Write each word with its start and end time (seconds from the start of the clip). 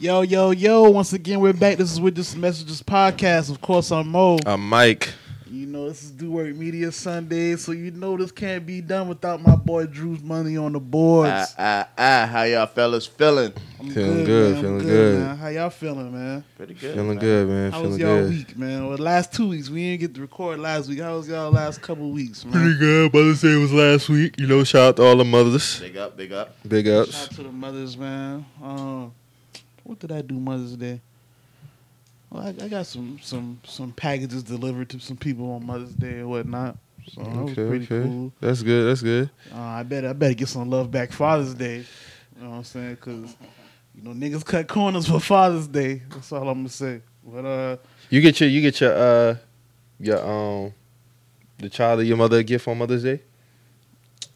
Yo, 0.00 0.22
yo, 0.22 0.52
yo. 0.52 0.88
Once 0.90 1.12
again, 1.12 1.40
we're 1.40 1.52
back. 1.52 1.76
This 1.76 1.90
is 1.90 2.00
with 2.00 2.14
this 2.14 2.36
messages 2.36 2.80
podcast. 2.84 3.50
Of 3.50 3.60
course, 3.60 3.90
I'm 3.90 4.06
Mo. 4.08 4.38
Uh, 4.46 4.56
Mike. 4.56 5.12
You 5.50 5.66
know, 5.66 5.88
this 5.88 6.04
is 6.04 6.12
Do 6.12 6.30
Work 6.30 6.54
Media 6.54 6.92
Sunday, 6.92 7.56
so 7.56 7.72
you 7.72 7.90
know 7.90 8.16
this 8.16 8.30
can't 8.30 8.64
be 8.64 8.80
done 8.80 9.08
without 9.08 9.42
my 9.42 9.56
boy 9.56 9.86
Drew's 9.86 10.22
money 10.22 10.56
on 10.56 10.74
the 10.74 10.78
boards. 10.78 11.52
Ah, 11.58 11.88
ah, 11.88 11.88
ah. 11.98 12.26
How 12.30 12.42
y'all 12.44 12.66
fellas 12.66 13.06
feeling? 13.06 13.52
I'm 13.80 13.90
Feeling 13.90 14.24
good, 14.24 14.52
man. 14.52 14.56
I'm 14.56 14.62
feeling 14.62 14.86
good. 14.86 15.18
man. 15.20 15.36
How 15.36 15.48
y'all 15.48 15.70
feeling, 15.70 16.12
man? 16.12 16.44
Pretty 16.56 16.74
good. 16.74 16.94
Feeling 16.94 17.08
man. 17.08 17.18
good, 17.18 17.48
man. 17.48 17.72
How 17.72 17.78
Feeling 17.78 17.90
was 17.92 18.00
y'all 18.00 18.16
good. 18.20 18.30
week, 18.30 18.56
man? 18.56 18.86
Well, 18.86 18.98
last 18.98 19.32
two 19.32 19.48
weeks 19.48 19.68
we 19.68 19.82
didn't 19.82 20.00
get 20.00 20.14
to 20.14 20.20
record 20.20 20.60
last 20.60 20.88
week. 20.88 21.00
How 21.00 21.16
was 21.16 21.26
y'all 21.26 21.50
last 21.50 21.82
couple 21.82 22.08
weeks, 22.12 22.44
man? 22.44 22.52
Pretty 22.52 22.78
good. 22.78 23.12
Mother's 23.12 23.40
Day 23.40 23.56
was 23.56 23.72
last 23.72 24.08
week. 24.08 24.38
You 24.38 24.46
know, 24.46 24.62
shout 24.62 24.82
out 24.90 24.96
to 24.98 25.02
all 25.02 25.16
the 25.16 25.24
mothers. 25.24 25.80
Big 25.80 25.96
up, 25.96 26.16
big 26.16 26.30
up. 26.30 26.54
Big 26.68 26.86
up. 26.86 27.06
Shout 27.06 27.14
ups. 27.16 27.24
out 27.32 27.36
to 27.36 27.42
the 27.42 27.52
mothers, 27.52 27.96
man. 27.96 28.46
Um, 28.62 29.12
what 29.88 29.98
did 29.98 30.12
I 30.12 30.20
do 30.20 30.34
Mother's 30.38 30.76
Day? 30.76 31.00
Well, 32.30 32.42
I, 32.42 32.48
I 32.64 32.68
got 32.68 32.86
some 32.86 33.18
some 33.22 33.58
some 33.64 33.92
packages 33.92 34.42
delivered 34.42 34.90
to 34.90 35.00
some 35.00 35.16
people 35.16 35.50
on 35.52 35.64
Mother's 35.64 35.94
Day 35.94 36.18
and 36.20 36.28
whatnot. 36.28 36.76
So 37.10 37.22
that 37.22 37.30
was 37.34 37.52
Okay, 37.52 37.66
pretty 37.66 37.84
okay. 37.86 38.06
cool. 38.06 38.32
That's 38.38 38.62
good. 38.62 38.86
That's 38.90 39.00
good. 39.00 39.30
Uh, 39.50 39.56
I 39.58 39.82
better 39.82 40.10
I 40.10 40.12
better 40.12 40.34
get 40.34 40.48
some 40.48 40.68
love 40.68 40.90
back 40.90 41.10
Father's 41.10 41.54
Day. 41.54 41.78
You 42.36 42.42
know 42.44 42.50
what 42.50 42.56
I'm 42.56 42.64
saying? 42.64 42.96
Because 42.96 43.34
you 43.94 44.02
know 44.02 44.10
niggas 44.10 44.44
cut 44.44 44.68
corners 44.68 45.08
for 45.08 45.20
Father's 45.20 45.66
Day. 45.66 46.02
That's 46.10 46.30
all 46.32 46.46
I'm 46.50 46.58
gonna 46.58 46.68
say. 46.68 47.00
But 47.24 47.44
uh, 47.46 47.76
You 48.10 48.20
get 48.20 48.40
your 48.40 48.50
you 48.50 48.60
get 48.60 48.78
your 48.82 48.92
uh 48.92 49.36
your 49.98 50.20
um 50.22 50.74
the 51.56 51.70
child 51.70 52.00
of 52.00 52.06
your 52.06 52.18
mother 52.18 52.36
a 52.38 52.44
gift 52.44 52.68
on 52.68 52.76
Mother's 52.76 53.04
Day. 53.04 53.22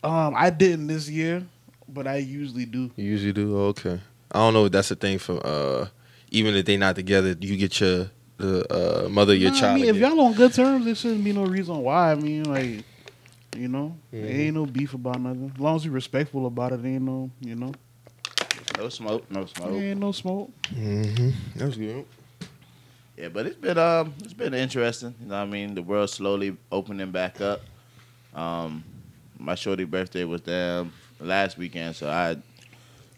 um, 0.03 0.35
I 0.35 0.49
didn't 0.49 0.87
this 0.87 1.09
year, 1.11 1.47
but 1.87 2.07
I 2.07 2.17
usually 2.17 2.65
do. 2.65 2.91
You 2.97 3.05
usually 3.05 3.33
do. 3.35 3.55
Oh, 3.59 3.67
okay. 3.67 4.01
I 4.33 4.39
don't 4.39 4.55
know 4.55 4.65
if 4.67 4.73
that's 4.73 4.91
a 4.91 4.97
thing 4.97 5.19
for 5.19 5.45
uh 5.47 5.89
even 6.31 6.55
if 6.55 6.65
they 6.65 6.77
not 6.79 6.97
together. 6.97 7.37
You 7.39 7.57
get 7.57 7.79
your 7.81 8.11
the 8.39 9.05
uh, 9.05 9.09
mother 9.09 9.35
of 9.35 9.39
your 9.39 9.51
Nah, 9.53 9.61
child. 9.61 9.73
I 9.73 9.75
mean, 9.83 9.85
a 9.85 9.89
if 9.91 9.97
y'all 9.97 10.21
on 10.21 10.33
good 10.35 10.53
terms, 10.53 10.85
there 10.87 10.95
shouldn't 10.95 11.23
be 11.23 11.33
no 11.33 11.45
reason 11.45 11.77
why. 11.79 12.11
I 12.13 12.15
mean, 12.17 12.45
like, 12.45 12.85
you 13.57 13.69
know, 13.69 13.97
Mhm. 14.13 14.23
there 14.23 14.41
ain't 14.41 14.55
no 14.55 14.67
beef 14.67 14.95
about 14.95 15.21
nothing. 15.21 15.53
As 15.55 15.61
long 15.61 15.77
as 15.77 15.85
you're 15.85 15.95
respectful 15.95 16.47
about 16.47 16.73
it, 16.73 16.85
ain't 16.85 17.03
no, 17.03 17.31
you 17.41 17.55
know, 17.55 17.73
No 18.79 18.89
smoke, 18.89 19.31
no 19.31 19.45
smoke. 19.47 19.71
there 19.73 19.91
ain't 19.91 20.01
no 20.01 20.11
smoke. 20.13 20.51
Mm-hmm. 20.75 21.31
That's 21.57 21.77
good. 21.77 22.05
Yeah, 23.19 23.29
but 23.29 23.47
it's 23.47 23.57
been 23.57 23.77
um 23.79 24.15
it's 24.25 24.33
been 24.33 24.55
interesting. 24.55 25.15
You 25.21 25.29
know 25.29 25.37
what 25.37 25.43
I 25.43 25.47
mean? 25.47 25.75
The 25.75 25.83
world 25.83 26.09
slowly 26.11 26.57
opening 26.73 27.11
back 27.11 27.41
up. 27.43 27.61
Um 28.35 28.83
my 29.39 29.55
shorty 29.55 29.85
birthday 29.85 30.25
was 30.25 30.41
down 30.41 30.93
last 31.21 31.59
weekend, 31.59 31.95
so 31.95 32.09
I 32.09 32.31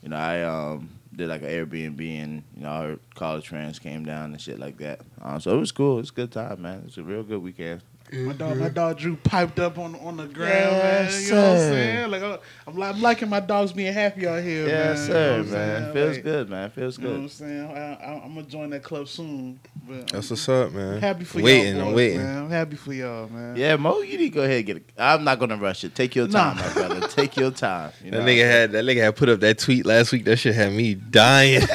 you 0.02 0.08
know, 0.08 0.16
I 0.16 0.42
um 0.42 0.90
did 1.16 1.28
like 1.28 1.42
an 1.42 1.48
Airbnb 1.48 2.22
and 2.22 2.42
you 2.56 2.62
know, 2.62 2.68
our 2.68 2.98
college 3.14 3.48
friends 3.48 3.78
came 3.78 4.04
down 4.04 4.32
and 4.32 4.40
shit 4.40 4.58
like 4.58 4.78
that. 4.78 5.00
Um, 5.22 5.40
so 5.40 5.54
it 5.54 5.58
was 5.60 5.72
cool. 5.72 5.98
It 5.98 6.02
was 6.02 6.10
a 6.10 6.14
good 6.14 6.32
time, 6.32 6.62
man. 6.62 6.78
It 6.78 6.84
was 6.84 6.98
a 6.98 7.02
real 7.02 7.22
good 7.22 7.42
weekend. 7.42 7.82
My 8.14 8.32
dog, 8.32 8.56
my 8.58 8.66
mm-hmm. 8.66 8.74
dog 8.74 8.98
Drew 8.98 9.16
piped 9.16 9.58
up 9.58 9.78
on 9.78 9.94
on 9.96 10.16
the 10.16 10.26
ground, 10.26 10.50
Yes, 10.52 11.12
man. 11.12 11.22
You 11.22 11.30
know 11.34 11.40
what 11.42 11.50
I'm 11.50 11.58
saying? 11.58 12.10
Like, 12.10 12.22
I'm, 12.66 12.82
I'm 12.82 13.00
liking 13.00 13.28
my 13.28 13.40
dogs 13.40 13.72
being 13.72 13.92
happy 13.92 14.26
out 14.26 14.42
here, 14.42 14.66
man. 14.66 14.68
Yes, 14.68 15.08
You 15.08 15.14
know 15.14 15.14
sir, 15.14 15.36
man. 15.38 15.46
saying? 15.82 15.92
Feels 15.92 16.14
Like, 16.16 16.24
good, 16.24 16.50
man. 16.50 16.70
Feels 16.70 16.96
good. 16.96 17.02
You 17.04 17.08
know 17.08 17.14
what 17.14 17.38
good. 17.38 17.44
I'm 17.44 17.68
saying? 17.68 17.76
I, 17.76 18.04
I, 18.04 18.24
I'm 18.24 18.34
gonna 18.34 18.42
join 18.46 18.70
that 18.70 18.82
club 18.82 19.08
soon. 19.08 19.60
But 19.86 20.10
That's 20.10 20.30
I'm 20.30 20.34
what's 20.34 20.48
up, 20.48 20.72
man. 20.72 21.00
happy 21.00 21.24
for 21.24 21.42
waiting. 21.42 21.76
y'all. 21.76 21.88
I'm 21.88 21.94
waiting. 21.94 22.18
Man. 22.18 22.38
I'm 22.44 22.50
happy 22.50 22.76
for 22.76 22.92
y'all, 22.92 23.28
man. 23.28 23.56
Yeah, 23.56 23.76
Mo, 23.76 24.00
you 24.00 24.16
need 24.18 24.30
to 24.30 24.30
go 24.30 24.42
ahead 24.42 24.56
and 24.58 24.66
get 24.66 24.76
it. 24.78 24.90
I'm 24.96 25.24
not 25.24 25.38
gonna 25.38 25.56
rush 25.56 25.84
it. 25.84 25.94
Take 25.94 26.14
your 26.14 26.28
Nah. 26.28 26.54
time, 26.54 26.56
my 26.56 26.72
brother. 26.72 27.08
Take 27.08 27.36
your 27.36 27.50
time. 27.50 27.90
You 28.04 28.10
That 28.10 28.20
what 28.20 28.28
nigga 28.28 28.44
had 28.44 28.72
that 28.72 28.84
nigga 28.84 29.02
had 29.02 29.16
put 29.16 29.28
up 29.28 29.40
that 29.40 29.58
tweet 29.58 29.84
last 29.86 30.12
week. 30.12 30.24
That 30.24 30.36
shit 30.36 30.54
had 30.54 30.72
me 30.72 30.94
dying. 30.94 31.62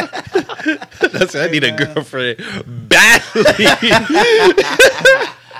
That's 1.12 1.36
I 1.36 1.48
need 1.48 1.64
a 1.64 1.72
girlfriend 1.72 2.38
badly. 2.90 3.44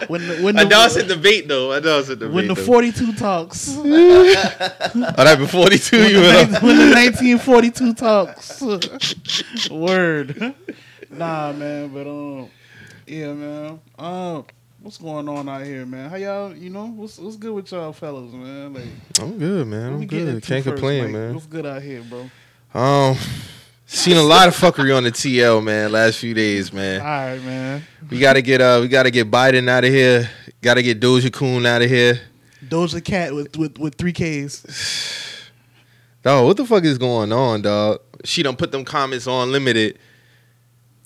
When 0.08 0.28
the, 0.28 0.42
when 0.42 0.58
I 0.58 0.64
the, 0.64 0.70
know 0.70 0.86
it's 0.86 0.96
a 0.96 1.04
debate 1.04 1.48
though. 1.48 1.72
I 1.74 1.80
know 1.80 2.00
it's 2.00 2.10
a 2.10 2.16
debate. 2.16 2.34
when 2.34 2.48
the 2.48 2.56
42 2.56 3.14
talks. 3.14 3.76
oh, 3.78 3.84
that 3.84 5.38
been 5.38 5.48
forty 5.48 5.78
two. 5.80 5.98
when, 6.00 6.10
You 6.12 6.22
the, 6.22 6.60
when 6.62 6.78
the 6.78 6.96
1942 6.96 7.94
talks. 7.94 8.62
Word. 9.72 10.56
Nah, 11.12 11.52
man, 11.54 11.90
but 11.90 12.08
um, 12.08 12.50
yeah, 13.08 13.34
man. 13.34 13.80
Um, 13.98 14.46
what's 14.82 14.98
going 14.98 15.28
on 15.28 15.50
out 15.50 15.64
here, 15.66 15.86
man? 15.86 16.10
How 16.10 16.16
y'all? 16.18 16.56
You 16.56 16.70
know, 16.70 16.86
what's 16.88 17.18
what's 17.18 17.36
good 17.36 17.54
with 17.54 17.72
y'all 17.72 17.94
fellas, 17.94 18.32
man? 18.32 18.74
Like, 18.74 18.84
I'm 19.20 19.38
good, 19.38 19.68
man. 19.68 19.94
I'm 19.94 20.08
good. 20.08 20.28
into 20.28 20.42
Can't 20.48 20.64
first, 20.64 20.76
complain, 20.76 21.04
Mike? 21.06 21.12
man. 21.14 21.34
What's 21.34 21.48
good 21.48 21.66
out 21.66 21.82
here, 21.82 22.04
bro? 22.04 22.30
Um, 22.74 23.18
seen 23.90 24.18
a 24.18 24.24
lot 24.24 24.48
of 24.48 24.56
fuckery 24.56 24.96
on 24.96 25.04
the 25.04 25.12
TL, 25.12 25.64
man. 25.64 25.92
Last 25.92 26.20
few 26.20 26.34
days, 26.34 26.72
man. 26.72 27.02
All 27.02 27.08
right, 27.08 27.44
man. 27.44 27.84
We 28.10 28.20
gotta 28.20 28.42
get 28.42 28.62
uh, 28.62 28.80
we 28.82 28.88
gotta 28.88 29.12
get 29.12 29.30
Biden 29.30 29.68
out 29.70 29.84
of 29.84 29.92
here. 29.92 30.30
Gotta 30.62 30.82
get 30.82 31.00
Doja 31.00 31.32
Coon 31.32 31.66
out 31.66 31.82
of 31.82 31.90
here. 31.90 32.20
Doja 32.66 33.04
Cat 33.04 33.34
with 33.34 33.56
with 33.58 33.78
with 33.78 33.96
three 33.96 34.14
Ks. 34.14 35.50
Dog, 36.24 36.46
what 36.46 36.58
the 36.58 36.66
fuck 36.66 36.84
is 36.84 36.98
going 36.98 37.32
on, 37.32 37.62
dog? 37.62 38.02
She 38.26 38.44
don't 38.44 38.58
put 38.58 38.74
them 38.74 38.84
comments 38.84 39.26
on 39.26 39.54
limited. 39.54 39.98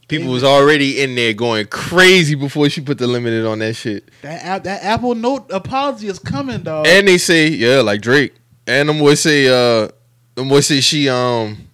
People 0.08 0.32
was 0.32 0.44
already 0.44 1.02
in 1.02 1.14
there 1.14 1.34
going 1.34 1.68
crazy 1.68 2.34
before 2.34 2.68
she 2.70 2.82
put 2.82 2.98
the 2.98 3.06
limited 3.06 3.46
on 3.46 3.60
that 3.60 3.76
shit. 3.76 4.10
That 4.24 4.44
app, 4.44 4.64
that 4.64 4.84
Apple 4.84 5.14
Note 5.14 5.52
apology 5.52 6.08
is 6.08 6.18
coming, 6.18 6.64
dog. 6.64 6.88
And 6.88 7.08
they 7.08 7.20
say, 7.20 7.48
yeah, 7.48 7.82
like 7.82 8.02
Drake. 8.02 8.34
And 8.66 8.90
them 8.90 8.98
boys 8.98 9.20
say, 9.20 9.48
uh, 9.48 9.90
them 10.34 10.50
boys 10.50 10.66
say 10.66 10.82
she 10.82 11.10
um 11.10 11.68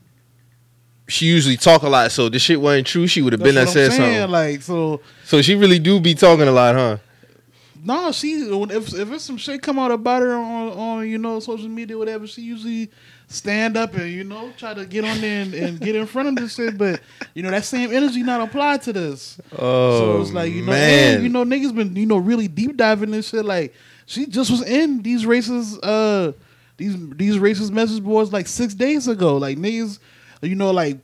she 1.09 1.25
usually 1.25 1.57
talk 1.57 1.81
a 1.83 1.89
lot, 1.89 2.11
so 2.11 2.29
the 2.29 2.39
shit 2.39 2.59
wasn't 2.61 2.87
true. 2.87 3.07
She 3.07 3.21
would 3.21 3.33
have 3.33 3.43
been 3.43 3.55
that 3.55 3.69
said 3.69 3.91
saying. 3.91 4.01
something. 4.01 4.31
Like, 4.31 4.61
so 4.61 5.01
So 5.25 5.41
she 5.41 5.55
really 5.55 5.79
do 5.79 5.99
be 5.99 6.15
talking 6.15 6.47
a 6.47 6.51
lot, 6.51 6.75
huh? 6.75 6.97
No, 7.83 8.11
she 8.11 8.33
if 8.33 8.93
if 8.93 9.11
it's 9.11 9.23
some 9.23 9.37
shit 9.37 9.61
come 9.61 9.79
out 9.79 9.91
about 9.91 10.21
her 10.21 10.33
on 10.33 10.71
on 10.71 11.09
you 11.09 11.17
know 11.17 11.39
social 11.39 11.69
media 11.69 11.97
whatever, 11.97 12.27
she 12.27 12.41
usually 12.41 12.91
stand 13.27 13.77
up 13.77 13.93
and 13.93 14.11
you 14.11 14.23
know 14.23 14.51
try 14.57 14.73
to 14.73 14.85
get 14.85 15.05
on 15.05 15.21
there 15.21 15.43
and, 15.43 15.53
and 15.53 15.79
get 15.79 15.95
in 15.95 16.05
front 16.05 16.27
of 16.27 16.35
this 16.35 16.55
shit. 16.55 16.77
But 16.77 16.99
you 17.33 17.41
know 17.41 17.51
that 17.51 17.63
same 17.63 17.93
energy 17.93 18.21
not 18.21 18.41
applied 18.41 18.81
to 18.83 18.93
this. 18.93 19.39
Oh 19.57 19.99
so 19.99 20.21
it's 20.21 20.31
like 20.33 20.51
you 20.51 20.61
know, 20.61 20.71
man. 20.71 21.23
you 21.23 21.29
know 21.29 21.45
niggas 21.45 21.73
been 21.73 21.95
you 21.95 22.05
know 22.05 22.17
really 22.17 22.49
deep 22.49 22.75
diving 22.75 23.11
this 23.11 23.29
shit. 23.29 23.45
Like 23.45 23.73
she 24.05 24.25
just 24.25 24.49
was 24.49 24.63
in 24.63 25.01
these 25.03 25.25
races, 25.25 25.77
uh, 25.79 26.33
these 26.77 26.95
these 27.11 27.37
racist 27.37 27.71
message 27.71 28.03
boards 28.03 28.33
like 28.33 28.47
six 28.47 28.73
days 28.73 29.07
ago. 29.07 29.37
Like 29.37 29.57
niggas, 29.57 29.99
you 30.47 30.55
know, 30.55 30.71
like 30.71 30.99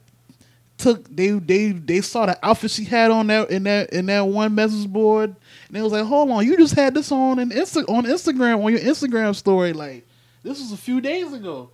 took 0.77 1.03
they 1.13 1.31
they 1.31 1.71
they 1.71 2.01
saw 2.01 2.25
the 2.25 2.37
outfit 2.43 2.71
she 2.71 2.83
had 2.83 3.11
on 3.11 3.27
that 3.27 3.49
in 3.49 3.63
that 3.63 3.91
in 3.91 4.07
that 4.07 4.27
one 4.27 4.53
message 4.55 4.87
board, 4.87 5.35
and 5.67 5.75
they 5.75 5.81
was 5.81 5.91
like, 5.91 6.05
hold 6.05 6.29
on, 6.31 6.45
you 6.45 6.57
just 6.57 6.75
had 6.75 6.93
this 6.93 7.11
on 7.11 7.39
an 7.39 7.49
Insta 7.49 7.87
on 7.89 8.05
Instagram 8.05 8.63
on 8.63 8.71
your 8.71 8.81
Instagram 8.81 9.35
story. 9.35 9.73
Like 9.73 10.05
this 10.43 10.59
was 10.59 10.71
a 10.71 10.77
few 10.77 11.01
days 11.01 11.33
ago. 11.33 11.71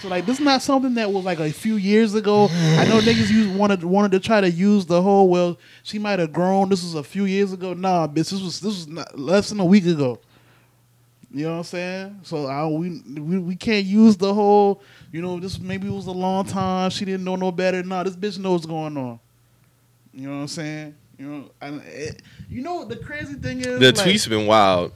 So 0.00 0.08
like 0.08 0.26
this 0.26 0.38
is 0.38 0.44
not 0.44 0.60
something 0.60 0.94
that 0.94 1.10
was 1.10 1.24
like 1.24 1.40
a 1.40 1.50
few 1.50 1.76
years 1.76 2.14
ago. 2.14 2.48
I 2.50 2.86
know 2.86 3.00
niggas 3.00 3.30
use 3.30 3.48
wanted 3.48 3.82
wanted 3.82 4.12
to 4.12 4.20
try 4.20 4.40
to 4.40 4.50
use 4.50 4.84
the 4.84 5.00
whole 5.00 5.28
well 5.28 5.58
she 5.82 5.98
might 5.98 6.18
have 6.18 6.32
grown. 6.32 6.68
This 6.68 6.82
was 6.82 6.94
a 6.94 7.02
few 7.02 7.24
years 7.24 7.52
ago. 7.52 7.72
Nah, 7.72 8.06
bitch, 8.06 8.30
this 8.30 8.42
was 8.42 8.60
this 8.60 8.74
was 8.74 8.88
not, 8.88 9.18
less 9.18 9.48
than 9.48 9.60
a 9.60 9.64
week 9.64 9.86
ago. 9.86 10.20
You 11.34 11.46
know 11.46 11.50
what 11.50 11.58
I'm 11.58 11.64
saying? 11.64 12.20
So 12.22 12.46
I, 12.46 12.64
we, 12.68 13.02
we 13.18 13.38
we 13.38 13.56
can't 13.56 13.84
use 13.84 14.16
the 14.16 14.32
whole 14.32 14.80
you 15.10 15.20
know 15.20 15.40
this 15.40 15.58
maybe 15.58 15.88
it 15.88 15.92
was 15.92 16.06
a 16.06 16.12
long 16.12 16.44
time 16.44 16.90
she 16.90 17.04
didn't 17.04 17.24
know 17.24 17.34
no 17.34 17.50
better. 17.50 17.82
Nah, 17.82 18.04
this 18.04 18.14
bitch 18.14 18.38
knows 18.38 18.52
what's 18.60 18.66
going 18.66 18.96
on. 18.96 19.18
You 20.12 20.28
know 20.28 20.36
what 20.36 20.42
I'm 20.42 20.48
saying? 20.48 20.94
You 21.18 21.26
know, 21.26 21.50
and 21.60 21.82
it, 21.86 22.22
you 22.48 22.62
know 22.62 22.84
the 22.84 22.94
crazy 22.96 23.34
thing 23.34 23.58
is 23.58 23.80
the 23.80 23.86
like, 23.86 23.94
tweets 23.96 24.28
been 24.28 24.46
wild. 24.46 24.92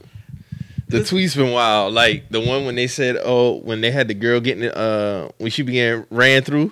The 0.87 0.99
tweets 0.99 1.35
been 1.35 1.51
wild. 1.51 1.93
Like 1.93 2.29
the 2.29 2.39
one 2.39 2.65
when 2.65 2.75
they 2.75 2.87
said, 2.87 3.17
"Oh, 3.21 3.59
when 3.59 3.81
they 3.81 3.91
had 3.91 4.07
the 4.07 4.13
girl 4.13 4.39
getting 4.39 4.63
it, 4.63 4.77
uh, 4.77 5.29
when 5.39 5.51
she 5.51 5.61
began 5.61 6.07
ran 6.09 6.43
through 6.43 6.71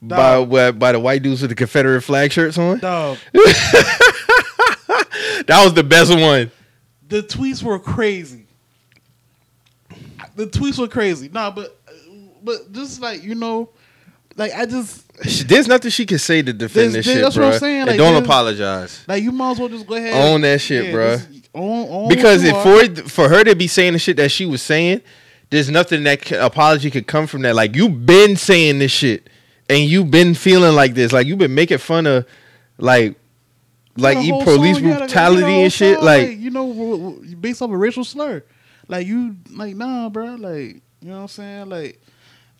by 0.00 0.16
Dog. 0.16 0.50
by, 0.50 0.70
by 0.70 0.92
the 0.92 1.00
white 1.00 1.24
dudes 1.24 1.42
with 1.42 1.50
the 1.50 1.56
Confederate 1.56 2.02
flag 2.02 2.30
shirts 2.30 2.56
on." 2.56 2.78
Dog, 2.78 3.18
That 5.46 5.64
was 5.64 5.74
the 5.74 5.82
best 5.84 6.10
one. 6.10 6.50
the 7.08 7.22
tweets 7.22 7.62
were 7.62 7.78
crazy. 7.78 8.47
The 10.38 10.46
tweets 10.46 10.78
were 10.78 10.88
crazy. 10.88 11.28
Nah, 11.32 11.50
but 11.50 11.76
but 12.42 12.72
just 12.72 13.00
like 13.00 13.22
you 13.24 13.34
know, 13.34 13.70
like 14.36 14.52
I 14.54 14.66
just 14.66 15.04
There's 15.48 15.66
nothing 15.66 15.90
she 15.90 16.06
can 16.06 16.18
say 16.18 16.42
to 16.42 16.52
defend 16.52 16.94
There's- 16.94 17.04
this 17.04 17.06
shit, 17.14 17.22
that's 17.22 17.36
what 17.36 17.42
bro. 17.42 17.50
I'm 17.50 17.58
saying, 17.58 17.88
And 17.88 17.98
don't 17.98 18.22
apologize. 18.22 19.04
like 19.08 19.22
you 19.22 19.32
might 19.32 19.50
as 19.52 19.58
well 19.58 19.68
just 19.68 19.86
go 19.86 19.94
ahead 19.96 20.14
Own 20.14 20.42
that 20.42 20.60
shit, 20.60 20.86
yeah, 20.94 21.16
just 21.16 21.28
Own, 21.54 21.86
own 21.90 22.08
Because 22.08 22.44
if 22.44 22.56
for 22.62 22.76
it, 22.80 23.10
for 23.10 23.28
her 23.28 23.42
to 23.42 23.56
be 23.56 23.66
saying 23.66 23.94
the 23.94 23.98
shit 23.98 24.16
that 24.18 24.30
she 24.30 24.46
was 24.46 24.62
saying, 24.62 25.00
there's 25.50 25.68
nothing 25.70 26.04
that 26.04 26.24
c- 26.24 26.36
apology 26.36 26.90
could 26.90 27.06
come 27.08 27.26
from 27.26 27.42
that. 27.42 27.56
Like 27.56 27.74
you've 27.74 28.06
been 28.06 28.36
saying 28.36 28.78
this 28.78 28.92
shit, 28.92 29.28
and 29.68 29.80
you've 29.90 30.10
been 30.10 30.34
feeling 30.34 30.76
like 30.76 30.94
this. 30.94 31.10
Like 31.12 31.26
you've 31.26 31.38
been 31.38 31.54
making 31.54 31.78
fun 31.78 32.06
of, 32.06 32.26
like, 32.76 33.16
like 33.96 34.18
You 34.24 34.36
e 34.40 34.44
police 34.44 34.78
brutality 34.78 35.62
and 35.62 35.72
shit. 35.72 35.96
song, 35.96 36.04
Like 36.04 36.38
you 36.38 36.50
know, 36.50 37.18
based 37.40 37.60
off 37.62 37.70
a 37.70 37.76
racial 37.76 38.04
slur, 38.04 38.44
like 38.88 39.06
you, 39.06 39.36
like 39.52 39.76
nah, 39.76 40.08
bro, 40.08 40.34
like 40.34 40.80
you 41.00 41.08
know 41.10 41.16
what 41.16 41.22
I'm 41.22 41.28
saying, 41.28 41.68
like 41.68 42.00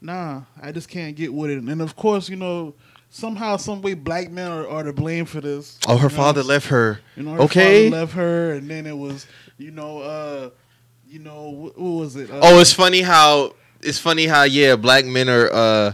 nah, 0.00 0.42
I 0.62 0.70
just 0.72 0.88
can't 0.88 1.16
get 1.16 1.32
with 1.34 1.50
it. 1.50 1.58
And 1.62 1.82
of 1.82 1.96
course, 1.96 2.28
you 2.28 2.36
know, 2.36 2.74
somehow, 3.10 3.56
some 3.56 3.82
way, 3.82 3.94
black 3.94 4.30
men 4.30 4.50
are, 4.50 4.68
are 4.68 4.82
to 4.84 4.92
blame 4.92 5.24
for 5.24 5.40
this. 5.40 5.76
Oh, 5.88 5.96
her 5.96 6.04
You 6.06 6.10
know? 6.10 6.16
father 6.16 6.42
left 6.44 6.68
her. 6.68 7.00
You 7.16 7.24
know, 7.24 7.32
her 7.32 7.40
Okay. 7.42 7.90
father 7.90 8.00
left 8.02 8.12
her, 8.12 8.52
and 8.52 8.70
then 8.70 8.86
it 8.86 8.96
was, 8.96 9.26
you 9.56 9.72
know, 9.72 9.98
uh, 10.00 10.50
you 11.08 11.18
know, 11.18 11.48
what, 11.50 11.78
what 11.78 11.90
was 11.90 12.14
it? 12.16 12.30
Uh, 12.30 12.38
Oh, 12.42 12.60
it's 12.60 12.72
funny 12.72 13.00
how 13.02 13.54
it's 13.80 13.98
funny 13.98 14.26
how 14.26 14.42
yeah, 14.44 14.76
black 14.76 15.04
men 15.04 15.28
are 15.28 15.50
uh 15.52 15.92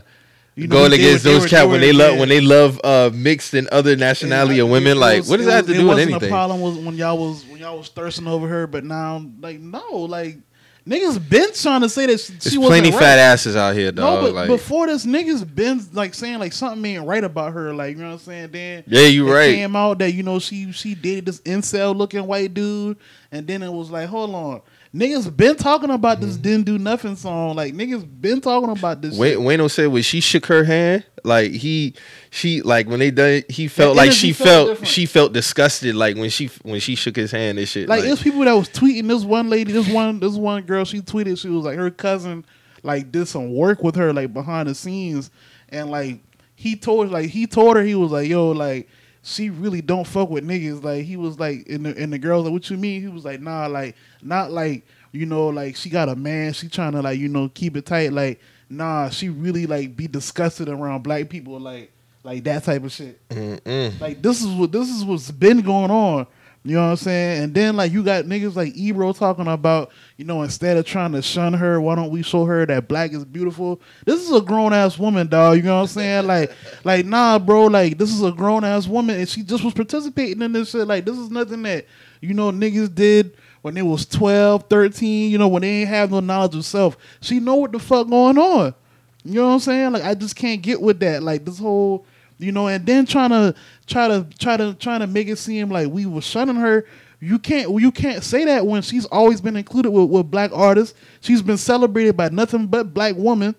you 0.56 0.66
know, 0.69 0.76
going 0.76 0.92
against 0.92 1.25
were- 1.25 1.32
those 1.32 1.46
cats 1.50 1.66
when 1.69 1.81
they 1.81 1.92
love 1.92 2.14
yeah. 2.14 2.20
when 2.20 2.28
they 2.28 2.40
love 2.40 2.81
uh 2.84 3.10
mixed 3.14 3.54
and 3.54 3.66
other 3.69 3.96
nationality 3.96 4.54
And, 4.60 4.62
of 4.62 4.69
uh, 4.69 4.72
women. 4.72 4.92
it 4.96 5.00
Like, 5.00 5.19
was- 5.20 5.31
what 5.31 5.36
does 5.38 5.46
that 5.46 5.52
have 5.54 5.66
to 5.66 5.75
do 5.75 5.86
with 5.88 5.98
anything? 5.98 6.19
The 6.20 6.28
problem 6.28 6.60
was 6.60 6.76
when 6.76 6.94
y'all 6.96 7.16
was 7.19 7.44
y'all 7.64 7.78
was 7.78 7.88
thirsting 7.88 8.28
over 8.28 8.46
her, 8.46 8.66
but 8.66 8.84
now 8.84 9.25
like 9.40 9.58
no, 9.58 9.93
like 9.93 10.38
niggas 10.87 11.28
been 11.28 11.52
trying 11.55 11.81
to 11.81 11.88
say 11.88 12.06
that 12.06 12.20
she, 12.20 12.32
There's 12.34 12.56
plenty 12.56 12.90
wasn't 12.90 12.94
fat 12.94 13.14
right. 13.16 13.19
asses 13.19 13.56
out 13.56 13.75
here, 13.75 13.90
dog. 13.90 14.20
No, 14.20 14.26
but 14.26 14.34
like, 14.34 14.49
before 14.49 14.87
this, 14.87 15.06
niggas 15.06 15.52
been 15.52 15.81
like 15.93 16.14
saying 16.14 16.38
like 16.38 16.52
something 16.52 16.84
ain't 16.84 17.06
right 17.06 17.25
about 17.25 17.55
her. 17.55 17.75
Like 17.75 17.96
you 17.96 18.02
know 18.02 18.08
what 18.08 18.12
I'm 18.14 18.19
saying? 18.20 18.50
Then 18.52 18.84
yeah, 18.87 19.06
you 19.06 19.32
right. 19.32 19.55
came 19.55 19.75
out 19.75 19.99
that 19.99 20.12
you 20.12 20.22
know 20.22 20.38
she 20.38 20.72
she 20.72 20.94
dated 20.94 21.26
this 21.26 21.40
incel 21.40 21.96
looking 21.96 22.26
white 22.26 22.52
dude, 22.52 22.99
and 23.32 23.46
then 23.46 23.62
it 23.62 23.72
was 23.72 23.90
like, 23.90 24.08
hold 24.08 24.34
on, 24.34 24.60
niggas 24.94 25.37
been 25.37 25.56
talking 25.56 25.91
about 25.91 26.20
this 26.20 26.37
didn't 26.37 26.67
do 26.67 26.79
nothing 26.79 27.17
song. 27.17 27.56
Like 27.56 27.75
niggas 27.75 28.06
been 28.20 28.41
talking 28.41 28.70
about 28.70 29.02
this. 29.02 29.17
Shit. 29.17 29.38
Wayno 29.38 29.70
said 29.70 29.88
when 29.88 30.02
she 30.02 30.20
shook 30.20 30.46
her 30.46 30.62
hand, 30.64 31.05
like 31.25 31.50
he, 31.50 31.94
she 32.31 32.62
like 32.62 32.87
when 32.87 33.00
they 33.00 33.11
done, 33.11 33.43
he 33.49 33.67
felt 33.69 33.94
The 33.94 33.99
like 33.99 34.06
energy 34.06 34.29
she 34.29 34.32
felt 34.32 34.46
felt 34.49 34.69
different. 34.69 34.88
she 34.88 35.06
felt 35.06 35.32
disgusted, 35.32 35.94
like 35.94 36.17
when 36.17 36.31
she 36.31 36.46
when 36.62 36.81
she 36.81 36.94
shook 36.94 37.17
his 37.17 37.32
hand 37.32 37.58
and 37.58 37.69
shit. 37.69 37.88
Like, 37.88 38.02
Like, 38.02 38.11
it's 38.12 38.23
people 38.23 38.41
that 38.44 38.52
was 38.52 38.69
tweeting 38.69 39.08
this 39.08 39.25
one 39.25 39.50
lady, 39.50 39.73
this 39.73 39.88
one 39.88 40.20
this 40.20 40.35
one 40.35 40.62
girl. 40.62 40.85
She 40.85 41.00
tweeted 41.00 41.38
she 41.41 41.49
was 41.49 41.64
like 41.64 41.76
her 41.76 41.91
cousin 41.91 42.44
like 42.82 43.11
did 43.11 43.26
some 43.26 43.52
work 43.55 43.82
with 43.82 43.96
her 43.96 44.12
like 44.12 44.32
behind 44.32 44.69
the 44.69 44.75
scenes, 44.75 45.31
and 45.70 45.91
like 45.91 46.20
he 46.55 46.76
told 46.76 47.11
like 47.11 47.31
he 47.31 47.46
told 47.46 47.76
her 47.76 47.82
he 47.82 47.94
was 47.94 48.12
like 48.12 48.29
yo 48.29 48.50
like 48.50 48.88
she 49.25 49.49
really 49.50 49.81
don't 49.81 50.06
fuck 50.06 50.29
with 50.31 50.47
niggas. 50.47 50.85
Like 50.85 51.05
he 51.05 51.17
was 51.17 51.41
like 51.41 51.67
and 51.69 51.87
the 51.87 51.97
and 51.97 52.12
the 52.12 52.19
girls 52.19 52.44
like 52.44 52.53
what 52.53 52.71
you 52.71 52.76
mean? 52.76 53.00
He 53.00 53.09
was 53.09 53.25
like 53.25 53.41
nah 53.41 53.67
like 53.67 53.97
not 54.23 54.53
like 54.53 54.87
you 55.12 55.26
know 55.26 55.49
like 55.49 55.76
she 55.76 55.91
got 55.91 56.09
a 56.09 56.15
man. 56.15 56.53
She 56.53 56.69
trying 56.69 56.93
to 56.93 57.03
like 57.03 57.19
you 57.19 57.29
know 57.29 57.49
keep 57.49 57.76
it 57.76 57.87
tight. 57.87 58.12
Like 58.12 58.41
nah 58.69 59.09
she 59.09 59.31
really 59.31 59.67
like 59.67 59.97
be 59.97 60.06
disgusted 60.06 60.69
around 60.69 61.03
black 61.03 61.29
people 61.31 61.59
like 61.59 61.91
like 62.23 62.44
that 62.44 62.65
type 62.65 62.85
of 62.85 62.93
shit. 62.93 63.26
mm-mm. 63.29 64.00
Like 64.00 64.21
this 64.21 64.43
is 64.43 64.49
what 64.49 64.71
this 64.71 64.88
is 64.88 65.05
what's 65.05 65.31
been 65.31 65.62
going 65.62 65.91
on. 65.91 66.27
You 66.66 66.76
know 66.76 66.84
what 66.84 66.90
I'm 66.93 66.96
saying? 66.96 67.44
And 67.44 67.55
then 67.55 67.76
like 67.76 67.93
you 67.93 68.02
got 68.02 68.25
niggas 68.25 68.56
like 68.56 68.75
Ebro 68.75 69.12
talking 69.12 69.46
about, 69.46 69.90
you 70.16 70.25
know, 70.25 70.40
instead 70.40 70.78
of 70.78 70.87
trying 70.87 71.12
to 71.12 71.20
shun 71.20 71.52
her, 71.52 71.78
why 71.78 71.94
don't 71.94 72.08
we 72.08 72.22
show 72.22 72.46
her 72.46 72.64
that 72.64 72.88
black 72.88 73.12
is 73.12 73.22
beautiful? 73.22 73.82
This 74.06 74.22
is 74.22 74.34
a 74.34 74.40
grown 74.40 74.72
ass 74.72 74.99
woman, 74.99 75.26
dog. 75.26 75.58
You 75.58 75.64
know 75.64 75.76
what 75.76 75.82
I'm 75.82 75.87
saying? 75.88 76.26
Like, 76.34 76.52
like 76.84 77.05
nah, 77.05 77.38
bro. 77.38 77.66
Like 77.66 77.99
this 77.99 78.11
is 78.11 78.22
a 78.22 78.32
grown 78.32 78.64
ass 78.64 78.87
woman, 78.87 79.19
and 79.19 79.28
she 79.28 79.43
just 79.43 79.62
was 79.62 79.75
participating 79.75 80.40
in 80.40 80.52
this 80.52 80.70
shit. 80.70 80.87
Like 80.87 81.05
this 81.05 81.19
is 81.19 81.31
nothing 81.31 81.62
that 81.64 81.84
you 82.22 82.32
know 82.32 82.50
niggas 82.50 82.94
did 82.94 83.37
when 83.60 83.75
they 83.75 83.82
was 83.82 84.06
12, 84.06 84.64
13. 84.70 85.31
You 85.31 85.37
know 85.37 85.49
when 85.49 85.62
they 85.62 85.81
ain't 85.81 85.88
have 85.90 86.10
no 86.10 86.20
knowledge 86.20 86.55
of 86.55 86.64
self. 86.64 86.96
She 87.20 87.40
know 87.40 87.56
what 87.56 87.72
the 87.72 87.78
fuck 87.78 88.08
going 88.08 88.38
on. 88.38 88.75
You 89.22 89.34
know 89.34 89.49
what 89.49 89.55
I'm 89.55 89.60
saying? 89.60 89.93
Like 89.93 90.05
I 90.05 90.14
just 90.14 90.37
can't 90.37 90.62
get 90.62 90.81
with 90.81 91.00
that. 91.00 91.22
Like 91.22 91.44
this 91.44 91.58
whole, 91.58 92.06
you 92.38 92.52
know, 92.52 92.69
and 92.69 92.84
then 92.84 93.06
trying 93.06 93.31
to 93.31 93.54
try 93.86 94.08
to 94.08 94.26
try 94.38 94.56
to 94.56 94.75
trying 94.75 95.00
to 95.00 95.06
make 95.06 95.28
it 95.28 95.36
seem 95.36 95.70
like 95.70 95.88
we 95.88 96.06
were 96.06 96.22
shunning 96.22 96.56
her. 96.56 96.84
You 97.20 97.38
can't 97.38 97.70
you 97.81 97.90
can't 97.90 98.22
say 98.22 98.44
that 98.44 98.66
when 98.66 98.82
she's 98.82 99.06
always 99.06 99.40
been 99.40 99.56
included 99.56 99.90
with, 99.90 100.10
with 100.10 100.31
black 100.31 100.50
artists. 100.52 100.98
She's 101.20 101.42
been 101.42 101.56
celebrated 101.56 102.16
by 102.16 102.28
nothing 102.28 102.66
but 102.66 102.92
black 102.92 103.14
women. 103.16 103.54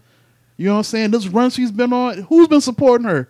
You 0.57 0.67
know 0.67 0.73
what 0.73 0.79
I'm 0.79 0.83
saying? 0.83 1.11
This 1.11 1.27
run 1.27 1.49
she's 1.49 1.71
been 1.71 1.91
on, 1.91 2.19
who's 2.23 2.47
been 2.47 2.61
supporting 2.61 3.07
her? 3.07 3.29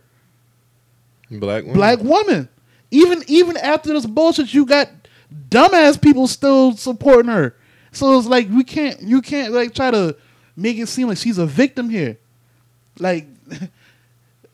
black 1.32 1.64
woman. 1.64 1.78
Black 1.78 2.00
woman. 2.00 2.50
Even 2.92 3.24
even 3.28 3.58
after 3.58 3.94
this 3.94 4.06
bullshit, 4.06 4.54
you 4.54 4.66
got 4.66 4.90
dumbass 5.50 6.02
people 6.02 6.28
still 6.28 6.74
supporting 6.74 7.32
her. 7.32 7.56
So 7.92 8.18
it's 8.18 8.28
like 8.28 8.50
we 8.50 8.64
can't 8.64 9.02
you 9.02 9.22
can't 9.22 9.54
like 9.54 9.74
try 9.74 9.92
to 9.92 10.16
make 10.56 10.78
it 10.78 10.88
seem 10.88 11.08
like 11.08 11.18
she's 11.18 11.38
a 11.38 11.46
victim 11.46 11.90
here. 11.90 12.18
Like 13.00 13.28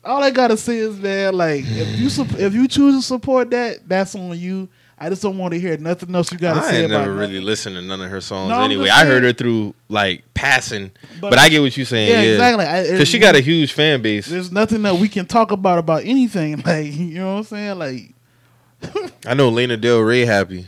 all 0.04 0.22
I 0.22 0.30
gotta 0.30 0.56
say 0.56 0.78
is 0.78 0.96
man, 0.98 1.34
like 1.34 1.64
if 1.66 1.98
you 1.98 2.08
sup- 2.10 2.38
if 2.38 2.54
you 2.54 2.66
choose 2.68 2.96
to 2.96 3.02
support 3.02 3.50
that, 3.50 3.88
that's 3.88 4.14
on 4.14 4.38
you. 4.38 4.68
I 4.98 5.08
just 5.08 5.20
don't 5.22 5.36
want 5.36 5.52
to 5.52 5.58
hear 5.58 5.76
nothing 5.78 6.14
else 6.14 6.30
you 6.30 6.38
gotta 6.38 6.60
I 6.60 6.70
say 6.70 6.84
about 6.84 6.90
never 7.00 7.06
nothing. 7.14 7.18
really 7.32 7.40
listened 7.40 7.74
to 7.74 7.82
none 7.82 8.00
of 8.00 8.08
her 8.08 8.20
songs 8.20 8.50
No, 8.50 8.62
anyway. 8.62 8.88
I 8.88 9.04
heard 9.04 9.24
her 9.24 9.32
through 9.32 9.74
like 9.88 10.22
passing, 10.32 10.92
But- 11.20 11.30
but, 11.30 11.38
I 11.40 11.48
get 11.48 11.60
what 11.60 11.76
you're 11.76 11.86
saying. 11.86 12.08
Yeah, 12.08 12.22
Yeah, 12.22 12.32
exactly. 12.56 12.92
Because 12.92 13.08
she 13.08 13.18
got 13.18 13.34
a 13.34 13.40
huge 13.40 13.72
fan 13.72 14.00
base. 14.00 14.26
There's 14.28 14.52
nothing 14.52 14.82
that 14.82 14.94
we 14.96 15.08
can 15.08 15.26
talk 15.26 15.50
about 15.50 15.78
about 15.80 16.04
anything. 16.04 16.62
Like 16.66 16.92
you 16.94 17.14
know 17.14 17.32
what 17.34 17.38
I'm 17.38 17.44
saying? 17.44 17.78
Like 17.78 18.12
I 19.26 19.34
know 19.34 19.48
Lana 19.48 19.76
Del 19.76 20.00
Rey 20.00 20.24
happy 20.24 20.66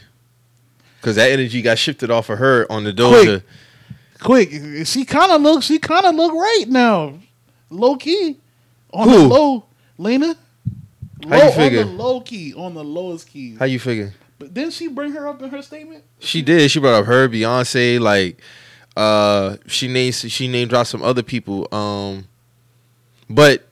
because 1.00 1.14
that 1.16 1.31
energy 1.31 1.62
got 1.62 1.78
shifted 1.78 2.10
off 2.10 2.28
of 2.31 2.38
her 2.38 2.66
on 2.72 2.82
the 2.84 2.92
Doja. 2.92 3.42
quick, 4.20 4.50
she 4.86 5.04
kind 5.04 5.31
of 5.32 5.42
look 5.42 5.62
she 5.62 5.78
kind 5.78 6.06
of 6.06 6.14
look 6.14 6.32
right 6.32 6.64
now, 6.69 7.14
low 7.70 7.94
key, 7.96 8.38
on 8.94 9.08
Who? 9.08 9.19
the 9.19 9.29
low, 9.29 9.64
Lana. 9.99 10.37
How 11.29 11.37
you 11.37 11.43
Low, 11.44 11.50
figure? 11.52 11.81
On 11.81 11.87
the 11.87 11.93
low 12.02 12.20
key, 12.20 12.55
on 12.55 12.75
the 12.75 12.85
lowest 12.85 13.29
key. 13.29 13.56
How 13.56 13.64
you 13.64 13.79
figure? 13.79 14.12
But 14.38 14.52
didn't 14.52 14.75
she 14.75 14.88
bring 14.88 15.12
her 15.12 15.26
up 15.29 15.41
in 15.43 15.49
her 15.50 15.62
statement? 15.62 16.05
She 16.19 16.43
did. 16.43 16.70
She 16.70 16.81
brought 16.81 16.94
up 17.00 17.06
her, 17.06 17.29
Beyonce, 17.29 18.00
like 18.00 18.41
uh 18.96 19.56
she 19.67 19.88
named 19.88 20.14
she 20.14 20.46
named 20.49 20.70
dropped 20.70 20.88
some 20.88 21.02
other 21.02 21.23
people. 21.23 21.67
Um 21.75 22.29
but 23.29 23.67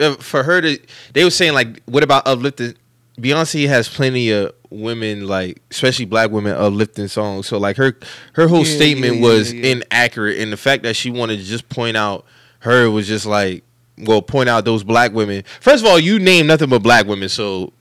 uh, 0.00 0.14
for 0.16 0.42
her 0.42 0.60
to 0.60 0.78
they 1.12 1.24
were 1.24 1.30
saying 1.30 1.52
like 1.54 1.82
what 1.84 2.02
about 2.02 2.26
uplifting 2.26 2.74
Beyonce 3.18 3.68
has 3.68 3.88
plenty 3.88 4.30
of 4.30 4.52
women 4.70 5.26
like 5.28 5.62
especially 5.70 6.06
black 6.06 6.30
women 6.30 6.54
uplifting 6.56 7.06
songs. 7.08 7.46
So 7.46 7.58
like 7.58 7.76
her 7.76 7.96
her 8.32 8.48
whole 8.48 8.64
Yeah, 8.66 8.74
statement 8.76 9.16
yeah, 9.16 9.20
yeah, 9.20 9.28
was 9.28 9.52
inaccurate 9.52 10.38
and 10.38 10.52
the 10.52 10.56
fact 10.56 10.82
that 10.84 10.96
she 10.96 11.10
wanted 11.10 11.38
to 11.38 11.44
just 11.44 11.68
point 11.68 11.96
out 11.96 12.24
her 12.60 12.90
was 12.90 13.06
just 13.06 13.26
like 13.26 13.62
well 13.98 14.22
point 14.22 14.48
out 14.48 14.64
those 14.64 14.84
black 14.84 15.12
women. 15.12 15.44
First 15.60 15.84
of 15.84 15.90
all, 15.90 15.98
you 15.98 16.18
name 16.18 16.46
nothing 16.46 16.68
but 16.68 16.82
black 16.82 17.06
women, 17.06 17.28
so 17.28 17.72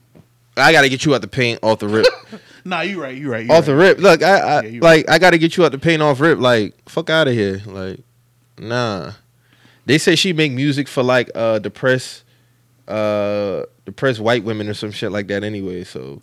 I 0.57 0.71
got 0.71 0.81
to 0.81 0.89
get 0.89 1.05
you 1.05 1.15
out 1.15 1.21
the 1.21 1.27
paint 1.27 1.59
off 1.63 1.79
the 1.79 1.87
rip. 1.87 2.05
Nah, 2.65 2.81
you 2.81 3.01
right. 3.01 3.17
You 3.17 3.29
right. 3.29 3.45
You 3.45 3.51
off 3.51 3.59
right. 3.59 3.65
the 3.65 3.75
rip. 3.75 3.97
Look, 3.99 4.23
I, 4.23 4.39
I 4.39 4.61
Yeah, 4.63 4.79
like 4.81 5.09
I 5.09 5.19
gotta 5.19 5.37
get 5.37 5.57
you 5.57 5.65
out 5.65 5.71
the 5.71 5.77
paint 5.77 6.01
off 6.01 6.19
rip. 6.19 6.39
Like 6.39 6.73
fuck 6.89 7.09
out 7.09 7.27
of 7.27 7.33
here. 7.33 7.61
Like 7.65 7.99
nah. 8.57 9.13
They 9.85 9.97
say 9.97 10.15
she 10.15 10.31
make 10.31 10.51
music 10.53 10.87
for 10.87 11.03
like 11.03 11.29
uh 11.35 11.59
depressed 11.59 12.23
uh 12.87 13.63
depressed 13.85 14.19
white 14.19 14.43
women 14.43 14.69
or 14.69 14.73
some 14.73 14.91
shit 14.91 15.11
like 15.11 15.27
that 15.27 15.43
anyway. 15.43 15.83
So 15.83 16.21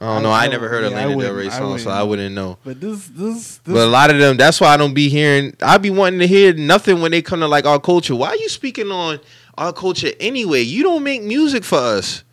I 0.00 0.06
don't 0.14 0.22
know. 0.24 0.30
I- 0.30 0.42
I, 0.42 0.44
I 0.44 0.48
never 0.48 0.68
heard 0.68 0.90
yeah, 0.90 0.96
I 0.98 1.02
a 1.02 1.08
Lana 1.08 1.22
Del 1.22 1.34
Rey 1.34 1.50
song, 1.50 1.62
wouldn't 1.62 1.80
so 1.82 1.90
I 1.90 2.02
wouldn't 2.02 2.34
know. 2.34 2.58
But 2.64 2.80
this 2.80 3.06
this 3.08 3.58
this. 3.58 3.74
But 3.74 3.76
a 3.76 3.86
lot 3.86 4.10
of 4.10 4.18
them, 4.18 4.36
that's 4.36 4.60
why 4.60 4.68
I 4.74 4.76
don't 4.76 4.94
be 4.94 5.08
hearing. 5.08 5.56
I 5.62 5.78
be 5.78 5.90
wanting 5.90 6.18
to 6.20 6.26
hear 6.26 6.52
nothing 6.52 7.00
when 7.00 7.10
they 7.12 7.22
come 7.22 7.40
to 7.40 7.46
like 7.48 7.64
our 7.66 7.78
culture. 7.80 8.14
Why 8.14 8.28
are 8.28 8.36
you 8.36 8.48
speaking 8.48 8.90
on 8.90 9.20
our 9.56 9.72
culture 9.72 10.10
anyway? 10.20 10.62
You 10.62 10.82
don't 10.82 11.02
make 11.04 11.22
music 11.22 11.62
for 11.64 11.78
us. 11.78 12.24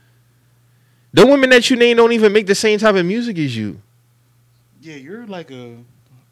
The 1.13 1.25
women 1.27 1.49
that 1.51 1.69
you 1.69 1.75
name 1.75 1.97
don't 1.97 2.13
even 2.13 2.31
make 2.33 2.47
the 2.47 2.55
same 2.55 2.79
type 2.79 2.95
of 2.95 3.05
music 3.05 3.37
as 3.37 3.55
you. 3.55 3.81
yeah, 4.81 4.95
you're 4.95 5.27
like 5.27 5.51
a. 5.51 5.77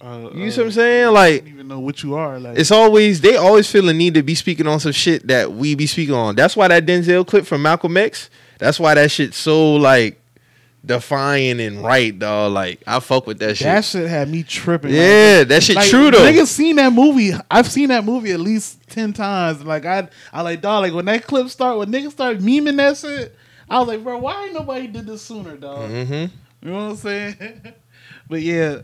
Uh, 0.02 0.30
You 0.34 0.50
see 0.50 0.62
what 0.62 0.68
I'm 0.68 0.72
saying? 0.72 1.14
Like 1.14 1.34
I 1.34 1.38
don't 1.40 1.48
even 1.50 1.68
know 1.68 1.80
what 1.82 2.02
you 2.04 2.16
are. 2.16 2.40
Like 2.40 2.58
It's 2.58 2.72
always 2.72 3.20
they 3.20 3.36
always 3.36 3.70
feel 3.70 3.84
the 3.84 3.94
need 3.94 4.14
to 4.14 4.24
be 4.24 4.34
speaking 4.34 4.66
on 4.66 4.80
some 4.80 4.94
shit 4.94 5.28
that 5.28 5.52
we 5.52 5.76
be 5.76 5.86
speaking 5.88 6.16
on. 6.16 6.36
That's 6.36 6.56
why 6.56 6.70
that 6.70 6.86
Denzel 6.86 7.28
clip 7.28 7.46
from 7.46 7.62
Malcolm 7.62 7.98
X. 7.98 8.30
That's 8.60 8.80
why 8.80 8.94
that 8.94 9.12
shit 9.12 9.34
so 9.34 9.76
like 9.76 10.19
defying 10.90 11.62
and 11.62 11.84
right, 11.84 12.18
dog. 12.18 12.52
Like 12.52 12.82
I 12.86 13.00
fuck 13.00 13.28
with 13.28 13.40
that 13.40 13.56
shit. 13.56 13.66
that 13.66 13.86
shit 13.86 14.10
had 14.10 14.28
me 14.28 14.44
tripping. 14.44 14.92
yeah, 14.92 15.44
that 15.46 15.64
shit 15.64 15.76
like, 15.76 15.88
true 15.88 16.10
though. 16.12 16.18
Niggas 16.20 16.48
seen 16.48 16.76
that 16.78 16.92
movie. 16.92 17.32
I've 17.50 17.72
seen 17.72 17.90
that 17.90 18.04
movie 18.04 18.32
at 18.32 18.40
least 18.40 18.90
ten 18.90 19.14
times. 19.14 19.64
Like 19.64 19.86
I, 19.86 20.10
I 20.34 20.42
like 20.42 20.62
dog. 20.62 20.82
Like 20.82 20.94
when 20.94 21.06
that 21.06 21.26
clip 21.26 21.48
start, 21.50 21.78
when 21.78 21.92
niggas 21.92 22.12
start 22.12 22.40
memeing 22.40 22.76
that 22.78 22.98
shit, 22.98 23.36
I 23.70 23.80
was 23.80 23.88
like, 23.88 24.04
bro, 24.04 24.18
why 24.18 24.46
ain't 24.46 24.54
nobody 24.54 24.88
did 24.88 25.06
this 25.06 25.22
sooner, 25.22 25.56
dog? 25.56 25.90
hmm 25.90 26.14
You 26.14 26.30
know 26.64 26.74
what 26.74 26.92
I'm 26.92 26.96
saying? 26.98 27.62
but 28.28 28.42
yeah, 28.42 28.80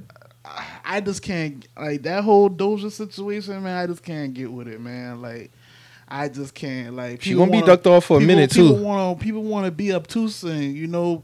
I- 0.86 1.02
just 1.02 1.24
can't 1.24 1.68
like 1.76 2.04
that 2.04 2.24
whole 2.24 2.52
Doja 2.52 2.92
situation, 2.92 3.64
man. 3.64 3.78
I 3.78 3.88
just 3.88 4.04
can't 4.04 4.34
get 4.34 4.52
with 4.52 4.68
it, 4.68 4.80
man. 4.80 5.22
Like. 5.22 5.52
I 6.08 6.30
just 6.30 6.54
can't 6.54 6.96
like. 6.96 7.24
She 7.24 7.34
gonna 7.34 7.50
be 7.50 7.56
wanna- 7.58 7.66
ducked 7.66 7.88
off 7.88 8.06
for 8.06 8.20
a 8.20 8.22
minute, 8.22 8.52
people 8.52 8.78
too. 8.78 8.84
Want 8.84 9.20
people 9.20 9.42
want 9.42 9.66
to 9.66 9.72
be 9.72 9.92
obtuse 9.92 10.44
and 10.44 10.76
you 10.76 10.86
know, 10.86 11.24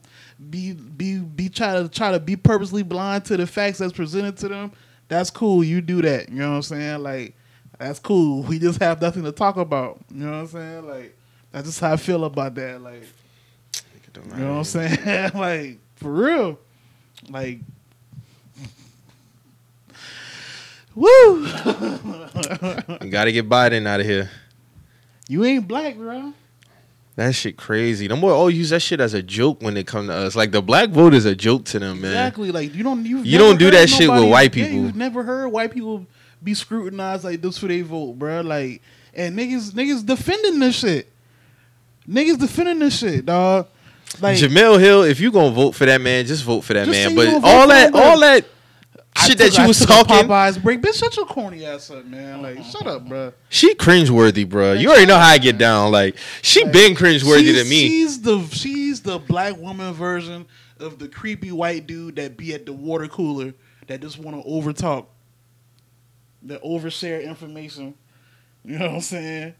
be 0.49 0.73
be 0.73 1.19
be 1.19 1.49
try 1.49 1.81
to 1.81 1.87
try 1.87 2.11
to 2.11 2.19
be 2.19 2.35
purposely 2.35 2.83
blind 2.83 3.25
to 3.25 3.37
the 3.37 3.45
facts 3.45 3.77
that's 3.77 3.93
presented 3.93 4.37
to 4.37 4.47
them. 4.47 4.71
That's 5.07 5.29
cool. 5.29 5.63
You 5.63 5.81
do 5.81 6.01
that. 6.01 6.29
You 6.29 6.39
know 6.39 6.49
what 6.51 6.55
I'm 6.57 6.61
saying? 6.63 7.03
Like 7.03 7.35
that's 7.77 7.99
cool. 7.99 8.43
We 8.43 8.59
just 8.59 8.79
have 8.81 9.01
nothing 9.01 9.23
to 9.23 9.31
talk 9.31 9.57
about. 9.57 9.99
You 10.09 10.25
know 10.25 10.31
what 10.31 10.37
I'm 10.37 10.47
saying? 10.47 10.87
Like 10.87 11.17
that's 11.51 11.67
just 11.67 11.79
how 11.79 11.93
I 11.93 11.97
feel 11.97 12.25
about 12.25 12.55
that. 12.55 12.81
Like 12.81 13.03
you 14.15 14.21
know 14.37 14.51
what 14.51 14.57
I'm 14.57 14.63
saying? 14.63 15.31
like 15.35 15.79
for 15.95 16.11
real. 16.11 16.59
Like 17.29 17.59
Woo! 20.95 21.45
You 21.45 23.09
gotta 23.09 23.31
get 23.31 23.47
Biden 23.47 23.87
out 23.87 23.99
of 24.01 24.05
here. 24.05 24.29
you 25.27 25.43
ain't 25.45 25.67
black, 25.67 25.95
bro. 25.95 26.33
That 27.15 27.35
shit 27.35 27.57
crazy. 27.57 28.07
Them 28.07 28.21
boy 28.21 28.31
all 28.31 28.49
use 28.49 28.69
that 28.69 28.79
shit 28.79 29.01
as 29.01 29.13
a 29.13 29.21
joke 29.21 29.61
when 29.61 29.75
it 29.75 29.85
come 29.85 30.07
to 30.07 30.13
us. 30.13 30.35
Like 30.35 30.51
the 30.51 30.61
black 30.61 30.89
vote 30.89 31.13
is 31.13 31.25
a 31.25 31.35
joke 31.35 31.65
to 31.65 31.79
them, 31.79 32.01
man. 32.01 32.11
Exactly. 32.11 32.51
Like 32.51 32.73
you 32.73 32.83
don't 32.83 33.05
you 33.05 33.37
don't 33.37 33.59
do 33.59 33.69
that 33.71 33.89
shit 33.89 34.09
with 34.09 34.29
white 34.29 34.53
people. 34.53 34.71
Yeah, 34.71 34.81
you've 34.81 34.95
never 34.95 35.23
heard 35.23 35.49
white 35.49 35.73
people 35.73 36.05
be 36.41 36.53
scrutinized 36.53 37.23
like 37.23 37.41
this 37.41 37.57
for 37.57 37.67
their 37.67 37.83
vote, 37.83 38.17
bro. 38.17 38.41
Like 38.41 38.81
and 39.13 39.37
niggas 39.37 39.71
niggas 39.71 40.05
defending 40.05 40.59
this 40.59 40.79
shit. 40.79 41.11
Niggas 42.07 42.39
defending 42.39 42.79
this 42.79 42.97
shit, 42.97 43.25
dog. 43.25 43.67
Like 44.19 44.37
Jemele 44.37 44.79
Hill, 44.79 45.03
if 45.03 45.19
you 45.19 45.31
gonna 45.31 45.51
vote 45.51 45.75
for 45.75 45.85
that 45.85 46.01
man, 46.01 46.25
just 46.25 46.43
vote 46.43 46.61
for 46.61 46.73
that 46.73 46.87
man. 46.87 47.15
But 47.15 47.27
you 47.27 47.31
gonna 47.33 47.45
all 47.45 47.67
that, 47.67 47.93
all 47.93 48.19
that 48.21 48.45
shit 49.27 49.37
took- 49.37 49.47
that 49.51 49.57
you 49.57 49.63
I 49.63 49.67
was 49.67 49.79
took 49.79 49.89
a 49.89 49.93
talking, 49.93 50.15
Popeyes 50.27 50.61
break, 50.61 50.81
bitch. 50.81 50.95
Shut 50.99 51.15
your 51.17 51.25
corny 51.25 51.65
ass 51.65 51.89
up, 51.91 52.05
man. 52.05 52.41
Like 52.41 52.63
shut 52.63 52.85
up, 52.87 53.07
bro. 53.07 53.33
she 53.49 53.73
cringeworthy, 53.75 54.47
bro. 54.47 54.73
Man, 54.73 54.81
You 54.81 54.89
already 54.89 55.05
know 55.05 55.17
how 55.17 55.29
I 55.29 55.37
get 55.37 55.57
down. 55.57 55.91
Like 55.91 56.17
she 56.41 56.63
Like, 56.63 56.73
been 56.73 56.95
cringeworthy 56.95 57.39
she's, 57.53 57.63
to 57.63 57.69
me. 57.69 57.87
She's 57.87 58.21
the 58.21 58.41
she's 58.51 59.01
the 59.01 59.19
black 59.19 59.57
woman 59.57 59.93
version 59.93 60.45
of 60.79 60.99
the 60.99 61.07
creepy 61.07 61.51
white 61.51 61.85
dude 61.87 62.15
that 62.17 62.37
be 62.37 62.53
at 62.53 62.65
the 62.65 62.73
water 62.73 63.07
cooler 63.07 63.53
that 63.87 64.01
just 64.01 64.17
want 64.19 64.41
to 64.41 64.49
overtalk, 64.49 65.05
that 66.43 66.61
overshare 66.63 67.23
information. 67.23 67.93
You 68.63 68.77
know 68.79 68.85
what 68.87 68.95
I'm 68.95 69.01
saying? 69.01 69.53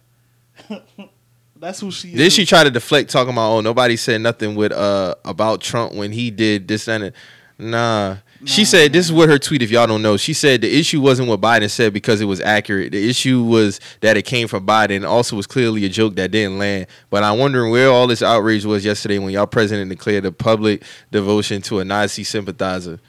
That's 1.56 1.80
who 1.80 1.92
she 1.92 2.10
is. 2.10 2.18
Then 2.18 2.28
is. 2.28 2.34
she 2.34 2.46
tried 2.46 2.64
to 2.64 2.72
deflect, 2.72 3.10
talking 3.12 3.34
about, 3.34 3.52
oh, 3.52 3.62
nobody 3.62 3.96
said 3.96 4.22
nothing 4.22 4.56
with 4.56 4.72
uh 4.72 5.16
about 5.26 5.62
Trump 5.62 5.94
when 5.94 6.12
he 6.12 6.32
did 6.32 6.68
this 6.68 6.88
and 6.88 7.06
it. 7.06 7.16
Nah. 7.60 8.18
She 8.46 8.66
said 8.66 8.92
this 8.92 9.06
is 9.06 9.14
what 9.14 9.30
her 9.30 9.38
tweet. 9.38 9.62
If 9.62 9.72
y'all 9.72 9.88
don't 9.88 10.02
know, 10.02 10.18
she 10.18 10.34
said 10.34 10.62
the 10.62 10.80
issue 10.80 11.00
wasn't 11.00 11.28
what 11.28 11.42
Biden 11.42 11.70
said 11.70 11.94
because 11.94 12.22
it 12.22 12.26
was 12.26 12.42
accurate. 12.42 12.92
The 12.92 13.10
issue 13.10 13.44
was 13.44 13.80
that 14.00 14.18
it 14.18 14.24
came 14.24 14.48
from 14.48 14.66
Biden. 14.66 14.98
and 14.98 15.06
Also, 15.06 15.36
was 15.36 15.48
clearly 15.48 15.86
a 15.86 15.90
joke 15.90 16.16
that 16.16 16.32
didn't 16.32 16.58
land. 16.58 16.88
But 17.10 17.24
I'm 17.24 17.38
wondering 17.38 17.72
where 17.72 17.90
all 17.90 18.08
this 18.08 18.24
outrage 18.24 18.66
was 18.66 18.84
yesterday 18.84 19.20
when 19.20 19.30
y'all 19.32 19.48
president 19.48 19.90
declared 19.90 20.26
a 20.26 20.32
public 20.32 20.84
devotion 21.12 21.62
to 21.64 21.80
a 21.80 21.86
Nazi 21.86 22.24
sympathizer. 22.24 23.00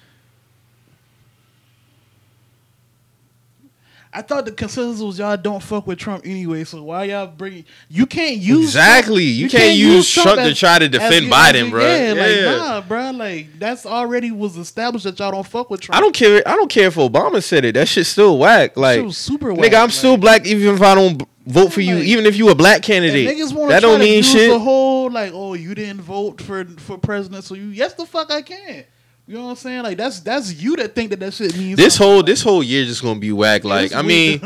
I 4.15 4.21
thought 4.21 4.45
the 4.45 4.53
consensus 4.53 5.01
was 5.01 5.19
y'all 5.19 5.39
don't 5.39 5.63
fuck 5.63 5.87
with 5.87 5.99
Trump 5.99 6.27
anyway. 6.27 6.65
So 6.65 6.83
why 6.83 7.05
y'all 7.05 7.27
bringing? 7.27 7.65
You 7.89 8.05
can't 8.05 8.37
use 8.37 8.67
Exactly. 8.67 9.25
You 9.25 9.49
can't 9.49 9.75
use 9.75 10.11
Trump 10.13 10.37
to 10.37 10.43
as- 10.43 10.59
try 10.59 10.79
to 10.79 10.89
defend 10.89 11.27
your- 11.27 11.35
Biden, 11.35 11.55
as 11.65 11.71
your- 11.71 11.81
bruh. 11.81 12.17
Yeah, 12.17 12.53
like 12.53 12.59
nah, 12.59 12.81
bro. 12.83 13.11
Like 13.13 13.59
that's 13.59 13.87
already 13.87 14.31
was 14.31 14.59
established 14.59 15.05
that 15.05 15.19
y'all 15.19 15.31
don't 15.33 15.47
fuck 15.47 15.71
with 15.71 15.81
Trump. 15.81 15.97
I 15.97 16.01
don't 16.01 16.15
care. 16.15 16.43
I 16.47 16.57
don't 16.57 16.69
care 16.69 16.89
if 16.89 16.97
Obama 16.97 17.43
said 17.43 17.65
it. 17.65 17.73
That 17.73 17.89
shit's 17.89 18.09
still 18.11 18.39
whack. 18.39 18.77
Like, 18.77 19.03
super 19.13 19.55
whack. 19.55 19.71
nigga, 19.73 19.83
I'm 19.83 19.91
still 19.91 20.19
black 20.19 20.47
even 20.47 20.75
if 20.75 20.83
I 20.83 20.95
don't 20.95 21.27
vote 21.47 21.73
for 21.73 21.81
you. 21.81 21.95
Like- 21.97 22.05
even 22.05 22.27
if 22.27 22.37
you 22.37 22.51
a 22.51 22.55
black 22.55 22.83
candidate, 22.83 23.27
that 23.27 23.37
to 23.37 23.81
don't 23.81 23.99
to 23.99 24.05
mean 24.05 24.17
use 24.19 24.31
shit. 24.31 24.51
the 24.51 24.59
whole 24.59 25.11
like, 25.11 25.33
oh, 25.35 25.55
you 25.55 25.75
didn't 25.75 26.03
vote 26.03 26.41
for 26.43 26.65
for 26.77 26.99
president, 26.99 27.45
so 27.45 27.55
you 27.55 27.69
yes 27.69 27.95
the 27.95 28.05
fuck 28.05 28.31
I 28.31 28.43
can. 28.43 28.85
You 29.33 29.39
know 29.39 29.45
what 29.45 29.51
I'm 29.53 29.57
saying? 29.57 29.83
Like 29.83 29.97
that's 29.97 30.21
that's 30.21 30.53
you 30.53 30.77
that 30.77 30.95
think 30.95 31.09
that 31.09 31.21
that 31.21 31.33
shit 31.33 31.57
means 31.57 31.79
this 31.79 31.95
something. 31.95 32.13
whole 32.13 32.23
this 32.23 32.43
whole 32.43 32.63
year 32.63 32.85
just 32.85 33.01
gonna 33.01 33.19
be 33.19 33.33
whack. 33.33 33.65
Like, 33.65 33.95
I 33.95 34.03
mean, 34.03 34.43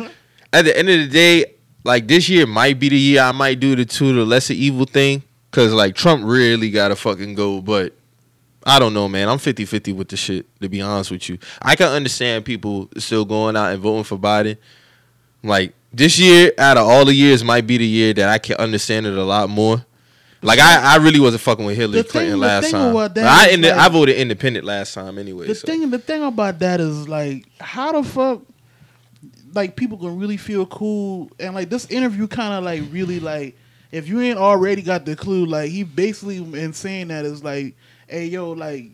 at 0.52 0.64
the 0.64 0.78
end 0.78 0.88
of 0.88 1.00
the 1.00 1.08
day, 1.08 1.54
like 1.82 2.06
this 2.06 2.28
year 2.28 2.46
might 2.46 2.78
be 2.78 2.88
the 2.90 2.96
year 2.96 3.22
I 3.22 3.32
might 3.32 3.58
do 3.58 3.74
the 3.74 3.84
two 3.84 4.12
the 4.12 4.24
lesser 4.24 4.52
evil 4.52 4.84
thing. 4.86 5.24
Cause 5.50 5.72
like 5.72 5.96
Trump 5.96 6.22
really 6.24 6.70
gotta 6.70 6.94
fucking 6.94 7.34
go, 7.34 7.60
but 7.60 7.94
I 8.64 8.78
don't 8.78 8.94
know, 8.94 9.08
man. 9.08 9.28
I'm 9.28 9.38
50-50 9.38 9.92
with 9.92 10.08
the 10.08 10.16
shit, 10.16 10.46
to 10.60 10.68
be 10.68 10.80
honest 10.80 11.10
with 11.10 11.28
you. 11.28 11.38
I 11.60 11.74
can 11.74 11.88
understand 11.88 12.44
people 12.44 12.88
still 12.98 13.24
going 13.24 13.56
out 13.56 13.72
and 13.72 13.82
voting 13.82 14.04
for 14.04 14.16
Biden. 14.16 14.56
Like 15.42 15.74
this 15.92 16.16
year, 16.16 16.52
out 16.58 16.76
of 16.76 16.86
all 16.86 17.04
the 17.04 17.14
years, 17.14 17.42
might 17.42 17.66
be 17.66 17.76
the 17.76 17.84
year 17.84 18.14
that 18.14 18.28
I 18.28 18.38
can 18.38 18.54
understand 18.58 19.06
it 19.06 19.18
a 19.18 19.24
lot 19.24 19.50
more. 19.50 19.84
Like 20.46 20.60
I, 20.60 20.94
I 20.94 20.96
really 20.98 21.18
wasn't 21.18 21.42
fucking 21.42 21.64
with 21.64 21.76
Hillary 21.76 22.02
thing- 22.02 22.10
Clinton 22.12 22.38
last 22.38 22.70
time. 22.70 22.96
I, 22.96 23.48
ended, 23.50 23.72
like- 23.72 23.80
I 23.80 23.88
voted 23.88 24.16
independent 24.16 24.64
last 24.64 24.94
time 24.94 25.18
anyway. 25.18 25.48
the 25.48 25.56
so. 25.56 25.66
thing 25.66 25.90
the 25.90 25.98
thing 25.98 26.22
about 26.22 26.60
that 26.60 26.80
is 26.80 27.08
like 27.08 27.46
how 27.60 27.90
the 27.90 28.08
fuck 28.08 28.42
like 29.52 29.74
people 29.74 29.98
can 29.98 30.16
really 30.20 30.36
feel 30.36 30.64
cool? 30.66 31.32
And 31.40 31.52
like 31.52 31.68
this 31.68 31.86
interview 31.86 32.28
kind 32.28 32.54
of 32.54 32.62
like 32.62 32.84
really 32.92 33.18
like 33.18 33.56
if 33.90 34.08
you 34.08 34.20
ain't 34.20 34.38
already 34.38 34.82
got 34.82 35.04
the 35.04 35.16
clue 35.16 35.46
like 35.46 35.70
he 35.70 35.82
basically 35.82 36.36
in 36.36 36.72
saying 36.72 37.08
that 37.08 37.24
is 37.24 37.42
like 37.42 37.74
hey 38.06 38.26
yo 38.26 38.52
like 38.52 38.92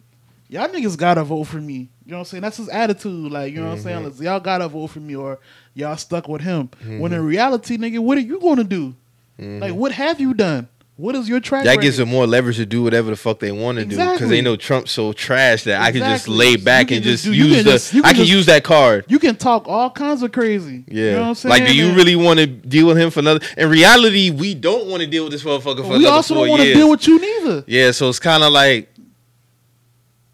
y'all 0.49 0.69
niggas 0.69 0.97
gotta 0.97 1.23
vote 1.23 1.45
for 1.45 1.61
me. 1.61 1.91
You 2.07 2.13
know 2.13 2.17
what 2.17 2.21
i'm 2.21 2.25
saying? 2.25 2.43
That's 2.43 2.57
his 2.57 2.71
attitude 2.71 3.31
like 3.31 3.53
you 3.53 3.61
know 3.61 3.67
what 3.67 3.77
i'm 3.77 3.81
saying? 3.81 3.99
Mm-hmm. 3.99 4.19
Like, 4.19 4.21
y'all 4.21 4.41
gotta 4.41 4.69
vote 4.69 4.87
for 4.87 5.01
me 5.01 5.17
or 5.17 5.39
y'all 5.75 5.99
stuck 5.99 6.29
with 6.29 6.41
him. 6.41 6.71
When 6.83 7.13
in 7.13 7.19
mm-hmm. 7.19 7.27
reality 7.27 7.77
nigga 7.77 7.99
what 7.99 8.17
are 8.17 8.23
you 8.23 8.41
gonna 8.41 8.65
do? 8.65 8.95
Like 9.39 9.47
mm-hmm. 9.47 9.75
what 9.75 9.93
have 9.93 10.19
you 10.19 10.33
done 10.33 10.69
what 11.03 11.17
is 11.17 11.29
your 11.29 11.41
track 11.41 11.65
That 11.65 11.81
gives 11.81 11.97
them 11.97 12.09
more 12.09 12.27
leverage 12.29 12.57
to 12.57 12.65
do 12.67 12.83
whatever 12.83 13.11
the 13.11 13.17
fuck 13.17 13.41
they 13.41 13.51
want 13.51 13.79
to 13.79 13.85
do 13.85 13.97
because 13.97 14.29
they 14.29 14.41
know 14.41 14.55
Trump's 14.57 14.93
so 14.93 15.13
trash 15.13 15.65
that 15.65 15.81
I 15.83 15.91
can 15.91 16.01
just 16.01 16.29
lay 16.29 16.55
back 16.57 16.91
and 16.93 17.03
just 17.03 17.25
do- 17.25 17.33
use 17.33 17.65
the. 17.65 17.71
just- 17.73 17.95
I 17.97 18.01
can 18.13 18.17
just- 18.19 18.31
use 18.31 18.47
that 18.47 18.63
card. 18.63 19.05
you 19.09 19.19
can 19.19 19.35
talk 19.35 19.67
all 19.67 19.91
kinds 19.91 20.23
of 20.23 20.31
crazy 20.31 20.85
Yeah, 20.87 21.05
you 21.05 21.11
know 21.13 21.21
what 21.23 21.29
i'm 21.29 21.35
saying 21.35 21.51
like, 21.51 21.67
do 21.67 21.75
you 21.75 21.89
And- 21.89 21.97
really 21.97 22.15
want 22.15 22.39
to 22.39 22.47
deal 22.47 22.87
with 22.87 22.97
him 22.99 23.11
for 23.11 23.19
another? 23.21 23.41
In 23.57 23.69
reality, 23.69 24.31
we 24.31 24.55
don't 24.55 24.87
want 24.87 25.01
to 25.03 25.07
deal 25.09 25.25
with 25.25 25.33
this 25.33 25.43
motherfucker 25.43 25.79
for 25.83 25.89
we 25.89 25.97
another 25.97 26.09
also 26.11 26.35
four 26.35 26.47
don't 26.47 26.51
want 26.59 26.63
to 26.63 26.75
deal 26.75 26.89
with 26.91 27.07
you 27.09 27.19
neither. 27.21 27.65
yeah, 27.67 27.91
so 27.91 28.09
it's 28.09 28.21
kind 28.21 28.45
of 28.45 28.53
like 28.53 28.89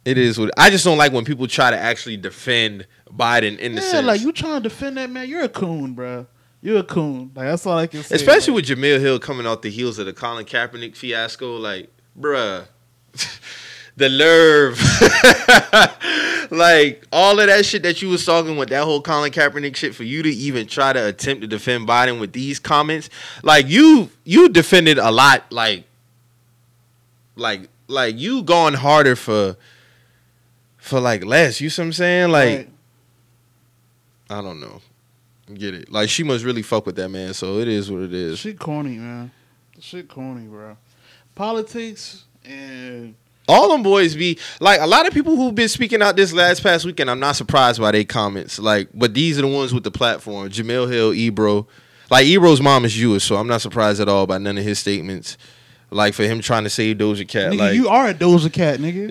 it 0.05 0.17
is. 0.19 0.39
What 0.39 0.51
I 0.57 0.71
just 0.71 0.85
don't 0.85 0.99
like 0.99 1.13
when 1.13 1.25
people 1.25 1.47
try 1.47 1.71
to 1.71 1.79
actually 1.79 2.17
defend 2.17 2.87
Biden 3.15 3.59
in 3.59 3.75
the 3.75 3.81
Yeah, 3.81 3.89
sense, 3.91 4.07
like 4.07 4.21
you 4.21 4.33
trying 4.33 4.63
to 4.63 4.69
defend 4.69 4.97
that 4.97 5.11
man, 5.11 5.29
you're 5.29 5.43
a 5.43 5.49
coon, 5.49 5.93
bro. 5.95 6.27
You're 6.61 6.81
a 6.81 6.85
coon. 6.85 7.31
Like 7.35 7.47
that's 7.47 7.67
all 7.67 7.79
I 7.79 7.87
can 7.87 8.03
say. 8.03 8.17
especially 8.17 8.55
like, 8.55 8.69
with 8.69 8.79
Jemele 8.79 9.01
Hill 9.01 9.19
coming 9.19 9.47
off 9.47 9.63
the 9.63 9.71
heels 9.71 9.99
of 9.99 10.07
the 10.07 10.13
Colin 10.13 10.45
Kaepernick 10.45 10.97
fiasco. 10.97 11.57
Like, 11.57 11.91
bruh, 12.19 12.67
the 13.97 14.09
nerve. 14.09 14.79
like 16.51 17.07
all 17.13 17.39
of 17.39 17.47
that 17.47 17.65
shit 17.65 17.83
that 17.83 18.03
you 18.03 18.09
was 18.09 18.25
talking 18.25 18.57
with 18.57 18.71
that 18.71 18.85
whole 18.85 19.03
Colin 19.03 19.31
Kaepernick 19.31 19.77
shit 19.77 19.95
for 19.95 20.05
you 20.05 20.23
to 20.23 20.31
even 20.31 20.67
try 20.67 20.93
to 20.93 21.07
attempt 21.07 21.43
to 21.43 21.47
defend 21.47 21.87
Biden 21.87 22.19
with 22.21 22.33
these 22.33 22.59
comments. 22.59 23.09
Like 23.43 23.69
you 23.69 24.11
you 24.25 24.49
defended 24.49 24.99
a 24.99 25.11
lot 25.11 25.51
like 25.53 25.85
like 27.37 27.69
like 27.87 28.19
you 28.19 28.43
going 28.43 28.75
harder 28.75 29.15
for 29.15 29.57
for 30.77 31.01
like 31.01 31.25
less. 31.25 31.61
You 31.61 31.71
see 31.71 31.83
what 31.83 31.87
I'm 31.87 31.93
saying? 31.93 32.31
Like 32.31 32.57
right. 32.57 32.69
I 34.31 34.43
don't 34.43 34.61
know. 34.61 34.81
Get 35.53 35.75
it. 35.75 35.91
Like 35.91 36.09
she 36.11 36.23
must 36.23 36.45
really 36.45 36.63
fuck 36.63 36.87
with 36.87 36.97
that 36.97 37.09
man, 37.09 37.35
so 37.35 37.59
it 37.59 37.69
is 37.69 37.91
what 37.91 38.03
it 38.03 38.13
is. 38.13 38.39
shit 38.39 38.59
corny, 38.59 38.97
man. 38.97 39.31
Shit 39.81 40.09
corny, 40.09 40.47
bro. 40.47 40.77
Politics 41.35 42.25
and 42.45 43.15
all 43.49 43.71
them 43.71 43.83
boys 43.83 44.15
be 44.15 44.39
like 44.61 44.81
a 44.81 44.87
lot 44.87 45.07
of 45.07 45.15
people 45.15 45.35
who've 45.37 45.55
been 45.55 45.69
speaking 45.69 46.03
out 46.03 46.17
this 46.17 46.33
last 46.33 46.63
past 46.63 46.85
weekend. 46.85 47.11
I'm 47.11 47.21
not 47.21 47.37
surprised 47.37 47.81
by 47.81 47.93
their 47.93 48.05
comments. 48.05 48.59
Like, 48.59 48.89
but 48.93 49.15
these 49.15 49.39
are 49.39 49.43
the 49.43 49.49
ones 49.49 49.73
with 49.73 49.85
the 49.85 49.91
platform: 49.91 50.51
Jemele 50.51 50.91
Hill, 50.91 51.15
Ebro. 51.15 51.67
Like 52.11 52.27
Ebro's 52.27 52.61
mom 52.61 52.85
is 52.85 52.93
Jewish, 52.93 53.25
so 53.25 53.37
I'm 53.37 53.47
not 53.47 53.61
surprised 53.61 54.01
at 54.01 54.09
all 54.09 54.27
by 54.27 54.39
none 54.39 54.59
of 54.59 54.65
his 54.65 54.79
statements. 54.79 55.37
Like 55.91 56.13
for 56.13 56.25
him 56.25 56.41
trying 56.41 56.65
to 56.65 56.71
save 56.71 56.99
Doja 56.99 57.27
Cat, 57.27 57.53
nigga, 57.53 57.59
like 57.59 57.75
you 57.75 57.89
are 57.89 58.09
a 58.09 58.15
Doja 58.15 58.53
Cat, 58.53 58.79
nigga. 58.79 59.09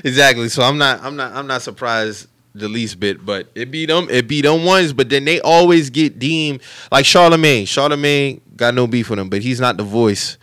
exactly. 0.04 0.48
So 0.48 0.62
I'm 0.62 0.78
not, 0.78 1.02
I'm 1.02 1.16
not, 1.16 1.32
I'm 1.32 1.46
not 1.46 1.60
surprised 1.60 2.26
the 2.54 2.68
least 2.68 3.00
bit. 3.00 3.24
But 3.24 3.48
it 3.54 3.70
be 3.70 3.86
them, 3.86 4.08
it 4.10 4.28
be 4.28 4.42
them 4.42 4.64
ones. 4.64 4.92
But 4.92 5.08
then 5.08 5.24
they 5.24 5.40
always 5.40 5.90
get 5.90 6.18
deemed 6.18 6.62
like 6.90 7.04
Charlemagne. 7.06 7.66
Charlemagne 7.66 8.40
got 8.56 8.74
no 8.74 8.86
beef 8.86 9.10
with 9.10 9.18
him, 9.18 9.28
but 9.28 9.42
he's 9.42 9.60
not 9.60 9.76
the 9.76 9.84
voice. 9.84 10.38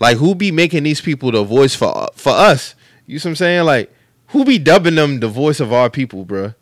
Like 0.00 0.16
who 0.16 0.34
be 0.34 0.50
making 0.52 0.84
these 0.84 1.00
people 1.00 1.30
the 1.32 1.42
voice 1.42 1.74
for 1.74 2.08
for 2.14 2.32
us? 2.32 2.74
You 3.06 3.18
see 3.18 3.28
what 3.28 3.32
I'm 3.32 3.36
saying? 3.36 3.64
Like 3.64 3.92
who 4.28 4.44
be 4.44 4.58
dubbing 4.58 4.94
them 4.94 5.20
the 5.20 5.28
voice 5.28 5.60
of 5.60 5.72
our 5.72 5.90
people, 5.90 6.24
bruh? 6.24 6.54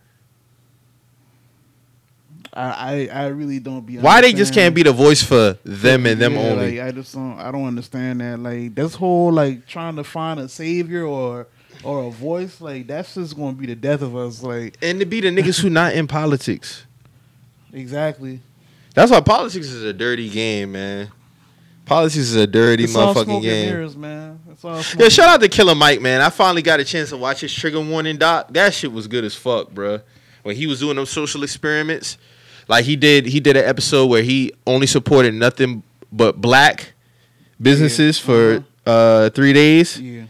I, 2.57 3.09
I 3.13 3.25
I 3.25 3.27
really 3.27 3.59
don't 3.59 3.85
be. 3.85 3.99
Why 3.99 4.23
they 4.23 4.33
just 4.33 4.55
can't 4.55 4.75
be 4.75 4.83
the 4.83 4.93
voice 4.93 5.23
for 5.23 5.59
them 5.65 6.07
and 6.07 6.19
them 6.21 6.33
Yeah, 6.35 6.41
only? 6.41 6.79
Like, 6.79 6.89
I 6.89 6.93
just 6.93 7.13
don't. 7.13 7.39
I 7.39 7.53
don't 7.53 7.67
understand 7.67 8.23
that. 8.23 8.39
Like 8.39 8.75
this 8.75 8.95
whole 8.95 9.31
like 9.31 9.67
trying 9.67 9.97
to 9.97 10.05
find 10.05 10.41
a 10.41 10.49
savior 10.49 11.05
or 11.05 11.49
or 11.85 12.05
a 12.09 12.11
voice. 12.11 12.61
Like 12.61 12.87
that's 12.87 13.15
just 13.15 13.37
going 13.37 13.55
to 13.55 13.61
be 13.61 13.67
the 13.67 13.75
death 13.77 14.03
of 14.03 14.17
us. 14.17 14.43
Like 14.43 14.77
and 14.83 14.99
to 15.01 15.07
be 15.07 15.21
the 15.21 15.29
niggas 15.29 15.61
who 15.61 15.71
not 15.71 15.95
in 15.95 16.07
politics. 16.07 16.85
exactly. 17.73 18.41
That's 18.95 19.11
why 19.11 19.21
politics 19.21 19.67
is 19.67 19.83
a 19.83 19.93
dirty 19.93 20.29
game, 20.31 20.73
man. 20.73 21.11
Politics 21.85 22.17
is 22.17 22.35
a 22.35 22.47
dirty 22.47 22.85
It's 22.85 22.95
motherfucking 22.97 23.43
game. 23.43 23.67
mirrors, 23.69 23.95
man. 23.97 24.41
Yeah, 24.99 25.09
shout 25.11 25.29
out 25.29 25.41
to 25.43 25.49
Killer 25.49 25.75
Mike, 25.75 26.01
man. 26.01 26.21
I 26.23 26.31
finally 26.31 26.63
got 26.63 26.81
a 26.81 26.85
chance 26.85 27.11
to 27.11 27.17
watch 27.19 27.43
his 27.43 27.53
trigger 27.55 27.81
warning 27.81 28.17
doc. 28.17 28.49
That 28.55 28.73
shit 28.75 28.91
was 28.91 29.07
good 29.07 29.23
as 29.25 29.35
fuck, 29.35 29.71
bruh. 29.71 30.03
When 30.43 30.57
he 30.57 30.67
was 30.67 30.81
doing 30.81 30.97
those 30.97 31.11
social 31.11 31.43
experiments, 31.43 32.17
like 32.69 32.85
he 32.87 32.97
did, 32.97 33.27
he 33.27 33.39
did 33.39 33.57
an 33.57 33.65
episode 33.67 34.07
where 34.07 34.23
he 34.23 34.53
only 34.67 34.87
supported 34.87 35.35
nothing 35.35 35.83
but 36.11 36.41
black 36.41 36.95
businesses 37.61 38.19
for 38.19 38.65
uh 38.87 39.29
three 39.31 39.53
days. 39.53 40.01
Yeah. 40.01 40.25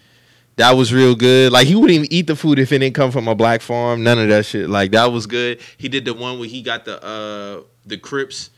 That 0.57 0.73
was 0.73 0.93
real 0.93 1.15
good. 1.15 1.53
Like 1.53 1.67
he 1.67 1.75
wouldn't 1.75 1.93
even 1.93 2.13
eat 2.13 2.27
the 2.27 2.37
food 2.37 2.59
if 2.59 2.73
it 2.73 2.79
didn't 2.79 2.95
come 2.95 3.11
from 3.11 3.29
a 3.29 3.35
black 3.35 3.61
farm. 3.61 4.03
None 4.03 4.19
of 4.19 4.29
that 4.29 4.47
shit. 4.47 4.71
Like 4.71 4.93
that 4.93 5.13
was 5.13 5.27
good. 5.27 5.61
He 5.77 5.89
did 5.89 6.05
the 6.05 6.15
one 6.15 6.39
where 6.39 6.49
he 6.49 6.63
got 6.63 6.85
the 6.85 7.03
uh 7.05 7.63
the 7.85 7.99
Crips 7.99 8.51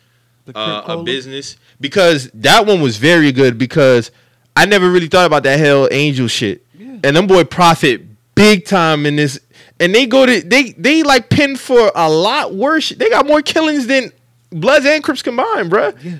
The 0.46 0.56
uh, 0.56 0.84
a 0.86 1.02
business 1.02 1.56
because 1.80 2.30
that 2.34 2.66
one 2.66 2.80
was 2.80 2.96
very 2.98 3.32
good 3.32 3.58
because 3.58 4.10
I 4.54 4.66
never 4.66 4.90
really 4.90 5.08
thought 5.08 5.26
about 5.26 5.42
that 5.42 5.58
Hell 5.58 5.88
Angel 5.90 6.28
shit. 6.28 6.64
Yeah. 6.78 6.98
And 7.04 7.16
them 7.16 7.26
boy 7.26 7.44
profit 7.44 8.02
big 8.38 8.64
time 8.64 9.04
in 9.04 9.16
this, 9.16 9.40
and 9.80 9.94
they 9.94 10.06
go 10.06 10.24
to 10.24 10.40
they 10.40 10.70
they 10.72 11.02
like 11.02 11.28
pin 11.28 11.56
for 11.56 11.90
a 11.94 12.08
lot 12.08 12.54
worse. 12.54 12.90
They 12.90 13.10
got 13.10 13.26
more 13.26 13.42
killings 13.42 13.86
than 13.88 14.12
Bloods 14.50 14.86
and 14.86 15.02
Crips 15.02 15.22
combined, 15.22 15.70
bruh. 15.70 15.96
Yeah. 16.02 16.18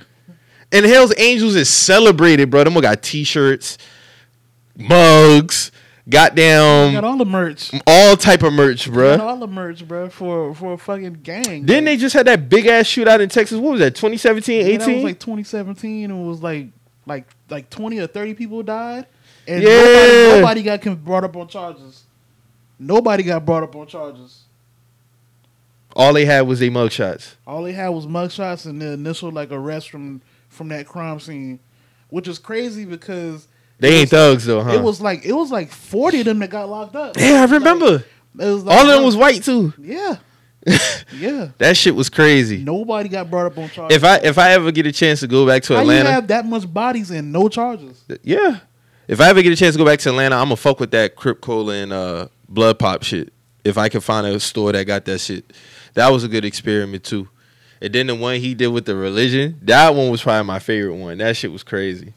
And 0.71 0.85
Hell's 0.85 1.15
Angels 1.17 1.55
is 1.55 1.69
celebrated, 1.69 2.51
bro. 2.51 2.65
Them 2.65 2.75
boy 2.75 2.83
got 2.83 3.03
t-shirts, 3.03 3.79
mugs, 4.79 5.71
goddamn, 6.09 6.93
got 6.95 7.05
all 7.05 7.17
the 7.19 7.25
merch. 7.25 7.71
all 7.87 8.17
type 8.17 8.43
of 8.43 8.53
merch, 8.53 8.91
Got 8.91 9.21
all 9.21 9.37
the 9.39 9.47
merch, 9.47 9.87
bro, 9.87 10.09
for 10.09 10.55
for 10.55 10.75
a 10.75 10.79
fucking 10.79 11.15
gang. 11.23 11.67
Then 11.67 11.85
they 11.85 11.97
just 11.97 12.15
had 12.15 12.27
that 12.27 12.49
big 12.49 12.67
ass 12.67 12.87
shootout 12.87 13.21
in 13.21 13.29
Texas. 13.29 13.59
What 13.59 13.73
was 13.73 13.81
that? 13.81 13.95
2017, 13.97 14.57
Yeah, 14.67 14.79
that 14.79 14.89
was 14.95 15.05
like 15.05 15.19
2017. 15.21 16.11
and 16.11 16.25
It 16.25 16.27
was 16.27 16.43
like 16.43 16.69
like 17.07 17.27
like 17.51 17.69
20 17.71 17.99
or 17.99 18.07
30 18.07 18.35
people 18.35 18.63
died, 18.63 19.07
and 19.47 19.63
Yeah. 19.63 19.69
nobody, 19.69 20.41
nobody 20.41 20.63
got 20.63 21.05
brought 21.05 21.25
up 21.25 21.37
on 21.37 21.49
charges. 21.49 22.05
Nobody 22.79 23.25
got 23.25 23.45
brought 23.45 23.65
up 23.65 23.75
on 23.75 23.87
charges. 23.89 24.45
All 25.97 26.13
they 26.13 26.27
had 26.27 26.43
was 26.43 26.61
their 26.61 26.71
mugshots. 26.71 27.35
All 27.47 27.63
they 27.65 27.73
had 27.73 27.89
was 27.89 28.07
mugshots 28.07 28.67
and 28.67 28.81
the 28.81 28.93
initial 28.93 29.31
like 29.33 29.51
arrest 29.51 29.91
from 29.91 30.21
from 30.49 30.69
that 30.69 30.87
crime 30.87 31.19
scene, 31.19 31.59
which 32.09 32.29
is 32.29 32.39
crazy 32.39 32.85
because 32.85 33.49
They 33.79 34.01
ain't 34.01 34.11
thugs 34.11 34.45
though, 34.47 34.63
huh? 34.63 34.73
It 34.73 34.83
was 34.83 35.01
like 35.01 35.25
it 35.25 35.33
was 35.33 35.51
like 35.51 35.71
40 35.71 36.21
of 36.21 36.25
them 36.27 36.39
that 36.41 36.51
got 36.51 36.69
locked 36.69 36.97
up. 36.97 37.17
yeah, 37.17 37.43
I 37.49 37.53
remember. 37.53 38.05
It 38.39 38.45
was 38.45 38.65
like, 38.65 38.77
All 38.79 38.89
of 38.89 38.95
them 38.97 39.05
was 39.05 39.17
white 39.17 39.43
too. 39.43 39.73
yeah, 39.79 40.17
yeah. 41.17 41.49
That 41.59 41.77
shit 41.77 41.95
was 41.95 42.09
crazy. 42.09 42.59
Nobody 42.63 43.09
got 43.09 43.31
brought 43.31 43.47
up 43.47 43.59
on 43.59 43.69
charges. 43.71 43.97
If 43.97 44.05
I 44.05 44.17
if 44.19 44.39
I 44.39 44.51
ever 44.53 44.71
get 44.73 44.87
a 44.87 44.93
chance 44.93 45.21
to 45.21 45.27
go 45.27 45.47
back 45.47 45.63
to 45.65 45.75
How 45.75 45.83
you 45.83 45.91
Atlanta, 45.91 46.11
have 46.11 46.27
that 46.29 46.45
much 46.47 46.73
bodies 46.73 47.11
and 47.11 47.33
no 47.33 47.49
charges? 47.49 48.05
yeah. 48.23 48.59
If 49.07 49.21
I 49.23 49.31
ever 49.31 49.41
get 49.43 49.53
a 49.53 49.57
chance 49.57 49.75
to 49.75 49.79
go 49.79 49.87
back 49.87 50.01
to 50.01 50.11
Atlanta, 50.11 50.37
I'm 50.37 50.45
gonna 50.47 50.57
fuck 50.57 50.81
with 50.81 50.91
that 50.91 51.17
Crip 51.17 51.41
Cola 51.41 51.75
and 51.75 51.93
uh, 51.93 52.29
Blood 52.49 52.79
Pop 52.79 53.03
shit. 53.05 53.33
If 53.65 53.79
I 53.79 53.89
can 53.89 54.01
find 54.01 54.27
a 54.27 54.39
store 54.41 54.73
that 54.73 54.85
got 54.85 55.05
that 55.07 55.19
shit, 55.21 55.53
that 55.95 56.09
was 56.11 56.25
a 56.25 56.29
good 56.29 56.45
experiment 56.45 57.05
too. 57.05 57.29
And 57.81 57.93
then 57.93 58.09
the 58.09 58.15
one 58.15 58.37
he 58.41 58.55
did 58.55 58.69
with 58.69 58.85
the 58.87 58.95
religion, 58.97 59.61
that 59.63 59.95
one 59.95 60.11
was 60.11 60.23
probably 60.23 60.47
my 60.47 60.59
favorite 60.59 60.97
one. 60.97 61.19
That 61.19 61.37
shit 61.37 61.51
was 61.53 61.63
crazy. 61.63 62.13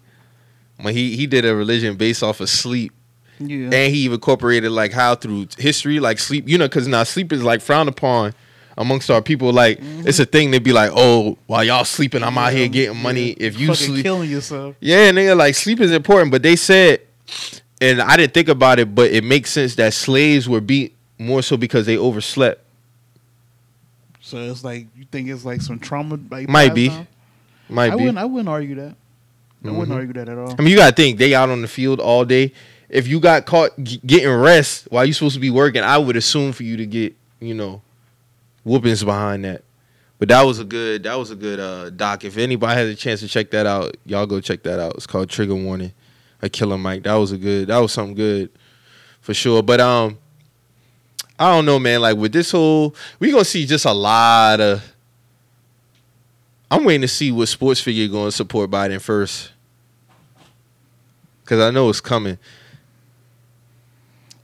When 0.81 0.93
he 0.93 1.15
he 1.15 1.27
did 1.27 1.45
a 1.45 1.55
religion 1.55 1.95
based 1.95 2.23
off 2.23 2.41
of 2.41 2.49
sleep, 2.49 2.91
Yeah. 3.39 3.65
and 3.65 3.93
he 3.93 3.99
even 4.05 4.15
incorporated 4.15 4.71
like 4.71 4.91
how 4.91 5.15
through 5.15 5.47
history, 5.57 5.99
like 5.99 6.19
sleep, 6.19 6.47
you 6.47 6.57
know, 6.57 6.67
because 6.67 6.87
now 6.87 7.03
sleep 7.03 7.31
is 7.31 7.43
like 7.43 7.61
frowned 7.61 7.89
upon 7.89 8.33
amongst 8.77 9.09
our 9.09 9.21
people. 9.21 9.51
Like 9.53 9.79
mm-hmm. 9.79 10.07
it's 10.07 10.19
a 10.19 10.25
thing 10.25 10.51
to 10.53 10.59
be 10.59 10.73
like, 10.73 10.91
oh, 10.93 11.37
while 11.47 11.63
y'all 11.63 11.85
sleeping, 11.85 12.23
I'm 12.23 12.37
out 12.37 12.53
here 12.53 12.67
getting 12.67 12.97
money. 13.01 13.31
If 13.31 13.59
you 13.59 13.67
fucking 13.67 13.87
sleep, 13.87 14.03
killing 14.03 14.29
yourself. 14.29 14.75
yeah, 14.79 15.07
and 15.07 15.17
they're 15.17 15.35
like 15.35 15.55
sleep 15.55 15.79
is 15.79 15.91
important, 15.91 16.31
but 16.31 16.43
they 16.43 16.55
said, 16.55 17.01
and 17.79 18.01
I 18.01 18.17
didn't 18.17 18.33
think 18.33 18.49
about 18.49 18.79
it, 18.79 18.93
but 18.93 19.11
it 19.11 19.23
makes 19.23 19.51
sense 19.51 19.75
that 19.75 19.93
slaves 19.93 20.47
were 20.47 20.61
beat 20.61 20.95
more 21.17 21.41
so 21.41 21.57
because 21.57 21.85
they 21.85 21.97
overslept. 21.97 22.63
So 24.21 24.37
it's 24.37 24.63
like 24.63 24.87
you 24.95 25.05
think 25.11 25.29
it's 25.29 25.43
like 25.45 25.61
some 25.61 25.79
trauma. 25.79 26.19
Like, 26.29 26.47
Might 26.47 26.73
be. 26.73 26.89
Might 27.69 27.91
I 27.93 27.95
be. 27.95 28.03
wouldn't. 28.03 28.17
I 28.17 28.25
wouldn't 28.25 28.49
argue 28.49 28.75
that. 28.75 28.95
I 29.63 29.69
wouldn't 29.69 29.89
Mhm. 29.89 29.95
argue 29.95 30.13
that 30.13 30.27
at 30.29 30.37
all. 30.37 30.55
I 30.57 30.61
mean, 30.61 30.71
you 30.71 30.77
gotta 30.77 30.95
think 30.95 31.17
they 31.19 31.35
out 31.35 31.49
on 31.49 31.61
the 31.61 31.67
field 31.67 31.99
all 31.99 32.25
day. 32.25 32.51
If 32.89 33.07
you 33.07 33.19
got 33.19 33.45
caught 33.45 33.71
g- 33.83 34.01
getting 34.05 34.29
rest 34.29 34.87
while 34.89 35.05
you 35.05 35.13
supposed 35.13 35.35
to 35.35 35.39
be 35.39 35.49
working, 35.49 35.83
I 35.83 35.97
would 35.97 36.15
assume 36.17 36.51
for 36.51 36.63
you 36.63 36.77
to 36.77 36.85
get 36.85 37.13
you 37.39 37.53
know 37.53 37.81
whoopings 38.63 39.03
behind 39.03 39.45
that. 39.45 39.63
But 40.19 40.27
that 40.29 40.43
was 40.43 40.59
a 40.59 40.63
good 40.63 41.03
that 41.03 41.17
was 41.17 41.31
a 41.31 41.35
good 41.35 41.59
uh, 41.59 41.89
doc. 41.91 42.23
If 42.25 42.37
anybody 42.37 42.75
has 42.79 42.89
a 42.89 42.95
chance 42.95 43.19
to 43.21 43.27
check 43.27 43.51
that 43.51 43.65
out, 43.65 43.95
y'all 44.05 44.25
go 44.25 44.39
check 44.41 44.63
that 44.63 44.79
out. 44.79 44.95
It's 44.95 45.07
called 45.07 45.29
Trigger 45.29 45.55
Warning, 45.55 45.93
a 46.41 46.49
Killer 46.49 46.77
Mike. 46.77 47.03
That 47.03 47.15
was 47.15 47.31
a 47.31 47.37
good 47.37 47.67
that 47.69 47.77
was 47.77 47.91
something 47.91 48.15
good 48.15 48.49
for 49.21 49.33
sure. 49.33 49.63
But 49.63 49.79
um, 49.79 50.17
I 51.39 51.51
don't 51.51 51.65
know, 51.65 51.79
man. 51.79 52.01
Like 52.01 52.17
with 52.17 52.33
this 52.33 52.51
whole, 52.51 52.95
we 53.19 53.31
gonna 53.31 53.45
see 53.45 53.65
just 53.65 53.85
a 53.85 53.93
lot 53.93 54.59
of. 54.59 54.83
I'm 56.71 56.85
waiting 56.85 57.01
to 57.01 57.07
see 57.09 57.31
what 57.33 57.47
sports 57.47 57.81
figure 57.81 58.07
going 58.07 58.29
to 58.29 58.31
support 58.31 58.69
Biden 58.71 59.01
first. 59.01 59.51
Cause 61.45 61.59
I 61.59 61.69
know 61.69 61.89
it's 61.89 61.99
coming. 61.99 62.37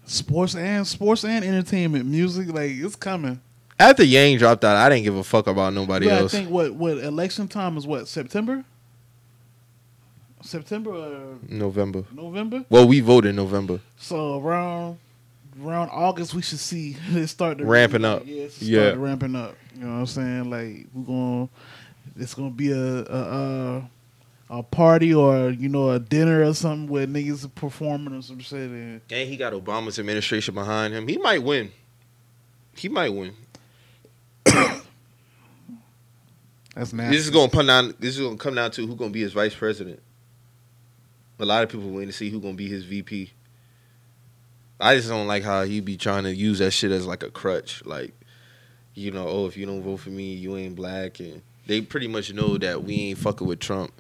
Sports 0.06 0.56
and 0.56 0.86
sports 0.86 1.24
and 1.24 1.46
entertainment, 1.46 2.06
music, 2.06 2.50
like 2.50 2.72
it's 2.72 2.98
coming. 2.98 3.40
After 3.80 4.04
Yang 4.04 4.40
dropped 4.40 4.66
out, 4.66 4.76
I 4.76 4.90
didn't 4.90 5.04
give 5.06 5.16
a 5.16 5.24
fuck 5.24 5.48
about 5.48 5.74
nobody 5.74 6.08
But 6.08 6.24
I 6.24 6.28
think 6.28 6.50
what 6.50 6.74
what 6.74 6.98
election 6.98 7.48
time 7.48 7.78
is 7.78 7.88
what 7.88 8.10
September. 8.10 8.66
September 10.42 10.92
or 10.92 11.38
November. 11.48 12.04
November. 12.14 12.66
Well, 12.70 12.88
we 12.88 13.00
voted 13.00 13.30
in 13.30 13.36
November. 13.38 13.80
So 13.98 14.40
around 14.42 14.98
around 15.64 15.90
August, 15.90 16.34
we 16.34 16.42
should 16.42 16.60
see 16.60 16.98
it 17.12 17.28
start 17.28 17.60
to 17.60 17.66
Ramping 17.66 18.04
up. 18.04 18.24
Yeah, 18.26 18.48
Yeah. 18.60 18.94
ramping 18.98 19.36
up. 19.36 19.56
You 19.76 19.84
know 19.84 19.94
what 19.94 20.00
I'm 20.00 20.06
saying? 20.08 20.50
Like 20.50 20.88
we're 20.94 21.04
going, 21.06 21.48
to 21.48 21.54
it's 22.16 22.34
gonna 22.34 22.50
be 22.50 22.72
a 22.72 23.04
a, 23.04 23.04
a 23.04 23.90
a 24.50 24.64
party 24.64 25.14
or 25.14 25.50
you 25.50 25.70
know 25.70 25.92
a 25.92 26.00
dinner 26.00 26.44
or 26.44 26.54
something 26.54 26.88
where 26.88 27.06
niggas 27.06 27.46
are 27.46 27.50
performing 27.50 28.14
or 28.14 28.22
some 28.22 28.40
shit. 28.40 28.70
And 28.70 29.02
And 29.10 29.30
he 29.30 29.38
got 29.38 29.54
Obama's 29.54 30.00
administration 30.00 30.54
behind 30.54 30.94
him. 30.94 31.08
He 31.08 31.18
might 31.18 31.44
win. 31.44 31.72
He 32.76 32.90
might 32.90 33.14
win. 33.14 33.34
that's 34.46 34.84
nasty. 36.94 37.16
This 37.16 37.26
is 37.26 37.30
gonna 37.30 37.50
come 37.50 37.68
down. 37.68 37.94
This 38.00 38.18
is 38.18 38.22
gonna 38.22 38.38
come 38.38 38.56
down 38.56 38.72
to 38.72 38.88
who 38.88 38.96
gonna 38.96 39.12
be 39.12 39.22
his 39.22 39.34
vice 39.34 39.56
president. 39.56 40.02
A 41.40 41.46
lot 41.46 41.64
of 41.64 41.70
people 41.70 41.90
waiting 41.90 42.10
to 42.10 42.14
see 42.14 42.30
who 42.30 42.40
gonna 42.40 42.54
be 42.54 42.68
his 42.68 42.84
VP. 42.84 43.32
I 44.80 44.96
just 44.96 45.10
don't 45.10 45.28
like 45.28 45.44
how 45.44 45.64
he 45.64 45.80
be 45.80 45.98
trying 45.98 46.24
to 46.24 46.34
use 46.34 46.60
that 46.60 46.72
shit 46.72 46.92
as 46.92 47.06
like 47.08 47.24
a 47.24 47.32
crutch. 47.32 47.84
Like, 47.86 48.14
you 48.94 49.12
know, 49.12 49.28
oh, 49.28 49.48
if 49.48 49.58
you 49.58 49.66
don't 49.66 49.82
vote 49.82 49.98
for 49.98 50.10
me, 50.12 50.34
you 50.34 50.56
ain't 50.56 50.76
black, 50.76 51.20
and 51.20 51.42
they 51.68 51.82
pretty 51.82 52.08
much 52.08 52.34
know 52.34 52.58
that 52.58 52.84
we 52.84 52.96
ain't 53.10 53.18
fucking 53.20 53.46
with 53.48 53.60
Trump. 53.60 53.92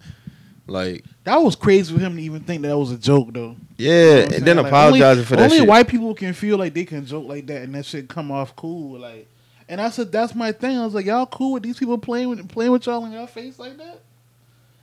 Like, 0.69 1.05
That 1.23 1.37
was 1.37 1.55
crazy 1.55 1.93
for 1.93 1.99
him 1.99 2.17
to 2.17 2.21
even 2.21 2.41
think 2.41 2.61
that, 2.61 2.67
that 2.69 2.77
was 2.77 2.91
a 2.91 2.97
joke 2.97 3.31
though. 3.33 3.55
yeah, 3.77 3.91
You 3.91 4.29
know 4.29 4.35
and 4.35 4.45
then 4.45 4.57
Like, 4.57 4.65
apologizing 4.67 5.09
only, 5.11 5.23
for 5.25 5.35
that 5.37 5.41
shit. 5.43 5.51
Only 5.51 5.57
shit. 5.59 5.67
white 5.69 5.87
people 5.87 6.13
can 6.13 6.33
feel 6.33 6.57
like 6.57 6.73
they 6.73 6.83
can 6.85 7.05
joke 7.05 7.25
like 7.27 7.47
that 7.47 7.61
and 7.61 7.73
that 7.75 7.85
shit 7.85 8.09
come 8.09 8.31
off 8.31 8.53
cool. 8.55 8.99
Like, 8.99 9.27
and 9.69 9.79
I 9.79 9.89
said 9.89 10.11
that's 10.11 10.35
my 10.35 10.51
thing. 10.51 10.77
I 10.77 10.83
was 10.83 10.93
like, 10.93 11.05
y'all 11.05 11.25
cool 11.25 11.53
with 11.53 11.63
these 11.63 11.77
people 11.77 11.97
playing 11.97 12.29
with 12.29 12.49
playing 12.49 12.71
with 12.71 12.85
y'all 12.85 13.05
in 13.05 13.11
your 13.13 13.27
face 13.27 13.59
like 13.59 13.77
that, 13.77 14.01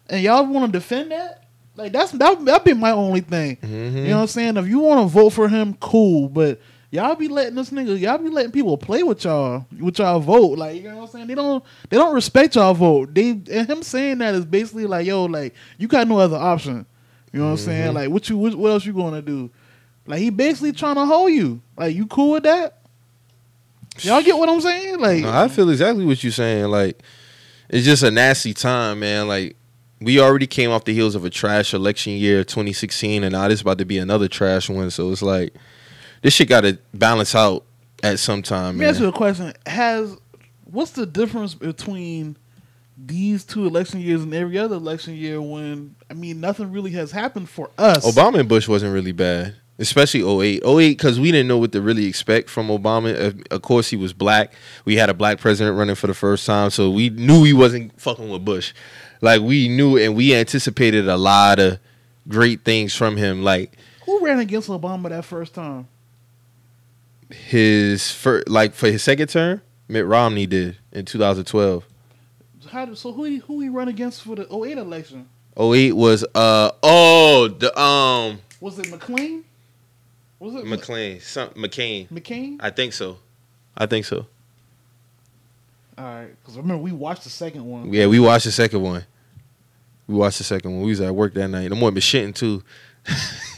and 0.08 0.22
y'all 0.22 0.46
want 0.46 0.72
to 0.72 0.78
defend 0.78 1.10
that? 1.10 1.44
Like 1.76 1.92
that's 1.92 2.12
that 2.12 2.44
that 2.44 2.64
be 2.64 2.72
my 2.72 2.90
only 2.92 3.20
thing. 3.20 3.56
Mhm. 3.56 3.92
You 3.94 4.08
know 4.08 4.16
what 4.16 4.22
I'm 4.22 4.26
saying? 4.28 4.56
If 4.56 4.68
you 4.68 4.78
want 4.78 5.00
to 5.00 5.12
vote 5.12 5.30
for 5.30 5.48
him, 5.48 5.74
cool. 5.80 6.28
But 6.28 6.60
y'all 6.94 7.16
be 7.16 7.26
letting 7.26 7.56
this 7.56 7.70
nigga, 7.70 7.98
y'all 7.98 8.18
be 8.18 8.30
letting 8.30 8.52
people 8.52 8.78
play 8.78 9.02
with 9.02 9.24
y'all, 9.24 9.66
with 9.80 9.98
y'all 9.98 10.20
vote. 10.20 10.56
Like 10.56 10.80
you 10.80 10.88
know 10.88 10.96
what 10.96 11.02
I'm 11.02 11.08
saying? 11.08 11.26
They 11.26 11.34
don't, 11.34 11.64
they 11.90 11.96
don't 11.96 12.14
respect 12.14 12.54
y'all 12.54 12.72
vote. 12.72 13.12
They 13.12 13.30
and 13.30 13.68
him 13.68 13.82
saying 13.82 14.18
that 14.18 14.34
is 14.36 14.44
basically 14.44 14.86
like, 14.86 15.04
yo, 15.04 15.24
like 15.24 15.54
you 15.76 15.88
got 15.88 16.06
no 16.06 16.18
other 16.20 16.36
option. 16.36 16.86
You 17.32 17.40
know 17.40 17.46
what 17.46 17.50
I'm 17.52 17.56
mm-hmm. 17.56 17.64
saying? 17.64 17.94
Like 17.94 18.10
what 18.10 18.28
you, 18.28 18.38
what, 18.38 18.54
what 18.54 18.70
else 18.70 18.86
you 18.86 18.92
gonna 18.92 19.22
do? 19.22 19.50
Like 20.06 20.20
he 20.20 20.30
basically 20.30 20.70
trying 20.70 20.94
to 20.94 21.04
hold 21.04 21.32
you. 21.32 21.60
Like 21.76 21.96
you 21.96 22.06
cool 22.06 22.32
with 22.32 22.44
that? 22.44 22.78
Y'all 24.00 24.22
get 24.22 24.36
what 24.36 24.48
I'm 24.48 24.60
saying? 24.60 25.00
Like 25.00 25.22
No, 25.22 25.32
I 25.32 25.48
feel 25.48 25.68
exactly 25.70 26.06
what 26.06 26.22
you're 26.22 26.32
saying. 26.32 26.66
Like, 26.66 27.02
it's 27.68 27.84
just 27.84 28.04
a 28.04 28.10
nasty 28.10 28.54
time, 28.54 29.00
man. 29.00 29.26
Like, 29.26 29.56
we 30.00 30.20
already 30.20 30.46
came 30.46 30.70
off 30.70 30.84
the 30.84 30.94
heels 30.94 31.14
of 31.14 31.24
a 31.24 31.30
trash 31.30 31.72
election 31.72 32.12
year, 32.12 32.44
2016, 32.44 33.24
and 33.24 33.32
now 33.32 33.48
this 33.48 33.62
about 33.62 33.78
to 33.78 33.84
be 33.84 33.98
another 33.98 34.28
trash 34.28 34.68
one. 34.68 34.90
So 34.90 35.10
it's 35.10 35.22
like, 35.22 35.54
this 36.24 36.32
shit 36.32 36.48
got 36.48 36.62
to 36.62 36.78
balance 36.94 37.34
out 37.34 37.66
at 38.02 38.18
some 38.18 38.42
time, 38.42 38.78
Let 38.78 38.82
me 38.82 38.86
ask 38.86 38.98
you 38.98 39.08
a 39.08 39.12
question. 39.12 39.52
Has 39.66 40.16
what's 40.64 40.92
the 40.92 41.04
difference 41.04 41.54
between 41.54 42.38
these 42.96 43.44
two 43.44 43.66
election 43.66 44.00
years 44.00 44.22
and 44.22 44.32
every 44.32 44.56
other 44.56 44.76
election 44.76 45.14
year 45.14 45.40
when 45.40 45.94
I 46.10 46.14
mean 46.14 46.40
nothing 46.40 46.72
really 46.72 46.92
has 46.92 47.12
happened 47.12 47.50
for 47.50 47.70
us? 47.76 48.06
Obama 48.06 48.40
and 48.40 48.48
Bush 48.48 48.66
wasn't 48.66 48.94
really 48.94 49.12
bad, 49.12 49.54
especially 49.78 50.22
08. 50.22 50.62
08, 50.64 50.96
because 50.96 51.20
we 51.20 51.30
didn't 51.30 51.46
know 51.46 51.58
what 51.58 51.72
to 51.72 51.82
really 51.82 52.06
expect 52.06 52.48
from 52.48 52.68
Obama. 52.68 53.46
Of 53.52 53.60
course, 53.60 53.90
he 53.90 53.96
was 53.96 54.14
black. 54.14 54.54
We 54.86 54.96
had 54.96 55.10
a 55.10 55.14
black 55.14 55.40
president 55.40 55.76
running 55.76 55.94
for 55.94 56.06
the 56.06 56.14
first 56.14 56.46
time, 56.46 56.70
so 56.70 56.88
we 56.90 57.10
knew 57.10 57.44
he 57.44 57.52
wasn't 57.52 58.00
fucking 58.00 58.30
with 58.30 58.46
Bush. 58.46 58.72
Like, 59.20 59.42
we 59.42 59.68
knew 59.68 59.98
and 59.98 60.16
we 60.16 60.34
anticipated 60.34 61.06
a 61.06 61.18
lot 61.18 61.58
of 61.58 61.78
great 62.28 62.64
things 62.64 62.94
from 62.94 63.18
him. 63.18 63.42
Like, 63.42 63.76
Who 64.06 64.24
ran 64.24 64.38
against 64.38 64.70
Obama 64.70 65.10
that 65.10 65.26
first 65.26 65.52
time? 65.54 65.88
His 67.30 68.10
first, 68.10 68.48
like 68.48 68.74
for 68.74 68.90
his 68.90 69.02
second 69.02 69.28
term, 69.28 69.62
Mitt 69.88 70.06
Romney 70.06 70.46
did 70.46 70.78
in 70.92 71.04
2012. 71.04 71.84
How 72.70 72.92
so 72.94 73.12
who 73.12 73.24
he, 73.24 73.36
who 73.36 73.60
he 73.60 73.68
run 73.68 73.88
against 73.88 74.22
for 74.22 74.34
the 74.34 74.46
08 74.52 74.78
election? 74.78 75.28
08 75.56 75.92
was 75.92 76.24
uh 76.34 76.70
oh 76.82 77.48
the 77.48 77.78
um 77.78 78.40
Was 78.60 78.78
it 78.78 78.90
McLean? 78.90 79.44
Was 80.40 80.54
it 80.56 80.66
McLean 80.66 81.20
some 81.20 81.50
McCain. 81.50 82.08
McCain? 82.08 82.56
I 82.60 82.70
think 82.70 82.92
so. 82.92 83.18
I 83.76 83.86
think 83.86 84.04
so. 84.04 84.26
All 85.96 86.04
right, 86.04 86.28
because 86.40 86.56
remember 86.56 86.82
we 86.82 86.90
watched 86.90 87.22
the 87.22 87.30
second 87.30 87.64
one. 87.64 87.92
Yeah, 87.92 88.06
we 88.06 88.18
watched 88.18 88.46
the 88.46 88.50
second 88.50 88.82
one. 88.82 89.04
We 90.08 90.16
watched 90.16 90.38
the 90.38 90.44
second 90.44 90.72
one. 90.72 90.82
We 90.82 90.90
was 90.90 91.00
at 91.00 91.14
work 91.14 91.34
that 91.34 91.48
night. 91.48 91.68
The 91.68 91.76
one 91.76 91.94
been 91.94 92.00
shitting 92.00 92.34
too. 92.34 92.62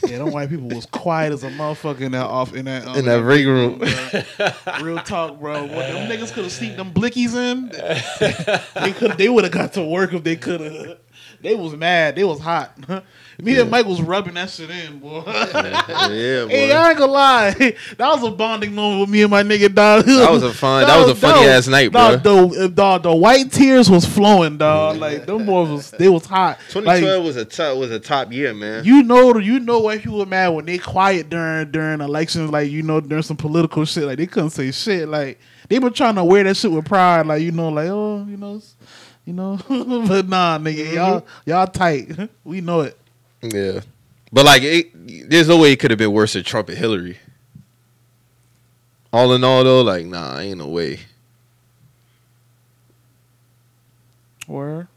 Yeah, 0.05 0.19
them 0.19 0.31
white 0.31 0.49
people 0.49 0.69
was 0.69 0.85
quiet 0.85 1.33
as 1.33 1.43
a 1.43 1.49
motherfucker 1.49 2.01
in 2.01 2.11
that 2.13 2.25
off 2.25 2.53
in 2.53 2.65
that 2.65 2.87
um, 2.87 2.95
In 2.97 3.05
that 3.05 3.21
ring 3.23 3.47
room. 3.47 3.79
bro. 3.79 4.81
Real 4.81 4.99
talk, 4.99 5.39
bro. 5.39 5.61
What 5.63 5.69
them 5.87 6.09
niggas 6.09 6.31
could 6.31 6.43
have 6.43 6.51
sneaked 6.53 6.77
them 6.77 6.93
blickies 6.93 7.35
in. 7.35 7.69
They 8.83 8.93
could. 8.93 9.17
They 9.17 9.27
would 9.29 9.43
have 9.43 9.53
got 9.53 9.73
to 9.73 9.83
work 9.83 10.13
if 10.13 10.23
they 10.23 10.35
could 10.35 10.61
have. 10.61 10.97
They 11.41 11.55
was 11.55 11.75
mad. 11.75 12.15
They 12.15 12.23
was 12.23 12.39
hot. 12.39 12.77
Me 13.39 13.59
and 13.59 13.69
Mike 13.69 13.85
was 13.85 14.01
rubbing 14.01 14.33
that 14.33 14.49
shit 14.49 14.69
in, 14.71 14.97
boy. 14.97 15.23
yeah, 15.27 15.51
boy. 16.45 16.49
Hey, 16.49 16.71
I 16.71 16.89
ain't 16.89 16.97
gonna 16.97 17.11
lie. 17.11 17.53
That 17.97 18.09
was 18.09 18.23
a 18.23 18.31
bonding 18.31 18.73
moment 18.73 19.01
with 19.01 19.09
me 19.09 19.21
and 19.21 19.31
my 19.31 19.43
nigga 19.43 19.73
dog. 19.73 20.05
That 20.05 20.31
was 20.31 20.43
a 20.43 20.53
fun- 20.53 20.85
that 20.87 20.97
was 20.99 21.09
a 21.09 21.15
funny 21.15 21.47
ass 21.47 21.67
night, 21.67 21.91
dog, 21.91 22.23
The, 22.23 22.65
uh, 22.65 22.67
dog, 22.67 23.03
the 23.03 23.15
white 23.15 23.51
tears 23.51 23.89
was 23.89 24.05
flowing, 24.05 24.57
dog. 24.57 24.97
Like 24.97 25.25
them 25.25 25.45
boys 25.45 25.69
was 25.69 25.91
they 25.91 26.09
was 26.09 26.25
hot. 26.25 26.59
2012 26.69 27.03
Like, 27.03 27.25
was 27.25 27.35
a 27.37 27.45
top 27.45 27.77
was 27.77 27.91
a 27.91 27.99
top 27.99 28.31
year, 28.31 28.53
man. 28.53 28.83
you 28.83 29.03
know, 29.03 29.37
you 29.37 29.59
know, 29.59 29.79
white 29.79 30.01
people 30.01 30.19
were 30.19 30.25
mad 30.25 30.49
when 30.49 30.65
they 30.65 30.77
quiet 30.77 31.29
during 31.29 31.71
during 31.71 32.01
elections, 32.01 32.51
like 32.51 32.71
you 32.71 32.81
know, 32.81 32.99
during 32.99 33.23
some 33.23 33.37
political 33.37 33.85
shit. 33.85 34.03
Like 34.03 34.17
they 34.17 34.27
couldn't 34.27 34.51
say 34.51 34.71
shit. 34.71 35.07
Like 35.07 35.39
they 35.69 35.77
been 35.79 35.93
trying 35.93 36.15
to 36.15 36.23
wear 36.23 36.43
that 36.43 36.57
shit 36.57 36.71
with 36.71 36.85
pride. 36.85 37.27
Like 37.27 37.41
you 37.41 37.51
know, 37.51 37.69
like 37.69 37.87
oh, 37.87 38.25
you 38.27 38.37
know, 38.37 38.61
you 39.25 39.33
know. 39.33 39.57
but 40.07 40.27
nah, 40.27 40.57
nigga, 40.57 40.85
mm-hmm. 40.85 40.95
y'all 40.95 41.25
y'all 41.45 41.67
tight. 41.67 42.29
we 42.43 42.61
know 42.61 42.81
it. 42.81 42.97
Yeah, 43.41 43.81
but 44.31 44.45
like, 44.45 44.61
it, 44.63 45.29
there's 45.29 45.47
no 45.47 45.57
way 45.57 45.71
it 45.71 45.79
could 45.79 45.91
have 45.91 45.97
been 45.97 46.11
worse 46.11 46.33
than 46.33 46.43
Trump 46.43 46.69
and 46.69 46.77
Hillary. 46.77 47.17
All 49.13 49.33
in 49.33 49.43
all, 49.43 49.63
though, 49.63 49.81
like, 49.81 50.05
nah, 50.05 50.37
ain't 50.39 50.57
no 50.57 50.67
way. 50.67 50.99
Where? 54.47 54.87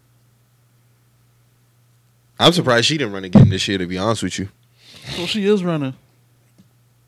I'm 2.38 2.52
surprised 2.52 2.86
she 2.86 2.96
didn't 2.96 3.12
run 3.12 3.24
again 3.24 3.50
this 3.50 3.66
year. 3.68 3.78
To 3.78 3.86
be 3.86 3.98
honest 3.98 4.22
with 4.22 4.38
you, 4.38 4.48
So 5.16 5.26
she 5.26 5.46
is 5.46 5.62
running. 5.62 5.94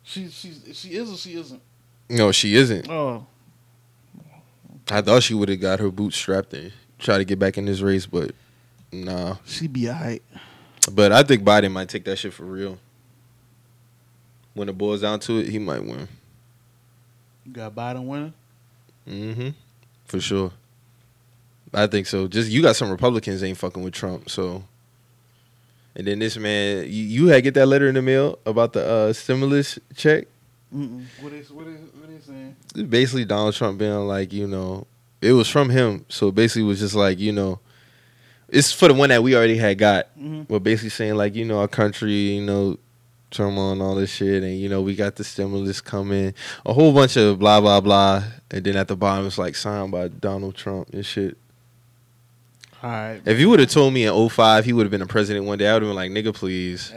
She 0.03 0.29
she's 0.29 0.61
she 0.75 0.89
is 0.91 1.11
or 1.11 1.17
she 1.17 1.35
isn't. 1.35 1.63
no, 2.11 2.33
she 2.33 2.55
isn't. 2.55 2.91
Oh, 2.91 3.27
I 4.91 5.01
thought 5.01 5.23
she 5.23 5.33
would 5.35 5.49
have 5.49 5.61
got 5.61 5.81
her 5.81 5.91
boots 5.91 6.17
strapped 6.17 6.53
and 6.53 6.73
try 6.99 7.17
to 7.17 7.25
get 7.25 7.39
back 7.39 7.57
in 7.57 7.65
this 7.65 7.81
race, 7.81 8.05
but 8.05 8.33
nah. 8.93 9.37
she 9.47 9.69
be 9.69 9.89
alright. 9.89 10.23
But 10.91 11.13
I 11.13 11.23
think 11.23 11.43
Biden 11.43 11.73
might 11.73 11.89
take 11.89 12.05
that 12.05 12.17
shit 12.17 12.33
for 12.33 12.45
real. 12.45 12.79
When 14.55 14.69
it 14.69 14.77
boils 14.77 15.03
down 15.03 15.21
to 15.21 15.39
it, 15.39 15.49
he 15.49 15.59
might 15.59 15.85
win. 15.85 16.09
You 17.47 17.53
got 17.53 17.75
Biden 17.75 18.05
winning. 18.05 18.35
Mm-hmm. 19.09 19.51
For 20.07 20.21
sure. 20.21 20.53
I 21.73 21.87
think 21.87 22.07
so. 22.07 22.29
Just 22.29 22.51
you 22.51 22.63
got 22.63 22.77
some 22.77 22.91
Republicans 22.91 23.43
ain't 23.43 23.59
fucking 23.59 23.83
with 23.83 23.95
Trump, 23.95 24.29
so. 24.29 24.65
And 25.95 26.07
then 26.07 26.19
this 26.19 26.37
man, 26.37 26.85
you, 26.85 27.05
you 27.05 27.27
had 27.29 27.43
get 27.43 27.55
that 27.55 27.67
letter 27.67 27.89
in 27.89 27.95
the 27.95 28.03
mail 28.03 28.39
about 28.47 28.73
the 28.73 28.87
uh, 28.87 29.13
stimulus 29.13 29.79
check. 29.95 30.27
Mm-mm. 30.75 31.05
What 31.21 31.33
is 31.33 31.51
what 31.51 31.67
is 31.67 31.81
what 32.01 32.11
is 32.11 32.25
saying? 32.25 32.57
It's 32.75 32.83
basically 32.83 33.25
Donald 33.25 33.55
Trump 33.55 33.79
being 33.79 33.93
like, 34.07 34.33
you 34.33 34.47
know, 34.47 34.87
it 35.21 35.33
was 35.33 35.49
from 35.49 35.71
him, 35.71 36.05
so 36.09 36.31
basically 36.31 36.63
it 36.63 36.67
was 36.67 36.81
just 36.81 36.95
like, 36.95 37.19
you 37.19 37.33
know, 37.33 37.61
it's 38.53 38.73
for 38.73 38.87
the 38.89 38.95
one 38.95 39.09
that 39.09 39.23
we 39.23 39.35
already 39.35 39.57
had 39.57 39.79
got. 39.79 40.07
Mhm. 40.19 40.47
But 40.47 40.61
basically 40.61 40.91
saying 40.91 41.15
like, 41.17 41.35
you 41.35 41.45
know, 41.45 41.59
our 41.61 41.69
country, 41.69 42.13
you 42.13 42.43
know, 42.43 42.79
turmoil 43.31 43.73
and 43.73 43.81
all 43.83 43.95
this 43.95 44.11
shit, 44.11 44.43
and 44.43 44.59
you 44.61 44.69
know, 44.69 44.83
we 44.83 44.95
got 44.95 45.17
the 45.17 45.25
stimulus 45.25 45.81
coming, 45.81 46.35
a 46.67 46.73
whole 46.73 46.93
bunch 46.93 47.17
of 47.17 47.39
blah 47.39 47.61
blah 47.61 47.81
blah, 47.81 48.23
and 48.51 48.63
then 48.65 48.77
at 48.77 48.89
the 48.89 48.97
bottom 48.97 49.27
it's 49.27 49.39
like 49.39 49.57
signed 49.57 49.91
by 49.91 50.09
Donald 50.09 50.55
Trump 50.55 50.91
and 50.93 51.05
shit. 51.05 51.37
All 52.83 52.91
right. 52.91 53.21
If 53.25 53.39
you 53.39 53.49
would 53.49 53.61
have 53.61 53.71
told 53.71 53.95
me 53.95 54.05
in 54.05 54.29
05 54.29 54.65
he 54.65 54.73
would 54.73 54.85
have 54.85 54.91
been 54.91 55.03
a 55.03 55.07
president 55.07 55.47
one 55.47 55.57
day, 55.59 55.69
I 55.69 55.75
would 55.75 55.83
have 55.83 55.89
been 55.89 55.97
like, 55.97 56.11
nigga, 56.11 56.35
please. 56.35 56.93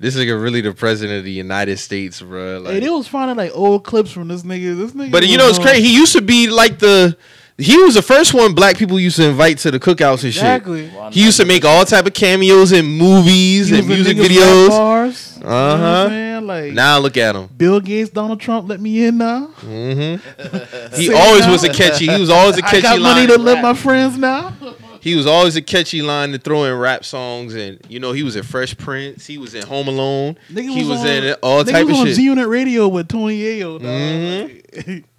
This 0.00 0.14
nigga 0.16 0.40
really 0.40 0.60
the 0.60 0.72
president 0.72 1.18
of 1.18 1.24
the 1.24 1.32
United 1.32 1.76
States, 1.78 2.22
bro. 2.22 2.60
Like, 2.60 2.74
hey, 2.74 2.80
they 2.80 2.88
was 2.88 3.08
finding 3.08 3.36
like 3.36 3.50
old 3.52 3.82
clips 3.82 4.12
from 4.12 4.28
this 4.28 4.42
nigga. 4.44 4.76
This 4.76 4.92
nigga. 4.92 5.10
but 5.10 5.26
you 5.26 5.36
know 5.36 5.48
it's 5.48 5.58
crazy. 5.58 5.82
He 5.82 5.94
used 5.94 6.12
to 6.12 6.22
be 6.22 6.46
like 6.46 6.78
the 6.78 7.16
he 7.58 7.76
was 7.82 7.94
the 7.94 8.02
first 8.02 8.32
one 8.34 8.54
black 8.54 8.76
people 8.78 8.98
used 9.00 9.16
to 9.16 9.28
invite 9.28 9.58
to 9.58 9.70
the 9.72 9.80
cookouts 9.80 10.22
and 10.24 10.32
shit. 10.32 10.36
Exactly. 10.44 10.88
Well, 10.94 11.10
He 11.10 11.24
used 11.24 11.38
to 11.40 11.44
make 11.44 11.64
all 11.64 11.84
type 11.84 12.06
of 12.06 12.14
cameos 12.14 12.70
in 12.72 12.86
movies 12.86 13.68
He 13.68 13.78
and 13.80 13.88
music 13.88 14.16
niggas' 14.16 14.20
rap 14.20 14.30
videos. 14.30 14.68
Bars, 14.68 15.32
you 15.38 15.42
know 15.42 15.48
what 15.48 15.54
I'm 15.56 15.80
Uh-huh. 15.80 16.08
saying? 16.08 16.46
Like 16.46 16.72
Now 16.72 16.98
look 16.98 17.16
at 17.16 17.34
him. 17.34 17.48
Bill 17.56 17.80
Gates, 17.80 18.10
Donald 18.10 18.40
Trump, 18.40 18.68
let 18.68 18.80
me 18.80 19.04
in 19.06 19.18
now. 19.18 19.46
hmm 19.46 20.14
He 20.96 21.06
Say 21.08 21.12
always 21.14 21.46
now. 21.46 21.52
was 21.52 21.64
a 21.64 21.72
catchy. 21.72 22.06
He 22.06 22.18
was 22.20 22.30
always 22.30 22.56
a 22.58 22.64
I 22.64 22.70
catchy 22.70 22.82
got 22.82 23.00
line. 23.00 23.14
money 23.16 23.26
to 23.26 23.38
let 23.38 23.60
my 23.62 23.74
friends 23.74 24.16
now. 24.16 24.52
He 25.00 25.14
was 25.14 25.26
always 25.26 25.54
a 25.56 25.62
catchy 25.62 26.02
line 26.02 26.32
to 26.32 26.38
throw 26.38 26.64
in 26.64 26.74
rap 26.76 27.04
songs, 27.04 27.54
and 27.54 27.78
you 27.88 28.00
know 28.00 28.12
he 28.12 28.22
was 28.24 28.34
in 28.36 28.42
Fresh 28.42 28.76
Prince. 28.78 29.26
He 29.26 29.38
was 29.38 29.54
in 29.54 29.64
Home 29.66 29.86
Alone. 29.88 30.36
Nigga 30.50 30.70
he 30.74 30.84
was, 30.84 31.00
on, 31.00 31.06
in 31.06 31.32
all 31.34 31.62
nigga 31.64 31.70
type 31.72 31.86
was 31.86 31.94
of 31.94 32.00
on 32.00 32.06
shit. 32.08 32.16
G 32.16 32.22
Unit 32.24 32.48
Radio 32.48 32.88
with 32.88 33.06
Tony 33.08 33.38
Yayo. 33.40 33.78
Dog. 33.80 34.84
Mhm. 34.84 35.04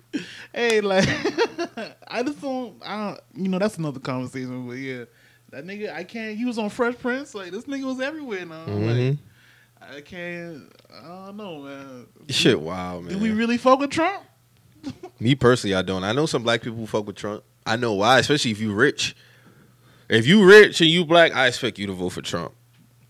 Hey, 0.53 0.81
like 0.81 1.07
I 2.07 2.23
just 2.23 2.41
don't. 2.41 2.81
I 2.85 3.07
don't. 3.09 3.19
You 3.43 3.49
know, 3.49 3.59
that's 3.59 3.77
another 3.77 3.99
conversation. 3.99 4.67
But 4.67 4.73
yeah, 4.77 5.05
that 5.51 5.65
nigga, 5.65 5.93
I 5.93 6.03
can't. 6.03 6.38
He 6.38 6.45
was 6.45 6.57
on 6.57 6.69
Fresh 6.69 6.97
Prince. 6.99 7.35
Like 7.35 7.51
this 7.51 7.65
nigga 7.65 7.83
was 7.83 7.99
everywhere 7.99 8.45
now. 8.45 8.65
Mhm. 8.65 9.17
Like 9.81 9.97
I 9.97 10.01
can't. 10.01 10.71
I 11.03 11.07
don't 11.07 11.38
know, 11.38 11.59
man. 11.59 12.07
Shit, 12.29 12.59
wow, 12.59 12.99
man. 12.99 13.13
Do 13.13 13.19
we 13.19 13.31
really 13.31 13.57
fuck 13.57 13.79
with 13.79 13.91
Trump? 13.91 14.23
Me 15.19 15.35
personally, 15.35 15.75
I 15.75 15.81
don't. 15.81 16.03
I 16.03 16.12
know 16.13 16.25
some 16.25 16.43
black 16.43 16.62
people 16.62 16.77
who 16.79 16.88
fuck 16.88 17.05
with 17.05 17.15
Trump. 17.15 17.43
I 17.65 17.75
know 17.75 17.93
why, 17.93 18.19
especially 18.19 18.51
if 18.51 18.59
you 18.59 18.73
rich. 18.73 19.15
If 20.09 20.25
you 20.25 20.43
rich 20.43 20.81
and 20.81 20.89
you 20.89 21.05
black, 21.05 21.35
I 21.35 21.47
expect 21.47 21.77
you 21.77 21.85
to 21.88 21.93
vote 21.93 22.09
for 22.09 22.21
Trump. 22.21 22.53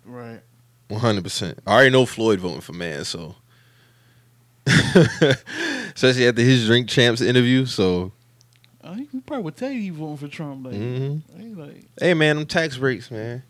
Right. 0.03 0.41
One 0.89 0.99
hundred 0.99 1.23
percent. 1.23 1.59
I 1.65 1.73
already 1.73 1.89
know 1.91 2.05
Floyd 2.05 2.39
voting 2.39 2.61
for 2.61 2.73
man, 2.73 3.05
so 3.05 3.35
especially 5.95 6.27
after 6.27 6.41
his 6.41 6.65
drink 6.65 6.87
champs 6.87 7.21
interview. 7.21 7.65
So, 7.65 8.11
Uh, 8.83 8.93
he 8.93 9.19
probably 9.25 9.43
would 9.43 9.55
tell 9.57 9.69
you 9.71 9.81
he 9.81 9.89
voting 9.89 10.17
for 10.17 10.27
Trump. 10.27 10.65
Like, 10.65 10.75
mhm. 10.75 11.21
like 11.57 11.85
hey 11.99 12.13
man, 12.13 12.37
them 12.37 12.45
tax 12.45 12.77
breaks, 12.77 13.11
man. 13.11 13.43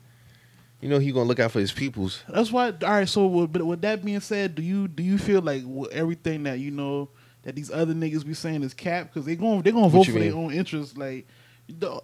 You 0.81 0.87
know 0.89 0.97
he 0.99 1.11
gonna 1.11 1.27
look 1.27 1.39
out 1.39 1.51
for 1.51 1.59
his 1.59 1.71
peoples. 1.71 2.23
That's 2.29 2.51
why. 2.51 2.67
All 2.69 2.89
right. 2.89 3.07
So, 3.07 3.27
with, 3.27 3.51
but 3.51 3.65
with 3.65 3.81
that 3.81 4.03
being 4.03 4.21
said, 4.21 4.55
do 4.55 4.61
you 4.61 4.87
do 4.87 5.03
you 5.03 5.17
feel 5.17 5.41
like 5.41 5.63
everything 5.91 6.43
that 6.43 6.59
you 6.59 6.71
know 6.71 7.09
that 7.43 7.55
these 7.55 7.69
other 7.71 7.93
niggas 7.93 8.25
be 8.25 8.33
saying 8.33 8.63
is 8.63 8.73
cap 8.73 9.07
because 9.07 9.25
they 9.25 9.35
going 9.35 9.61
they 9.61 9.71
gonna 9.71 9.89
vote 9.89 10.05
for 10.07 10.19
their 10.19 10.33
own 10.33 10.53
interests? 10.53 10.97
Like, 10.97 11.27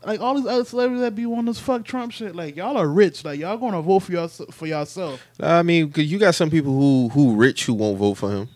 like 0.05 0.19
all 0.19 0.35
these 0.35 0.45
other 0.45 0.65
celebrities 0.65 1.01
that 1.01 1.15
be 1.15 1.25
on 1.25 1.45
this 1.45 1.59
fuck 1.59 1.85
Trump 1.85 2.11
shit. 2.11 2.35
Like 2.35 2.55
y'all 2.57 2.77
are 2.77 2.87
rich. 2.87 3.23
Like 3.23 3.39
y'all 3.39 3.57
gonna 3.57 3.81
vote 3.81 3.99
for 4.01 4.11
y'all 4.11 4.27
for 4.27 4.67
yourself. 4.67 5.25
I 5.39 5.63
mean, 5.63 5.89
cause 5.89 6.05
you 6.05 6.19
got 6.19 6.35
some 6.35 6.49
people 6.49 6.73
who 6.73 7.09
who 7.09 7.35
rich 7.35 7.65
who 7.65 7.73
won't 7.73 7.97
vote 7.97 8.15
for 8.15 8.29
him. 8.29 8.49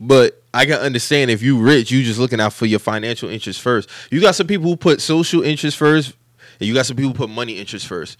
But 0.00 0.42
I 0.54 0.64
can 0.64 0.80
understand 0.80 1.30
if 1.30 1.42
you 1.42 1.58
rich, 1.58 1.90
you 1.90 2.02
just 2.02 2.18
looking 2.18 2.40
out 2.40 2.54
for 2.54 2.64
your 2.64 2.78
financial 2.78 3.28
interest 3.28 3.60
first. 3.60 3.88
You 4.10 4.20
got 4.20 4.34
some 4.34 4.46
people 4.46 4.66
who 4.68 4.76
put 4.76 5.02
social 5.02 5.42
interest 5.42 5.76
first, 5.76 6.14
and 6.58 6.66
you 6.66 6.74
got 6.74 6.86
some 6.86 6.96
people 6.96 7.10
who 7.10 7.16
put 7.16 7.28
money 7.28 7.58
interest 7.58 7.86
first. 7.86 8.16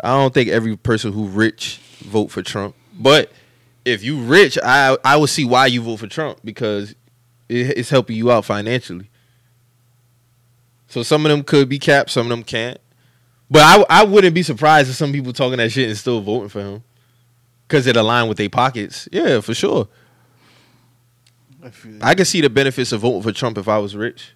I 0.00 0.08
don't 0.08 0.34
think 0.34 0.50
every 0.50 0.76
person 0.76 1.12
who 1.12 1.26
rich 1.26 1.78
vote 2.00 2.30
for 2.30 2.42
Trump. 2.42 2.74
But 2.98 3.32
if 3.86 4.04
you 4.04 4.22
rich, 4.22 4.58
I 4.62 4.98
I 5.02 5.16
would 5.16 5.30
see 5.30 5.46
why 5.46 5.66
you 5.66 5.80
vote 5.80 5.96
for 5.96 6.06
Trump 6.06 6.40
because 6.44 6.94
it, 7.48 7.78
it's 7.78 7.88
helping 7.88 8.16
you 8.16 8.30
out 8.30 8.44
financially. 8.44 9.08
So 10.88 11.02
some 11.02 11.24
of 11.24 11.30
them 11.30 11.42
could 11.42 11.70
be 11.70 11.78
capped, 11.78 12.10
some 12.10 12.26
of 12.26 12.30
them 12.30 12.44
can't. 12.44 12.78
But 13.50 13.62
I 13.62 14.02
I 14.02 14.04
wouldn't 14.04 14.34
be 14.34 14.42
surprised 14.42 14.90
if 14.90 14.96
some 14.96 15.12
people 15.12 15.32
talking 15.32 15.56
that 15.56 15.72
shit 15.72 15.88
and 15.88 15.96
still 15.96 16.20
voting 16.20 16.50
for 16.50 16.60
him 16.60 16.84
because 17.66 17.86
it 17.86 17.96
aligned 17.96 18.28
with 18.28 18.36
their 18.36 18.50
pockets. 18.50 19.08
Yeah, 19.10 19.40
for 19.40 19.54
sure. 19.54 19.88
I 21.62 21.70
feel. 21.70 21.92
You. 21.92 21.98
I 22.02 22.14
can 22.14 22.24
see 22.24 22.40
the 22.40 22.50
benefits 22.50 22.92
of 22.92 23.00
voting 23.00 23.22
for 23.22 23.32
Trump 23.32 23.58
if 23.58 23.68
I 23.68 23.78
was 23.78 23.94
rich. 23.94 24.32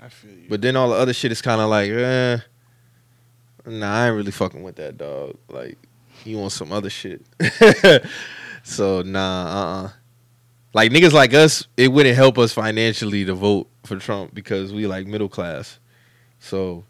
I 0.00 0.08
feel 0.08 0.30
you. 0.30 0.46
But 0.48 0.62
then 0.62 0.76
all 0.76 0.90
the 0.90 0.96
other 0.96 1.12
shit 1.12 1.30
is 1.30 1.42
kind 1.42 1.60
of 1.60 1.68
like, 1.68 1.90
eh, 1.90 2.38
nah, 3.66 3.94
I 3.94 4.06
ain't 4.08 4.16
really 4.16 4.32
fucking 4.32 4.62
with 4.62 4.76
that 4.76 4.98
dog. 4.98 5.36
Like, 5.48 5.78
you 6.24 6.38
want 6.38 6.52
some 6.52 6.72
other 6.72 6.90
shit. 6.90 7.22
so 8.62 9.02
nah, 9.02 9.46
uh, 9.46 9.84
uh 9.84 9.90
Like 10.72 10.90
niggas 10.90 11.12
like 11.12 11.34
us, 11.34 11.66
it 11.76 11.88
wouldn't 11.88 12.16
help 12.16 12.38
us 12.38 12.52
financially 12.52 13.24
to 13.24 13.34
vote 13.34 13.68
for 13.84 13.96
Trump 13.96 14.34
because 14.34 14.72
we 14.72 14.86
like 14.86 15.06
middle 15.06 15.28
class. 15.28 15.78
So 16.38 16.84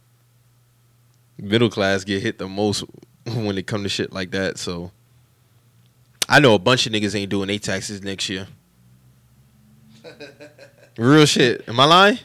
middle 1.38 1.70
class 1.70 2.05
get 2.05 2.22
hit 2.22 2.38
the 2.38 2.48
most 2.48 2.85
when 3.26 3.59
it 3.59 3.66
come 3.66 3.83
to 3.83 3.88
shit 3.88 4.12
like 4.12 4.31
that. 4.31 4.59
So 4.59 4.92
I 6.28 6.40
know 6.40 6.55
a 6.55 6.59
bunch 6.59 6.87
of 6.87 6.92
niggas 6.92 7.14
ain't 7.14 7.31
doing 7.31 7.48
their 7.48 7.59
taxes 7.59 8.02
next 8.02 8.28
year. 8.28 8.46
Real 10.98 11.26
shit. 11.26 11.68
Am 11.68 11.78
I 11.80 11.85
lying? 11.85 12.18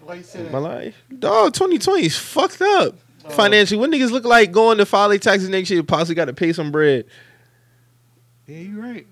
Why 0.00 0.14
you 0.14 0.22
say 0.22 0.46
Am 0.46 0.54
I 0.54 0.58
lying? 0.58 0.94
Dog, 1.18 1.52
2020 1.52 2.06
is 2.06 2.16
fucked 2.16 2.62
up. 2.62 2.94
Oh. 3.24 3.30
Financially, 3.30 3.78
what 3.78 3.90
niggas 3.90 4.10
look 4.10 4.24
like 4.24 4.52
going 4.52 4.78
to 4.78 4.86
file 4.86 5.10
their 5.10 5.18
taxes 5.18 5.48
next 5.48 5.70
year? 5.70 5.82
Possibly 5.82 6.14
got 6.14 6.26
to 6.26 6.32
pay 6.32 6.52
some 6.52 6.72
bread. 6.72 7.04
Yeah, 8.46 8.58
you 8.58 8.80
right. 8.80 9.06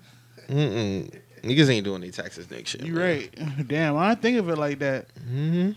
Mm-mm. 0.47 1.19
Niggas 1.43 1.69
ain't 1.69 1.85
doing 1.85 2.01
their 2.01 2.11
taxes 2.11 2.49
next 2.49 2.73
year. 2.73 2.87
You 2.87 2.93
man. 2.93 3.03
right. 3.03 3.67
Damn, 3.67 3.95
I 3.95 4.09
didn't 4.09 4.21
think 4.21 4.39
of 4.39 4.49
it 4.49 4.57
like 4.57 4.79
that. 4.79 5.07
Mm-hmm. 5.19 5.71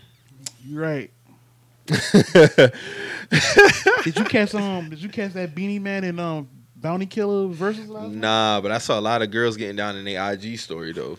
You 0.65 0.79
right. 0.79 1.11
Did 4.03 4.17
you 4.17 4.23
catch 4.25 4.55
um? 4.55 4.89
Did 4.89 5.01
you 5.01 5.09
catch 5.09 5.33
that 5.33 5.53
Beenie 5.53 5.79
Man 5.79 6.03
and 6.03 6.19
um 6.19 6.49
Bounty 6.75 7.05
Killer 7.05 7.47
versus? 7.47 7.89
Nah, 7.89 8.61
but 8.61 8.71
I 8.71 8.77
saw 8.77 8.99
a 8.99 9.01
lot 9.01 9.21
of 9.21 9.31
girls 9.31 9.57
getting 9.57 9.75
down 9.75 9.95
in 9.95 10.05
their 10.05 10.33
IG 10.33 10.59
story 10.59 10.93
though. 10.93 11.17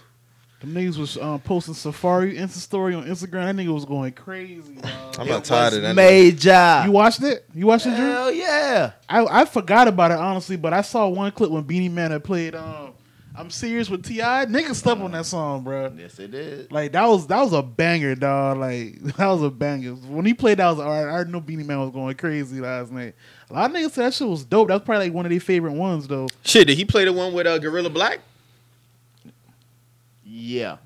Them 0.63 0.75
niggas 0.75 0.97
was 0.97 1.17
um, 1.19 1.41
posting 1.41 1.75
Safari 1.75 2.37
Insta 2.37 2.59
story 2.59 2.95
on 2.95 3.05
Instagram. 3.05 3.47
That 3.47 3.57
nigga 3.57 3.75
was 3.75 3.85
going 3.85 4.13
crazy. 4.13 4.75
dog. 4.77 4.91
I'm 5.19 5.27
It 5.27 5.31
not 5.31 5.45
tired 5.45 5.65
was 5.73 5.77
of 5.77 5.83
that. 5.83 5.95
Major. 5.97 6.83
You 6.87 6.93
watched 6.93 7.23
it? 7.23 7.45
You 7.55 7.67
watched 7.67 7.87
it, 7.87 7.97
Drew? 7.97 8.07
Hell 8.07 8.33
yeah. 8.33 8.93
I, 9.09 9.25
I 9.25 9.45
forgot 9.45 9.89
about 9.89 10.13
it 10.13 10.19
honestly, 10.19 10.57
but 10.57 10.73
I 10.73 10.83
saw 10.83 11.09
one 11.09 11.33
clip 11.33 11.51
when 11.51 11.65
Beenie 11.65 11.89
Man 11.89 12.11
had 12.13 12.25
played 12.25 12.55
um 12.55 12.95
I'm 13.35 13.49
serious 13.51 13.89
with 13.89 14.05
Ti. 14.05 14.19
Niggas 14.19 14.75
slept 14.75 15.01
on 15.01 15.13
that 15.13 15.25
song, 15.25 15.65
bro. 15.65 15.91
Yes, 15.97 16.19
it 16.19 16.35
is. 16.35 16.71
Like 16.71 16.93
that 16.93 17.07
was 17.09 17.27
that 17.29 17.41
was 17.41 17.55
a 17.55 17.63
banger, 17.63 18.15
dog. 18.15 18.59
Like 18.59 19.01
that 19.17 19.27
was 19.27 19.43
a 19.43 19.51
banger. 19.51 19.93
When 19.95 20.27
he 20.27 20.35
played 20.35 20.59
that, 20.59 20.67
I 20.67 20.71
was 20.71 20.79
all 20.81 20.87
right. 20.87 21.07
I 21.09 21.11
already 21.11 21.33
know 21.33 21.41
Beenie 21.41 21.65
Man 21.65 21.81
was 21.81 21.91
going 21.91 22.15
crazy 22.17 22.61
last 22.61 22.93
night. 22.93 23.15
A 23.51 23.55
lot 23.55 23.71
of 23.71 23.77
niggas 23.77 23.91
said 23.93 24.05
that 24.07 24.15
shit 24.15 24.29
was 24.29 24.45
dope. 24.45 24.69
That 24.69 24.75
was 24.75 24.83
probably 24.83 25.07
like 25.07 25.15
one 25.15 25.25
of 25.27 25.31
their 25.31 25.41
favorite 25.41 25.73
ones, 25.73 26.07
though. 26.07 26.29
Shit, 26.45 26.67
did 26.67 26.77
he 26.77 26.85
play 26.85 27.07
the 27.07 27.13
one 27.13 27.33
with 27.33 27.47
uh, 27.47 27.59
Guerilla 27.59 27.91
Black? 27.91 28.21
Yeah. 30.35 30.77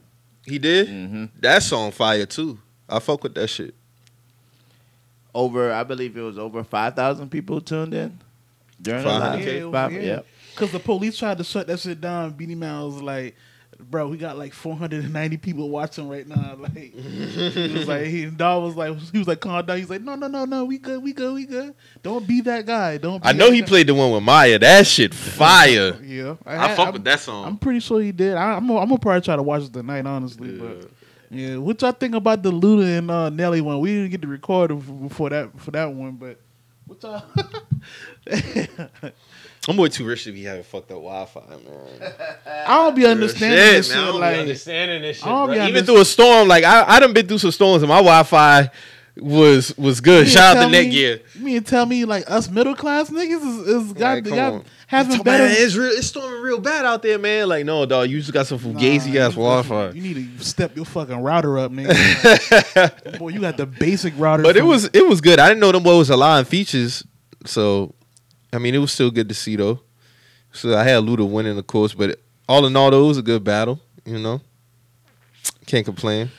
He 0.44 0.59
did. 0.59 0.88
hmm 0.88 1.24
That 1.40 1.62
song 1.62 1.92
fire 1.92 2.26
too. 2.26 2.59
I 2.88 2.98
fuck 2.98 3.22
with 3.22 3.35
that 3.35 3.46
shit. 3.48 3.74
Over, 5.35 5.72
I 5.72 5.82
believe 5.85 6.16
it 6.16 6.20
was 6.22 6.38
over 6.38 6.64
5,000 6.64 7.30
people 7.30 7.61
tuned 7.61 7.92
in 7.94 8.18
during 8.80 9.02
the 9.04 9.09
live. 9.09 9.40
Yeah, 9.40 9.46
it 9.46 9.64
was- 9.64 9.72
Five- 9.72 9.92
yeah. 9.92 10.00
yeah. 10.00 10.20
Cause 10.54 10.72
the 10.72 10.78
police 10.80 11.18
tried 11.18 11.37
to 11.38 11.44
shut 11.44 11.66
that 11.66 11.78
shit 11.78 12.00
down. 12.00 12.30
Beenie 12.30 12.54
Man 12.54 12.82
was 12.85 13.02
like, 13.02 13.37
"Bro, 13.78 14.08
we 14.08 14.16
got 14.16 14.36
like 14.38 14.52
490 14.52 15.36
people 15.38 15.68
watching 15.70 16.08
right 16.08 16.26
now." 16.26 16.56
Like, 16.60 16.94
he 16.94 17.72
was 17.72 17.86
like, 17.88 18.06
he 18.06 18.26
dog 18.26 18.64
was 18.64 18.76
like, 18.76 18.96
he 19.12 19.18
was 19.18 19.28
like, 19.28 19.40
calm 19.40 19.64
down. 19.66 19.78
He's 19.78 19.90
like, 19.90 20.02
no, 20.02 20.14
no, 20.14 20.26
no, 20.26 20.44
no, 20.44 20.64
we 20.64 20.78
good, 20.78 21.02
we 21.02 21.12
good, 21.12 21.34
we 21.34 21.46
good. 21.46 21.74
Don't 22.02 22.26
be 22.26 22.40
that 22.42 22.66
guy. 22.66 22.98
Don't. 22.98 23.22
Be 23.22 23.28
I 23.28 23.32
know 23.32 23.50
he 23.50 23.60
guy." 23.60 23.66
played 23.66 23.86
the 23.86 23.94
one 23.94 24.10
with 24.12 24.22
Mya. 24.22 24.58
That 24.58 24.86
shit 24.86 25.14
fire. 25.38 25.96
Yeah, 26.02 26.36
I 26.44 26.54
had- 26.56 26.76
fuck 26.76 26.86
I'm- 26.86 26.92
with 26.94 27.04
that 27.04 27.20
song. 27.20 27.46
I'm 27.46 27.56
pretty 27.58 27.80
sure 27.80 28.00
he 28.00 28.12
did. 28.12 28.34
I, 28.34 28.54
I'm 28.56 28.66
gonna, 28.66 28.80
I'm 28.80 28.88
gonna 28.88 28.98
probably 28.98 29.20
try 29.22 29.36
to 29.36 29.42
watch 29.42 29.62
it 29.64 29.72
tonight, 29.72 30.06
honestly. 30.06 30.58
But 30.58 30.90
yeah, 31.30 31.56
what 31.56 31.80
y'all 31.82 31.92
think 31.92 32.14
about 32.14 32.42
the 32.42 32.50
Luda 32.52 32.98
and 32.98 33.10
uh, 33.10 33.30
Nelly 33.30 33.60
one? 33.60 33.80
We 33.80 33.90
didn't 33.94 34.10
get 34.10 34.22
to 34.22 34.28
record 34.28 34.70
it 34.70 34.74
before 35.08 35.30
that 35.30 35.58
for 35.60 35.70
that 35.72 35.92
one, 35.92 36.12
but 36.12 36.38
what 36.86 37.02
y'all? 37.02 37.22
I'm 39.68 39.76
way 39.76 39.88
too 39.88 40.05
rich 40.05 40.24
to 40.24 40.33
be 40.33 40.44
having 40.44 40.62
fucked 40.62 40.90
up 40.92 40.98
Wi-Fi, 40.98 41.40
man. 41.48 42.12
I 42.46 42.76
don't 42.85 42.94
be 42.94 43.05
understanding 43.07 43.59
Shit, 43.59 43.72
this 43.74 43.88
man, 43.88 43.98
I 43.98 44.02
shit. 44.05 44.12
don't 44.12 44.20
be 44.35 44.38
understanding 44.40 45.02
this 45.02 45.16
shit, 45.18 45.26
I 45.26 45.31
don't 45.31 45.46
bro. 45.46 45.55
be 45.57 45.61
Even 45.68 45.83
underst- 45.83 45.87
through 45.87 46.00
a 46.00 46.05
storm, 46.05 46.48
like 46.48 46.64
I, 46.64 46.85
I 46.87 47.00
done 47.00 47.12
been 47.12 47.26
through 47.26 47.38
some 47.38 47.50
storms 47.50 47.83
and 47.83 47.88
my 47.88 47.96
Wi-Fi 47.96 48.70
was 49.18 49.76
was 49.79 50.00
good. 50.02 50.26
you 50.26 50.31
Shout 50.33 50.57
out 50.57 50.61
tell 50.61 50.70
to 50.70 50.79
me- 50.79 50.92
Netgear. 50.92 51.20
You 51.35 51.40
mean 51.40 51.62
tell 51.64 51.87
me 51.87 52.05
like 52.05 52.31
us 52.31 52.48
middle 52.50 52.74
class 52.76 53.09
niggas 53.11 53.40
is, 53.62 53.66
is 53.87 53.92
got, 53.94 54.16
Like, 54.16 54.24
come 54.24 54.35
got 54.35 54.52
on. 54.52 54.64
having 54.87 55.16
Talk 55.16 55.24
better. 55.24 55.44
about 55.46 55.57
it's 55.59 55.74
real. 55.74 55.90
It's 55.90 56.07
storming 56.09 56.42
real 56.42 56.61
bad 56.61 56.85
out 56.85 57.02
there, 57.02 57.18
man. 57.18 57.48
Like, 57.48 57.64
no, 57.64 57.87
dog. 57.87 58.11
You 58.11 58.20
just 58.20 58.33
got 58.35 58.46
some 58.46 58.59
fugazi 58.59 59.12
you- 59.14 59.20
ass 59.20 59.33
Wi-Fi. 59.33 59.90
You 59.92 60.02
need 60.02 60.38
to 60.38 60.44
step 60.44 60.76
your 60.76 60.85
fucking 60.85 61.16
router 61.18 61.59
up, 61.59 61.72
nigga. 61.72 63.18
Boy, 63.18 63.31
you 63.31 63.40
got 63.40 63.57
the 63.57 63.66
basic 63.66 64.12
router. 64.18 64.42
But 64.42 64.57
it 64.59 64.62
was 64.64 64.85
it 64.92 65.07
was 65.09 65.20
good. 65.20 65.38
I 65.40 65.48
didn't 65.48 65.61
know 65.61 65.72
them 65.72 65.83
boys 65.83 65.96
was 65.98 66.11
allowing 66.11 66.44
features, 66.44 67.02
so 67.46 67.94
I 68.56 68.58
mean 68.58 68.74
it 68.74 68.78
was 68.78 68.90
still 68.90 69.10
good 69.10 69.28
to 69.28 69.34
see 69.34 69.54
though. 69.54 69.80
So 70.52 70.74
I 70.74 70.82
had 70.82 71.04
Luda 71.04 71.28
winning, 71.30 71.58
of 71.58 71.66
course, 71.66 71.92
but 71.92 72.18
all 72.48 72.64
in 72.64 72.74
all, 72.74 72.90
though, 72.90 73.04
it 73.04 73.08
was 73.08 73.18
a 73.18 73.22
good 73.22 73.44
battle. 73.44 73.78
You 74.06 74.18
know, 74.18 74.40
can't 75.66 75.84
complain. 75.84 76.30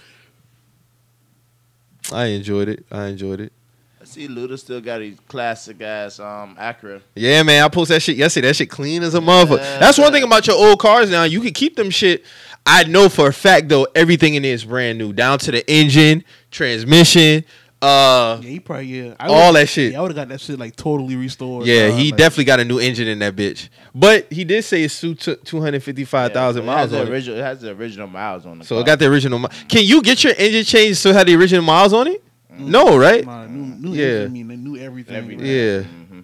I 2.11 2.25
enjoyed 2.27 2.69
it. 2.69 2.85
I 2.91 3.07
enjoyed 3.07 3.39
it. 3.41 3.53
I 4.01 4.05
see 4.05 4.27
Luda 4.27 4.57
still 4.57 4.81
got 4.81 5.01
his 5.01 5.19
classic 5.27 5.79
ass 5.81 6.19
um 6.19 6.55
Acura. 6.55 7.01
Yeah, 7.13 7.43
man. 7.43 7.63
I 7.63 7.67
posted 7.67 7.97
that 7.97 7.99
shit 7.99 8.17
yesterday. 8.17 8.47
That 8.47 8.55
shit 8.55 8.69
clean 8.71 9.03
as 9.03 9.13
a 9.13 9.19
motherfucker. 9.19 9.57
Yeah. 9.57 9.77
That's 9.77 9.99
one 9.99 10.11
thing 10.11 10.23
about 10.23 10.47
your 10.47 10.55
old 10.55 10.79
cars 10.79 11.11
now. 11.11 11.23
You 11.23 11.41
can 11.41 11.53
keep 11.53 11.75
them 11.75 11.91
shit. 11.91 12.25
I 12.65 12.85
know 12.85 13.09
for 13.09 13.27
a 13.27 13.33
fact 13.33 13.69
though, 13.69 13.85
everything 13.93 14.33
in 14.33 14.43
it 14.43 14.49
is 14.49 14.65
brand 14.65 14.97
new, 14.97 15.13
down 15.13 15.37
to 15.39 15.51
the 15.51 15.69
engine, 15.71 16.23
transmission. 16.49 17.45
Uh, 17.81 18.39
Yeah, 18.41 18.49
he 18.49 18.59
probably 18.59 18.85
yeah. 18.87 19.13
I 19.19 19.27
All 19.27 19.53
that 19.53 19.69
shit. 19.69 19.91
Yeah, 19.93 19.99
I 19.99 20.01
would 20.01 20.09
have 20.11 20.15
got 20.15 20.29
that 20.29 20.41
shit 20.41 20.57
like 20.57 20.75
totally 20.75 21.15
restored. 21.15 21.67
yeah, 21.67 21.89
dog. 21.89 21.99
he 21.99 22.09
Like, 22.11 22.17
definitely 22.17 22.43
got 22.45 22.59
a 22.59 22.65
new 22.65 22.79
engine 22.79 23.07
in 23.07 23.19
that 23.19 23.35
bitch. 23.35 23.69
But 23.93 24.31
he 24.33 24.43
did 24.43 24.63
say 24.63 24.83
it's 24.83 24.99
two 24.99 25.61
hundred 25.61 25.83
fifty 25.83 26.03
five 26.03 26.33
thousand 26.33 26.65
Yeah, 26.65 26.71
so 26.71 26.73
it 26.73 26.77
has 26.77 26.89
miles 26.89 26.91
the 26.91 27.01
on 27.01 27.07
it. 27.07 27.09
original, 27.11 27.37
it 27.39 27.43
has 27.43 27.61
the 27.61 27.71
original 27.71 28.07
miles 28.07 28.45
on 28.47 28.61
it. 28.61 28.65
So 28.65 28.75
car. 28.75 28.81
it 28.81 28.85
got 28.87 28.99
the 28.99 29.05
original. 29.07 29.37
mi- 29.39 29.47
Can 29.69 29.83
you 29.83 30.01
get 30.01 30.23
your 30.23 30.33
engine 30.37 30.63
changed 30.63 30.97
still 30.97 31.13
have 31.13 31.27
the 31.27 31.35
original 31.35 31.63
miles 31.63 31.93
on 31.93 32.07
it? 32.07 32.23
No, 32.57 32.97
right? 32.97 33.23
Nah, 33.23 33.45
new, 33.45 33.75
new 33.89 33.93
Yeah. 33.93 34.05
engine, 34.05 34.25
I 34.25 34.29
mean, 34.29 34.47
they 34.47 34.55
knew 34.55 34.77
everything. 34.77 35.15
Everything. 35.15 35.39
right? 35.45 35.47
Yeah. 35.47 35.79
Mhm. 35.81 36.23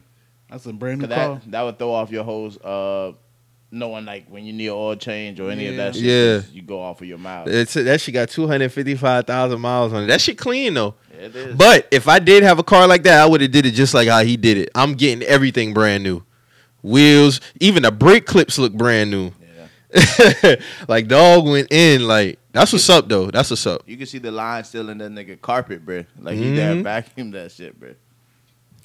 That's 0.50 0.66
a 0.66 0.74
brand 0.74 1.02
new 1.02 1.08
car. 1.08 1.39
that 1.44 1.52
that 1.52 1.62
would 1.62 1.78
throw 1.78 1.92
off 1.94 2.10
your 2.10 2.24
whole 2.24 2.52
uh 2.63 3.12
knowing 3.74 4.06
like 4.06 4.28
when 4.30 4.46
you 4.46 4.54
need 4.54 4.70
oil 4.70 4.96
change 4.96 5.40
or 5.40 5.50
any 5.50 5.68
of 5.68 5.76
that 5.78 5.96
shit. 5.96 6.04
Yeah. 6.04 6.42
You 6.54 6.62
go 6.62 6.80
off 6.82 7.02
of 7.02 7.08
your 7.08 7.18
miles. 7.18 7.50
It's, 7.50 7.74
that 7.74 8.00
shit 8.00 8.14
got 8.14 8.30
two 8.30 8.48
hundred 8.48 8.72
fifty 8.72 8.96
five 8.96 9.26
thousand 9.26 9.60
miles 9.60 9.92
on 9.92 10.04
it. 10.04 10.08
That 10.08 10.22
shit 10.22 10.38
clean 10.38 10.76
though. 10.76 10.96
Yeah, 11.14 11.26
it 11.26 11.36
is. 11.36 11.56
But 11.56 11.88
if 11.92 12.08
I 12.08 12.20
did 12.20 12.44
have 12.44 12.60
a 12.60 12.64
car 12.64 12.88
like 12.88 13.04
that, 13.04 13.20
I 13.22 13.26
would 13.26 13.42
have 13.42 13.52
did 13.52 13.66
it 13.66 13.72
just 13.72 13.94
like 13.94 14.08
how 14.08 14.24
he 14.24 14.38
did 14.38 14.58
it. 14.58 14.70
I'm 14.76 14.94
getting 14.94 15.24
everything 15.28 15.74
brand 15.74 16.04
new. 16.04 16.24
Wheels, 16.82 17.40
even 17.60 17.84
the 17.84 17.92
brake 17.92 18.26
clips 18.26 18.58
look 18.60 18.74
brand 18.74 19.10
new. 19.10 19.32
yeah. 20.44 20.56
like 20.88 21.08
dog 21.08 21.46
went 21.46 21.72
in. 21.72 22.08
Like 22.08 22.40
that's 22.52 22.72
what's 22.74 22.90
up 22.90 23.08
though. 23.10 23.32
That's 23.32 23.50
what's 23.50 23.66
up. 23.66 23.84
You 23.88 23.98
can 23.98 24.06
see 24.06 24.20
the 24.20 24.32
line 24.32 24.64
still 24.66 24.90
in 24.90 24.98
that 25.00 25.12
nigga 25.12 25.40
carpet, 25.42 25.86
bro. 25.86 26.06
Like 26.20 26.36
he 26.36 26.54
there 26.56 26.76
Mhm. 26.76 26.84
vacuum 26.84 27.32
that 27.32 27.52
shit, 27.52 27.80
bro. 27.80 27.96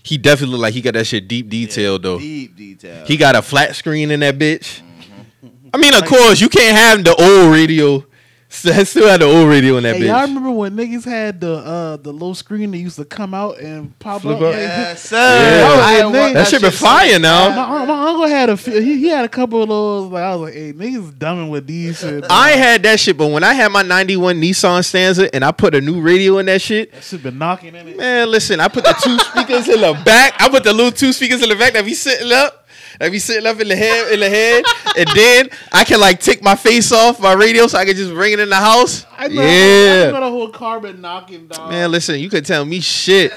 He 0.09 0.17
definitely 0.17 0.55
look 0.55 0.63
like 0.63 0.73
he 0.73 0.81
got 0.81 0.95
that 0.95 1.07
shit 1.07 1.29
deep 1.29 1.51
detailed 1.51 2.03
though. 2.03 2.19
Deep 2.19 2.57
detail. 2.57 3.05
He 3.05 3.19
got 3.19 3.37
a 3.37 3.43
flat 3.43 3.77
screen 3.77 4.11
in 4.11 4.21
that 4.21 4.39
bitch. 4.39 4.81
Mm-hmm. 4.81 5.69
I 5.75 5.77
mean, 5.77 5.93
of 5.95 6.07
course, 6.07 6.41
you 6.41 6.49
can't 6.49 6.79
have 6.79 7.05
the 7.05 7.15
old 7.15 7.53
radio. 7.53 8.03
Still 8.59 8.83
still 8.87 9.07
had 9.07 9.21
the 9.21 9.27
old 9.27 9.47
radio 9.47 9.77
in 9.77 9.83
that 9.83 9.97
Hey, 9.97 10.07
y'all 10.07 10.23
remember 10.23 10.51
when 10.51 10.75
niggas 10.75 11.05
had 11.05 11.39
the 11.39 11.53
uh 11.57 11.97
the 11.99 12.11
low 12.15 12.33
screen 12.33 12.71
that 12.71 12.79
used 12.79 12.97
to 12.97 13.05
come 13.05 13.35
out 13.35 13.59
and 13.61 13.97
pop 13.99 14.23
Flip 14.23 14.37
up? 14.37 14.41
up? 14.43 14.47
Like, 14.49 14.57
Yes, 14.57 15.03
sir. 15.11 15.17
Yeah. 15.17 15.69
I 15.85 15.93
That 16.11 16.25
ain't 16.27 16.35
want 16.35 16.49
shit 16.49 16.63
been 16.63 16.71
fire 16.71 17.11
since. 17.11 17.23
now. 17.23 17.51
My, 17.51 17.85
my 17.85 18.09
uncle 18.09 18.27
had 18.27 18.49
a 18.49 18.57
few, 18.57 18.81
he, 18.81 18.97
he 19.01 19.09
had 19.09 19.27
a 19.27 19.29
couple 19.29 19.63
of 19.63 19.69
those. 19.69 20.11
Like 20.11 20.23
I 20.23 20.35
was 20.35 20.41
like, 20.41 20.55
hey, 20.55 20.73
niggas 20.73 21.13
dumbing 21.13 21.51
with 21.51 21.67
these 21.67 22.01
shit. 22.01 22.25
I 22.31 22.53
had 22.53 22.83
that 22.85 22.99
shit, 22.99 23.19
but 23.19 23.27
when 23.31 23.45
I 23.45 23.53
had 23.53 23.71
my 23.71 23.83
'91 23.83 24.41
Nissan 24.41 24.83
Stanza 24.83 25.33
and 25.35 25.45
I 25.45 25.53
put 25.53 25.75
a 25.75 25.81
new 25.83 26.01
radio 26.01 26.39
in 26.39 26.47
that 26.47 26.63
shit, 26.63 26.91
that 26.93 27.05
shit 27.05 27.23
been 27.23 27.37
knocking 27.37 27.75
in 27.75 27.87
it. 27.87 27.99
Man, 27.99 28.31
listen, 28.31 28.61
I 28.61 28.69
put 28.69 28.85
the 28.85 28.97
two 29.03 29.19
speakers 29.19 29.69
in 29.69 29.83
the 29.83 29.93
back. 30.07 30.41
I 30.41 30.49
put 30.49 30.65
the 30.65 30.73
little 30.73 30.91
two 30.91 31.13
speakers 31.13 31.43
in 31.43 31.51
the 31.51 31.55
back 31.57 31.75
that 31.75 31.85
be 31.85 31.93
sitting 31.93 32.33
up. 32.33 32.65
That 32.99 33.13
be 33.13 33.19
sitting 33.19 33.47
up 33.47 33.61
in 33.61 33.69
the 33.69 33.77
head 33.77 34.13
in 34.13 34.21
the 34.21 34.29
head. 34.29 34.65
And 34.97 35.09
then 35.15 35.49
I 35.73 35.85
can 35.85 36.01
like 36.01 36.21
take 36.21 36.43
my 36.43 36.55
face 36.57 36.91
off 36.93 37.21
my 37.21 37.33
radio 37.35 37.67
so 37.67 37.79
I 37.79 37.85
can 37.85 37.95
just 37.97 38.13
bring 38.13 38.33
it 38.33 38.41
in 38.41 38.49
the 38.49 38.57
house. 38.57 39.07
I 39.17 39.29
know, 39.29 39.41
I 39.43 39.45
Yeah. 39.45 40.11
know 40.11 40.21
the 40.21 40.31
whole 40.31 40.49
car 40.51 40.81
been 40.81 41.01
knocking, 41.01 41.47
dog. 41.49 41.71
Man, 41.71 41.91
listen, 41.91 42.19
you 42.21 42.29
could 42.31 42.45
tell 42.47 42.65
me 42.65 42.81
shit. 42.81 43.33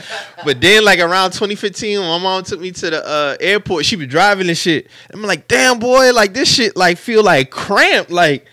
But 0.45 0.61
then 0.61 0.83
like 0.85 0.99
around 0.99 1.31
2015, 1.31 1.99
when 1.99 2.07
my 2.09 2.17
mom 2.19 2.43
took 2.43 2.59
me 2.59 2.71
to 2.71 2.89
the 2.89 3.05
uh, 3.07 3.37
airport, 3.39 3.85
she 3.85 3.95
be 3.95 4.05
driving 4.07 4.47
and 4.47 4.57
shit. 4.57 4.87
I'm 5.13 5.21
like, 5.21 5.47
damn 5.47 5.79
boy, 5.79 6.11
like 6.13 6.33
this 6.33 6.53
shit 6.53 6.75
like 6.75 6.97
feel 6.97 7.23
like 7.23 7.49
cramped. 7.49 8.11
Like 8.11 8.45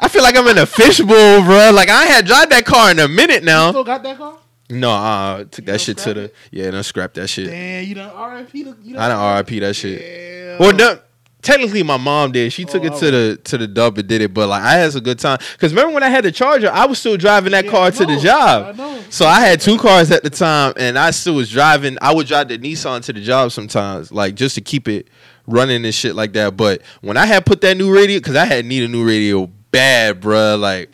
I 0.00 0.08
feel 0.08 0.22
like 0.22 0.36
I'm 0.36 0.46
in 0.48 0.58
a 0.58 0.66
fishbowl, 0.66 1.42
bro. 1.42 1.70
Like 1.72 1.88
I 1.88 2.04
had 2.06 2.26
drive 2.26 2.50
that 2.50 2.64
car 2.64 2.90
in 2.90 2.98
a 2.98 3.08
minute 3.08 3.44
now. 3.44 3.70
still 3.70 3.84
got 3.84 4.02
that 4.02 4.18
car? 4.18 4.34
No, 4.70 4.90
uh, 4.90 5.44
took 5.44 5.66
that 5.66 5.80
shit 5.80 5.98
to 5.98 6.14
the 6.14 6.20
it? 6.24 6.34
yeah, 6.50 6.70
don't 6.70 6.82
scrap 6.82 7.12
that 7.14 7.28
shit. 7.28 7.48
Damn, 7.48 7.84
you 7.84 7.94
done 7.94 8.34
RIP? 8.36 8.54
You 8.54 8.64
done, 8.64 8.96
I 8.96 9.08
done 9.08 9.36
RIP 9.46 9.60
that 9.60 9.74
shit. 9.74 10.00
Damn. 10.00 10.58
Well, 10.58 10.72
no, 10.74 10.98
technically 11.42 11.82
my 11.82 11.96
mom 11.98 12.32
did. 12.32 12.52
She 12.52 12.64
took 12.64 12.82
Oh, 12.82 12.86
it 12.86 12.94
to 13.00 13.10
the 13.10 13.40
to 13.44 13.58
the 13.58 13.66
dub 13.66 13.98
and 13.98 14.08
did 14.08 14.22
it, 14.22 14.32
but 14.32 14.48
like 14.48 14.62
I 14.62 14.72
had 14.78 14.94
a 14.96 15.00
good 15.00 15.18
time. 15.18 15.38
Cause 15.58 15.72
remember 15.74 15.92
when 15.94 16.02
I 16.02 16.08
had 16.08 16.24
the 16.24 16.32
Charger, 16.32 16.70
I 16.70 16.86
was 16.86 16.98
still 16.98 17.16
driving 17.18 17.52
that 17.52 17.66
Yeah, 17.66 17.70
car 17.70 17.86
I 17.88 17.90
to 17.90 18.06
the 18.06 18.16
job. 18.18 18.76
I. 18.80 19.02
So 19.10 19.26
I 19.26 19.40
had 19.40 19.60
two 19.60 19.76
cars 19.78 20.10
at 20.10 20.22
the 20.22 20.30
time, 20.30 20.72
and 20.78 20.98
I 20.98 21.10
still 21.10 21.34
was 21.34 21.50
driving. 21.50 21.98
I 22.00 22.14
would 22.14 22.26
drive 22.26 22.48
the 22.48 22.58
Nissan 22.58 23.02
to 23.04 23.12
the 23.12 23.20
job 23.20 23.52
sometimes, 23.52 24.10
like 24.10 24.36
just 24.36 24.54
to 24.54 24.60
keep 24.62 24.88
it 24.88 25.08
running 25.46 25.84
and 25.84 25.94
shit 25.94 26.14
like 26.14 26.32
that. 26.34 26.56
But 26.56 26.80
when 27.02 27.16
I 27.18 27.26
had 27.26 27.44
put 27.44 27.60
that 27.62 27.76
new 27.76 27.92
radio, 27.94 28.20
cause 28.20 28.36
I 28.36 28.46
had 28.46 28.64
need 28.64 28.84
a 28.84 28.88
new 28.88 29.06
radio 29.06 29.46
bad, 29.70 30.20
bruh. 30.22 30.58
Like, 30.58 30.90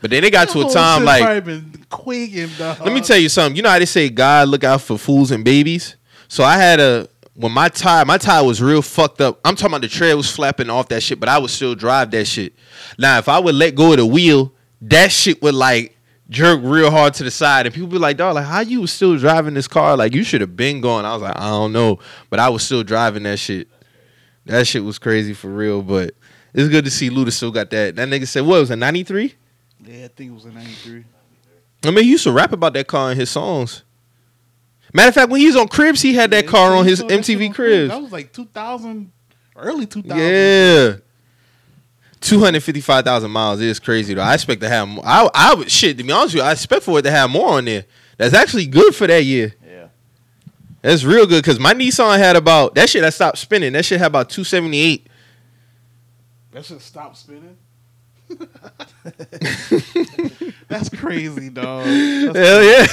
but 0.00 0.10
then 0.10 0.24
it 0.24 0.32
got 0.32 0.48
to 0.50 0.62
a 0.66 0.70
time 0.72 1.04
like 1.04 1.44
probably 1.90 2.26
been 2.26 2.48
quaking, 2.48 2.58
dog. 2.58 2.80
let 2.80 2.94
me 2.94 3.00
tell 3.00 3.18
you 3.18 3.28
something. 3.28 3.56
You 3.56 3.62
know 3.62 3.70
how 3.70 3.78
they 3.78 3.86
say 3.86 4.08
God 4.08 4.48
look 4.48 4.64
out 4.64 4.80
for 4.80 4.96
fools 4.98 5.30
and 5.30 5.44
babies? 5.44 5.96
So 6.28 6.44
I 6.44 6.56
had 6.56 6.80
a 6.80 7.08
when 7.34 7.52
my 7.52 7.68
tire, 7.68 8.04
my 8.04 8.18
tire 8.18 8.44
was 8.44 8.62
real 8.62 8.82
fucked 8.82 9.20
up. 9.20 9.40
I'm 9.44 9.56
talking 9.56 9.72
about 9.72 9.82
the 9.82 9.88
tread 9.88 10.14
was 10.16 10.30
flapping 10.30 10.68
off 10.68 10.88
that 10.88 11.02
shit, 11.02 11.18
but 11.18 11.28
I 11.28 11.38
would 11.38 11.50
still 11.50 11.74
drive 11.74 12.10
that 12.10 12.26
shit. 12.26 12.54
Now, 12.98 13.18
if 13.18 13.28
I 13.28 13.38
would 13.38 13.54
let 13.54 13.74
go 13.74 13.92
of 13.92 13.98
the 13.98 14.06
wheel, 14.06 14.52
that 14.82 15.10
shit 15.10 15.40
would 15.42 15.54
like 15.54 15.96
jerk 16.28 16.60
real 16.62 16.90
hard 16.90 17.14
to 17.14 17.24
the 17.24 17.30
side, 17.30 17.66
and 17.66 17.74
people 17.74 17.88
be 17.88 17.98
like, 17.98 18.16
"Dog, 18.16 18.34
like 18.34 18.44
how 18.44 18.60
you 18.60 18.82
was 18.82 18.92
still 18.92 19.16
driving 19.16 19.54
this 19.54 19.68
car? 19.68 19.96
Like 19.96 20.14
you 20.14 20.22
should 20.22 20.40
have 20.40 20.56
been 20.56 20.80
going." 20.80 21.04
I 21.04 21.12
was 21.14 21.22
like, 21.22 21.36
"I 21.36 21.48
don't 21.48 21.72
know," 21.72 21.98
but 22.28 22.38
I 22.38 22.48
was 22.48 22.62
still 22.62 22.82
driving 22.82 23.22
that 23.24 23.38
shit. 23.38 23.68
That 24.46 24.66
shit 24.66 24.84
was 24.84 24.98
crazy 24.98 25.34
for 25.34 25.48
real, 25.48 25.82
but 25.82 26.14
It's 26.52 26.68
good 26.68 26.84
to 26.84 26.90
see 26.90 27.10
Luda 27.10 27.30
still 27.30 27.52
got 27.52 27.70
that. 27.70 27.94
That 27.94 28.08
nigga 28.08 28.26
said, 28.26 28.44
what 28.44 28.58
was 28.58 28.70
it, 28.72 28.76
93? 28.76 29.34
Yeah, 29.86 30.06
I 30.06 30.08
think 30.08 30.32
it 30.32 30.34
was 30.34 30.44
a 30.46 30.50
'93. 30.50 31.04
I 31.84 31.90
mean, 31.90 32.04
he 32.04 32.10
used 32.10 32.24
to 32.24 32.32
rap 32.32 32.52
about 32.52 32.74
that 32.74 32.86
car 32.86 33.10
in 33.12 33.18
his 33.18 33.30
songs. 33.30 33.84
Matter 34.92 35.08
of 35.08 35.14
fact, 35.14 35.30
when 35.30 35.40
he 35.40 35.46
was 35.46 35.56
on 35.56 35.68
Cribs, 35.68 36.02
he 36.02 36.14
had 36.14 36.30
that 36.32 36.46
car 36.46 36.74
on 36.74 36.84
his 36.84 37.00
MTV 37.02 37.54
Cribs. 37.54 37.90
That 37.90 38.02
was 38.02 38.12
like 38.12 38.32
2000, 38.32 39.12
early 39.56 39.86
2000. 39.86 40.18
Yeah. 40.18 40.96
255,000 42.20 43.30
miles 43.30 43.60
is 43.60 43.78
crazy 43.78 44.12
though. 44.14 44.22
I 44.22 44.34
expect 44.34 44.60
to 44.60 44.68
have 44.68 44.88
more. 44.88 45.04
I, 45.06 45.28
I 45.34 45.54
would, 45.54 45.70
shit, 45.70 45.96
to 45.96 46.04
be 46.04 46.12
honest 46.12 46.34
with 46.34 46.42
you, 46.42 46.48
I 46.48 46.52
expect 46.52 46.82
for 46.82 46.98
it 46.98 47.02
to 47.02 47.10
have 47.10 47.30
more 47.30 47.52
on 47.56 47.64
there. 47.64 47.86
That's 48.18 48.34
actually 48.34 48.66
good 48.66 48.94
for 48.94 49.06
that 49.06 49.24
year. 49.24 49.54
Yeah. 49.66 49.86
That's 50.82 51.04
real 51.04 51.26
good 51.26 51.42
because 51.42 51.58
my 51.58 51.72
Nissan 51.72 52.18
had 52.18 52.36
about, 52.36 52.74
that 52.74 52.90
shit 52.90 53.04
I 53.04 53.10
stopped 53.10 53.38
spinning. 53.38 53.72
That 53.72 53.86
shit 53.86 53.98
had 53.98 54.08
about 54.08 54.28
278. 54.28 55.06
That 56.52 56.64
should 56.64 56.82
stop 56.82 57.16
spinning. 57.16 57.56
That's 60.68 60.88
crazy, 60.88 61.50
dog. 61.50 61.84
That's 61.86 62.38
Hell 62.38 62.64
yeah. 62.64 62.86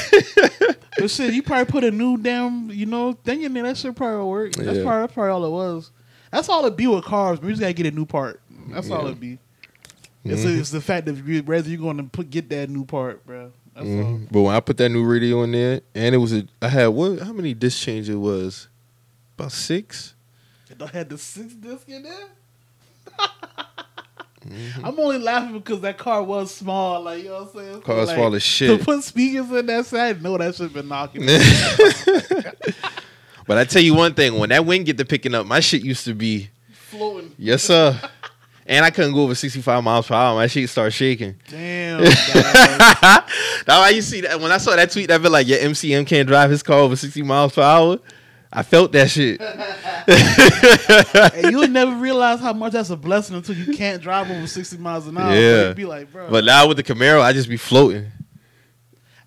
But 0.98 1.12
shit, 1.12 1.34
you 1.34 1.44
probably 1.44 1.66
put 1.72 1.84
a 1.84 1.92
new 1.92 2.18
damn, 2.18 2.72
you 2.72 2.88
know, 2.88 3.14
thing 3.14 3.44
in 3.44 3.54
there. 3.54 3.64
That 3.64 3.78
shit 3.78 3.96
probably 3.96 4.26
work. 4.26 4.54
That's 4.54 4.78
Yeah. 4.78 4.84
probably 4.84 5.02
that's 5.02 5.14
probably 5.14 5.32
all 5.32 5.46
it 5.46 5.50
was. 5.52 5.92
That's 6.32 6.50
all 6.50 6.66
it 6.66 6.76
be 6.76 6.88
with 6.88 7.06
cars. 7.06 7.40
But 7.40 7.48
you 7.48 7.52
just 7.54 7.62
gotta 7.62 7.74
get 7.74 7.86
a 7.86 7.92
new 7.92 8.06
part. 8.06 8.42
That's 8.70 8.90
all 8.90 9.08
it 9.08 9.20
be. 9.20 9.38
It's, 10.26 10.44
Mhm. 10.44 10.60
it's 10.60 10.72
the 10.72 10.82
fact 10.82 11.06
that 11.06 11.16
you, 11.26 11.42
whether 11.44 11.70
you're 11.70 11.80
going 11.80 11.96
to 11.98 12.04
put 12.04 12.30
get 12.30 12.50
that 12.50 12.70
new 12.70 12.84
part, 12.84 13.26
bro. 13.26 13.52
That's 13.74 13.88
Mhm. 13.88 14.28
But 14.30 14.42
when 14.42 14.54
I 14.54 14.60
put 14.60 14.76
that 14.78 14.90
new 14.90 15.06
radio 15.06 15.44
in 15.44 15.54
there, 15.54 15.80
and 15.96 16.14
it 16.14 16.18
was 16.18 16.34
a, 16.34 16.46
I 16.62 16.68
had 16.68 16.88
what? 16.88 17.20
How 17.22 17.32
many 17.32 17.54
disc 17.54 17.82
change 17.82 18.10
it 18.10 18.16
was? 18.16 18.68
About 19.38 19.54
six. 19.54 20.16
all. 20.82 20.88
It 20.88 20.94
had 20.94 21.10
the 21.10 21.18
six 21.18 21.54
disc 21.54 21.88
in 21.88 22.04
there. 22.04 22.28
Mm-hmm. 24.48 24.86
I'm 24.86 25.00
only 25.00 25.20
laughing 25.20 25.60
because 25.60 25.82
that 25.82 25.98
car 25.98 26.24
was 26.24 26.54
small. 26.54 27.04
Like 27.04 27.24
you 27.24 27.30
know 27.30 27.44
what 27.44 27.50
I'm 27.50 27.60
saying. 27.60 27.74
So, 27.74 27.82
Car 27.82 27.96
was 27.98 28.08
like, 28.08 28.16
small 28.16 28.36
as 28.36 28.44
shit. 28.44 28.80
To 28.80 28.84
put 28.86 29.04
speakers 29.04 29.52
in 29.52 29.66
that 29.66 29.86
side, 29.86 30.22
no, 30.22 30.38
that 30.38 30.56
should 30.56 30.64
have 30.64 30.74
been 30.74 30.88
knocking. 30.88 31.28
But 33.48 33.58
I 33.58 33.64
tell 33.64 33.82
you 33.82 33.94
one 33.96 34.14
thing: 34.14 34.38
when 34.38 34.50
that 34.50 34.66
wind 34.66 34.86
get 34.86 34.98
to 34.98 35.06
picking 35.06 35.34
up, 35.34 35.46
my 35.48 35.62
shit 35.62 35.82
used 35.82 36.04
to 36.04 36.14
be 36.14 36.50
floating. 36.74 37.34
yes 37.38 37.64
sir, 37.64 37.98
and 38.68 38.84
I 38.84 38.90
couldn't 38.90 39.14
go 39.14 39.24
over 39.24 39.36
sixty 39.36 39.62
five 39.62 39.82
miles 39.84 40.08
per 40.08 40.16
hour. 40.16 40.36
My 40.36 40.48
shit 40.48 40.70
start 40.70 40.92
shaking. 40.92 41.36
Damn. 41.50 42.02
That's 42.34 43.66
why 43.66 43.90
you 43.96 44.02
see 44.02 44.22
that 44.22 44.40
when 44.42 44.52
I 44.52 44.58
saw 44.58 44.76
that 44.76 44.92
tweet, 44.92 45.08
that 45.08 45.22
been 45.22 45.32
like, 45.32 45.48
"Yeah, 45.48 45.60
MCM 45.60 46.06
can't 46.06 46.28
drive 46.28 46.50
his 46.52 46.62
car 46.62 46.80
over 46.80 46.98
sixty 46.98 47.24
miles 47.24 47.54
per 47.54 47.62
hour." 47.62 48.00
I 48.52 48.64
felt 48.64 48.92
that 48.94 49.10
shit. 49.10 49.42
and 51.36 51.52
you 51.52 51.58
would 51.60 51.72
never 51.72 51.96
realize 51.96 52.40
how 52.40 52.54
much 52.54 52.74
that's 52.74 52.90
a 52.90 52.96
blessing 52.96 53.36
until 53.36 53.56
you 53.56 53.76
can't 53.76 54.02
drive 54.02 54.30
over 54.32 54.48
60 54.48 54.78
miles 54.78 55.08
an 55.08 55.18
hour. 55.18 55.36
Yeah. 55.36 55.74
Be 55.74 55.86
like, 55.86 56.12
bro. 56.12 56.30
But 56.30 56.46
now 56.46 56.68
with 56.68 56.78
the 56.78 56.84
Camaro, 56.84 57.22
I 57.22 57.34
just 57.34 57.50
be 57.50 57.58
floating. 57.58 58.06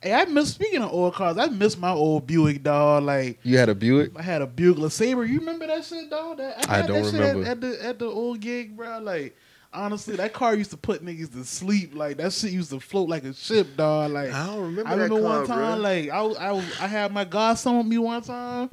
hey, 0.02 0.14
I 0.14 0.24
miss, 0.24 0.54
speaking 0.54 0.82
of 0.82 0.90
old 0.92 1.14
cars, 1.14 1.36
I 1.36 1.46
miss 1.48 1.76
my 1.76 1.90
old 1.90 2.26
Buick, 2.26 2.62
dog. 2.62 3.04
Like, 3.04 3.38
You 3.42 3.58
had 3.58 3.68
a 3.68 3.74
Buick. 3.74 4.12
I 4.16 4.22
had 4.22 4.40
a 4.42 4.46
Buick 4.46 4.78
LeSabre. 4.78 5.28
You 5.28 5.40
remember 5.40 5.66
that 5.66 5.84
shit, 5.84 6.08
dog? 6.08 6.38
That, 6.38 6.66
I 6.68 6.76
had 6.78 6.86
don't 6.86 7.02
that 7.02 7.10
shit 7.10 7.20
remember. 7.20 7.42
At, 7.42 7.48
at 7.50 7.60
the, 7.60 7.84
at 7.84 7.98
the 7.98 8.06
old 8.06 8.40
gig, 8.40 8.74
bro. 8.76 9.00
Like, 9.00 9.36
honestly, 9.72 10.16
that 10.16 10.32
car 10.32 10.54
used 10.54 10.70
to 10.70 10.78
put 10.78 11.04
niggas 11.04 11.32
to 11.34 11.44
sleep. 11.44 11.94
Like, 11.94 12.16
that 12.16 12.32
shit 12.32 12.52
used 12.52 12.70
to 12.70 12.80
float 12.80 13.10
like 13.10 13.24
a 13.24 13.34
ship, 13.34 13.76
dog. 13.76 14.12
Like, 14.12 14.32
I 14.32 14.46
don't 14.46 14.62
remember. 14.62 14.88
I 14.88 14.94
remember 14.94 15.20
one 15.20 15.46
time, 15.46 15.82
like 15.82 16.08
I 16.08 16.22
was, 16.22 16.36
I 16.38 16.52
was, 16.52 16.64
I 16.80 16.86
had 16.86 17.12
my 17.12 17.24
godson 17.26 17.76
with 17.76 17.86
me 17.86 17.98
one 17.98 18.22
time, 18.22 18.70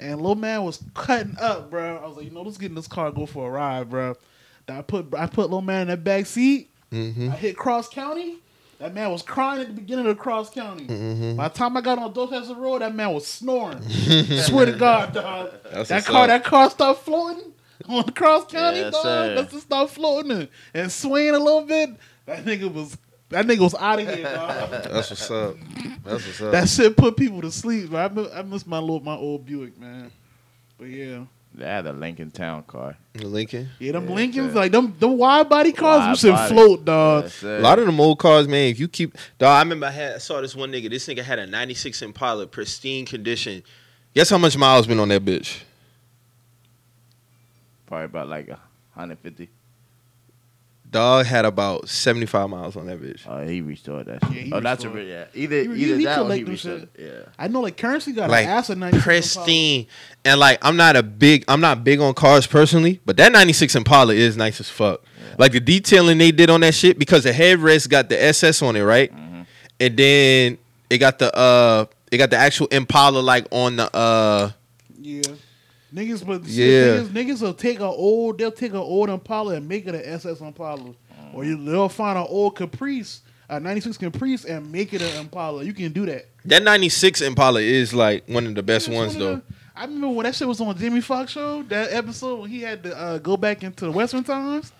and 0.00 0.20
little 0.20 0.34
man 0.34 0.64
was 0.64 0.82
cutting 0.94 1.36
up, 1.40 1.70
bro. 1.70 1.98
I 2.02 2.06
was 2.06 2.16
like, 2.16 2.24
you 2.26 2.32
know, 2.32 2.42
let's 2.42 2.58
get 2.58 2.70
in 2.70 2.74
this 2.74 2.88
car, 2.88 3.10
go 3.12 3.26
for 3.26 3.48
a 3.48 3.50
ride, 3.52 3.90
bro. 3.90 4.16
Then 4.66 4.76
I 4.78 4.82
put, 4.82 5.14
I 5.16 5.26
put 5.26 5.42
little 5.42 5.60
man 5.62 5.82
in 5.82 5.88
that 5.88 6.02
back 6.04 6.26
seat. 6.26 6.70
hmm 6.90 7.28
I 7.30 7.36
hit 7.36 7.56
Cross 7.56 7.90
County. 7.90 8.36
That 8.78 8.94
man 8.94 9.10
was 9.12 9.20
crying 9.20 9.60
at 9.60 9.66
the 9.68 9.74
beginning 9.74 10.06
of 10.06 10.16
Cross 10.18 10.50
County. 10.54 10.86
Mhm. 10.86 11.36
By 11.36 11.48
the 11.48 11.54
time 11.54 11.76
I 11.76 11.82
got 11.82 11.98
on 11.98 12.12
Dorchester 12.14 12.54
Road, 12.54 12.80
that 12.80 12.94
man 12.94 13.12
was 13.12 13.26
snoring. 13.26 13.82
Swear 13.88 14.66
to 14.66 14.72
God, 14.72 15.12
dog. 15.12 15.50
That's 15.70 15.90
that 15.90 16.06
car, 16.06 16.22
up. 16.22 16.28
that 16.28 16.44
car 16.44 16.70
started 16.70 16.98
floating 17.00 17.52
on 17.88 18.04
Cross 18.04 18.46
County, 18.50 18.78
Yes, 18.78 18.92
dog. 18.94 19.02
sir. 19.02 19.34
Let's 19.36 19.52
just 19.52 19.66
start 19.66 19.90
floating 19.90 20.30
and, 20.32 20.48
and 20.72 20.90
swaying 20.90 21.34
a 21.34 21.38
little 21.38 21.62
bit. 21.66 21.90
That 22.24 22.44
nigga 22.46 22.72
was, 22.72 22.96
that 23.30 23.46
nigga 23.46 23.60
was 23.60 23.74
out 23.74 23.98
of 24.00 24.06
here, 24.08 24.22
dog. 24.24 24.70
That's 24.70 25.10
what's 25.10 25.30
up. 25.30 25.56
That's 26.04 26.26
what's 26.26 26.40
up. 26.42 26.52
That 26.52 26.68
shit 26.68 26.96
put 26.96 27.16
people 27.16 27.40
to 27.42 27.50
sleep. 27.50 27.90
man. 27.90 28.04
I 28.04 28.08
miss, 28.14 28.32
I 28.34 28.42
miss 28.42 28.66
my 28.66 28.78
little 28.78 29.00
my 29.00 29.16
old 29.16 29.46
Buick, 29.46 29.78
man. 29.78 30.10
But 30.78 30.86
yeah, 30.88 31.24
They 31.54 31.64
had 31.66 31.86
a 31.86 31.92
Lincoln 31.92 32.30
Town 32.30 32.62
car. 32.64 32.96
The 33.12 33.26
Lincoln. 33.26 33.68
yeah, 33.78 33.92
them 33.92 34.08
Yeah, 34.08 34.14
Lincolns, 34.14 34.52
sir. 34.52 34.58
like 34.58 34.72
them, 34.72 34.94
them 34.98 35.18
wide 35.18 35.48
body 35.48 35.72
cars, 35.72 36.00
Wide 36.00 36.08
them 36.08 36.16
should 36.16 36.32
body. 36.34 36.54
float, 36.54 36.84
dog. 36.84 37.24
Yes. 37.24 37.42
A 37.42 37.58
lot 37.60 37.78
of 37.78 37.86
them 37.86 38.00
old 38.00 38.18
cars, 38.18 38.46
man. 38.48 38.68
If 38.70 38.80
you 38.80 38.88
keep, 38.88 39.16
dog, 39.38 39.48
I 39.56 39.58
remember 39.60 39.86
I 39.86 39.90
had 39.90 40.14
I 40.14 40.18
saw 40.18 40.40
this 40.40 40.54
one 40.56 40.70
nigga. 40.72 40.88
This 40.90 41.06
nigga 41.06 41.22
had 41.22 41.38
a 41.38 41.46
'96 41.46 42.02
Impala, 42.02 42.46
pristine 42.46 43.04
condition. 43.06 43.62
Guess 44.14 44.30
how 44.30 44.38
much 44.38 44.56
miles 44.56 44.86
been 44.86 44.98
on 45.00 45.08
that 45.10 45.24
bitch? 45.24 45.60
Probably 47.86 48.06
about 48.06 48.28
like 48.28 48.48
a 48.48 48.58
150. 48.94 49.48
Dog 50.90 51.26
had 51.26 51.44
about 51.44 51.88
75 51.88 52.50
miles 52.50 52.76
on 52.76 52.86
that 52.86 53.00
bitch. 53.00 53.20
Oh, 53.26 53.46
he 53.46 53.60
restored 53.60 54.06
that 54.06 54.18
Yeah, 54.24 54.28
shit. 54.32 54.42
he 54.46 54.52
oh, 54.52 54.60
that's 54.60 54.82
a 54.84 54.88
restored. 54.88 55.06
yeah. 55.08 55.24
Either 55.34 55.56
He- 55.74 55.84
either 55.84 55.96
he 55.98 56.04
that 56.04 56.18
or 56.18 56.22
collect 56.22 56.38
he 56.38 56.42
them 56.44 56.52
restored 56.52 56.80
shit. 56.80 56.90
it. 56.94 57.12
Yeah. 57.26 57.32
I 57.38 57.48
know, 57.48 57.60
like 57.60 57.76
currency 57.76 58.12
got 58.12 58.28
Like 58.30 58.46
an 58.46 58.50
ass 58.50 58.70
of 58.70 58.78
96 58.78 59.04
pristine, 59.04 59.86
and 60.24 60.40
like 60.40 60.58
I'm 60.62 60.76
not 60.76 60.96
a 60.96 61.02
big, 61.04 61.44
I'm 61.46 61.60
not 61.60 61.84
big 61.84 62.00
on 62.00 62.12
cars 62.14 62.46
personally, 62.46 63.00
but 63.06 63.16
that 63.18 63.30
'96 63.30 63.76
Impala 63.76 64.14
is 64.14 64.36
nice 64.36 64.58
as 64.60 64.68
fuck. 64.68 65.02
Like 65.38 65.52
the 65.52 65.60
detailing 65.60 66.18
they 66.18 66.32
did 66.32 66.50
on 66.50 66.60
that 66.62 66.74
shit 66.74 66.98
because 66.98 67.22
the 67.24 67.30
headrest 67.32 67.88
got 67.88 68.08
the 68.08 68.20
SS 68.22 68.60
on 68.62 68.74
it, 68.76 68.82
right? 68.82 69.14
Mhm. 69.14 69.46
And 69.78 69.96
then 69.96 70.58
it 70.90 70.98
got 70.98 71.18
the 71.20 71.34
uh, 71.36 71.84
it 72.10 72.18
got 72.18 72.30
the 72.30 72.36
actual 72.36 72.66
Impala 72.66 73.20
like 73.20 73.46
on 73.52 73.76
the 73.76 73.94
uh. 73.96 74.50
Yeah. 75.00 75.22
Niggas, 75.94 76.24
but 76.26 76.44
Yeah. 76.44 76.66
yeah. 76.66 76.82
niggas, 77.02 77.08
niggas 77.08 77.42
will 77.42 77.54
take 77.54 77.78
an 77.78 77.84
old, 77.84 78.38
they'll 78.38 78.52
take 78.52 78.72
an 78.72 78.78
old 78.78 79.08
Impala 79.10 79.54
and 79.54 79.68
make 79.68 79.86
it 79.86 79.94
an 79.94 80.02
SS 80.04 80.40
Impala, 80.40 80.94
or 81.34 81.44
you, 81.44 81.62
they'll 81.64 81.88
find 81.88 82.16
an 82.18 82.26
old 82.28 82.56
Caprice, 82.56 83.22
a 83.48 83.58
'96 83.58 83.96
Caprice, 83.98 84.44
and 84.44 84.70
make 84.70 84.92
it 84.94 85.02
an 85.02 85.20
Impala. 85.20 85.64
You 85.64 85.72
can 85.72 85.92
do 85.92 86.06
that. 86.06 86.26
That 86.44 86.62
'96 86.62 87.20
Impala 87.22 87.60
is 87.60 87.92
like 87.92 88.24
one 88.28 88.46
of 88.46 88.54
the 88.54 88.62
best 88.62 88.86
That's 88.86 88.96
ones 88.96 89.14
one 89.14 89.18
though. 89.20 89.34
the- 89.36 89.42
I 89.76 89.84
remember 89.84 90.08
when 90.08 90.24
that 90.24 90.34
shit 90.34 90.46
was 90.46 90.60
on 90.60 90.76
Jamie 90.76 91.00
Foxx 91.00 91.32
show. 91.32 91.62
That 91.62 91.90
episode 91.92 92.40
when 92.40 92.50
he 92.50 92.60
had 92.60 92.82
to 92.82 92.94
uh, 92.98 93.18
go 93.18 93.36
back 93.38 93.62
into 93.62 93.86
the 93.86 93.90
Western 93.90 94.22
times, 94.22 94.72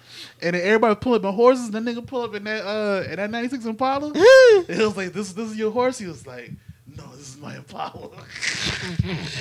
and 0.42 0.55
then 0.55 0.62
everybody 0.62 0.94
pull 0.96 1.14
up 1.14 1.25
in 1.25 1.33
horses. 1.33 1.70
And 1.70 1.87
the 1.87 1.92
nigga 1.92 2.07
pull 2.07 2.20
up 2.23 2.35
in 2.35 2.44
that 2.44 2.66
uh 2.66 3.05
in 3.09 3.16
that 3.16 3.31
'96 3.31 3.64
Impala. 3.64 4.12
it 4.14 4.68
was 4.79 4.96
like 4.99 5.12
this. 5.14 5.33
This 5.33 5.51
is 5.53 5.57
your 5.57 5.70
horse. 5.73 5.99
He 5.99 6.07
was 6.07 6.27
like. 6.27 6.53
No, 7.01 7.17
this 7.17 7.29
is 7.31 7.37
my 7.39 7.57
Impala. 7.57 8.11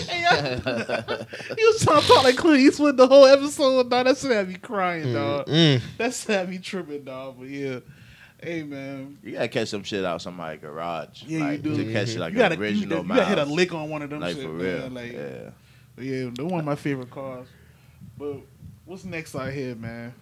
Hey, 0.07 0.25
I- 0.25 0.55
he 1.55 1.65
was 1.65 1.83
trying 1.83 2.01
to 2.01 2.07
talk 2.07 2.23
like 2.23 2.35
Clint 2.37 2.59
Eastwood 2.61 2.97
the 2.97 3.07
whole 3.07 3.25
episode. 3.25 3.89
Dog, 3.89 4.05
that 4.05 4.17
shit 4.17 4.31
had 4.31 4.47
me 4.47 4.55
crying, 4.55 5.13
dog. 5.13 5.47
Mm. 5.47 5.81
That 5.97 6.13
shit 6.13 6.29
had 6.35 6.49
me 6.49 6.57
tripping, 6.59 7.03
dog. 7.03 7.35
But 7.39 7.49
yeah, 7.49 7.79
hey 8.41 8.63
man, 8.63 9.17
You 9.23 9.33
gotta 9.33 9.47
catch 9.47 9.69
some 9.69 9.83
shit 9.83 10.05
out 10.05 10.15
of 10.15 10.21
somebody's 10.21 10.61
garage. 10.61 11.23
Yeah, 11.23 11.37
you 11.39 11.43
like, 11.45 11.61
do. 11.61 11.75
To 11.77 11.93
catch 11.93 12.15
like 12.15 12.33
you 12.33 12.39
gotta, 12.39 12.55
an 12.55 12.61
you, 12.61 12.65
original 12.65 13.03
you 13.03 13.07
gotta 13.07 13.25
hit 13.25 13.37
a 13.37 13.45
lick 13.45 13.73
on 13.73 13.89
one 13.89 14.01
of 14.01 14.09
them. 14.09 14.19
Like 14.21 14.35
shit, 14.35 14.45
for 14.45 14.51
real. 14.51 14.89
Man. 14.89 14.93
Like, 14.93 15.11
yeah. 15.13 15.49
Yeah, 15.97 16.29
they're 16.33 16.45
one 16.45 16.59
of 16.59 16.65
my 16.65 16.75
favorite 16.75 17.11
cars. 17.11 17.47
But 18.17 18.37
what's 18.85 19.03
next 19.03 19.35
out 19.35 19.51
here, 19.51 19.75
man? 19.75 20.13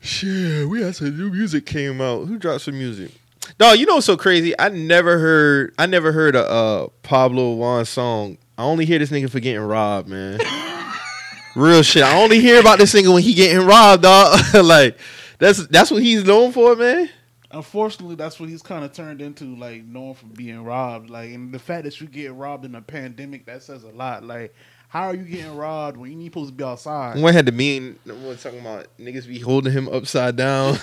Shit, 0.00 0.68
we 0.68 0.82
had 0.82 0.94
some 0.94 1.16
new 1.16 1.30
music 1.30 1.66
came 1.66 2.00
out. 2.00 2.26
Who 2.28 2.38
dropped 2.38 2.62
some 2.62 2.78
music? 2.78 3.10
Dog, 3.56 3.78
you 3.78 3.86
know 3.86 3.94
what's 3.94 4.06
so 4.06 4.16
crazy? 4.16 4.54
I 4.58 4.68
never 4.68 5.18
heard 5.18 5.74
I 5.78 5.86
never 5.86 6.12
heard 6.12 6.36
a 6.36 6.48
uh, 6.48 6.88
Pablo 7.02 7.54
Juan 7.54 7.84
song. 7.86 8.38
I 8.58 8.64
only 8.64 8.84
hear 8.84 8.98
this 8.98 9.10
nigga 9.10 9.30
for 9.30 9.40
getting 9.40 9.62
robbed, 9.62 10.08
man. 10.08 10.40
Real 11.56 11.82
shit. 11.82 12.02
I 12.02 12.20
only 12.22 12.40
hear 12.40 12.60
about 12.60 12.78
this 12.78 12.92
nigga 12.92 13.12
when 13.12 13.22
he 13.22 13.34
getting 13.34 13.66
robbed, 13.66 14.02
dog. 14.02 14.38
like 14.64 14.98
that's 15.38 15.66
that's 15.68 15.90
what 15.90 16.02
he's 16.02 16.24
known 16.24 16.52
for, 16.52 16.76
man. 16.76 17.08
Unfortunately, 17.50 18.14
that's 18.14 18.38
what 18.38 18.50
he's 18.50 18.62
kind 18.62 18.84
of 18.84 18.92
turned 18.92 19.22
into, 19.22 19.56
like 19.56 19.82
known 19.84 20.14
for 20.14 20.26
being 20.26 20.62
robbed. 20.62 21.08
Like, 21.08 21.30
and 21.30 21.52
the 21.52 21.58
fact 21.58 21.84
that 21.84 21.98
you 21.98 22.06
get 22.06 22.34
robbed 22.34 22.66
in 22.66 22.74
a 22.74 22.82
pandemic, 22.82 23.46
that 23.46 23.62
says 23.62 23.84
a 23.84 23.88
lot. 23.88 24.22
Like, 24.22 24.54
how 24.88 25.08
are 25.08 25.14
you 25.14 25.24
getting 25.24 25.54
robbed 25.54 25.98
when 25.98 26.10
you 26.10 26.18
ain't 26.18 26.32
supposed 26.32 26.48
to 26.48 26.54
be 26.54 26.64
outside? 26.64 27.20
One 27.20 27.34
had 27.34 27.44
the 27.44 27.52
mean 27.52 27.98
one 28.04 28.38
talking 28.38 28.60
about 28.60 28.86
niggas 28.98 29.28
be 29.28 29.38
holding 29.38 29.70
him 29.70 29.86
upside 29.86 30.36
down. 30.36 30.78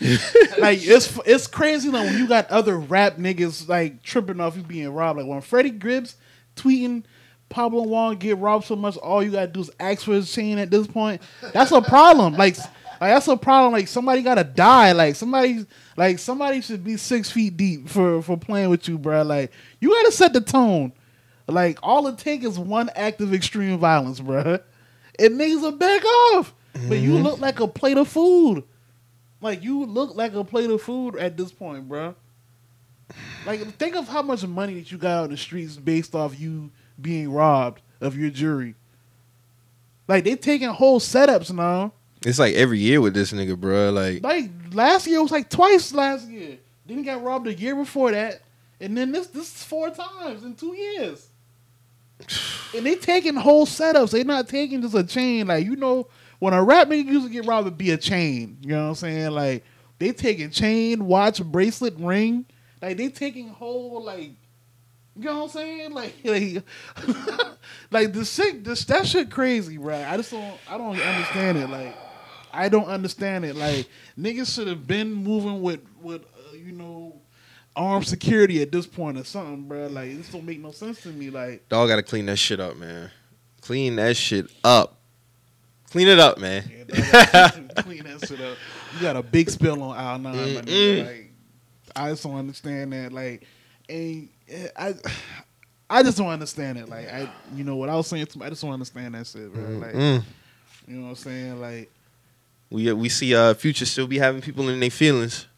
like, 0.58 0.78
it's 0.82 1.18
it's 1.24 1.46
crazy. 1.46 1.88
Like 1.88 2.06
when 2.06 2.18
you 2.18 2.28
got 2.28 2.50
other 2.50 2.78
rap 2.78 3.16
niggas 3.16 3.66
like 3.66 4.02
tripping 4.02 4.40
off 4.40 4.56
you 4.56 4.62
being 4.62 4.90
robbed. 4.90 5.18
Like 5.18 5.26
when 5.26 5.40
Freddie 5.40 5.70
Gibbs 5.70 6.16
tweeting. 6.54 7.04
Pablo 7.48 7.82
Juan 7.82 8.14
get 8.14 8.38
robbed 8.38 8.66
so 8.66 8.76
much, 8.76 8.96
all 8.98 9.24
you 9.24 9.32
gotta 9.32 9.48
do 9.48 9.58
is 9.58 9.72
ask 9.80 10.04
for 10.04 10.12
his 10.12 10.32
chain 10.32 10.56
at 10.58 10.70
this 10.70 10.86
point. 10.86 11.20
That's 11.52 11.72
a 11.72 11.82
problem. 11.82 12.34
Like, 12.34 12.56
like 13.00 13.12
that's 13.12 13.26
a 13.26 13.36
problem. 13.36 13.72
Like 13.72 13.88
somebody 13.88 14.22
gotta 14.22 14.44
die. 14.44 14.92
Like 14.92 15.16
somebody, 15.16 15.66
like 15.96 16.20
somebody 16.20 16.60
should 16.60 16.84
be 16.84 16.96
six 16.96 17.28
feet 17.28 17.56
deep 17.56 17.88
for 17.88 18.22
for 18.22 18.36
playing 18.36 18.70
with 18.70 18.86
you, 18.86 18.98
bro. 18.98 19.22
Like 19.22 19.50
you 19.80 19.88
gotta 19.88 20.12
set 20.12 20.32
the 20.32 20.40
tone. 20.40 20.92
Like 21.50 21.78
all 21.82 22.06
it 22.06 22.18
take 22.18 22.44
is 22.44 22.58
one 22.58 22.90
act 22.94 23.20
of 23.20 23.34
extreme 23.34 23.78
violence, 23.78 24.20
bro. 24.20 24.58
It 25.18 25.32
niggas 25.32 25.62
will 25.62 25.72
back 25.72 26.04
off. 26.04 26.54
but 26.88 26.98
you 26.98 27.12
mm-hmm. 27.12 27.24
look 27.24 27.40
like 27.40 27.60
a 27.60 27.68
plate 27.68 27.98
of 27.98 28.08
food. 28.08 28.64
Like 29.40 29.62
you 29.62 29.84
look 29.84 30.14
like 30.14 30.34
a 30.34 30.44
plate 30.44 30.70
of 30.70 30.82
food 30.82 31.16
at 31.16 31.36
this 31.36 31.52
point, 31.52 31.88
bro. 31.88 32.14
Like 33.46 33.60
think 33.76 33.96
of 33.96 34.08
how 34.08 34.22
much 34.22 34.46
money 34.46 34.74
that 34.74 34.92
you 34.92 34.98
got 34.98 35.24
on 35.24 35.30
the 35.30 35.36
streets 35.36 35.76
based 35.76 36.14
off 36.14 36.38
you 36.38 36.70
being 37.00 37.32
robbed 37.32 37.82
of 38.00 38.16
your 38.16 38.30
jury. 38.30 38.74
Like 40.06 40.24
they 40.24 40.36
taking 40.36 40.68
whole 40.68 41.00
setups 41.00 41.52
now. 41.52 41.92
It's 42.24 42.38
like 42.38 42.54
every 42.54 42.78
year 42.78 43.00
with 43.00 43.14
this 43.14 43.32
nigga, 43.32 43.58
bro. 43.58 43.90
Like 43.90 44.22
Like 44.22 44.50
last 44.72 45.06
year 45.06 45.22
was 45.22 45.32
like 45.32 45.48
twice 45.48 45.92
last 45.92 46.28
year. 46.28 46.58
Then 46.86 46.98
he 46.98 47.04
got 47.04 47.22
robbed 47.22 47.46
a 47.46 47.54
year 47.54 47.74
before 47.74 48.10
that, 48.10 48.42
and 48.80 48.96
then 48.96 49.12
this 49.12 49.28
this 49.28 49.54
is 49.54 49.64
four 49.64 49.90
times 49.90 50.42
in 50.42 50.54
two 50.54 50.74
years. 50.74 51.29
And 52.74 52.86
they 52.86 52.94
taking 52.94 53.34
whole 53.34 53.66
setups. 53.66 54.10
They 54.10 54.24
not 54.24 54.48
taking 54.48 54.82
just 54.82 54.94
a 54.94 55.04
chain. 55.04 55.48
Like 55.48 55.64
you 55.64 55.76
know, 55.76 56.08
when 56.38 56.54
a 56.54 56.62
rap 56.62 56.88
nigga 56.88 57.06
used 57.06 57.26
to 57.26 57.32
get 57.32 57.46
robbed, 57.46 57.66
it'd 57.66 57.78
be 57.78 57.90
a 57.90 57.96
chain. 57.96 58.58
You 58.62 58.70
know 58.70 58.82
what 58.82 58.88
I'm 58.88 58.94
saying? 58.96 59.30
Like 59.30 59.64
they 59.98 60.12
taking 60.12 60.50
chain, 60.50 61.06
watch, 61.06 61.42
bracelet, 61.42 61.94
ring. 61.98 62.46
Like 62.80 62.96
they 62.96 63.08
taking 63.08 63.48
whole 63.48 64.02
like. 64.02 64.32
You 65.16 65.24
know 65.24 65.38
what 65.38 65.42
I'm 65.42 65.48
saying? 65.50 65.92
Like, 65.92 66.14
like, 66.24 66.62
like 67.90 68.12
the 68.12 68.24
shit, 68.24 68.64
this 68.64 68.84
that 68.86 69.06
shit 69.06 69.30
crazy, 69.30 69.76
right? 69.76 70.06
I 70.06 70.16
just 70.16 70.30
don't, 70.30 70.56
I 70.68 70.78
don't 70.78 70.98
understand 70.98 71.58
it. 71.58 71.68
Like, 71.68 71.94
I 72.52 72.68
don't 72.68 72.86
understand 72.86 73.44
it. 73.44 73.56
Like, 73.56 73.88
niggas 74.18 74.54
should 74.54 74.68
have 74.68 74.86
been 74.86 75.12
moving 75.12 75.60
with, 75.60 75.80
with, 76.00 76.22
uh, 76.22 76.56
you 76.56 76.72
know, 76.72 77.19
armed 77.76 78.06
security 78.06 78.62
at 78.62 78.72
this 78.72 78.86
point 78.86 79.18
or 79.18 79.24
something, 79.24 79.68
bro. 79.68 79.86
Like, 79.88 80.16
this 80.16 80.28
don't 80.28 80.44
make 80.44 80.60
no 80.60 80.70
sense 80.72 81.02
to 81.02 81.08
me. 81.08 81.30
Like, 81.30 81.68
dog 81.68 81.88
gotta 81.88 82.02
clean 82.02 82.26
that 82.26 82.36
shit 82.36 82.60
up, 82.60 82.76
man. 82.76 83.10
Clean 83.60 83.96
that 83.96 84.16
shit 84.16 84.50
up. 84.64 84.96
Clean 85.90 86.08
it 86.08 86.18
up, 86.18 86.38
man. 86.38 86.64
yeah, 86.94 87.50
clean 87.78 88.04
that 88.04 88.26
shit 88.26 88.40
up. 88.40 88.56
You 88.94 89.00
got 89.00 89.16
a 89.16 89.22
big 89.22 89.50
spill 89.50 89.82
on 89.82 89.96
aisle 89.96 90.18
nine, 90.18 90.34
my 90.54 90.60
nigga. 90.60 90.64
Mm-mm. 90.64 91.06
Like, 91.06 91.32
I 91.96 92.10
just 92.10 92.22
don't 92.22 92.36
understand 92.36 92.92
that. 92.92 93.12
Like, 93.12 93.46
and 93.88 94.28
eh, 94.48 94.68
I. 94.76 94.94
I 95.92 96.04
just 96.04 96.16
don't 96.18 96.28
understand 96.28 96.78
it. 96.78 96.88
Like 96.88 97.12
I, 97.12 97.28
you 97.52 97.64
know 97.64 97.74
what 97.74 97.88
I 97.88 97.96
was 97.96 98.06
saying. 98.06 98.26
To, 98.26 98.44
I 98.44 98.48
just 98.50 98.62
don't 98.62 98.70
understand 98.70 99.12
that 99.16 99.26
shit, 99.26 99.52
bro. 99.52 99.64
Like 99.70 99.92
Mm. 99.94 100.22
you 100.86 100.94
know 100.94 101.02
what 101.02 101.08
I'm 101.08 101.14
saying. 101.16 101.60
Like, 101.60 101.90
We 102.70 102.92
we 102.92 103.08
see 103.08 103.34
uh 103.34 103.54
Future 103.54 103.84
still 103.86 104.06
be 104.06 104.16
having 104.18 104.40
people 104.40 104.68
in 104.68 104.78
their 104.78 104.88
feelings. 104.90 105.48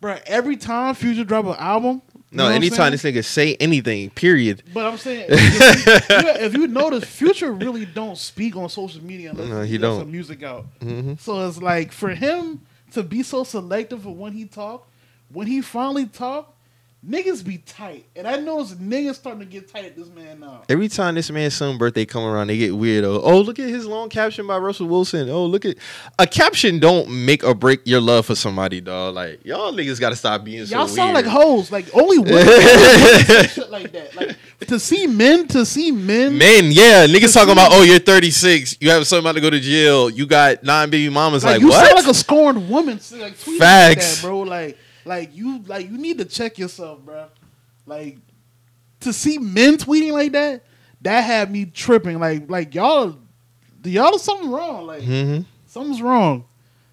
Bro, 0.00 0.18
every 0.26 0.56
time 0.56 0.94
Future 0.94 1.24
drop 1.24 1.44
an 1.46 1.54
album, 1.58 2.02
you 2.14 2.36
No, 2.36 2.48
know 2.48 2.54
anytime 2.54 2.92
this 2.92 3.02
nigga 3.02 3.24
say 3.24 3.54
anything, 3.56 4.10
period. 4.10 4.62
But 4.72 4.86
I'm 4.86 4.98
saying, 4.98 5.26
if 5.30 6.08
you, 6.10 6.28
if 6.46 6.54
you 6.54 6.66
notice, 6.68 7.04
Future 7.04 7.52
really 7.52 7.84
don't 7.86 8.16
speak 8.18 8.56
on 8.56 8.68
social 8.68 9.02
media 9.04 9.30
unless 9.30 9.48
No, 9.48 9.62
he, 9.62 9.72
he 9.72 9.78
don't. 9.78 10.00
some 10.00 10.10
music 10.12 10.42
out. 10.42 10.66
hmm 10.80 11.14
So 11.18 11.46
it's 11.48 11.58
like 11.58 11.92
for 11.92 12.10
him 12.10 12.60
to 12.92 13.02
be 13.02 13.22
so 13.22 13.44
selective 13.44 14.06
of 14.06 14.16
when 14.16 14.32
he 14.32 14.44
talk, 14.46 14.88
when 15.32 15.46
he 15.46 15.60
finally 15.60 16.06
talk, 16.06 16.54
niggas 17.08 17.44
be 17.44 17.58
tight, 17.58 18.06
and 18.14 18.26
I 18.28 18.36
notice 18.36 18.72
niggas 18.74 19.14
starting 19.14 19.40
to 19.40 19.46
get 19.46 19.72
tight 19.72 19.86
at 19.86 19.96
this 19.96 20.08
man 20.08 20.40
now. 20.40 20.62
Every 20.68 20.88
time 20.88 21.14
this 21.14 21.30
man's 21.30 21.54
son 21.54 21.78
birthday 21.78 22.04
come 22.04 22.24
around, 22.24 22.48
they 22.48 22.58
get 22.58 22.72
weirdo. 22.72 23.20
Oh, 23.22 23.40
look 23.40 23.58
at 23.58 23.68
his 23.68 23.86
long 23.86 24.08
caption 24.08 24.46
by 24.46 24.58
Russell 24.58 24.86
Wilson. 24.86 25.30
Oh, 25.30 25.46
look 25.46 25.64
at 25.64 25.76
a 26.18 26.26
caption 26.26 26.78
don't 26.78 27.08
make 27.24 27.42
or 27.42 27.54
break 27.54 27.80
your 27.86 28.00
love 28.00 28.26
for 28.26 28.34
somebody, 28.34 28.80
dog. 28.80 29.14
Like 29.14 29.44
y'all 29.44 29.72
niggas 29.72 29.98
got 30.00 30.10
to 30.10 30.16
stop 30.16 30.44
being 30.44 30.66
so 30.66 30.76
Y'all 30.76 30.88
sound 30.88 31.14
weird. 31.14 31.26
like 31.26 31.34
hoes. 31.34 31.72
Like 31.72 31.86
only 31.94 32.18
women, 32.18 32.36
only 32.36 32.56
women 32.56 33.24
say 33.26 33.46
shit 33.46 33.70
like 33.70 33.92
that. 33.92 34.14
Like 34.14 34.36
to 34.68 34.78
see 34.78 35.06
men, 35.06 35.48
to 35.48 35.64
see 35.64 35.90
men, 35.90 36.36
Men, 36.36 36.66
yeah, 36.70 37.06
niggas 37.06 37.32
talking 37.34 37.52
about, 37.52 37.70
oh, 37.72 37.82
you're 37.82 37.98
36, 37.98 38.76
you 38.80 38.90
have 38.90 39.06
something 39.06 39.24
about 39.24 39.34
to 39.34 39.40
go 39.40 39.50
to 39.50 39.58
jail, 39.58 40.10
you 40.10 40.26
got 40.26 40.62
nine 40.62 40.90
baby 40.90 41.08
mamas. 41.08 41.42
Like, 41.44 41.60
you 41.60 41.68
what? 41.68 41.84
sound 41.84 41.96
like 41.96 42.10
a 42.10 42.14
scorned 42.14 42.68
woman. 42.68 43.00
Like 43.12 43.36
tweeting 43.36 43.58
Facts. 43.58 43.96
like 43.96 43.98
that, 43.98 44.18
bro. 44.22 44.40
Like, 44.40 44.78
like 45.04 45.34
you, 45.36 45.62
like 45.66 45.90
you 45.90 45.98
need 45.98 46.18
to 46.18 46.24
check 46.24 46.58
yourself, 46.58 47.00
bro. 47.00 47.26
Like 47.86 48.18
to 49.00 49.12
see 49.12 49.38
men 49.38 49.76
tweeting 49.76 50.12
like 50.12 50.32
that, 50.32 50.62
that 51.02 51.22
had 51.22 51.50
me 51.50 51.64
tripping. 51.66 52.18
Like, 52.20 52.50
like 52.50 52.74
y'all, 52.74 53.16
do 53.80 53.90
y'all, 53.90 54.18
something 54.18 54.50
wrong. 54.50 54.86
Like 54.86 55.02
Mhm. 55.02 55.44
something's 55.66 56.02
wrong. 56.02 56.44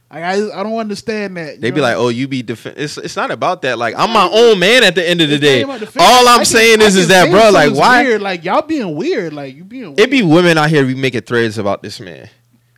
Like, 0.09 0.23
I, 0.23 0.59
I 0.61 0.63
don't 0.63 0.77
understand 0.77 1.35
that. 1.35 1.59
They 1.59 1.69
be 1.69 1.81
like, 1.81 1.97
oh, 1.97 2.07
you 2.07 2.29
be 2.29 2.41
defend. 2.41 2.77
It's 2.77 2.97
it's 2.97 3.17
not 3.17 3.29
about 3.29 3.61
that. 3.63 3.77
Like, 3.77 3.93
I'm 3.97 4.09
my 4.13 4.29
own 4.31 4.57
man 4.57 4.85
at 4.85 4.95
the 4.95 5.05
end 5.07 5.19
of 5.19 5.27
the 5.29 5.37
day. 5.37 5.57
even 5.57 5.69
about 5.69 5.81
defense. 5.81 5.97
All 6.07 6.29
I'm 6.29 6.37
can- 6.37 6.45
saying 6.45 6.81
is, 6.81 6.95
is 6.95 7.09
that, 7.09 7.29
bro, 7.29 7.49
like, 7.49 7.73
why? 7.73 8.03
Weird. 8.03 8.21
Like 8.21 8.45
y'all 8.45 8.61
being 8.61 8.95
weird. 8.95 9.33
Like 9.33 9.53
you 9.53 9.65
being. 9.65 9.87
Weird. 9.87 9.99
It 9.99 10.09
be 10.09 10.23
women 10.23 10.57
out 10.57 10.69
here 10.69 10.85
be 10.85 10.95
making 10.95 11.23
threads 11.23 11.57
about 11.57 11.83
this 11.83 11.99
man. 11.99 12.29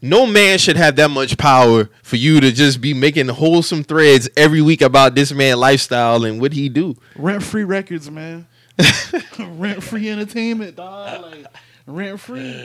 No 0.02 0.26
man 0.26 0.58
should 0.58 0.78
have 0.78 0.96
that 0.96 1.10
much 1.12 1.38
power 1.38 1.90
for 2.04 2.16
you 2.16 2.40
to 2.40 2.52
just 2.52 2.80
be 2.80 2.94
making 2.94 3.28
wholesome 3.28 3.84
threads 3.84 4.30
every 4.38 4.62
week 4.62 4.82
about 4.82 5.14
this 5.16 5.32
man 5.34 5.58
lifestyle 5.60 6.24
and 6.24 6.40
what 6.40 6.54
he 6.54 6.70
do. 6.70 6.96
rent 7.16 7.44
free 7.44 7.64
records, 7.66 8.10
man. 8.10 8.48
rent 9.40 9.84
free 9.84 10.10
entertainment, 10.10 10.76
dog. 10.78 11.22
Like 11.22 11.46
rent 11.86 12.20
free, 12.20 12.56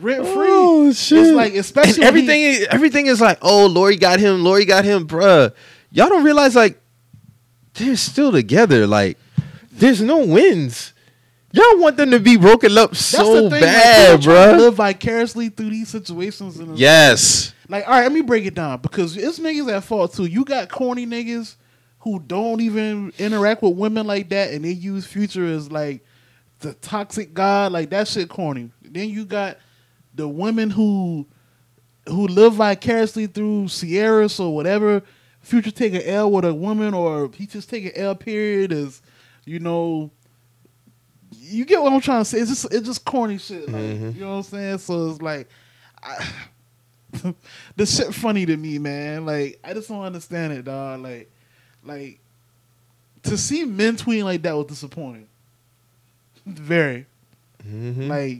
rent 0.00 0.24
free. 0.26 0.46
Oh, 0.48 0.88
It's 0.88 1.10
like 1.12 1.54
especially 1.54 2.02
And 2.02 2.04
everything. 2.04 2.40
he- 2.40 2.50
is- 2.62 2.66
everything 2.70 3.06
is 3.06 3.20
like, 3.20 3.38
oh, 3.42 3.66
Lori 3.66 3.96
got 3.96 4.18
him. 4.18 4.42
Lori 4.42 4.64
got 4.64 4.84
him, 4.84 5.06
bruh. 5.06 5.52
Y'all 5.92 6.08
don't 6.08 6.24
realize 6.24 6.56
like 6.56 6.80
they're 7.74 7.96
still 7.96 8.32
together. 8.32 8.86
Like, 8.86 9.18
there's 9.70 10.02
no 10.02 10.24
wins. 10.26 10.91
Y'all 11.54 11.78
want 11.78 11.98
them 11.98 12.10
to 12.10 12.18
be 12.18 12.38
broken 12.38 12.78
up 12.78 12.96
so 12.96 13.50
thing, 13.50 13.60
bad, 13.60 14.10
like, 14.10 14.20
people 14.20 14.32
trying 14.32 14.48
to 14.48 14.56
bruh. 14.56 14.58
Live 14.58 14.74
vicariously 14.74 15.50
through 15.50 15.68
these 15.68 15.88
situations. 15.90 16.58
Yes. 16.78 17.52
Like, 17.68 17.86
all 17.86 17.92
right, 17.92 18.04
let 18.04 18.12
me 18.12 18.22
break 18.22 18.46
it 18.46 18.54
down 18.54 18.80
because 18.80 19.18
it's 19.18 19.38
niggas 19.38 19.70
at 19.70 19.84
fault 19.84 20.14
too. 20.14 20.24
You 20.24 20.46
got 20.46 20.70
corny 20.70 21.06
niggas 21.06 21.56
who 22.00 22.20
don't 22.20 22.60
even 22.62 23.12
interact 23.18 23.62
with 23.62 23.76
women 23.76 24.06
like 24.06 24.30
that, 24.30 24.52
and 24.52 24.64
they 24.64 24.70
use 24.70 25.06
Future 25.06 25.44
as 25.44 25.70
like 25.70 26.02
the 26.60 26.72
toxic 26.74 27.34
god. 27.34 27.72
Like 27.72 27.90
that 27.90 28.08
shit 28.08 28.30
corny. 28.30 28.70
Then 28.82 29.10
you 29.10 29.26
got 29.26 29.58
the 30.14 30.26
women 30.26 30.70
who 30.70 31.26
who 32.08 32.28
live 32.28 32.54
vicariously 32.54 33.26
through 33.26 33.68
Ciara's 33.68 34.40
or 34.40 34.54
whatever 34.54 35.02
Future 35.40 35.70
take 35.70 35.92
an 35.92 36.02
L 36.02 36.30
with 36.30 36.46
a 36.46 36.54
woman, 36.54 36.94
or 36.94 37.30
he 37.34 37.46
just 37.46 37.68
take 37.68 37.84
an 37.84 37.92
L 37.94 38.14
period 38.14 38.72
is, 38.72 39.02
you 39.44 39.58
know. 39.58 40.10
You 41.52 41.64
get 41.64 41.82
what 41.82 41.92
I'm 41.92 42.00
trying 42.00 42.20
to 42.20 42.24
say? 42.24 42.38
It's 42.38 42.50
just 42.50 42.64
it's 42.72 42.86
just 42.86 43.04
corny 43.04 43.38
shit, 43.38 43.68
like 43.68 43.82
Mhm. 43.82 44.14
you 44.14 44.20
know 44.22 44.30
what 44.30 44.36
I'm 44.38 44.42
saying. 44.44 44.78
So 44.78 45.10
it's 45.10 45.20
like, 45.22 45.48
I, 46.02 46.28
the 47.76 47.86
shit 47.86 48.14
funny 48.14 48.46
to 48.46 48.56
me, 48.56 48.78
man. 48.78 49.26
Like 49.26 49.58
I 49.62 49.74
just 49.74 49.88
don't 49.88 50.02
understand 50.02 50.52
it, 50.54 50.64
dog. 50.64 51.00
Like, 51.02 51.30
like 51.84 52.18
to 53.24 53.36
see 53.38 53.64
men 53.64 53.96
tweeting 53.96 54.24
like 54.24 54.42
that 54.42 54.56
was 54.56 54.66
disappointing. 54.66 55.28
Very 56.46 57.06
Mhm. 57.68 58.08
like, 58.08 58.38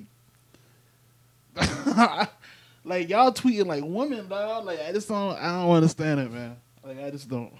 like 2.85 3.09
y'all 3.09 3.33
tweeting 3.33 3.67
like 3.67 3.85
women, 3.85 4.29
dog. 4.29 4.65
Like 4.65 4.81
I 4.81 4.93
just 4.93 5.09
don't, 5.09 5.37
I 5.37 5.63
don't 5.63 5.71
understand 5.71 6.21
it, 6.21 6.33
man. 6.33 6.57
Like 6.85 6.99
I 7.03 7.11
just 7.11 7.29
don't. 7.29 7.53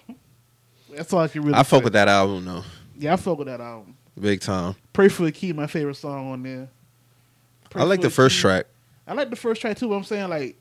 That's 0.93 1.11
all 1.13 1.19
I 1.19 1.27
can 1.27 1.41
really. 1.43 1.55
I 1.55 1.63
fuck 1.63 1.83
with 1.83 1.93
that 1.93 2.07
album 2.07 2.45
though, 2.45 2.63
Yeah, 2.97 3.13
I 3.13 3.15
fuck 3.15 3.37
with 3.37 3.47
that 3.47 3.61
album. 3.61 3.95
Big 4.19 4.41
time. 4.41 4.75
Pray 4.93 5.09
for 5.09 5.25
a 5.25 5.31
key, 5.31 5.53
my 5.53 5.67
favorite 5.67 5.95
song 5.95 6.31
on 6.31 6.43
there. 6.43 6.69
Pray 7.69 7.81
I 7.81 7.85
like 7.85 8.01
the 8.01 8.09
first 8.09 8.35
Key. 8.37 8.41
track. 8.41 8.65
I 9.07 9.13
like 9.13 9.29
the 9.29 9.35
first 9.35 9.61
track 9.61 9.77
too, 9.77 9.89
but 9.89 9.95
I'm 9.95 10.03
saying 10.03 10.29
like 10.29 10.57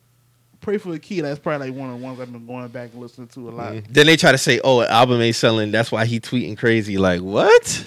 Pray 0.61 0.79
for 0.79 0.95
a 0.95 0.99
Key, 0.99 1.21
that's 1.21 1.41
probably 1.41 1.71
like 1.71 1.79
one 1.79 1.91
of 1.91 1.99
the 1.99 2.05
ones 2.07 2.21
I've 2.21 2.33
been 2.33 2.47
going 2.47 2.69
back 2.69 2.93
and 2.93 3.01
listening 3.03 3.27
to 3.29 3.49
a 3.49 3.51
lot. 3.51 3.73
Mm. 3.73 3.85
Then 3.91 4.07
they 4.07 4.17
try 4.17 4.31
to 4.31 4.39
say, 4.39 4.61
"Oh, 4.63 4.81
an 4.81 4.89
album 4.89 5.21
ain't 5.21 5.35
selling. 5.35 5.73
That's 5.73 5.91
why 5.91 6.07
he 6.07 6.21
tweeting 6.21 6.57
crazy." 6.57 6.99
Like 6.99 7.21
what? 7.21 7.85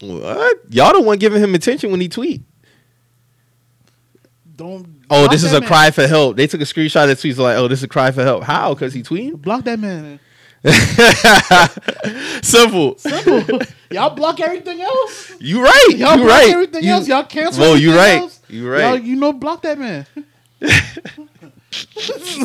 What? 0.00 0.58
Y'all 0.70 0.94
the 0.94 1.02
one 1.02 1.18
giving 1.18 1.42
him 1.42 1.54
attention 1.54 1.90
when 1.90 2.00
he 2.00 2.08
tweet. 2.08 2.42
Don't 4.56 4.86
Oh, 5.10 5.28
this 5.28 5.42
is 5.42 5.52
a 5.52 5.60
man. 5.60 5.68
cry 5.68 5.90
for 5.90 6.06
help. 6.06 6.36
They 6.36 6.46
took 6.46 6.60
a 6.60 6.64
screenshot 6.64 7.10
of 7.10 7.20
the 7.20 7.28
tweets 7.28 7.36
like, 7.36 7.56
"Oh, 7.56 7.68
this 7.68 7.80
is 7.80 7.84
a 7.84 7.88
cry 7.88 8.10
for 8.12 8.22
help." 8.22 8.42
How? 8.44 8.72
Because 8.74 8.94
he 8.94 9.02
tweeting. 9.02 9.40
Block 9.42 9.64
that 9.64 9.78
man. 9.78 10.20
Simple. 12.42 12.98
Simple. 12.98 13.60
Y'all 13.90 14.14
block 14.14 14.40
everything 14.40 14.80
else. 14.80 15.32
You 15.40 15.62
right. 15.62 15.86
Y'all 15.90 16.16
you 16.18 16.24
block 16.24 16.28
right. 16.38 16.50
everything 16.50 16.84
You- 16.84 16.90
else. 16.92 17.08
Y'all 17.08 17.24
cancel. 17.24 17.62
Whoa, 17.64 17.74
you 17.74 17.90
everything 17.92 18.12
right. 18.14 18.20
else. 18.22 18.40
You 18.48 18.62
Y'all, 18.64 18.70
right. 18.92 19.02
you 19.02 19.16
know, 19.16 19.32
block 19.32 19.62
that 19.62 19.78
man. 19.78 20.06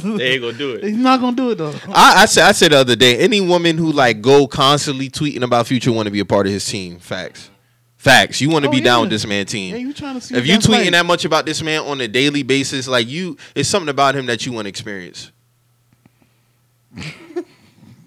They 0.03 0.33
ain't 0.33 0.41
gonna 0.43 0.53
do 0.53 0.73
it. 0.75 0.83
He's 0.83 0.95
not 0.97 1.19
gonna 1.19 1.35
do 1.35 1.49
it 1.49 1.55
though. 1.57 1.73
I, 1.87 2.21
I 2.21 2.25
said 2.27 2.43
I 2.47 2.51
said 2.51 2.71
the 2.71 2.77
other 2.77 2.95
day, 2.95 3.17
any 3.17 3.41
woman 3.41 3.75
who 3.75 3.91
like 3.91 4.21
go 4.21 4.45
constantly 4.47 5.09
tweeting 5.09 5.41
about 5.41 5.65
Future 5.65 5.91
want 5.91 6.05
to 6.05 6.11
be 6.11 6.19
a 6.19 6.25
part 6.25 6.45
of 6.45 6.53
his 6.53 6.63
team. 6.65 6.99
Facts. 6.99 7.49
Facts. 7.97 8.39
You 8.39 8.51
want 8.51 8.63
to 8.65 8.69
Oh, 8.69 8.71
be 8.71 8.81
down 8.81 9.01
with 9.01 9.09
this 9.09 9.25
man 9.25 9.47
team. 9.47 9.73
Yeah, 9.73 9.79
you 9.81 9.93
trying 9.93 10.13
to 10.13 10.21
see 10.21 10.35
if 10.35 10.45
you 10.45 10.57
tweeting 10.59 10.83
like. 10.83 10.91
that 10.91 11.05
much 11.07 11.25
about 11.25 11.47
this 11.47 11.63
man 11.63 11.81
on 11.81 11.99
a 12.01 12.07
daily 12.07 12.43
basis, 12.43 12.87
like 12.87 13.07
you, 13.07 13.35
it's 13.55 13.67
something 13.67 13.89
about 13.89 14.15
him 14.15 14.27
that 14.27 14.45
you 14.45 14.51
want 14.51 14.65
to 14.65 14.69
experience. 14.69 15.31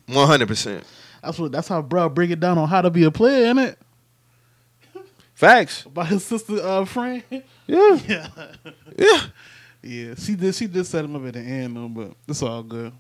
One 0.09 0.27
hundred 0.27 0.49
percent. 0.49 0.85
That's 1.23 1.39
what. 1.39 1.53
That's 1.53 1.69
how 1.69 1.83
bro 1.83 2.09
break 2.09 2.31
it 2.31 2.41
down 2.41 2.59
on 2.59 2.69
how 2.69 2.83
to 2.83 2.91
be 2.91 3.05
a 3.05 3.11
player, 3.11 3.45
isn't 3.45 3.59
it? 3.59 3.79
Facts. 5.35 5.85
By 5.85 6.05
his 6.05 6.25
sister 6.25 6.59
uh, 6.61 6.85
friend. 6.85 7.23
Yeah. 7.31 7.41
yeah. 8.07 8.29
Yeah. 8.99 9.21
Yeah, 9.81 10.15
she 10.17 10.35
did. 10.35 10.55
She 10.55 10.67
did 10.67 10.85
set 10.87 11.05
him 11.05 11.15
up 11.15 11.25
at 11.27 11.35
the 11.35 11.41
end 11.41 11.77
though, 11.77 11.89
but 11.89 12.13
it's 12.27 12.43
all 12.43 12.63
good. 12.65 12.93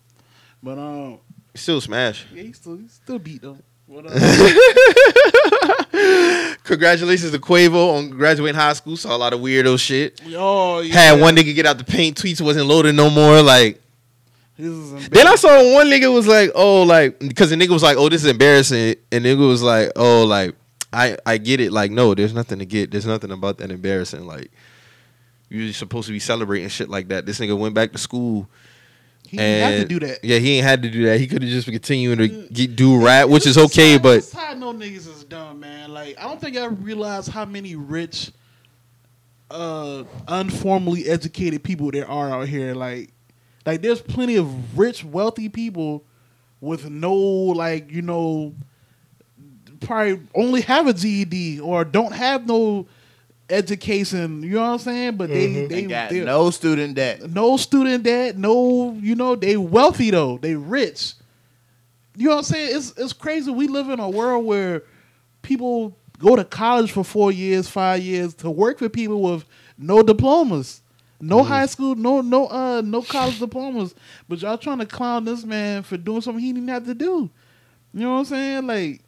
But 0.63 0.79
um, 0.79 1.19
Still 1.55 1.81
smash. 1.81 2.25
yeah, 2.33 2.43
he 2.43 2.53
still 2.53 2.77
he 2.77 2.87
still 2.89 3.19
beat 3.19 3.43
them. 3.43 3.61
Uh, 3.91 4.03
Congratulations 6.65 7.33
to 7.33 7.39
Quavo 7.39 7.97
on 7.97 8.11
graduating 8.11 8.55
high 8.55 8.75
school. 8.75 8.97
Saw 8.97 9.17
a 9.17 9.19
lot 9.19 9.33
of 9.33 9.41
weirdo 9.41 9.79
shit. 9.81 10.21
oh 10.37 10.81
yeah, 10.81 10.95
Had 10.95 11.21
one 11.21 11.35
nigga 11.35 11.55
get 11.55 11.67
out 11.67 11.79
the 11.79 11.85
paint. 11.85 12.21
Tweets 12.21 12.41
wasn't 12.41 12.67
loaded 12.67 12.95
no 12.95 13.11
more. 13.11 13.43
Like 13.43 13.73
This 13.73 13.73
is 13.73 13.73
embarrassing. 13.73 13.88
Then 14.59 15.27
I 15.27 15.37
saw 15.37 15.75
one 15.75 15.87
nigga 15.87 16.13
was 16.13 16.27
like, 16.27 16.51
oh, 16.55 16.83
like 16.83 17.19
because 17.21 17.51
the 17.51 17.57
nigga 17.57 17.69
was 17.69 17.83
like, 17.83 17.97
oh, 17.97 18.09
this 18.09 18.25
is 18.25 18.31
embarrassing, 18.31 18.97
and 19.13 19.25
nigga 19.25 19.47
was 19.47 19.63
like, 19.63 19.93
oh, 19.95 20.25
like 20.25 20.57
I 20.93 21.17
I 21.25 21.39
get 21.39 21.61
it. 21.61 21.71
Like 21.71 21.93
no, 21.93 22.15
there's 22.15 22.35
nothing 22.35 22.59
to 22.59 22.67
get. 22.67 22.91
There's 22.91 23.07
nothing 23.07 23.31
about 23.31 23.59
that 23.59 23.71
embarrassing. 23.71 24.27
Like 24.27 24.51
you're 25.49 25.73
supposed 25.73 26.09
to 26.09 26.13
be 26.13 26.19
celebrating 26.19 26.69
shit 26.69 26.89
like 26.89 27.09
that. 27.09 27.25
This 27.25 27.39
nigga 27.39 27.57
went 27.57 27.75
back 27.75 27.93
to 27.93 27.99
school. 27.99 28.49
he 29.27 29.37
didn't 29.37 29.73
have 29.73 29.83
to 29.83 29.89
do 29.89 30.07
that. 30.07 30.25
Yeah, 30.25 30.39
he 30.39 30.57
ain't 30.57 30.67
had 30.67 30.83
to 30.83 30.91
do 30.91 31.07
that. 31.07 31.21
He 31.21 31.29
could 31.29 31.43
have 31.43 31.51
just 31.51 31.67
been 31.67 31.75
continuing 31.75 32.19
to 32.19 32.29
get, 32.49 32.75
do 32.75 33.03
rap, 33.05 33.29
which 33.29 33.47
is 33.47 33.57
okay, 33.59 33.97
but 33.97 34.17
This 34.17 34.33
how 34.33 34.55
know 34.55 34.73
niggas 34.73 35.07
is 35.09 35.25
dumb, 35.25 35.61
man. 35.61 35.93
Like 35.93 36.19
I 36.19 36.25
don't 36.25 36.41
think 36.41 36.57
I 36.57 36.67
realize 36.67 37.29
how 37.29 37.45
many 37.45 37.77
rich, 37.77 38.33
uh, 39.53 40.03
unformally 40.27 41.09
educated 41.09 41.63
people 41.63 41.93
there 41.93 42.11
are 42.11 42.31
out 42.31 42.49
here. 42.49 42.75
Like, 42.75 43.11
like 43.69 43.83
there's 43.83 44.01
plenty 44.01 44.37
of 44.37 44.79
rich, 44.79 45.05
wealthy 45.05 45.49
people 45.51 46.03
with 46.61 46.89
no 46.89 47.15
like 47.15 47.91
you 47.93 48.03
know, 48.03 48.55
probably 49.81 50.21
only 50.35 50.63
have 50.63 50.87
a 50.87 50.93
GED 50.93 51.61
or 51.61 51.85
don't 51.85 52.13
have 52.13 52.47
no 52.47 52.87
education. 53.51 54.43
You 54.43 54.51
know 54.51 54.61
what 54.63 54.69
I'm 54.69 54.79
saying? 54.79 55.17
But 55.17 55.29
they 55.31 55.47
Mm-hmm. 55.49 55.69
they 55.69 55.79
Ain't 55.81 55.89
got 55.89 56.11
they- 56.11 56.25
no 56.25 56.51
student 56.51 56.95
debt. 56.95 57.31
no 57.31 57.57
student 57.57 58.05
debt, 58.05 58.37
no, 58.39 58.93
you 59.01 59.15
know, 59.15 59.35
they 59.37 59.57
wealthy 59.57 60.11
though. 60.11 60.39
They 60.39 60.55
rich. 60.55 61.15
You 62.17 62.25
know 62.29 62.33
what 62.33 62.39
I'm 62.39 62.45
saying? 62.45 62.77
It's 62.77 62.93
it's 62.97 63.13
crazy. 63.13 63.51
We 63.51 63.69
live 63.69 63.89
in 63.91 64.01
a 64.01 64.09
world 64.11 64.45
where 64.45 64.83
people 65.43 65.97
go 66.19 66.35
to 66.35 66.45
college 66.45 66.91
for 66.91 67.05
four 67.05 67.31
years, 67.31 67.69
five 67.69 68.03
years 68.03 68.35
to 68.37 68.51
work 68.51 68.79
for 68.81 68.89
people 68.89 69.23
with 69.23 69.45
no 69.79 70.03
diplomas. 70.03 70.83
No 71.21 71.43
high 71.43 71.67
school, 71.67 71.97
no 71.97 72.21
no 72.21 72.47
uh 72.47 72.81
no 72.81 73.03
college 73.03 73.39
diplomas. 73.39 73.95
But 74.29 74.41
y'all 74.41 74.59
trying 74.59 74.79
to 74.79 74.87
clown 74.87 75.25
this 75.25 75.45
man 75.45 75.83
for 75.83 75.97
doing 75.97 76.21
something 76.21 76.43
he 76.43 76.53
didn't 76.53 76.69
have 76.69 76.85
to 76.87 76.95
do. 76.95 77.31
You 77.93 78.01
know 78.01 78.13
what 78.13 78.19
I'm 78.21 78.25
saying? 78.27 78.67
Like 78.67 79.03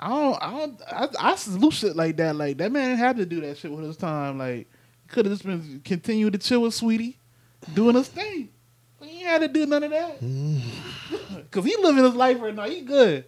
I 0.00 0.08
don't 0.08 0.42
I 0.42 0.50
don't 0.50 0.82
I, 0.90 1.08
I 1.32 1.36
salute 1.36 1.74
shit 1.74 1.96
like 1.96 2.16
that. 2.16 2.36
Like 2.36 2.56
that 2.58 2.72
man 2.72 2.90
didn't 2.90 3.00
have 3.00 3.16
to 3.16 3.26
do 3.26 3.40
that 3.42 3.58
shit 3.58 3.70
with 3.70 3.84
his 3.84 3.96
time. 3.96 4.38
Like 4.38 4.68
he 5.02 5.08
could 5.08 5.26
have 5.26 5.34
just 5.34 5.44
been 5.44 5.82
continue 5.84 6.30
to 6.30 6.38
chill 6.38 6.62
with 6.62 6.74
Saweetie, 6.74 7.16
doing 7.74 7.96
his 7.96 8.08
thing. 8.08 8.48
He 9.02 9.22
had 9.22 9.42
to 9.42 9.48
do 9.48 9.66
none 9.66 9.84
of 9.84 9.90
that. 9.90 10.18
Cause 11.50 11.64
he 11.64 11.76
living 11.76 12.04
his 12.04 12.14
life 12.14 12.40
right 12.40 12.54
now. 12.54 12.68
He 12.68 12.80
good. 12.80 13.24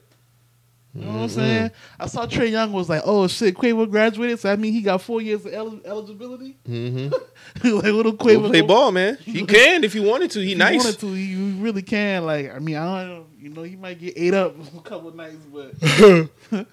You 0.92 1.04
know 1.04 1.12
what 1.12 1.22
I'm 1.22 1.28
saying? 1.28 1.70
I 2.00 2.06
saw 2.06 2.26
Trae 2.26 2.50
Young 2.50 2.72
was 2.72 2.88
like, 2.88 3.02
"Oh 3.04 3.28
shit, 3.28 3.54
Quavo 3.54 3.88
graduated, 3.88 4.40
so 4.40 4.48
that 4.48 4.58
mean 4.58 4.72
he 4.72 4.82
got 4.82 5.00
four 5.00 5.22
years 5.22 5.46
of 5.46 5.52
el- 5.52 5.80
eligibility." 5.84 6.58
mm-hmm. 6.68 7.12
like 7.76 7.84
little 7.84 8.12
Quavo 8.12 8.48
play 8.48 8.60
ball, 8.60 8.90
man. 8.90 9.16
He 9.24 9.44
can 9.46 9.84
if 9.84 9.92
he 9.92 10.00
wanted 10.00 10.32
to. 10.32 10.40
He 10.40 10.52
if 10.52 10.58
nice. 10.58 10.82
wanted 10.84 10.98
to, 11.00 11.12
he, 11.12 11.26
he 11.26 11.52
really 11.60 11.82
can. 11.82 12.26
Like, 12.26 12.52
I 12.52 12.58
mean, 12.58 12.76
I 12.76 13.04
don't 13.06 13.08
know. 13.08 13.26
You 13.38 13.50
know, 13.50 13.62
he 13.62 13.76
might 13.76 14.00
get 14.00 14.14
ate 14.16 14.34
up 14.34 14.56
a 14.76 14.80
couple 14.80 15.14
nights, 15.14 15.46
but 15.52 16.66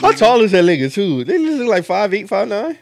How 0.00 0.10
tall 0.12 0.40
is 0.40 0.50
that 0.50 0.64
nigga 0.64 0.92
too? 0.92 1.22
They 1.22 1.38
look 1.38 1.68
like 1.68 1.84
five 1.84 2.12
eight, 2.12 2.28
five 2.28 2.48
nine. 2.48 2.76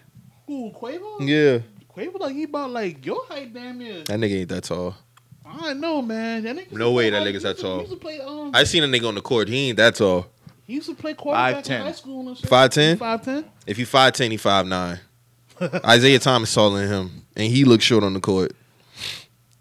who 0.47 0.71
Quavo? 0.71 1.21
Yeah, 1.21 1.59
Quavo 1.95 2.19
like 2.19 2.35
he 2.35 2.45
about 2.45 2.71
like 2.71 3.05
your 3.05 3.27
height, 3.27 3.53
damn 3.53 3.79
near. 3.79 4.05
that 4.05 4.19
nigga 4.19 4.41
ain't 4.41 4.49
that 4.49 4.65
tall. 4.65 4.97
I 5.45 5.75
know, 5.75 6.01
man. 6.01 6.45
That 6.45 6.57
nigga 6.57 6.73
No 6.73 6.93
way 6.93 7.11
that 7.11 7.27
nigga's 7.27 7.43
that 7.43 7.59
tall. 7.59 7.85
He 7.85 7.95
play. 7.97 8.21
Um, 8.21 8.53
I 8.55 8.65
seen 8.65 8.83
a 8.85 8.87
nigga 8.87 9.07
on 9.07 9.15
the 9.15 9.21
court. 9.21 9.49
He 9.49 9.69
ain't 9.69 9.77
that 9.77 9.97
tall. 9.97 10.27
He 10.73 10.77
used 10.77 10.89
to 10.89 10.95
play 10.95 11.13
quarterback 11.13 11.67
in 11.69 11.73
5'10". 11.73 11.83
high 11.83 11.93
school 11.93 12.29
and 12.29 12.39
shit. 12.39 12.49
5'10"? 12.49 12.99
Five 12.99 13.23
ten. 13.23 13.45
If 13.67 13.77
he 13.77 13.85
five 13.85 14.15
ten, 14.15 14.31
he 14.31 14.39
five 14.39 14.67
nine. 14.67 14.99
Isaiah 15.85 16.19
Thomas 16.19 16.55
taller 16.55 16.81
than 16.81 16.89
him, 16.89 17.27
and 17.37 17.53
he 17.53 17.67
looks 17.67 17.85
short 17.85 18.03
on 18.03 18.15
the 18.15 18.21
court. 18.21 18.53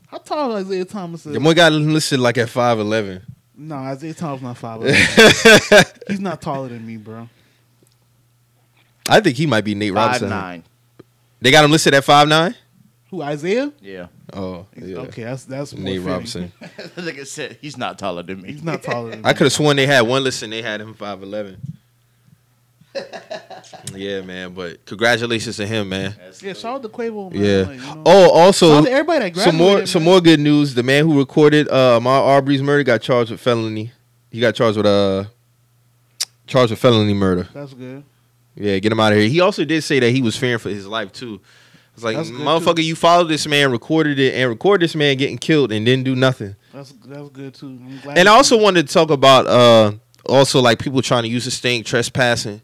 How 0.07 0.19
tall 0.19 0.55
is 0.55 0.67
Isaiah 0.67 0.85
Thomas? 0.85 1.25
Is? 1.25 1.33
The 1.33 1.39
boy 1.41 1.53
got 1.53 1.73
listed 1.73 2.21
like 2.21 2.37
at 2.37 2.47
five 2.47 2.79
eleven. 2.79 3.23
No, 3.57 3.75
Isaiah 3.75 4.13
Thomas 4.13 4.41
not 4.41 4.57
five. 4.57 4.83
He's 6.07 6.21
not 6.21 6.41
taller 6.41 6.69
than 6.69 6.87
me, 6.87 6.95
bro. 6.95 7.27
I 9.09 9.19
think 9.19 9.35
he 9.35 9.45
might 9.45 9.65
be 9.65 9.75
Nate 9.75 9.93
Five 9.93 10.05
Robinson. 10.13 10.29
nine. 10.29 10.63
They 11.41 11.51
got 11.51 11.65
him 11.65 11.71
listed 11.71 11.93
at 11.93 12.05
five 12.05 12.29
nine. 12.29 12.55
Who 13.11 13.21
Isaiah? 13.21 13.71
Yeah. 13.81 14.07
Oh, 14.31 14.65
yeah. 14.75 14.97
Okay, 14.99 15.23
that's 15.25 15.43
that's 15.43 15.73
more 15.73 15.83
Nate 15.83 15.97
fitting. 15.97 16.07
Robinson. 16.11 16.51
like 16.95 17.19
I 17.19 17.23
said, 17.23 17.57
he's 17.59 17.77
not 17.77 17.99
taller 17.99 18.23
than 18.23 18.41
me. 18.41 18.53
He's 18.53 18.63
not 18.63 18.81
taller 18.81 19.09
than 19.11 19.21
me. 19.23 19.29
I 19.29 19.33
could 19.33 19.43
have 19.45 19.53
sworn 19.53 19.75
they 19.75 19.85
had 19.85 20.01
one 20.01 20.23
listen. 20.23 20.49
they 20.49 20.61
had 20.61 20.79
him 20.79 20.93
five 20.93 21.21
eleven. 21.21 21.57
yeah, 23.93 24.21
man. 24.21 24.53
But 24.53 24.85
congratulations 24.85 25.57
to 25.57 25.67
him, 25.67 25.89
man. 25.89 26.15
Yeah, 26.41 26.53
shout 26.53 26.75
out 26.75 26.81
to 26.83 26.89
Quavo. 26.89 27.31
Man. 27.31 27.43
Yeah. 27.43 27.57
Like, 27.67 27.79
you 27.79 27.95
know. 27.95 28.03
Oh, 28.05 28.27
Shout 28.27 28.35
also 28.37 28.77
out 28.77 28.85
to 28.85 28.91
everybody 28.91 29.29
that 29.29 29.41
some 29.41 29.55
more 29.57 29.67
graduated, 29.67 29.89
some 29.89 30.03
more 30.03 30.21
good 30.21 30.39
news. 30.39 30.73
The 30.73 30.83
man 30.83 31.05
who 31.05 31.19
recorded 31.19 31.67
uh 31.69 31.99
Ahmaud 31.99 32.21
Arbery's 32.27 32.61
murder 32.61 32.83
got 32.83 33.01
charged 33.01 33.31
with 33.31 33.41
felony. 33.41 33.91
He 34.29 34.39
got 34.39 34.55
charged 34.55 34.77
with 34.77 34.85
uh 34.85 35.25
charged 36.47 36.71
with 36.71 36.79
felony 36.79 37.13
murder. 37.13 37.47
That's 37.53 37.73
good. 37.73 38.03
Yeah, 38.55 38.79
get 38.79 38.91
him 38.91 38.99
out 39.01 39.11
of 39.13 39.19
here. 39.19 39.27
He 39.27 39.39
also 39.41 39.65
did 39.65 39.81
say 39.83 39.99
that 39.99 40.11
he 40.11 40.21
was 40.21 40.35
fearing 40.37 40.59
for 40.59 40.69
his 40.69 40.87
life 40.87 41.11
too. 41.11 41.41
It's 42.01 42.05
like 42.05 42.17
That's 42.17 42.31
good, 42.31 42.39
motherfucker, 42.41 42.83
you 42.83 42.95
followed 42.95 43.25
this 43.25 43.45
man, 43.45 43.71
recorded 43.71 44.17
it, 44.17 44.33
and 44.33 44.49
record 44.49 44.81
this 44.81 44.95
man 44.95 45.17
getting 45.17 45.37
killed 45.37 45.71
and 45.71 45.85
didn't 45.85 46.03
do 46.03 46.15
nothing. 46.15 46.55
That's 46.73 46.91
that's 47.05 47.29
good 47.29 47.53
too. 47.53 47.79
And 48.09 48.27
I 48.27 48.33
also 48.33 48.57
wanted 48.59 48.87
to 48.87 48.93
talk 48.93 49.11
about 49.11 49.45
uh 49.45 49.91
also 50.27 50.61
like 50.61 50.79
people 50.79 51.01
trying 51.03 51.23
to 51.23 51.29
use 51.29 51.45
this 51.45 51.59
thing 51.59 51.83
trespassing. 51.83 52.61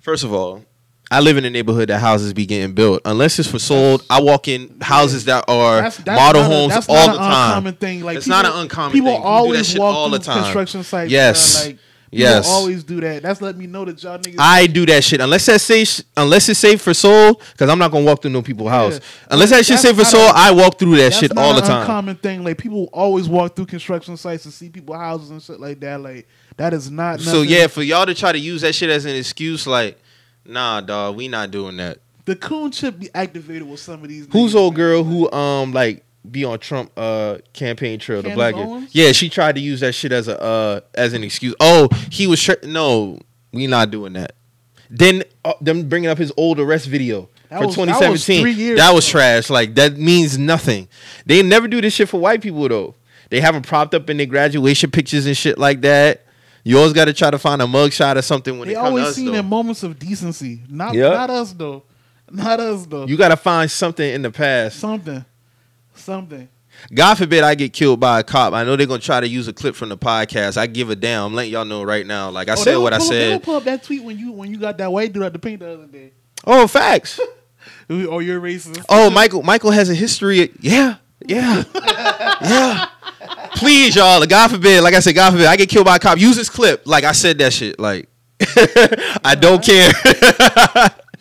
First 0.00 0.22
of 0.22 0.34
all, 0.34 0.62
I 1.10 1.20
live 1.20 1.38
in 1.38 1.44
a 1.46 1.50
neighborhood 1.50 1.88
that 1.88 2.00
houses 2.00 2.34
be 2.34 2.44
getting 2.44 2.74
built. 2.74 3.00
Unless 3.06 3.38
it's 3.38 3.50
for 3.50 3.58
sold, 3.58 4.04
I 4.10 4.20
walk 4.20 4.48
in 4.48 4.78
houses 4.82 5.24
that 5.26 5.44
are 5.48 5.76
That's- 5.76 5.96
that's 5.98 6.20
model 6.20 6.42
a- 6.42 6.44
homes 6.44 6.86
all 6.88 7.12
the 7.12 7.18
time. 7.18 7.72
thing. 7.76 8.02
Like 8.02 8.18
It's 8.18 8.26
people, 8.26 8.42
not 8.42 8.52
an 8.52 8.60
uncommon 8.60 8.92
people 8.92 9.08
thing. 9.12 9.16
People 9.16 9.22
do 9.22 9.22
that 9.22 9.28
always 9.28 9.78
walk 9.78 9.94
all 9.94 10.10
the 10.10 10.18
time. 10.18 10.42
construction 10.42 10.82
sites. 10.82 11.10
Yes. 11.10 11.62
bruh, 11.62 11.66
like, 11.68 11.78
Yes. 12.18 12.48
always 12.48 12.84
do 12.84 13.00
that. 13.00 13.22
That's 13.22 13.40
letting 13.40 13.60
me 13.60 13.66
know 13.66 13.84
that 13.84 14.02
y'all 14.02 14.18
niggas. 14.18 14.36
I 14.38 14.66
do 14.66 14.86
that 14.86 15.04
shit 15.04 15.20
unless 15.20 15.46
that's 15.46 15.64
safe. 15.64 16.00
Unless 16.16 16.48
it's 16.48 16.60
safe 16.60 16.80
for 16.80 16.94
soul 16.94 17.34
because 17.52 17.68
I'm 17.68 17.78
not 17.78 17.90
gonna 17.90 18.04
walk 18.04 18.22
through 18.22 18.30
no 18.32 18.42
people's 18.42 18.70
house. 18.70 19.00
Unless 19.30 19.50
that 19.50 19.66
shit 19.66 19.78
safe 19.78 19.96
for 19.96 20.04
soul, 20.04 20.28
a- 20.28 20.32
I 20.34 20.50
walk 20.50 20.78
through 20.78 20.96
that 20.96 21.12
shit 21.14 21.36
all 21.36 21.54
the 21.54 21.60
time. 21.60 21.86
Common 21.86 22.16
thing. 22.16 22.44
Like 22.44 22.58
people 22.58 22.88
always 22.92 23.28
walk 23.28 23.56
through 23.56 23.66
construction 23.66 24.16
sites 24.16 24.44
and 24.44 24.54
see 24.54 24.68
people 24.68 24.96
houses 24.96 25.30
and 25.30 25.42
shit 25.42 25.60
like 25.60 25.80
that. 25.80 26.00
Like 26.00 26.28
that 26.56 26.72
is 26.72 26.90
not. 26.90 27.20
So 27.20 27.42
yeah, 27.42 27.66
for 27.66 27.82
y'all 27.82 28.06
to 28.06 28.14
try 28.14 28.32
to 28.32 28.38
use 28.38 28.62
that 28.62 28.74
shit 28.74 28.90
as 28.90 29.04
an 29.04 29.16
excuse, 29.16 29.66
like, 29.66 29.98
nah, 30.44 30.80
dog, 30.80 31.16
we 31.16 31.28
not 31.28 31.50
doing 31.50 31.76
that. 31.78 31.98
the 32.26 32.36
coon 32.36 32.70
chip 32.70 32.98
be 32.98 33.10
activated 33.14 33.68
with 33.68 33.80
some 33.80 34.02
of 34.02 34.08
these. 34.08 34.26
Who's 34.30 34.52
niggas, 34.54 34.56
old 34.56 34.74
man. 34.74 34.78
girl 34.78 35.04
who 35.04 35.30
um 35.32 35.72
like 35.72 36.04
be 36.30 36.44
on 36.44 36.58
Trump 36.58 36.90
uh 36.96 37.38
campaign 37.52 37.98
trail, 37.98 38.22
the 38.22 38.30
black 38.30 38.54
girl? 38.54 38.64
Owens? 38.74 38.94
Yeah, 38.94 39.12
she 39.12 39.28
tried 39.28 39.54
to 39.56 39.60
use 39.60 39.80
that 39.80 39.92
shit 39.94 40.12
as 40.12 40.28
a 40.28 40.40
uh 40.40 40.80
as 40.94 41.12
an 41.12 41.22
excuse. 41.24 41.54
Oh, 41.60 41.88
he 42.10 42.26
was 42.26 42.40
tr- 42.42 42.52
no, 42.64 43.18
we 43.52 43.66
not 43.66 43.90
doing 43.90 44.14
that. 44.14 44.34
Then 44.90 45.24
uh, 45.44 45.54
them 45.60 45.88
bringing 45.88 46.08
up 46.10 46.18
his 46.18 46.32
old 46.36 46.60
arrest 46.60 46.86
video 46.86 47.28
That 47.50 47.60
for 47.60 47.66
was- 47.66 47.76
that 47.76 48.10
was 48.10 48.24
2017. 48.26 48.56
years 48.58 48.78
that 48.78 48.92
was 48.94 49.06
trash. 49.08 49.50
Like 49.50 49.74
that 49.74 49.96
means 49.98 50.38
nothing. 50.38 50.88
They 51.26 51.42
never 51.42 51.68
do 51.68 51.80
this 51.80 51.94
shit 51.94 52.08
for 52.08 52.20
white 52.20 52.40
people 52.42 52.68
though. 52.68 52.94
They 53.30 53.40
have 53.40 53.54
them 53.54 53.62
propped 53.62 53.94
up 53.94 54.08
in 54.10 54.16
their 54.18 54.26
graduation 54.26 54.90
pictures 54.90 55.26
and 55.26 55.36
shit 55.36 55.58
like 55.58 55.80
that. 55.80 56.26
You 56.62 56.78
always 56.78 56.92
got 56.94 57.06
to 57.06 57.12
try 57.12 57.30
to 57.30 57.38
find 57.38 57.60
a 57.60 57.66
mugshot 57.66 58.16
or 58.16 58.22
something 58.22 58.58
when 58.58 58.68
They 58.68 58.72
it 58.74 58.76
comes 58.76 58.84
to 58.86 58.88
always 58.90 59.04
us. 59.06 59.16
seen 59.16 59.32
though. 59.32 59.38
in 59.40 59.46
moments 59.46 59.82
of 59.82 59.98
decency. 59.98 60.62
Not 60.68 60.94
Yeah. 60.94 61.08
not 61.10 61.28
us 61.30 61.52
though. 61.52 61.82
Not 62.30 62.58
us 62.60 62.86
though. 62.86 63.06
You 63.06 63.16
got 63.16 63.28
to 63.28 63.36
find 63.36 63.70
something 63.70 64.08
in 64.08 64.22
the 64.22 64.30
past. 64.30 64.78
something, 64.78 65.24
something. 65.94 66.48
God 66.92 67.14
forbid 67.14 67.44
I 67.44 67.54
get 67.54 67.72
killed 67.72 68.00
by 68.00 68.18
a 68.20 68.24
cop. 68.24 68.52
I 68.52 68.64
know 68.64 68.74
they're 68.74 68.86
gonna 68.86 68.98
try 69.00 69.20
to 69.20 69.28
use 69.28 69.46
a 69.46 69.52
clip 69.52 69.76
from 69.76 69.90
the 69.90 69.96
podcast. 69.96 70.56
I 70.56 70.66
give 70.66 70.90
a 70.90 70.96
damn. 70.96 71.26
I'm 71.26 71.34
letting 71.34 71.52
y'all 71.52 71.64
know 71.64 71.84
right 71.84 72.04
now. 72.04 72.30
Like 72.30 72.48
I 72.48 72.52
Oh, 72.52 72.56
said 72.56 72.76
what 72.78 72.92
I 72.92 72.98
pull 72.98 73.06
up- 73.06 73.12
They 73.12 73.20
gonna 73.20 73.34
said. 73.34 73.42
pull 73.44 73.54
up 73.56 73.64
that 73.64 73.82
tweet 73.84 74.02
when 74.02 74.18
you 74.18 74.32
when 74.32 74.50
you 74.50 74.58
got 74.58 74.78
that 74.78 74.90
white 74.92 75.12
dude 75.12 75.22
at 75.22 75.32
the 75.32 75.38
paint 75.38 75.60
the 75.60 75.72
other 75.72 75.86
day. 75.86 76.12
Oh, 76.46 76.66
facts. 76.66 77.20
Oh, 77.88 78.18
you're 78.18 78.40
racist. 78.40 78.84
Oh, 78.90 79.08
Michael. 79.10 79.42
Michael 79.42 79.70
has 79.70 79.88
a 79.88 79.94
history. 79.94 80.50
Yeah, 80.60 80.96
yeah, 81.26 81.64
yeah. 82.42 82.86
Please, 83.56 83.94
y'all. 83.96 84.24
God 84.26 84.48
forbid. 84.50 84.82
Like 84.82 84.92
I 84.94 85.00
said, 85.00 85.14
God 85.14 85.30
forbid 85.32 85.46
I 85.46 85.56
get 85.56 85.68
killed 85.70 85.86
by 85.86 85.96
a 85.96 85.98
cop. 85.98 86.18
Use 86.18 86.36
this 86.36 86.50
clip. 86.50 86.82
Like 86.86 87.04
I 87.04 87.12
said 87.12 87.38
that 87.38 87.52
shit. 87.54 87.78
Like 87.78 88.08
I 89.24 89.34
don't 89.38 89.62
care. 89.64 89.90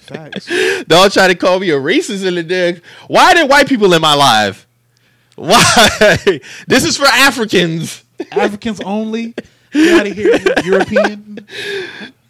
Facts. 0.03 0.47
Don't 0.87 1.11
try 1.11 1.27
to 1.27 1.35
call 1.35 1.59
me 1.59 1.69
a 1.69 1.77
racist 1.77 2.25
in 2.25 2.35
the 2.35 2.43
day. 2.43 2.81
Why 3.07 3.31
are 3.31 3.35
there 3.35 3.47
white 3.47 3.67
people 3.67 3.93
in 3.93 4.01
my 4.01 4.13
life? 4.13 4.67
Why? 5.35 5.59
this 6.67 6.85
is 6.85 6.97
for 6.97 7.05
Africans. 7.05 8.03
Africans 8.31 8.81
only. 8.81 9.33
Get 9.71 9.99
out 9.99 10.07
of 10.07 10.13
here, 10.13 10.39
European. 10.63 11.47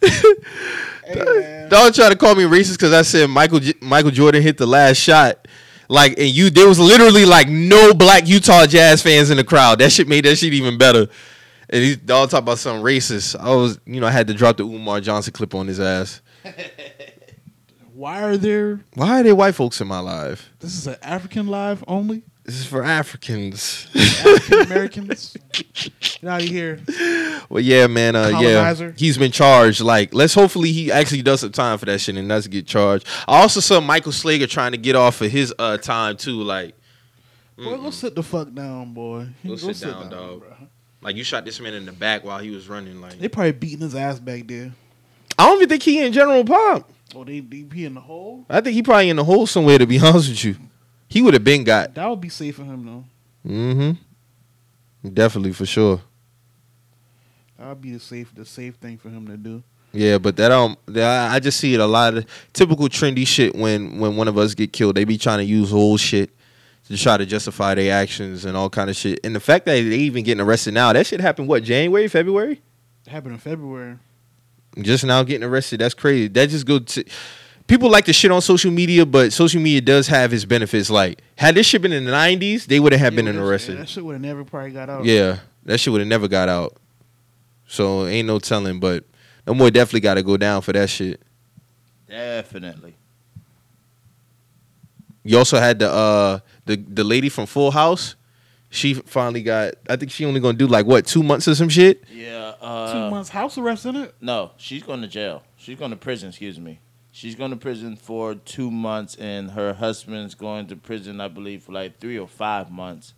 hey. 0.00 1.66
Don't 1.68 1.94
try 1.94 2.08
to 2.08 2.16
call 2.16 2.34
me 2.34 2.44
racist 2.44 2.72
because 2.72 2.92
I 2.92 3.02
said 3.02 3.28
Michael 3.28 3.60
J- 3.60 3.74
Michael 3.82 4.10
Jordan 4.10 4.42
hit 4.42 4.56
the 4.56 4.66
last 4.66 4.96
shot. 4.96 5.46
Like, 5.88 6.18
and 6.18 6.28
you, 6.28 6.48
there 6.48 6.66
was 6.66 6.78
literally 6.78 7.26
like 7.26 7.48
no 7.48 7.92
black 7.92 8.26
Utah 8.26 8.64
Jazz 8.64 9.02
fans 9.02 9.28
in 9.28 9.36
the 9.36 9.44
crowd. 9.44 9.80
That 9.80 9.92
shit 9.92 10.08
made 10.08 10.24
that 10.24 10.36
shit 10.36 10.54
even 10.54 10.78
better. 10.78 11.08
And 11.68 11.84
he 11.84 11.98
all 12.10 12.26
talk 12.26 12.40
about 12.40 12.58
something 12.58 12.82
racist. 12.82 13.38
I 13.38 13.54
was, 13.54 13.78
you 13.84 14.00
know, 14.00 14.06
I 14.06 14.10
had 14.10 14.26
to 14.28 14.34
drop 14.34 14.56
the 14.56 14.64
Umar 14.64 15.00
Johnson 15.00 15.32
clip 15.32 15.54
on 15.54 15.66
his 15.66 15.80
ass. 15.80 16.22
Why 17.94 18.22
are 18.24 18.36
there? 18.36 18.80
Why 18.94 19.20
are 19.20 19.22
there 19.22 19.36
white 19.36 19.54
folks 19.54 19.80
in 19.80 19.86
my 19.86 20.00
life? 20.00 20.50
This 20.58 20.74
is 20.76 20.86
an 20.88 20.96
African 21.00 21.46
live 21.46 21.84
only. 21.86 22.22
This 22.42 22.56
is 22.56 22.66
for 22.66 22.82
Africans. 22.82 23.86
African 23.94 24.60
Americans. 24.62 25.36
Get 25.52 26.24
out 26.24 26.42
of 26.42 26.48
here. 26.48 26.80
well, 27.48 27.62
yeah, 27.62 27.86
man. 27.86 28.16
Uh, 28.16 28.28
yeah, 28.30 28.32
Colonizer. 28.40 28.94
he's 28.98 29.16
been 29.16 29.30
charged. 29.30 29.80
Like, 29.80 30.12
let's 30.12 30.34
hopefully 30.34 30.72
he 30.72 30.90
actually 30.90 31.22
does 31.22 31.40
some 31.40 31.52
time 31.52 31.78
for 31.78 31.86
that 31.86 32.00
shit 32.00 32.16
and 32.16 32.28
doesn't 32.28 32.50
get 32.50 32.66
charged. 32.66 33.06
I 33.28 33.40
also 33.40 33.60
saw 33.60 33.80
Michael 33.80 34.12
Slager 34.12 34.48
trying 34.50 34.72
to 34.72 34.78
get 34.78 34.96
off 34.96 35.20
of 35.20 35.30
his 35.30 35.54
uh 35.58 35.78
time 35.78 36.16
too. 36.16 36.42
Like, 36.42 36.74
Boy, 37.56 37.76
go 37.76 37.90
sit 37.90 38.16
the 38.16 38.22
fuck 38.24 38.52
down, 38.52 38.92
boy. 38.92 39.28
Go 39.46 39.54
sit 39.54 39.80
down, 39.80 40.10
dog. 40.10 40.42
like 41.00 41.14
you 41.14 41.22
shot 41.22 41.44
this 41.44 41.60
man 41.60 41.74
in 41.74 41.86
the 41.86 41.92
back 41.92 42.24
while 42.24 42.40
he 42.40 42.50
was 42.50 42.68
running. 42.68 43.00
Like, 43.00 43.20
They 43.20 43.28
probably 43.28 43.52
beating 43.52 43.82
his 43.82 43.94
ass 43.94 44.18
back 44.18 44.48
there. 44.48 44.72
I 45.38 45.46
don't 45.46 45.58
even 45.58 45.68
think 45.68 45.82
he 45.84 46.04
in 46.04 46.12
General 46.12 46.44
Pop. 46.44 46.90
Oh, 47.14 47.24
they 47.24 47.40
they 47.40 47.62
be 47.62 47.84
in 47.84 47.94
the 47.94 48.00
hole. 48.00 48.44
I 48.48 48.60
think 48.60 48.74
he 48.74 48.82
probably 48.82 49.10
in 49.10 49.16
the 49.16 49.24
hole 49.24 49.46
somewhere. 49.46 49.78
To 49.78 49.86
be 49.86 49.98
honest 50.02 50.28
with 50.28 50.44
you, 50.44 50.56
he 51.08 51.22
would 51.22 51.34
have 51.34 51.44
been 51.44 51.64
got. 51.64 51.94
That 51.94 52.08
would 52.08 52.20
be 52.20 52.28
safe 52.28 52.56
for 52.56 52.64
him 52.64 52.84
though. 52.84 53.04
Mm-hmm. 53.50 55.10
Definitely 55.12 55.52
for 55.52 55.66
sure. 55.66 56.00
That 57.58 57.68
would 57.68 57.80
be 57.80 57.92
the 57.92 58.00
safe 58.00 58.34
the 58.34 58.44
safe 58.44 58.76
thing 58.76 58.98
for 58.98 59.10
him 59.10 59.26
to 59.28 59.36
do. 59.36 59.62
Yeah, 59.92 60.18
but 60.18 60.36
that 60.36 60.50
um, 60.50 60.76
that, 60.86 61.30
I 61.30 61.38
just 61.38 61.60
see 61.60 61.74
it 61.74 61.80
a 61.80 61.86
lot 61.86 62.16
of 62.16 62.26
typical 62.52 62.88
trendy 62.88 63.26
shit 63.26 63.54
when 63.54 64.00
when 64.00 64.16
one 64.16 64.26
of 64.26 64.36
us 64.36 64.54
get 64.54 64.72
killed. 64.72 64.96
They 64.96 65.04
be 65.04 65.18
trying 65.18 65.38
to 65.38 65.44
use 65.44 65.72
old 65.72 66.00
shit 66.00 66.30
to 66.88 66.96
try 66.96 67.16
to 67.16 67.24
justify 67.24 67.74
their 67.74 67.94
actions 67.94 68.44
and 68.44 68.56
all 68.56 68.68
kind 68.68 68.90
of 68.90 68.96
shit. 68.96 69.20
And 69.24 69.34
the 69.34 69.40
fact 69.40 69.66
that 69.66 69.74
they 69.74 69.80
even 69.80 70.24
getting 70.24 70.40
arrested 70.40 70.74
now, 70.74 70.92
that 70.92 71.06
shit 71.06 71.20
happened 71.20 71.48
what 71.48 71.62
January, 71.62 72.08
February? 72.08 72.60
It 73.06 73.10
happened 73.10 73.34
in 73.34 73.40
February. 73.40 73.98
Just 74.80 75.04
now 75.04 75.22
getting 75.22 75.44
arrested. 75.46 75.80
That's 75.80 75.94
crazy. 75.94 76.28
That 76.28 76.48
just 76.50 76.66
go 76.66 76.78
to 76.80 77.04
people 77.66 77.90
like 77.90 78.04
to 78.06 78.12
shit 78.12 78.30
on 78.30 78.40
social 78.42 78.70
media, 78.70 79.06
but 79.06 79.32
social 79.32 79.60
media 79.60 79.80
does 79.80 80.06
have 80.08 80.32
its 80.32 80.44
benefits. 80.44 80.90
Like 80.90 81.22
had 81.36 81.54
this 81.54 81.66
shit 81.66 81.80
been 81.82 81.92
in 81.92 82.04
the 82.04 82.10
nineties, 82.10 82.66
they 82.66 82.80
would 82.80 82.92
have 82.92 83.00
Yeah, 83.12 83.16
been 83.16 83.24
that 83.26 83.32
shit- 83.32 83.40
arrested. 83.42 83.78
That 83.78 83.88
shit 83.88 84.04
would 84.04 84.14
have 84.14 84.22
never 84.22 84.44
probably 84.44 84.70
got 84.72 84.90
out. 84.90 85.04
Yeah, 85.04 85.38
that 85.64 85.78
shit 85.78 85.92
would 85.92 86.00
have 86.00 86.08
never 86.08 86.26
got 86.28 86.48
out. 86.48 86.76
So 87.66 88.06
ain't 88.06 88.26
no 88.26 88.38
telling, 88.38 88.80
but 88.80 89.04
no 89.46 89.54
more 89.54 89.70
definitely 89.70 90.00
got 90.00 90.14
to 90.14 90.22
go 90.22 90.36
down 90.36 90.60
for 90.62 90.72
that 90.72 90.90
shit. 90.90 91.20
Definitely. 92.08 92.94
You 95.22 95.38
also 95.38 95.58
had 95.58 95.78
the 95.78 95.90
uh 95.90 96.38
the 96.66 96.76
the 96.76 97.04
lady 97.04 97.28
from 97.28 97.46
Full 97.46 97.70
House. 97.70 98.14
She 98.74 98.94
finally 98.94 99.42
got. 99.42 99.74
I 99.88 99.96
think 99.96 100.10
she 100.10 100.24
only 100.24 100.40
gonna 100.40 100.58
do 100.58 100.66
like 100.66 100.84
what 100.84 101.06
two 101.06 101.22
months 101.22 101.46
or 101.46 101.54
some 101.54 101.68
shit. 101.68 102.02
Yeah. 102.12 102.54
Uh, 102.60 102.92
Two 102.92 103.10
months 103.10 103.28
house 103.30 103.56
arrest 103.56 103.86
in 103.86 103.94
it. 103.96 104.14
No, 104.20 104.50
she's 104.56 104.82
going 104.82 105.00
to 105.02 105.06
jail. 105.08 105.42
She's 105.56 105.78
going 105.78 105.90
to 105.92 105.96
prison. 105.96 106.30
Excuse 106.30 106.58
me. 106.58 106.80
She's 107.12 107.34
going 107.36 107.50
to 107.52 107.56
prison 107.56 107.94
for 107.94 108.34
two 108.34 108.70
months, 108.72 109.14
and 109.14 109.52
her 109.52 109.72
husband's 109.74 110.34
going 110.34 110.66
to 110.68 110.76
prison, 110.76 111.20
I 111.20 111.28
believe, 111.28 111.62
for 111.62 111.72
like 111.72 112.00
three 112.00 112.18
or 112.18 112.26
five 112.26 112.70
months. 112.72 113.14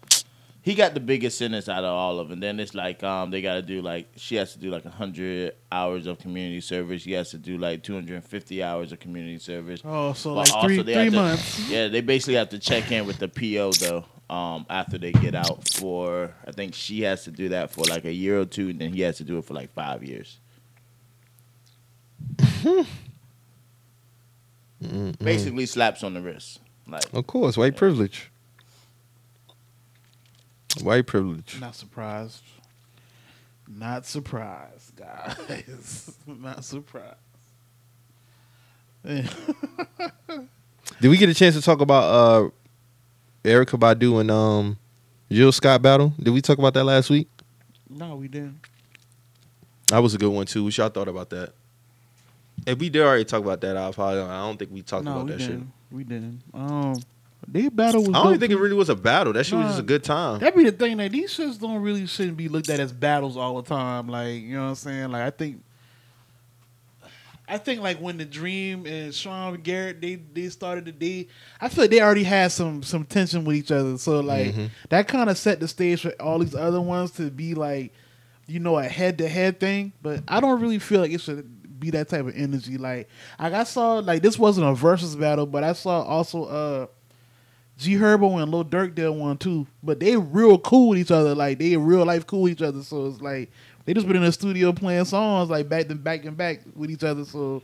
He 0.61 0.75
got 0.75 0.95
the 0.95 1.01
biggest 1.01 1.39
sentence 1.39 1.69
out 1.69 1.85
of 1.85 1.91
all 1.95 2.19
of 2.19 2.29
them. 2.29 2.41
Then 2.41 2.59
it's 2.61 2.75
like 2.75 3.03
um 3.05 3.31
they 3.31 3.41
got 3.41 3.55
to 3.55 3.63
do 3.63 3.81
like 3.81 4.09
she 4.17 4.35
has 4.37 4.53
to 4.55 4.59
do 4.59 4.69
like 4.71 4.85
hundred 4.85 5.53
hours 5.73 6.07
of 6.09 6.19
community 6.19 6.61
service. 6.61 7.05
He 7.05 7.13
has 7.13 7.31
to 7.31 7.39
do 7.39 7.57
like 7.57 7.83
two 7.85 7.95
hundred 7.95 8.17
and 8.17 8.25
fifty 8.25 8.63
hours 8.65 8.91
of 8.93 8.99
community 9.01 9.39
service. 9.39 9.81
Oh, 9.85 10.13
so 10.13 10.35
But 10.35 10.51
like 10.53 10.65
three 10.65 10.83
three 10.83 10.95
to- 11.11 11.11
months. 11.13 11.71
Yeah, 11.71 11.87
they 11.89 12.01
basically 12.01 12.35
have 12.35 12.49
to 12.51 12.59
check 12.59 12.91
in 12.93 13.07
with 13.07 13.19
the 13.21 13.29
PO 13.29 13.71
though. 13.73 14.05
Um, 14.29 14.67
after 14.69 14.99
they 14.99 15.13
get 15.13 15.37
out 15.37 15.69
for, 15.69 16.35
I 16.47 16.51
think 16.51 16.75
she 16.75 17.03
has 17.03 17.23
to 17.25 17.31
do 17.31 17.51
that 17.51 17.71
for 17.71 17.85
like 17.85 18.05
a 18.05 18.13
year 18.13 18.41
or 18.41 18.45
two, 18.45 18.71
and 18.71 18.81
then 18.81 18.93
he 18.93 19.03
has 19.03 19.19
to 19.19 19.25
do 19.25 19.39
it 19.39 19.45
for 19.45 19.55
like 19.55 19.73
five 19.73 20.03
years. 20.03 20.39
Basically, 25.19 25.67
slaps 25.67 26.03
on 26.03 26.15
the 26.15 26.21
wrist. 26.21 26.61
Like, 26.89 27.05
Of 27.13 27.27
course, 27.27 27.57
white 27.57 27.77
privilege. 27.77 28.31
White 30.83 31.07
privilege. 31.07 31.59
Not 31.61 31.75
surprised. 31.75 32.43
Not 33.69 34.07
surprised, 34.07 34.97
guys. 34.97 36.17
Not 36.27 36.65
surprised. 36.65 37.17
Did 39.05 39.29
we 41.09 41.17
get 41.17 41.29
a 41.29 41.35
chance 41.35 41.55
to 41.55 41.63
talk 41.63 41.81
about 41.81 42.03
uh 42.05 42.51
Erykah 43.47 43.79
Badu 43.79 44.21
and 44.21 44.31
um 44.31 44.77
Jill 45.31 45.53
Scott 45.53 45.81
battle? 45.83 46.13
Did 46.21 46.31
we 46.31 46.41
talk 46.41 46.59
about 46.59 46.75
that 46.75 46.85
last 46.85 47.11
week? 47.11 47.29
no, 47.89 48.17
we 48.17 48.29
didn't. 48.29 48.59
That 49.89 49.99
was 49.99 50.15
a 50.15 50.19
good 50.19 50.31
one 50.31 50.47
too. 50.47 50.65
What 50.65 50.77
y'all 50.77 50.89
thought 50.89 51.09
about 51.09 51.31
that? 51.31 51.53
If 52.67 52.79
we 52.79 52.89
did 52.89 53.03
already 53.03 53.25
talk 53.25 53.43
about 53.43 53.61
that, 53.61 53.77
I 53.77 53.91
probably 53.93 54.21
I 54.21 54.41
don't 54.47 54.59
think 54.59 54.73
we 54.73 54.83
talked 54.83 55.05
no, 55.05 55.13
about 55.13 55.27
we 55.27 55.33
that 55.33 55.39
didn't. 55.39 55.61
shit. 55.61 55.69
We 55.93 56.05
didn't. 56.05 56.43
Um, 56.53 56.95
their 57.47 57.71
battle 57.71 58.01
was. 58.03 58.11
I 58.11 58.25
don't 58.25 58.39
think 58.41 58.51
it 58.51 58.59
really 58.59 58.75
was 58.75 58.89
a 58.89 58.97
battle. 58.97 59.33
That 59.33 59.45
shit 59.45 59.57
was 59.57 59.69
just 59.69 59.79
a 59.79 59.85
good 59.85 60.03
time. 60.03 60.41
That 60.41 60.57
be 60.57 60.65
the 60.65 60.73
thing 60.73 60.97
that 60.97 61.13
these 61.13 61.37
shits 61.37 61.61
don't 61.61 61.81
really 61.81 62.07
shouldn't 62.07 62.37
be 62.37 62.49
looked 62.49 62.69
at 62.69 62.81
as 62.81 62.93
battles 62.93 63.37
all 63.37 63.63
the 63.63 63.69
time. 63.69 64.09
Like 64.09 64.43
you 64.43 64.57
know 64.57 64.63
what 64.65 64.69
I'm 64.71 64.75
saying? 64.75 65.13
Like 65.13 65.23
I 65.23 65.31
think, 65.31 65.63
I 67.49 67.59
think 67.59 67.81
like 67.81 67.99
when 67.99 68.17
the 68.19 68.25
Dream 68.25 68.87
and 68.87 69.15
Sean 69.15 69.55
Garrett 69.61 70.01
they 70.01 70.17
they 70.17 70.49
started 70.49 70.85
the 70.85 70.93
day, 70.93 71.29
I 71.61 71.69
feel 71.69 71.85
like 71.85 71.91
they 71.91 72.01
already 72.01 72.25
had 72.25 72.51
some 72.53 72.83
some 72.83 73.05
tension 73.05 73.45
with 73.45 73.57
each 73.57 73.71
other. 73.71 73.97
So 73.99 74.21
like 74.21 74.55
Mhm. 74.55 74.71
that 74.89 75.07
kind 75.09 75.31
of 75.31 75.39
set 75.39 75.61
the 75.61 75.69
stage 75.69 76.03
for 76.03 76.11
all 76.21 76.39
these 76.41 76.55
other 76.55 76.81
ones 76.81 77.13
to 77.13 77.31
be 77.31 77.55
like, 77.55 77.93
you 78.47 78.59
know, 78.59 78.77
a 78.79 78.85
head 78.85 79.19
to 79.19 79.29
head 79.29 79.61
thing. 79.61 79.93
But 80.03 80.23
I 80.27 80.41
don't 80.41 80.61
really 80.61 80.79
feel 80.81 81.01
like 81.01 81.13
it 81.13 81.21
should 81.21 81.79
be 81.79 81.91
that 81.91 82.09
type 82.09 82.27
of 82.27 82.35
energy. 82.37 82.79
Like 82.79 83.09
like 83.39 83.53
I 83.53 83.63
saw 83.65 83.95
like 83.99 84.23
this 84.23 84.39
wasn't 84.39 84.67
a 84.67 84.75
versus 84.75 85.15
battle, 85.15 85.47
but 85.47 85.63
I 85.63 85.73
saw 85.73 86.03
also 86.03 86.45
uh. 86.45 86.87
G 87.79 87.93
Herbo 87.97 88.43
and 88.43 88.51
Lil 88.51 88.65
Durk 88.65 88.95
did 88.95 89.11
one 89.11 89.37
too, 89.37 89.67
but 89.83 90.01
they 90.01 90.17
real 90.17 90.59
cool 90.59 90.89
with 90.89 90.99
each 90.99 91.11
other. 91.11 91.35
Like 91.35 91.59
they 91.59 91.77
real 91.77 92.07
life 92.07 92.27
cool 92.27 92.41
with 92.43 92.53
each 92.53 92.63
other. 92.63 92.83
So 92.83 93.07
it's 93.09 93.21
like 93.21 93.51
they 93.87 93.95
just 93.95 94.07
been 94.07 94.17
in 94.17 94.23
the 94.25 94.33
studio 94.33 94.73
playing 94.73 95.07
songs 95.07 95.49
like 95.49 95.69
back 95.69 95.89
to 95.89 95.95
back 95.95 96.25
and 96.25 96.37
back 96.37 96.61
with 96.75 96.91
each 96.91 97.05
other. 97.05 97.25
So 97.25 97.63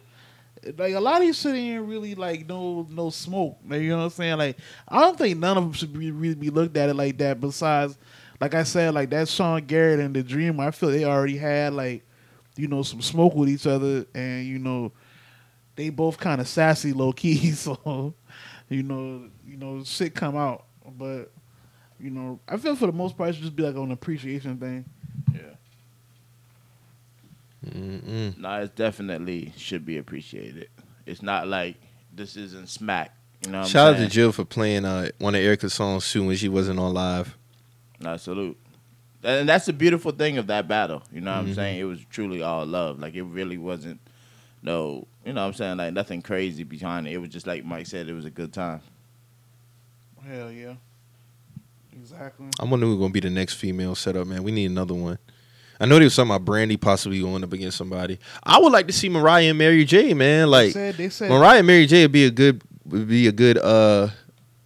like 0.78 0.94
a 0.94 1.00
lot 1.00 1.16
of 1.16 1.22
these 1.22 1.38
shit 1.38 1.54
ain't 1.54 1.86
really 1.86 2.14
like 2.14 2.48
no 2.48 2.86
no 2.90 3.10
smoke. 3.10 3.58
Like, 3.68 3.82
you 3.82 3.90
know 3.90 3.98
what 3.98 4.04
I'm 4.04 4.10
saying? 4.10 4.38
Like 4.38 4.56
I 4.88 5.00
don't 5.00 5.18
think 5.18 5.38
none 5.38 5.58
of 5.58 5.64
them 5.64 5.72
should 5.72 5.92
be, 5.92 6.10
really 6.10 6.34
be 6.34 6.50
looked 6.50 6.76
at 6.76 6.88
it 6.88 6.94
like 6.94 7.18
that. 7.18 7.40
Besides, 7.40 7.98
like 8.40 8.54
I 8.54 8.62
said, 8.62 8.94
like 8.94 9.10
that 9.10 9.28
Sean 9.28 9.64
Garrett 9.64 10.00
and 10.00 10.14
the 10.14 10.22
Dream, 10.22 10.60
I 10.60 10.70
feel 10.70 10.90
they 10.90 11.04
already 11.04 11.36
had 11.36 11.74
like 11.74 12.04
you 12.56 12.68
know 12.68 12.82
some 12.82 13.02
smoke 13.02 13.34
with 13.34 13.48
each 13.48 13.66
other, 13.66 14.06
and 14.14 14.46
you 14.46 14.58
know 14.58 14.92
they 15.74 15.90
both 15.90 16.18
kind 16.18 16.40
of 16.40 16.48
sassy 16.48 16.92
low 16.92 17.12
key. 17.12 17.52
So 17.56 18.14
you 18.68 18.82
know 18.82 19.28
you 19.44 19.56
know 19.56 19.82
shit 19.84 20.14
come 20.14 20.36
out, 20.36 20.66
but 20.96 21.32
you 21.98 22.10
know 22.10 22.38
I 22.48 22.56
feel 22.56 22.76
for 22.76 22.86
the 22.86 22.92
most 22.92 23.16
part 23.16 23.30
it 23.30 23.32
should 23.34 23.42
just 23.42 23.56
be 23.56 23.64
like 23.64 23.74
an 23.74 23.90
appreciation 23.90 24.58
thing. 24.58 24.84
yeah. 25.34 25.40
Mm-mm. 27.66 28.38
No, 28.38 28.62
it 28.62 28.74
definitely 28.76 29.52
should 29.56 29.84
be 29.86 29.98
appreciated. 29.98 30.68
It's 31.06 31.22
not 31.22 31.46
like 31.48 31.76
this 32.12 32.36
isn't 32.36 32.68
smack. 32.68 33.14
You 33.44 33.50
know 33.52 33.60
what 33.60 33.68
Shout 33.68 33.88
I'm 33.88 33.94
out 33.94 33.96
saying? 33.98 34.08
to 34.08 34.14
Jill 34.14 34.32
for 34.32 34.44
playing 34.44 34.84
uh, 34.84 35.08
one 35.18 35.34
of 35.34 35.40
Erykah's 35.40 35.74
songs 35.74 36.10
too 36.10 36.26
when 36.26 36.36
she 36.36 36.48
wasn't 36.48 36.78
on 36.78 36.94
live. 36.94 37.36
No, 38.00 38.16
salute. 38.16 38.56
And 39.24 39.48
that's 39.48 39.66
the 39.66 39.72
beautiful 39.72 40.10
thing 40.12 40.38
of 40.38 40.48
that 40.48 40.66
battle. 40.66 41.02
You 41.12 41.20
know 41.20 41.32
what 41.36 41.44
Mhm. 41.44 41.48
I'm 41.48 41.54
saying? 41.54 41.80
It 41.80 41.84
was 41.84 42.00
truly 42.10 42.42
all 42.42 42.66
love. 42.66 42.98
Like 42.98 43.14
it 43.14 43.22
really 43.22 43.58
wasn't 43.58 44.00
no, 44.62 45.06
you 45.24 45.32
know 45.32 45.42
what 45.42 45.48
I'm 45.48 45.54
saying? 45.54 45.76
Like 45.76 45.92
nothing 45.92 46.22
crazy 46.22 46.62
behind 46.64 47.06
it. 47.08 47.12
It 47.12 47.18
was 47.18 47.30
just 47.30 47.46
like 47.46 47.64
Mike 47.64 47.86
said, 47.86 48.08
it 48.08 48.12
was 48.14 48.24
a 48.24 48.30
good 48.30 48.52
time. 48.52 48.80
Hell 50.24 50.52
yeah, 50.52 50.74
exactly. 51.92 52.46
I'm 52.60 52.70
wondering 52.70 52.92
who's 52.92 53.00
gonna 53.00 53.12
be 53.12 53.20
the 53.20 53.30
next 53.30 53.54
female 53.54 53.94
setup, 53.96 54.26
man. 54.26 54.42
We 54.44 54.52
need 54.52 54.70
another 54.70 54.94
one. 54.94 55.18
I 55.80 55.86
know 55.86 55.96
there 55.96 56.04
was 56.04 56.14
something 56.14 56.34
about 56.36 56.44
Brandy 56.44 56.76
possibly 56.76 57.20
going 57.20 57.42
up 57.42 57.52
against 57.52 57.76
somebody. 57.76 58.18
I 58.44 58.58
would 58.60 58.72
like 58.72 58.86
to 58.86 58.92
see 58.92 59.08
Mariah 59.08 59.50
and 59.50 59.58
Mary 59.58 59.84
J, 59.84 60.14
man. 60.14 60.42
they 60.42 60.46
Like 60.46 60.72
said 60.72 60.94
they 60.96 61.08
said 61.08 61.28
Mariah 61.30 61.58
and 61.58 61.66
Mary 61.66 61.86
J 61.86 62.02
would 62.04 62.12
be 62.12 62.24
a 62.26 62.30
good 62.30 62.62
would 62.84 63.08
be 63.08 63.26
a 63.26 63.32
good 63.32 63.58
uh 63.58 64.08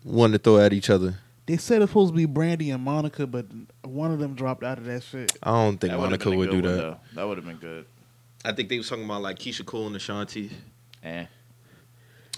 one 0.02 0.32
to 0.32 0.38
throw 0.38 0.58
at 0.58 0.72
each 0.72 0.90
other. 0.90 1.18
they 1.46 1.56
said 1.56 1.80
it's 1.82 1.90
supposed 1.90 2.12
to 2.12 2.16
be 2.16 2.26
Brandy 2.26 2.70
and 2.70 2.82
Monica, 2.84 3.26
but 3.26 3.46
one 3.82 4.10
of 4.10 4.18
them 4.18 4.34
dropped 4.34 4.62
out 4.64 4.78
of 4.78 4.84
that 4.84 5.02
shit. 5.02 5.36
I 5.42 5.50
don't 5.52 5.78
think 5.78 5.92
That 5.92 5.98
Monica 5.98 6.30
would 6.30 6.50
do 6.50 6.60
that. 6.62 6.68
though. 6.76 6.96
That 7.14 7.26
would 7.26 7.38
have 7.38 7.46
been 7.46 7.56
good. 7.56 7.86
I 8.44 8.52
think 8.52 8.68
they 8.68 8.76
was 8.78 8.88
talking 8.88 9.04
about 9.04 9.22
like 9.22 9.38
Keyshia 9.38 9.64
Cole 9.64 9.86
and 9.86 9.96
Ashanti. 9.96 10.50
Eh, 11.02 11.26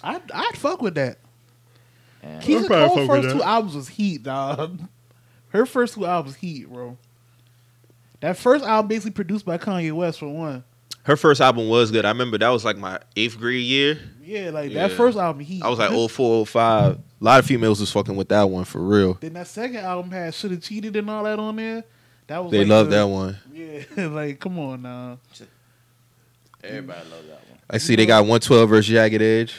I'd 0.05 0.31
I'd 0.33 0.57
fuck 0.57 0.81
with 0.83 0.95
that. 0.95 1.19
eh. 2.23 2.41
Keyshia 2.41 2.69
Cole's 2.69 3.07
first 3.09 3.31
two 3.37 3.43
albums 3.43 3.75
was 3.75 3.89
heat, 3.89 4.23
dog. 4.23 4.81
Her 5.49 5.67
first 5.67 5.95
two 5.95 6.07
albums 6.07 6.37
heat, 6.37 6.69
bro. 6.71 6.97
That 8.21 8.37
first 8.37 8.65
album 8.65 8.89
basically 8.89 9.13
produced 9.13 9.45
by 9.45 9.59
Kanye 9.59 9.93
West 9.93 10.19
for 10.19 10.29
one. 10.29 10.65
Her 11.05 11.17
first 11.17 11.41
album 11.41 11.69
was 11.69 11.91
good. 11.91 12.05
I 12.05 12.09
remember 12.11 12.37
that 12.39 12.49
was 12.51 12.65
like 12.65 12.77
my 12.77 12.99
eighth 13.17 13.39
grade 13.39 13.65
year. 13.65 13.99
Yeah, 14.23 14.51
like 14.51 14.71
Yeah. 14.71 14.89
that 14.89 14.97
first 14.97 15.17
album, 15.17 15.41
he. 15.41 15.63
I 15.63 15.69
was 15.69 15.79
like 15.79 15.91
04, 15.91 16.45
05. 16.47 16.93
A 16.95 16.99
lot 17.21 17.39
of 17.41 17.47
females 17.47 17.81
was 17.81 17.91
fucking 17.91 18.15
with 18.17 18.29
that 18.29 18.43
one 18.51 18.65
for 18.65 18.81
real. 18.81 19.15
Then 19.15 19.33
that 19.35 19.47
second 19.47 19.77
album 19.79 20.11
had 20.11 20.35
should 20.35 20.51
have 20.51 20.61
cheated 20.63 20.97
and 20.97 21.09
all 21.09 21.25
that 21.25 21.39
on 21.39 21.57
there. 21.57 21.85
That 22.27 22.43
was 22.43 22.51
They 22.53 22.59
like 22.59 22.69
love 22.69 22.91
that 22.91 23.05
one. 23.05 23.39
Yeah, 23.53 23.83
like 24.09 24.39
come 24.41 24.59
on 24.59 24.83
now. 24.83 25.19
Everybody 26.63 27.01
love 27.11 27.27
that 27.29 27.49
one. 27.49 27.59
I 27.71 27.79
see 27.79 27.97
they 27.97 28.07
got 28.07 28.21
112 28.23 28.69
versus 28.69 28.91
Jagged 28.91 29.23
Edge. 29.23 29.55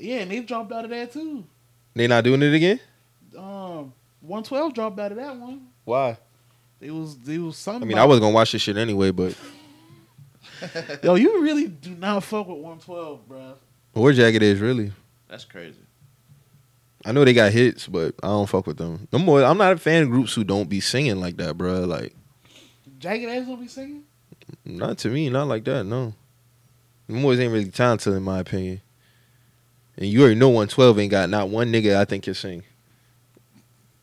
Yeah, 0.00 0.16
and 0.18 0.30
they 0.30 0.40
dropped 0.40 0.72
out 0.72 0.84
of 0.84 0.90
that 0.90 1.12
too. 1.12 1.44
They 1.94 2.06
not 2.06 2.24
doing 2.24 2.42
it 2.42 2.52
again? 2.52 2.80
Um, 3.38 3.92
one 4.20 4.42
twelve 4.42 4.74
dropped 4.74 4.98
out 4.98 5.12
of 5.12 5.16
that 5.18 5.36
one. 5.36 5.68
Why? 5.84 6.18
It 6.80 6.90
was 6.90 7.16
it 7.26 7.38
was 7.38 7.56
some 7.56 7.82
I 7.82 7.86
mean, 7.86 7.98
I 7.98 8.04
was 8.04 8.20
gonna 8.20 8.34
watch 8.34 8.52
this 8.52 8.62
shit 8.62 8.76
anyway, 8.76 9.10
but 9.10 9.34
yo, 11.02 11.14
you 11.14 11.42
really 11.42 11.68
do 11.68 11.90
not 11.90 12.22
fuck 12.24 12.46
with 12.48 12.58
one 12.58 12.78
twelve, 12.78 13.26
bro. 13.26 13.54
where 13.92 14.12
Jagged 14.12 14.42
Edge 14.42 14.60
really? 14.60 14.92
That's 15.28 15.44
crazy. 15.44 15.78
I 17.06 17.12
know 17.12 17.24
they 17.24 17.34
got 17.34 17.52
hits, 17.52 17.86
but 17.86 18.14
I 18.22 18.28
don't 18.28 18.48
fuck 18.48 18.66
with 18.66 18.78
them. 18.78 19.06
No 19.12 19.18
more. 19.18 19.42
I'm 19.42 19.58
not 19.58 19.72
a 19.72 19.76
fan 19.76 20.04
of 20.04 20.10
groups 20.10 20.34
who 20.34 20.42
don't 20.42 20.70
be 20.70 20.80
singing 20.80 21.20
like 21.20 21.36
that, 21.36 21.58
bro. 21.58 21.80
Like, 21.80 22.14
Jagged 22.98 23.28
Edge 23.28 23.46
don't 23.46 23.60
be 23.60 23.68
singing. 23.68 24.04
not 24.64 24.98
to 24.98 25.10
me, 25.10 25.28
not 25.28 25.48
like 25.48 25.64
that. 25.64 25.84
No, 25.84 26.14
them 27.08 27.22
boys 27.22 27.38
ain't 27.40 27.52
really 27.52 27.70
talented 27.70 28.14
in 28.14 28.22
my 28.22 28.38
opinion. 28.40 28.80
And 29.96 30.06
you 30.06 30.22
already 30.22 30.34
know 30.34 30.48
112 30.48 30.98
ain't 30.98 31.10
got 31.10 31.30
not 31.30 31.48
one 31.48 31.72
nigga 31.72 31.96
I 31.96 32.04
think 32.04 32.24
can 32.24 32.34
sing. 32.34 32.62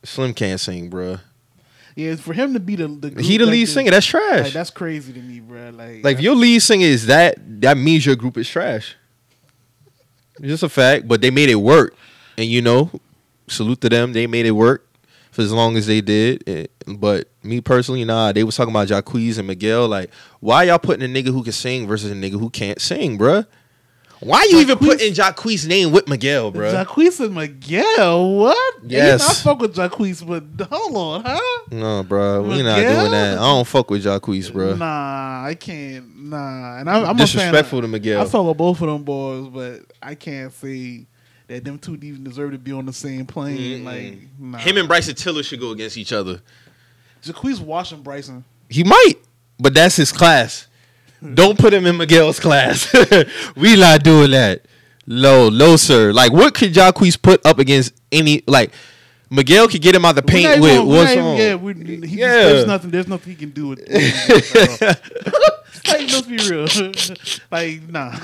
Slim 0.04 0.34
can't 0.34 0.60
sing, 0.60 0.90
bro. 0.90 1.18
Yeah, 1.96 2.16
for 2.16 2.34
him 2.34 2.54
to 2.54 2.60
be 2.60 2.76
the, 2.76 2.88
the 2.88 3.22
He 3.22 3.38
the 3.38 3.46
lead 3.46 3.66
singer. 3.66 3.92
That's 3.92 4.06
trash. 4.06 4.46
Like, 4.46 4.54
that's 4.54 4.70
crazy 4.70 5.14
to 5.14 5.20
me, 5.20 5.40
bro. 5.40 5.72
Like, 5.72 6.04
Like 6.04 6.18
if 6.18 6.22
your 6.22 6.36
lead 6.36 6.60
singer 6.60 6.86
is 6.86 7.08
that, 7.08 7.36
that 7.62 7.78
means 7.78 8.06
your 8.06 8.16
group 8.16 8.38
is 8.38 8.50
trash. 8.50 8.96
It's 10.40 10.48
just 10.48 10.64
a 10.64 10.70
fact. 10.70 11.08
But 11.08 11.22
they 11.22 11.32
made 11.32 11.50
it 11.50 11.56
work, 11.56 11.96
and 12.38 12.48
you 12.48 12.62
know, 12.62 12.92
salute 13.48 13.82
to 13.82 13.90
them. 13.90 14.14
They 14.14 14.28
made 14.28 14.46
it 14.46 14.52
work 14.52 14.88
for 15.32 15.42
as 15.42 15.52
long 15.52 15.78
as 15.78 15.88
they 15.88 16.02
did. 16.02 16.70
But 16.88 17.28
me 17.44 17.62
personally, 17.62 18.04
nah. 18.06 18.32
They 18.32 18.44
was 18.44 18.56
talking 18.56 18.74
about 18.74 18.88
Jacquees 18.88 19.38
and 19.38 19.48
Miguel. 19.48 19.88
Like, 19.88 20.10
why 20.40 20.64
y'all 20.64 20.80
putting 20.80 21.04
a 21.04 21.22
nigga 21.22 21.28
who 21.28 21.44
can 21.44 21.54
sing 21.54 21.88
versus 21.88 22.12
a 22.12 22.16
nigga 22.16 22.40
who 22.40 22.50
can't 22.50 22.80
sing, 22.82 23.18
bruh? 23.18 23.46
Why 24.22 24.48
you 24.52 24.60
even 24.60 24.78
Jacquees- 24.78 24.88
putting 24.88 25.14
Jacquees' 25.14 25.68
name 25.68 25.92
with 25.92 26.08
Miguel, 26.08 26.52
bro? 26.52 26.72
Jacquees 26.72 27.20
and 27.20 27.34
Miguel, 27.34 28.36
what? 28.38 28.74
Yes. 28.84 29.28
I 29.28 29.34
fuck 29.44 29.60
with 29.60 29.76
Jacquees, 29.76 30.26
but 30.26 30.68
hold 30.68 30.96
on, 30.96 31.24
huh? 31.24 31.40
no, 31.72 32.04
bruh. 32.04 32.48
We 32.48 32.62
not 32.62 32.76
doing 32.76 33.12
that. 33.12 33.40
I 33.40 33.42
don't 33.42 33.66
fuck 33.68 33.90
with 33.90 34.04
Jacquees, 34.04 34.54
bro. 34.54 34.76
Nah, 34.76 35.46
I 35.48 35.56
can't. 35.56 36.16
Nah, 36.18 36.78
and 36.80 36.90
I'm, 36.90 37.06
I'm 37.06 37.16
Disrespectful 37.18 37.80
a 37.80 37.82
to. 37.82 37.88
Miguel. 37.88 38.22
I 38.22 38.26
follow 38.26 38.54
both 38.54 38.80
of 38.82 38.88
them 38.88 39.04
boys, 39.04 39.48
but 39.48 39.82
I 40.04 40.14
can't 40.14 40.54
say 40.54 41.08
that 41.48 41.64
them 41.66 41.80
two 41.80 41.96
even 41.96 42.24
deserve 42.24 42.52
to 42.52 42.60
be 42.60 42.72
on 42.74 42.86
the 42.86 42.94
same 42.94 43.26
plane. 43.26 43.58
Mm-mm. 43.58 43.84
Like, 43.84 44.20
nah. 44.40 44.58
Him 44.60 44.78
and 44.78 44.88
Bryson 44.88 45.16
Tiller 45.16 45.42
should 45.42 45.60
go 45.60 45.72
against 45.72 45.98
each 45.98 46.14
other. 46.14 46.42
Jacquees 47.24 47.60
washing 47.60 48.04
Bryson. 48.04 48.44
He 48.70 48.84
might, 48.84 49.16
but 49.60 49.74
that's 49.74 49.96
his 49.96 50.12
class. 50.12 50.68
Don't 51.34 51.58
put 51.58 51.74
him 51.74 51.86
in 51.86 51.98
Miguel's 51.98 52.40
class. 52.40 52.92
we 53.56 53.76
not 53.76 54.04
doing 54.04 54.32
that. 54.32 54.66
Low, 55.08 55.50
low, 55.50 55.76
sir. 55.78 56.12
Like, 56.14 56.32
what 56.32 56.54
could 56.54 56.74
Jacquees 56.74 57.22
put 57.22 57.46
up 57.46 57.60
against 57.60 57.94
any? 58.12 58.44
Like, 58.48 58.72
Miguel 59.30 59.68
could 59.68 59.82
get 59.82 59.94
him 59.96 60.04
out 60.06 60.16
the 60.16 60.22
paint 60.24 60.60
with 60.62 60.72
even- 60.72 60.88
we're 60.88 60.96
one 60.96 61.06
not 61.06 61.12
even- 61.12 61.24
song. 61.24 61.38
Yeah, 61.38 61.56
we, 61.56 61.74
he, 62.08 62.18
Yeah. 62.18 62.28
there's 62.28 62.68
nothing. 62.68 62.92
There's 62.92 63.08
nothing 63.08 63.32
he 63.34 63.36
can 63.38 63.50
do 63.52 63.68
with. 63.70 63.80
like, 65.88 66.12
let's 66.12 66.22
be 66.24 66.38
real. 66.38 66.68
like, 67.52 67.88
nah. 67.90 68.16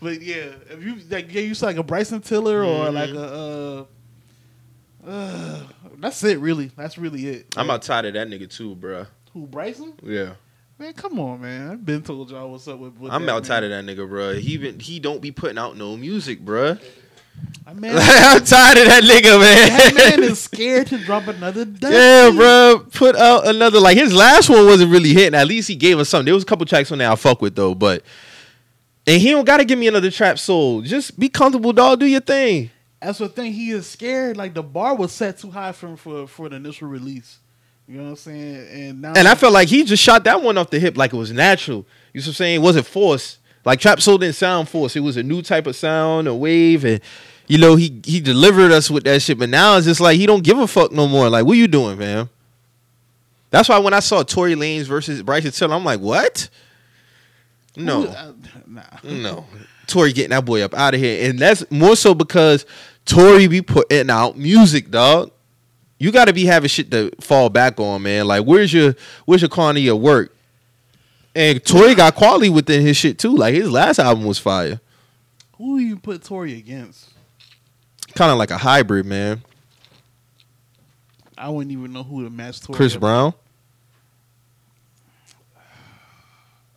but 0.00 0.20
yeah, 0.22 0.50
if 0.70 0.82
you 0.82 0.96
like, 1.10 1.32
yeah, 1.32 1.40
you 1.42 1.54
saw 1.54 1.66
like 1.66 1.76
a 1.76 1.82
Bryson 1.82 2.20
Tiller 2.20 2.62
or 2.64 2.86
Mm-hmm. 2.86 2.94
like 2.94 3.10
a. 3.10 3.86
Uh, 5.06 5.10
uh, 5.10 5.60
that's 5.98 6.22
it, 6.24 6.38
really. 6.38 6.70
That's 6.76 6.96
really 6.98 7.26
it. 7.28 7.46
I'm 7.56 7.66
Like, 7.68 7.74
outside 7.76 8.04
of 8.06 8.14
that 8.14 8.28
nigga 8.28 8.48
too, 8.50 8.74
bruh. 8.76 9.06
Who 9.32 9.46
Bryson? 9.46 9.92
Yeah, 10.02 10.34
Man, 10.78 10.92
come 10.92 11.20
on, 11.20 11.40
man. 11.40 11.70
I've 11.70 11.86
been 11.86 12.02
told 12.02 12.30
y'all 12.30 12.50
what's 12.50 12.66
up 12.66 12.78
with. 12.78 12.98
with 12.98 13.12
I'm 13.12 13.28
outside 13.28 13.60
man. 13.62 13.72
of 13.72 13.86
that 13.86 13.96
nigga, 13.96 14.08
bruh. 14.08 14.38
He 14.40 14.58
been, 14.58 14.80
he 14.80 14.98
don't 14.98 15.22
be 15.22 15.30
putting 15.30 15.56
out 15.56 15.76
no 15.76 15.96
music, 15.96 16.44
bruh. 16.44 16.80
I 17.66 17.72
man, 17.72 17.92
I'm 17.96 18.44
tired 18.44 18.78
of 18.78 18.84
that 18.86 19.02
nigga, 19.04 19.40
man. 19.40 19.94
that 19.94 20.18
man. 20.18 20.22
is 20.24 20.40
scared 20.42 20.88
to 20.88 20.98
drop 20.98 21.28
another. 21.28 21.60
Yeah, 21.60 22.26
dusty. 22.30 22.36
bro. 22.36 22.86
Put 22.92 23.16
out 23.16 23.46
another. 23.46 23.78
Like 23.78 23.96
his 23.96 24.12
last 24.12 24.50
one 24.50 24.66
wasn't 24.66 24.90
really 24.90 25.12
hitting. 25.12 25.34
At 25.38 25.46
least 25.46 25.68
he 25.68 25.76
gave 25.76 25.98
us 25.98 26.08
something. 26.08 26.26
There 26.26 26.34
was 26.34 26.42
a 26.42 26.46
couple 26.46 26.66
tracks 26.66 26.90
on 26.90 26.98
there 26.98 27.10
I 27.10 27.14
fuck 27.16 27.40
with 27.40 27.54
though, 27.54 27.74
but 27.74 28.02
and 29.06 29.20
he 29.22 29.30
don't 29.30 29.44
gotta 29.44 29.64
give 29.64 29.78
me 29.78 29.86
another 29.86 30.10
trap 30.10 30.38
soul. 30.38 30.82
Just 30.82 31.18
be 31.18 31.28
comfortable, 31.28 31.72
dog. 31.72 32.00
Do 32.00 32.06
your 32.06 32.20
thing. 32.20 32.70
That's 33.00 33.18
the 33.18 33.28
thing. 33.28 33.52
He 33.52 33.70
is 33.70 33.86
scared. 33.86 34.36
Like 34.36 34.54
the 34.54 34.62
bar 34.62 34.96
was 34.96 35.12
set 35.12 35.38
too 35.38 35.50
high 35.50 35.72
for 35.72 35.88
him 35.88 35.96
for 35.96 36.26
for 36.26 36.48
the 36.48 36.56
initial 36.56 36.88
release. 36.88 37.38
You 37.86 37.98
know 37.98 38.04
what 38.04 38.10
I'm 38.10 38.16
saying? 38.16 38.66
And 38.70 39.02
now, 39.02 39.12
And 39.14 39.28
I 39.28 39.34
felt 39.34 39.52
like 39.52 39.68
he 39.68 39.84
just 39.84 40.02
shot 40.02 40.24
that 40.24 40.42
one 40.42 40.56
off 40.56 40.70
the 40.70 40.78
hip 40.80 40.96
like 40.96 41.12
it 41.12 41.16
was 41.16 41.32
natural. 41.32 41.86
You 42.12 42.20
know 42.20 42.24
what 42.24 42.26
I'm 42.28 42.32
saying? 42.34 42.54
It 42.56 42.62
wasn't 42.64 42.86
forced. 42.86 43.38
Like 43.64 43.80
trap 43.80 44.00
soul 44.00 44.18
didn't 44.18 44.36
sound 44.36 44.68
forced. 44.68 44.96
It 44.96 45.00
was 45.00 45.16
a 45.16 45.22
new 45.22 45.42
type 45.42 45.66
of 45.66 45.76
sound, 45.76 46.26
a 46.28 46.34
wave, 46.34 46.84
and 46.84 47.00
you 47.46 47.58
know 47.58 47.76
he 47.76 48.00
he 48.04 48.20
delivered 48.20 48.72
us 48.72 48.90
with 48.90 49.04
that 49.04 49.22
shit. 49.22 49.38
But 49.38 49.48
now 49.50 49.76
it's 49.76 49.86
just 49.86 50.00
like 50.00 50.18
he 50.18 50.26
don't 50.26 50.44
give 50.44 50.58
a 50.58 50.66
fuck 50.66 50.92
no 50.92 51.06
more. 51.08 51.28
Like 51.30 51.44
what 51.46 51.56
you 51.56 51.66
doing, 51.66 51.98
man? 51.98 52.28
That's 53.50 53.68
why 53.68 53.78
when 53.78 53.94
I 53.94 54.00
saw 54.00 54.22
Tory 54.22 54.54
Lanez 54.54 54.84
versus 54.84 55.22
Bryson 55.22 55.50
Tiller, 55.52 55.74
I'm 55.74 55.84
like, 55.84 56.00
what? 56.00 56.48
No. 57.76 58.02
Who- 58.02 58.08
uh, 58.08 58.32
nah. 58.66 58.82
No. 59.02 59.46
Tory 59.86 60.12
getting 60.12 60.30
that 60.30 60.44
boy 60.44 60.62
up 60.62 60.74
out 60.74 60.94
of 60.94 61.00
here. 61.00 61.28
And 61.28 61.38
that's 61.38 61.70
more 61.70 61.94
so 61.96 62.14
because 62.14 62.66
Tory 63.04 63.46
be 63.46 63.62
putting 63.62 64.10
out 64.10 64.36
music, 64.36 64.90
dog. 64.90 65.30
You 65.98 66.10
gotta 66.10 66.32
be 66.32 66.44
having 66.44 66.68
shit 66.68 66.90
to 66.90 67.10
fall 67.20 67.48
back 67.48 67.78
on, 67.80 68.02
man. 68.02 68.26
Like 68.26 68.44
where's 68.44 68.72
your 68.72 68.94
where's 69.26 69.42
your 69.42 69.48
quantity 69.48 69.88
of 69.88 69.98
work? 70.00 70.34
And 71.34 71.64
Tory 71.64 71.94
got 71.94 72.14
quality 72.14 72.48
within 72.50 72.82
his 72.82 72.96
shit 72.96 73.18
too. 73.18 73.34
Like 73.34 73.54
his 73.54 73.70
last 73.70 73.98
album 73.98 74.24
was 74.24 74.38
fire. 74.38 74.80
Who 75.56 75.78
you 75.78 75.96
put 75.96 76.22
Tory 76.22 76.56
against? 76.58 77.10
Kind 78.14 78.30
of 78.30 78.38
like 78.38 78.50
a 78.50 78.58
hybrid, 78.58 79.06
man. 79.06 79.42
I 81.36 81.48
wouldn't 81.48 81.72
even 81.72 81.92
know 81.92 82.02
who 82.02 82.24
to 82.24 82.30
match 82.30 82.60
Tory. 82.60 82.76
Chris 82.76 82.94
up. 82.94 83.00
Brown. 83.00 83.34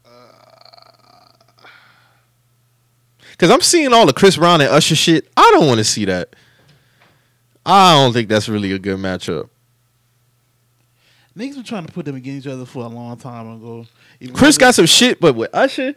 Uh, 0.05 0.09
Cause 3.37 3.51
I'm 3.51 3.61
seeing 3.61 3.93
all 3.93 4.05
the 4.05 4.13
Chris 4.13 4.37
Brown 4.37 4.61
and 4.61 4.69
Usher 4.71 4.95
shit. 4.95 5.27
I 5.37 5.51
don't 5.53 5.67
want 5.67 5.77
to 5.79 5.83
see 5.83 6.05
that. 6.05 6.35
I 7.69 7.95
don't 7.95 8.13
think 8.13 8.29
that's 8.29 8.47
really 8.47 8.71
a 8.71 8.79
good 8.79 8.97
matchup. 8.97 9.49
Niggas 11.37 11.55
been 11.55 11.63
trying 11.63 11.85
to 11.85 11.91
put 11.91 12.05
them 12.05 12.15
against 12.15 12.47
each 12.47 12.51
other 12.51 12.65
for 12.65 12.85
a 12.85 12.87
long 12.87 13.17
time 13.17 13.57
ago. 13.57 13.85
Even 14.19 14.35
Chris 14.35 14.57
got 14.57 14.73
some 14.73 14.85
shit, 14.85 15.19
but 15.19 15.35
with 15.35 15.53
Usher, 15.53 15.93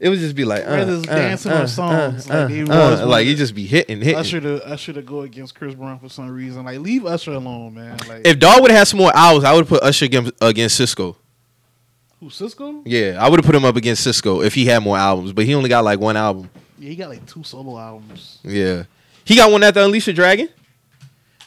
it 0.00 0.08
would 0.08 0.18
just 0.18 0.34
be 0.34 0.44
like, 0.44 0.66
uh, 0.66 0.84
it's 0.86 1.08
uh, 1.08 1.14
dancing 1.14 1.52
uh, 1.52 1.60
on 1.60 1.68
songs, 1.68 2.28
uh, 2.28 2.34
like, 2.34 2.42
uh, 2.42 2.48
they 2.48 3.02
uh, 3.02 3.06
like 3.06 3.26
he 3.26 3.36
just 3.36 3.54
be 3.54 3.66
hitting, 3.66 4.02
hitting. 4.02 4.18
Usher 4.18 4.40
to 4.40 4.66
Usher 4.66 4.92
to 4.92 5.00
go 5.00 5.20
against 5.20 5.54
Chris 5.54 5.76
Brown 5.76 6.00
for 6.00 6.08
some 6.08 6.28
reason. 6.28 6.64
Like 6.64 6.80
leave 6.80 7.06
Usher 7.06 7.32
alone, 7.32 7.74
man. 7.74 7.96
Like 8.08 8.26
If 8.26 8.40
Dog 8.40 8.60
would 8.60 8.72
have 8.72 8.78
had 8.78 8.88
some 8.88 8.98
more 8.98 9.12
hours, 9.16 9.44
I 9.44 9.54
would 9.54 9.68
put 9.68 9.80
Usher 9.82 10.06
against, 10.06 10.32
against 10.42 10.78
Sisqó. 10.78 11.14
who 12.18 12.26
Sisqó? 12.26 12.82
Yeah, 12.84 13.16
I 13.18 13.28
would 13.30 13.38
have 13.38 13.46
put 13.46 13.54
him 13.54 13.64
up 13.64 13.76
against 13.76 14.04
Sisqó 14.04 14.44
if 14.44 14.54
he 14.54 14.66
had 14.66 14.82
more 14.82 14.98
albums, 14.98 15.32
but 15.32 15.44
he 15.46 15.54
only 15.54 15.68
got 15.68 15.84
like 15.84 16.00
one 16.00 16.16
album. 16.16 16.50
Yeah, 16.78 16.88
he 16.90 16.96
got 16.96 17.08
like 17.08 17.24
two 17.26 17.44
solo 17.44 17.78
albums. 17.78 18.40
Yeah, 18.42 18.82
he 19.24 19.36
got 19.36 19.52
one 19.52 19.62
at 19.62 19.72
the 19.72 19.84
Unleash 19.84 20.06
the 20.06 20.12
Dragon. 20.12 20.48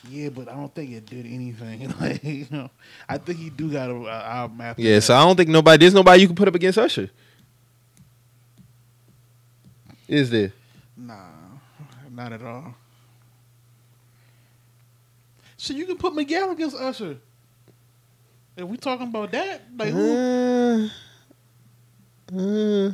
Yeah, 0.09 0.29
but 0.29 0.47
I 0.47 0.55
don't 0.55 0.73
think 0.73 0.91
it 0.91 1.05
did 1.05 1.25
anything. 1.25 1.93
like 1.99 2.23
you 2.23 2.47
know, 2.51 2.69
I 3.07 3.17
think 3.17 3.39
he 3.39 3.49
do 3.49 3.71
got 3.71 3.89
a, 3.89 3.95
a 3.95 4.23
album 4.23 4.61
after. 4.61 4.81
Yeah, 4.81 4.95
that. 4.95 5.01
so 5.01 5.15
I 5.15 5.23
don't 5.23 5.35
think 5.35 5.49
nobody. 5.49 5.77
There's 5.79 5.93
nobody 5.93 6.21
you 6.21 6.27
can 6.27 6.35
put 6.35 6.47
up 6.47 6.55
against 6.55 6.77
Usher. 6.77 7.09
Is 10.07 10.29
there? 10.29 10.53
Nah, 10.95 11.15
not 12.11 12.33
at 12.33 12.43
all. 12.43 12.75
So 15.57 15.73
you 15.73 15.85
can 15.85 15.97
put 15.97 16.13
Miguel 16.13 16.51
against 16.51 16.75
Usher. 16.75 17.17
If 18.55 18.67
we 18.67 18.77
talking 18.77 19.07
about 19.07 19.31
that, 19.31 19.63
like 19.77 19.89
who? 19.89 20.89
Uh, 22.31 22.37
uh, 22.37 22.91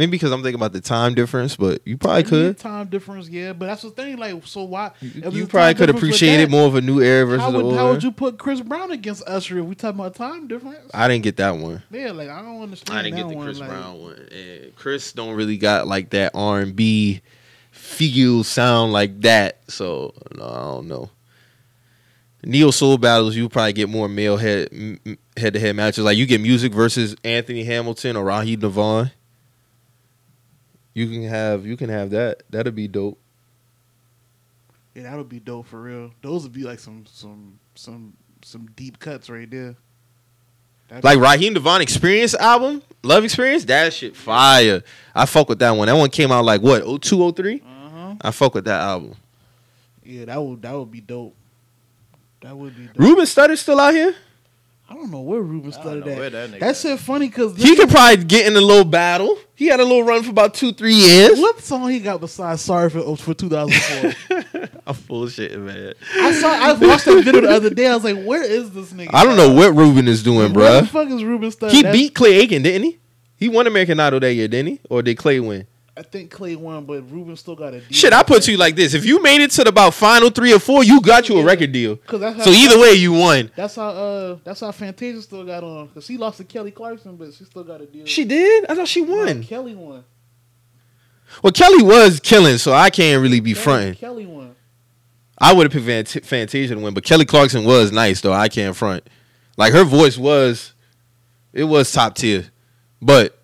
maybe 0.00 0.12
because 0.12 0.32
I'm 0.32 0.42
thinking 0.42 0.58
about 0.58 0.72
the 0.72 0.80
time 0.80 1.14
difference, 1.14 1.56
but 1.56 1.86
you 1.86 1.98
probably 1.98 2.22
could. 2.22 2.58
time 2.58 2.88
difference, 2.88 3.28
yeah. 3.28 3.52
But 3.52 3.66
that's 3.66 3.82
the 3.82 3.90
thing. 3.90 4.16
Like, 4.16 4.46
so 4.46 4.64
why? 4.64 4.92
if 5.02 5.34
You 5.34 5.46
probably 5.46 5.74
could 5.74 5.90
appreciate 5.90 6.38
that, 6.38 6.44
it 6.44 6.50
more 6.50 6.66
of 6.66 6.74
a 6.74 6.80
new 6.80 7.02
era 7.02 7.26
versus 7.26 7.42
How 7.42 7.50
the 7.50 7.58
would, 7.58 7.64
old 7.66 7.74
how 7.74 7.84
era. 7.84 7.92
would 7.92 8.02
you 8.02 8.10
put 8.10 8.38
Chris 8.38 8.62
Brown 8.62 8.90
against 8.90 9.22
Usher 9.28 9.58
if 9.58 9.66
we 9.66 9.74
talking 9.74 10.00
about 10.00 10.14
time 10.14 10.48
difference? 10.48 10.90
I 10.94 11.06
didn't 11.06 11.24
get 11.24 11.36
that 11.36 11.50
one. 11.56 11.82
yeah, 11.90 12.12
like 12.12 12.30
I 12.30 12.40
don't 12.40 12.62
understand. 12.62 12.98
I 12.98 13.02
didn't 13.02 13.16
that 13.16 13.22
get 13.24 13.28
the 13.28 13.36
one, 13.36 13.46
Chris 13.46 13.60
like, 13.60 13.68
Brown 13.68 14.00
one. 14.00 14.28
And 14.32 14.74
Chris 14.74 15.12
don't 15.12 15.34
really 15.34 15.58
got 15.58 15.86
like 15.86 16.10
that 16.10 16.32
R 16.34 16.60
and 16.60 16.74
B 16.74 17.20
feel 17.70 18.42
sound 18.42 18.94
like 18.94 19.20
that. 19.20 19.60
So 19.68 20.14
no, 20.34 20.44
I 20.44 20.60
don't 20.62 20.88
know. 20.88 21.10
Neo 22.42 22.70
Soul 22.70 22.96
battles, 22.96 23.36
you 23.36 23.50
probably 23.50 23.74
get 23.74 23.90
more 23.90 24.08
male 24.08 24.38
head 24.38 24.70
head 25.36 25.52
to 25.52 25.60
head 25.60 25.76
matches. 25.76 26.04
Like 26.04 26.16
you 26.16 26.24
get 26.24 26.40
Musiq 26.40 26.72
versus 26.72 27.14
Anthony 27.22 27.64
Hamilton 27.64 28.16
or 28.16 28.24
Raheem 28.24 28.60
DeVaughn. 28.60 29.10
You 30.94 31.06
can 31.08 31.22
have 31.24 31.66
you 31.66 31.76
can 31.76 31.88
have 31.88 32.10
that. 32.10 32.42
That'll 32.50 32.72
be 32.72 32.88
dope. 32.88 33.18
Yeah, 34.94 35.04
that 35.04 35.16
would 35.16 35.28
be 35.28 35.40
dope 35.40 35.66
for 35.66 35.80
real. 35.80 36.12
Those 36.22 36.42
would 36.42 36.52
be 36.52 36.64
like 36.64 36.78
some 36.78 37.04
some 37.06 37.58
some 37.74 38.14
some 38.42 38.66
deep 38.76 38.98
cuts 38.98 39.30
right 39.30 39.48
there. 39.50 39.76
That'd 40.88 41.04
Like 41.04 41.18
Raheem 41.20 41.54
DeVaughn 41.54 41.80
Experience 41.80 42.34
album, 42.34 42.82
Love 43.04 43.22
Experience, 43.24 43.64
that 43.66 43.92
shit 43.92 44.16
fire. 44.16 44.82
I 45.14 45.24
fuck 45.26 45.48
with 45.48 45.60
that 45.60 45.70
one. 45.70 45.86
That 45.86 45.96
one 45.96 46.10
came 46.10 46.32
out 46.32 46.44
like 46.44 46.62
what, 46.62 46.82
02, 47.02 47.32
03? 47.32 47.62
Uh-huh. 47.64 48.14
I 48.20 48.30
fuck 48.32 48.54
with 48.54 48.64
that 48.64 48.80
album. 48.80 49.14
Yeah, 50.02 50.24
that 50.24 50.42
would 50.42 50.60
that 50.62 50.74
would 50.74 50.90
be 50.90 51.00
dope. 51.00 51.36
That 52.40 52.56
would 52.56 52.76
be 52.76 52.86
dope. 52.86 52.98
Ruben 52.98 53.24
Studdard 53.24 53.58
still 53.58 53.78
out 53.78 53.94
here? 53.94 54.16
I 54.90 54.94
don't 54.94 55.12
know 55.12 55.20
where 55.20 55.40
Ruben 55.40 55.70
I 55.70 55.72
started 55.72 56.08
at. 56.08 56.32
that 56.32 56.50
nigga 56.50 56.58
That 56.58 56.76
shit 56.76 56.98
funny 56.98 57.28
because 57.28 57.56
He 57.56 57.76
could 57.76 57.88
probably 57.88 58.24
get 58.24 58.48
in 58.48 58.56
a 58.56 58.60
little 58.60 58.84
battle. 58.84 59.38
He 59.54 59.66
had 59.66 59.78
a 59.78 59.84
little 59.84 60.02
run 60.02 60.24
for 60.24 60.30
about 60.30 60.52
two, 60.54 60.72
three 60.72 60.94
years. 60.94 61.38
what 61.38 61.60
song 61.60 61.88
he 61.90 62.00
got 62.00 62.20
besides 62.20 62.60
Sorry 62.60 62.90
for 62.90 62.98
oh, 62.98 63.14
for 63.14 63.32
2004? 63.32 64.68
I'm 64.86 64.94
full 64.94 65.26
bullshitting, 65.26 65.58
man. 65.60 65.94
I 66.16 66.32
saw 66.32 66.48
I 66.50 66.72
watched 66.72 67.04
that 67.04 67.22
video 67.24 67.40
the 67.40 67.50
other 67.50 67.70
day. 67.70 67.86
I 67.86 67.94
was 67.94 68.02
like, 68.02 68.20
where 68.24 68.42
is 68.42 68.72
this 68.72 68.92
nigga? 68.92 69.10
I 69.12 69.24
don't 69.24 69.36
know 69.36 69.52
what 69.54 69.76
Ruben 69.76 70.08
is 70.08 70.24
doing, 70.24 70.52
Where 70.52 70.80
the 70.80 70.86
bruh. 70.86 70.90
fuck 70.90 71.08
is 71.08 71.22
Ruben 71.22 71.50
Studdard? 71.50 71.70
He 71.70 71.82
beat 71.84 72.14
Clay 72.16 72.40
Aiken, 72.40 72.62
didn't 72.62 72.82
he? 72.82 72.98
He 73.36 73.48
won 73.48 73.68
American 73.68 74.00
Idol 74.00 74.18
that 74.20 74.34
year, 74.34 74.48
didn't 74.48 74.72
he? 74.72 74.80
Or 74.90 75.02
did 75.02 75.16
Clay 75.16 75.38
win? 75.38 75.66
I 76.00 76.02
think 76.02 76.30
Clay 76.30 76.56
won, 76.56 76.86
but 76.86 77.02
Ruben 77.12 77.36
still 77.36 77.54
got 77.54 77.74
a 77.74 77.80
deal. 77.80 77.88
Shit, 77.90 78.14
I 78.14 78.22
put 78.22 78.48
you 78.48 78.56
like 78.56 78.74
this. 78.74 78.94
If 78.94 79.04
you 79.04 79.22
made 79.22 79.42
it 79.42 79.50
to 79.50 79.64
the 79.64 79.68
about 79.68 79.92
final 79.92 80.30
three 80.30 80.50
or 80.54 80.58
four, 80.58 80.82
you 80.82 80.98
got 81.02 81.28
you 81.28 81.34
a 81.36 81.40
Yeah. 81.40 81.44
record 81.44 81.72
deal. 81.72 81.96
'Cause 81.96 82.20
that's 82.20 82.38
how- 82.38 82.44
So 82.44 82.50
either 82.52 82.78
way, 82.80 82.92
you 82.94 83.12
won. 83.12 83.50
That's 83.54 83.76
how 83.76 83.88
uh 83.90 84.36
that's 84.42 84.60
how 84.60 84.72
Fantasia 84.72 85.20
still 85.20 85.44
got 85.44 85.62
on 85.62 85.88
because 85.88 86.06
she 86.06 86.16
lost 86.16 86.38
to 86.38 86.44
Kelly 86.44 86.70
Clarkson, 86.70 87.16
but 87.16 87.34
she 87.34 87.44
still 87.44 87.64
got 87.64 87.82
a 87.82 87.86
deal. 87.86 88.06
She 88.06 88.24
did? 88.24 88.64
I 88.70 88.74
thought 88.74 88.88
she 88.88 89.02
won. 89.02 89.44
Kelly 89.44 89.74
won. 89.74 90.02
Well, 91.42 91.52
Kelly 91.52 91.82
was 91.82 92.18
killing, 92.18 92.56
so 92.56 92.72
I 92.72 92.88
can't 92.90 93.20
really 93.22 93.40
be 93.40 93.52
Kelly- 93.52 93.62
fronting. 93.62 93.94
Kelly 93.96 94.24
won. 94.26 94.54
I 95.38 95.52
would 95.52 95.70
have 95.72 95.84
picked 95.84 96.24
Fantasia 96.26 96.74
to 96.74 96.80
win, 96.80 96.92
but 96.94 97.04
Kelly 97.04 97.24
Clarkson 97.26 97.64
was 97.64 97.92
nice 97.92 98.20
though. 98.22 98.32
I 98.32 98.48
can't 98.48 98.74
front. 98.74 99.04
Like 99.58 99.72
her 99.74 99.84
voice 99.84 100.16
was, 100.16 100.72
it 101.52 101.64
was 101.64 101.92
top 101.92 102.14
tier. 102.14 102.46
But 103.02 103.38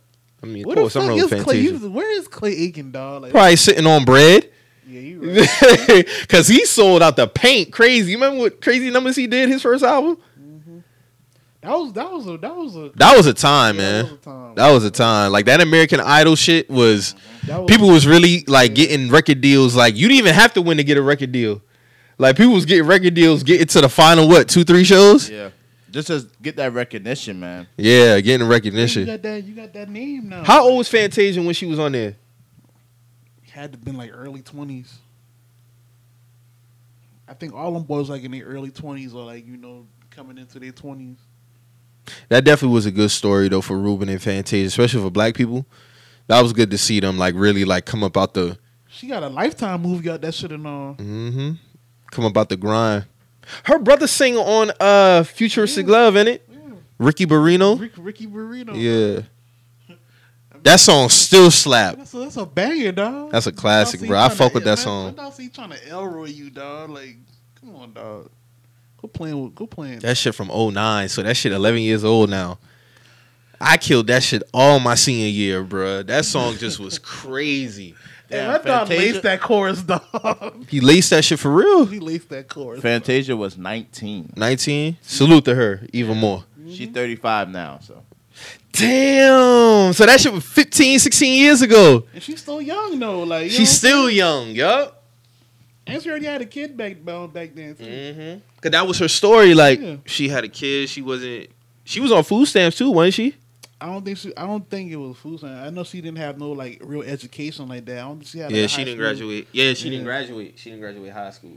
I 0.48 0.52
mean, 0.52 0.62
of 0.64 0.66
Where 0.66 0.72
oh, 0.72 0.74
the 0.74 0.80
course, 0.82 0.96
I'm 0.96 1.08
fuck 1.08 1.16
is 1.16 1.30
with 1.30 1.44
Clay? 1.44 1.66
Fantasia. 1.66 1.84
You- 1.86 1.90
Where 1.92 2.18
is 2.18 2.28
Clay 2.28 2.52
Aiken, 2.56 2.90
dog? 2.92 3.22
Like, 3.22 3.32
Probably 3.32 3.56
sitting 3.56 3.86
on 3.86 4.04
bread. 4.04 4.50
Yeah, 4.88 5.00
you 5.00 5.36
right. 5.36 6.08
Cause 6.28 6.46
he 6.46 6.64
sold 6.64 7.02
out 7.02 7.16
the 7.16 7.26
paint 7.26 7.72
crazy. 7.72 8.12
You 8.12 8.18
remember 8.18 8.38
what 8.42 8.60
crazy 8.60 8.88
numbers 8.90 9.16
he 9.16 9.26
did 9.26 9.48
his 9.48 9.60
first 9.62 9.82
album? 9.82 10.16
Mm-hmm. 10.40 10.78
that 11.60 11.70
was 11.78 11.92
that 11.94 12.12
was 12.12 12.26
a 12.28 12.38
that 12.38 12.56
was 12.56 12.76
a 12.76 12.90
That 12.94 13.16
was 13.16 13.26
a 13.26 13.34
time, 13.34 13.76
yeah, 13.76 13.82
man. 13.82 14.04
That 14.04 14.10
was 14.12 14.12
a 14.12 14.16
time. 14.22 14.54
That 14.54 14.70
was 14.70 14.84
a 14.84 14.90
time. 14.92 15.32
Like 15.32 15.46
that 15.46 15.60
American 15.60 15.98
Idol 16.00 16.36
shit 16.36 16.70
was 16.70 17.16
That 17.46 17.62
was- 17.62 17.68
people 17.70 17.88
was 17.88 18.06
really 18.06 18.44
like 18.46 18.74
getting 18.76 19.10
record 19.10 19.40
deals. 19.40 19.74
Like 19.74 19.96
you 19.96 20.06
didn't 20.06 20.18
even 20.18 20.34
have 20.34 20.54
to 20.54 20.62
win 20.62 20.76
to 20.76 20.84
get 20.84 20.96
a 20.98 21.02
record 21.02 21.32
deal. 21.32 21.62
Like 22.18 22.36
people 22.36 22.52
was 22.54 22.64
getting 22.64 22.86
record 22.86 23.14
deals, 23.14 23.42
getting 23.42 23.66
to 23.66 23.80
the 23.80 23.88
final 23.88 24.28
what 24.28 24.48
two 24.48 24.62
three 24.62 24.84
shows. 24.84 25.28
Yeah. 25.28 25.50
Just 25.96 26.08
to 26.08 26.28
get 26.42 26.56
that 26.56 26.74
recognition, 26.74 27.40
man. 27.40 27.66
Yeah, 27.78 28.20
getting 28.20 28.46
recognition. 28.46 29.06
You 29.06 29.12
recognition. 29.14 29.16
got 29.16 29.22
that. 29.22 29.44
You 29.44 29.54
got 29.54 29.72
that 29.72 29.88
name 29.88 30.28
now. 30.28 30.44
How 30.44 30.64
old 30.64 30.76
was 30.76 30.88
Fantasia 30.90 31.40
when 31.40 31.54
she 31.54 31.64
was 31.64 31.78
on 31.78 31.92
there? 31.92 32.16
Had 33.50 33.72
to 33.72 33.78
been 33.78 33.96
like 33.96 34.10
early 34.12 34.42
twenties. 34.42 34.98
I 37.26 37.32
think 37.32 37.54
all 37.54 37.72
them 37.72 37.84
boys 37.84 38.10
like 38.10 38.22
in 38.24 38.32
their 38.32 38.44
early 38.44 38.70
twenties 38.70 39.14
or 39.14 39.24
like 39.24 39.46
you 39.46 39.56
know 39.56 39.86
coming 40.10 40.36
into 40.36 40.58
their 40.58 40.72
twenties. 40.72 41.16
That 42.28 42.44
definitely 42.44 42.74
was 42.74 42.84
a 42.84 42.90
good 42.90 43.10
story 43.10 43.48
though 43.48 43.62
for 43.62 43.78
Ruben 43.78 44.10
and 44.10 44.20
Fantasia, 44.20 44.66
especially 44.66 45.00
for 45.00 45.10
black 45.10 45.34
people. 45.34 45.64
That 46.26 46.42
was 46.42 46.52
good 46.52 46.70
to 46.72 46.76
see 46.76 47.00
them 47.00 47.16
like 47.16 47.34
really 47.34 47.64
like 47.64 47.86
come 47.86 48.04
up 48.04 48.18
out 48.18 48.34
the 48.34 48.58
She 48.88 49.06
got 49.06 49.22
a 49.22 49.28
lifetime 49.28 49.80
movie 49.80 50.10
out 50.10 50.20
that 50.20 50.34
shit 50.34 50.52
and 50.52 50.66
all. 50.66 50.94
Mm-hmm. 50.96 51.52
come 52.10 52.26
up 52.26 52.36
out 52.36 52.50
the 52.50 52.58
grind. 52.58 53.06
Her 53.64 53.78
brother 53.78 54.06
sing 54.06 54.36
on 54.36 54.72
uh 54.80 55.22
Futuristic 55.24 55.86
Love 55.86 56.16
in 56.16 56.28
it. 56.28 56.46
Yeah. 56.50 56.58
Ricky 56.98 57.26
Barrino. 57.26 57.78
Rick, 57.78 57.92
Ricky 57.96 58.26
Burrito. 58.26 58.72
Yeah. 58.74 59.22
That 60.62 60.80
song 60.80 61.08
still 61.10 61.52
slap. 61.52 61.96
That's 61.96 62.12
a, 62.12 62.18
that's 62.18 62.36
a 62.38 62.44
banger, 62.44 62.90
dog. 62.90 63.30
That's 63.30 63.46
a 63.46 63.52
classic, 63.52 64.00
bro. 64.00 64.18
I 64.18 64.28
fuck 64.28 64.52
with 64.52 64.64
that 64.64 64.80
song. 64.80 65.16
I 65.16 65.30
see 65.30 65.48
trying 65.48 65.70
to 65.70 65.88
Elroy 65.88 66.26
you, 66.26 66.50
dog. 66.50 66.90
Like, 66.90 67.14
come 67.60 67.76
on, 67.76 67.92
dog. 67.92 68.30
Go 69.00 69.06
playing 69.06 69.44
with. 69.44 69.54
Go 69.54 69.68
playing. 69.68 70.00
That 70.00 70.16
shit 70.16 70.34
from 70.34 70.48
09, 70.48 71.08
so 71.08 71.22
that 71.22 71.36
shit 71.36 71.52
11 71.52 71.82
years 71.82 72.02
old 72.02 72.30
now. 72.30 72.58
I 73.60 73.76
killed 73.76 74.08
that 74.08 74.24
shit 74.24 74.42
all 74.52 74.80
my 74.80 74.96
senior 74.96 75.28
year, 75.28 75.62
bro. 75.62 76.02
That 76.02 76.24
song 76.24 76.56
just 76.56 76.80
was 76.80 76.98
crazy. 76.98 77.94
Hey, 78.28 78.38
Damn, 78.38 78.50
I 78.50 78.58
thought 78.58 78.88
Fantasia- 78.88 79.12
laced 79.12 79.22
that 79.22 79.40
chorus, 79.40 79.82
dog. 79.82 80.64
He 80.68 80.80
laced 80.80 81.10
that 81.10 81.24
shit 81.24 81.38
for 81.38 81.50
real. 81.52 81.86
he 81.86 82.00
laced 82.00 82.28
that 82.30 82.48
chorus. 82.48 82.80
Fantasia 82.82 83.36
was 83.36 83.56
19. 83.56 84.32
19. 84.36 84.96
Salute 85.02 85.44
to 85.44 85.54
her 85.54 85.82
even 85.92 86.16
more. 86.18 86.44
She's 86.68 86.88
35 86.88 87.48
now, 87.50 87.78
so. 87.80 88.02
Damn. 88.72 89.92
So 89.92 90.04
that 90.06 90.20
shit 90.20 90.32
was 90.32 90.44
15, 90.44 90.98
16 90.98 91.38
years 91.42 91.62
ago. 91.62 92.04
And 92.12 92.22
she's 92.22 92.40
still 92.40 92.60
young 92.60 92.98
though. 92.98 93.22
Like 93.22 93.44
you 93.44 93.50
She's 93.50 93.82
know? 93.82 93.88
still 93.88 94.10
young, 94.10 94.50
yup. 94.50 95.02
and 95.86 96.02
she 96.02 96.10
already 96.10 96.26
had 96.26 96.42
a 96.42 96.46
kid 96.46 96.76
back 96.76 97.02
back 97.04 97.54
then. 97.54 97.74
Too. 97.76 97.84
Mm-hmm. 97.84 98.38
Cause 98.60 98.72
that 98.72 98.86
was 98.86 98.98
her 98.98 99.08
story. 99.08 99.54
Like 99.54 99.80
Yeah. 99.80 99.96
she 100.04 100.28
had 100.28 100.44
a 100.44 100.48
kid. 100.48 100.88
She 100.88 101.00
wasn't. 101.02 101.48
She 101.84 102.00
was 102.00 102.10
on 102.12 102.24
food 102.24 102.46
stamps 102.46 102.76
too, 102.76 102.90
wasn't 102.90 103.14
she? 103.14 103.34
I 103.80 103.86
don't 103.86 104.04
think 104.04 104.16
she. 104.18 104.34
I 104.36 104.46
don't 104.46 104.68
think 104.70 104.90
it 104.90 104.96
was 104.96 105.16
food 105.18 105.40
science. 105.40 105.66
I 105.66 105.70
know 105.70 105.84
she 105.84 106.00
didn't 106.00 106.16
have 106.18 106.38
no 106.38 106.52
like 106.52 106.80
real 106.82 107.02
education 107.02 107.68
like 107.68 107.84
that. 107.86 107.98
I 107.98 108.00
don't 108.02 108.16
think 108.18 108.28
she 108.28 108.38
had. 108.38 108.50
like, 108.50 108.56
Yeah, 108.60 108.66
she 108.68 108.76
high 108.76 108.84
didn't 108.84 108.96
school- 108.96 109.04
graduate. 109.06 109.48
Yeah, 109.52 109.74
she 109.74 109.90
didn't 109.90 110.04
graduate. 110.04 110.54
She 110.58 110.70
didn't 110.70 110.80
graduate 110.80 111.12
high 111.12 111.30
school. 111.30 111.56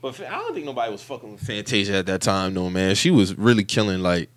But 0.00 0.20
I 0.20 0.30
don't 0.38 0.54
think 0.54 0.66
nobody 0.66 0.92
was 0.92 1.02
fucking 1.02 1.32
with 1.32 1.40
Fantasia 1.40 1.94
at 1.96 2.06
that 2.06 2.20
time, 2.22 2.52
though, 2.54 2.68
man. 2.70 2.94
She 2.94 3.10
was 3.10 3.36
really 3.38 3.64
killing. 3.64 4.00
Like 4.00 4.28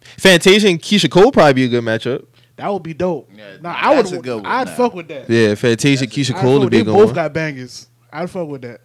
Fantasia 0.00 0.68
and 0.68 0.80
Keyshia 0.80 1.10
Cole 1.10 1.32
probably 1.32 1.52
be 1.54 1.64
a 1.64 1.68
good 1.68 1.84
matchup. 1.84 2.26
That 2.56 2.70
would 2.72 2.82
be 2.82 2.92
dope. 2.94 3.30
Yeah, 3.34 3.56
nah, 3.62 3.70
I 3.74 3.90
would. 3.96 3.98
that's 4.06 4.12
a 4.12 4.18
good 4.20 4.36
one 4.36 4.46
I'd 4.46 4.66
now. 4.66 4.74
fuck 4.74 4.94
with 4.94 5.08
that. 5.08 5.28
Yeah, 5.30 5.54
Fantasia, 5.54 6.04
That's- 6.04 6.14
Keyshia 6.28 6.34
I'd 6.34 6.40
Cole 6.42 6.60
fuck 6.60 6.70
the 6.70 6.76
with- 6.78 6.86
They 6.86 6.92
both 6.92 7.14
got 7.14 7.32
bangers. 7.32 7.88
I'd 8.12 8.28
fuck 8.28 8.48
with 8.48 8.62
that. 8.62 8.80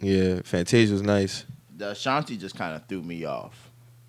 Yeah, 0.00 0.40
Fantasia 0.44 0.92
was 0.92 1.02
nice. 1.02 1.44
The 1.76 1.90
Ashanti 1.90 2.36
just 2.36 2.56
kind 2.56 2.74
of 2.74 2.86
threw 2.88 3.02
me 3.02 3.24
off 3.24 3.65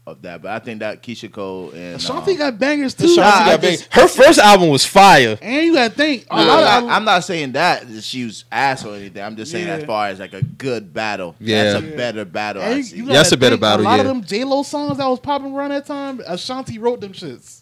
of 0.07 0.21
that, 0.21 0.41
but 0.41 0.51
I 0.51 0.59
think 0.59 0.79
that 0.79 1.03
Keyshia 1.03 1.29
Cole 1.31 1.69
and 1.71 1.97
Ashanti 1.97 2.31
um, 2.31 2.37
got 2.37 2.57
bangers 2.57 2.93
too. 2.93 3.03
Ashanti 3.03 3.19
Nah, 3.21 3.27
I 3.27 3.45
got 3.51 3.61
big- 3.61 3.77
just- 3.79 3.93
Her 3.93 4.07
first 4.07 4.39
album 4.39 4.69
was 4.69 4.85
fire. 4.85 5.37
and 5.41 5.65
you 5.65 5.73
got 5.73 5.91
to 5.91 5.95
think 5.97 6.25
a 6.31 6.37
No, 6.37 6.45
lot 6.47 6.63
I'm, 6.63 6.83
of. 6.83 6.87
not, 6.89 6.95
I'm 6.95 7.03
not 7.05 7.23
saying 7.25 7.51
that 7.51 7.87
that 7.93 8.03
she 8.03 8.23
was 8.23 8.45
ass 8.49 8.85
or 8.85 8.95
anything. 8.95 9.21
I'm 9.21 9.35
just 9.35 9.51
saying 9.51 9.67
Yeah. 9.67 9.73
as 9.75 9.83
far 9.83 10.07
as 10.07 10.19
like 10.19 10.33
a 10.33 10.41
good 10.41 10.93
battle. 10.93 11.35
Yeah. 11.41 11.73
That's 11.73 11.83
a 11.85 11.89
Yeah. 11.89 11.95
better 11.97 12.23
battle. 12.25 12.61
and 12.63 12.73
I 12.73 12.77
you- 12.77 12.83
see. 12.83 12.95
you 12.97 13.05
Yeah, 13.05 13.13
that's 13.13 13.33
a 13.33 13.37
better 13.37 13.57
battle, 13.57 13.83
A 13.85 13.85
lot 13.85 13.99
of 13.99 14.05
them 14.05 14.23
J 14.23 14.45
Lo 14.45 14.63
songs 14.63 14.97
that 14.97 15.07
was 15.07 15.19
popping 15.19 15.53
around 15.53 15.71
that 15.71 15.85
time, 15.85 16.21
Ashanti 16.25 16.79
wrote 16.79 17.01
them 17.01 17.11
shits. 17.11 17.61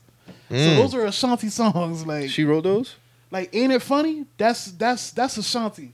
So 0.49 0.55
Mm. 0.55 0.75
those 0.77 0.93
are 0.93 1.05
Ashanti 1.05 1.49
songs. 1.49 2.05
Like, 2.05 2.29
She 2.29 2.43
wrote 2.43 2.63
those. 2.65 2.93
like, 3.31 3.49
ain't 3.53 3.73
it 3.73 3.81
funny? 3.81 4.25
That's 4.37 4.65
that's 4.65 5.09
that's 5.09 5.37
Ashanti. 5.39 5.93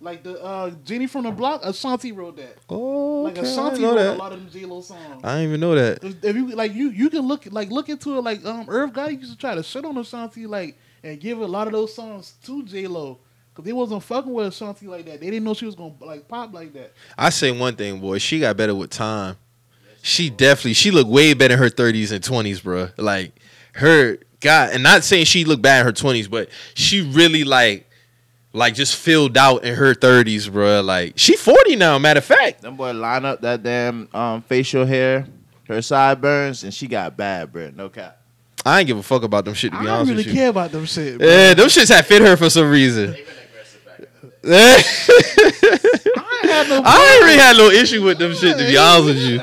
Like 0.00 0.22
the 0.22 0.40
uh 0.42 0.70
Jenny 0.84 1.06
from 1.08 1.24
the 1.24 1.32
Block, 1.32 1.60
Ashanti 1.64 2.12
wrote 2.12 2.36
that. 2.36 2.58
Oh, 2.68 3.22
Like 3.22 3.36
okay, 3.38 3.48
I 3.48 3.50
Ashanti 3.50 3.82
wrote 3.82 3.98
a 3.98 4.12
lot 4.12 4.32
of 4.32 4.38
them 4.38 4.50
J 4.50 4.64
Lo 4.64 4.80
songs. 4.80 5.24
I 5.24 5.36
didn't 5.38 5.48
even 5.48 5.60
know 5.60 5.74
that. 5.74 6.04
If 6.22 6.36
you 6.36 6.54
like, 6.54 6.72
you 6.74 6.90
you 6.90 7.10
can 7.10 7.26
look 7.26 7.46
like 7.50 7.70
look 7.70 7.88
into 7.88 8.16
it. 8.16 8.20
Like 8.20 8.44
um, 8.44 8.66
Irv 8.68 8.92
Gotti 8.92 9.18
used 9.18 9.32
to 9.32 9.38
try 9.38 9.54
to 9.56 9.62
shit 9.62 9.84
on 9.84 9.96
Ashanti, 9.98 10.46
like 10.46 10.78
and 11.02 11.18
give 11.18 11.40
a 11.40 11.46
lot 11.46 11.66
of 11.66 11.72
those 11.72 11.92
songs 11.92 12.34
to 12.44 12.62
J 12.64 12.86
Lo 12.86 13.18
because 13.50 13.64
they 13.64 13.72
wasn't 13.72 14.02
fucking 14.04 14.32
with 14.32 14.46
Ashanti 14.46 14.86
like 14.86 15.04
that. 15.06 15.20
They 15.20 15.30
didn't 15.30 15.42
know 15.44 15.54
she 15.54 15.66
was 15.66 15.74
gonna 15.74 15.94
like 16.00 16.28
pop 16.28 16.54
like 16.54 16.72
that. 16.74 16.92
I 17.16 17.30
say 17.30 17.50
one 17.50 17.74
thing, 17.74 17.98
boy. 18.00 18.18
She 18.18 18.38
got 18.38 18.56
better 18.56 18.76
with 18.76 18.90
time. 18.90 19.36
She 20.02 20.30
definitely 20.30 20.74
she 20.74 20.92
looked 20.92 21.10
way 21.10 21.34
better 21.34 21.54
in 21.54 21.58
her 21.58 21.68
thirties 21.68 22.12
and 22.12 22.22
twenties, 22.22 22.60
bro. 22.60 22.90
Like 22.96 23.32
her 23.74 24.18
God, 24.40 24.70
and 24.72 24.84
not 24.84 25.02
saying 25.02 25.24
she 25.24 25.44
looked 25.44 25.62
bad 25.62 25.80
in 25.80 25.86
her 25.86 25.92
twenties, 25.92 26.28
but 26.28 26.48
she 26.74 27.00
really 27.02 27.42
like 27.42 27.87
like 28.52 28.74
just 28.74 28.96
filled 28.96 29.36
out 29.36 29.64
in 29.64 29.74
her 29.74 29.94
thirties, 29.94 30.48
bro. 30.48 30.80
Like 30.82 31.14
she 31.16 31.36
forty 31.36 31.76
now. 31.76 31.98
Matter 31.98 32.18
of 32.18 32.24
fact, 32.24 32.62
Them 32.62 32.76
boy 32.76 32.92
line 32.92 33.24
up 33.24 33.40
that 33.42 33.62
damn 33.62 34.08
um, 34.14 34.42
facial 34.42 34.84
hair, 34.86 35.26
her 35.68 35.82
sideburns, 35.82 36.64
and 36.64 36.72
she 36.72 36.86
got 36.88 37.16
bad, 37.16 37.52
bro. 37.52 37.70
No 37.74 37.88
cap. 37.88 38.16
I 38.66 38.80
ain't 38.80 38.86
give 38.86 38.98
a 38.98 39.02
fuck 39.02 39.22
about 39.22 39.44
them 39.44 39.54
shit. 39.54 39.70
To 39.72 39.76
I 39.76 39.80
be 39.80 39.86
don't 39.86 39.94
honest 39.94 40.10
really 40.10 40.24
with 40.24 40.26
you, 40.26 40.32
care 40.34 40.48
about 40.48 40.72
them 40.72 40.84
shit. 40.84 41.18
bro. 41.18 41.26
yeah, 41.26 41.54
them 41.54 41.68
shits 41.68 41.88
had 41.94 42.04
fit 42.06 42.20
her 42.22 42.36
for 42.36 42.50
some 42.50 42.70
reason. 42.70 43.14
I 44.44 44.82
ain't 46.42 46.50
had 46.52 46.68
no. 46.68 46.82
I 46.84 47.12
ain't 47.14 47.24
really 47.24 47.38
had 47.38 47.56
no 47.56 47.68
issue 47.70 48.02
with 48.02 48.18
them 48.18 48.34
shit. 48.34 48.56
To 48.58 48.64
be 48.64 48.76
honest 48.76 49.06
with 49.06 49.18
you, 49.18 49.38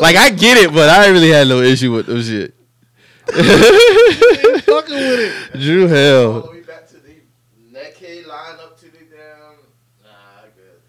like 0.00 0.16
I 0.16 0.30
get 0.30 0.56
it, 0.58 0.72
but 0.72 0.88
I 0.88 1.04
ain't 1.04 1.12
really 1.12 1.30
had 1.30 1.48
no 1.48 1.60
issue 1.60 1.92
with 1.92 2.06
them 2.06 2.22
shit. 2.22 2.54
fucking 3.30 4.94
with 4.94 5.20
it. 5.20 5.32
Drew 5.60 5.86
hell. 5.86 6.50
we 6.52 6.60
back 6.62 6.86
to 6.88 6.96
the 6.96 7.14
neck 7.70 7.96
hair 7.96 8.26
line 8.26 8.56
up 8.60 8.78
to 8.78 8.86
the 8.86 8.98
damn. 8.98 9.56
Nah, 10.02 10.10
good. 10.56 10.80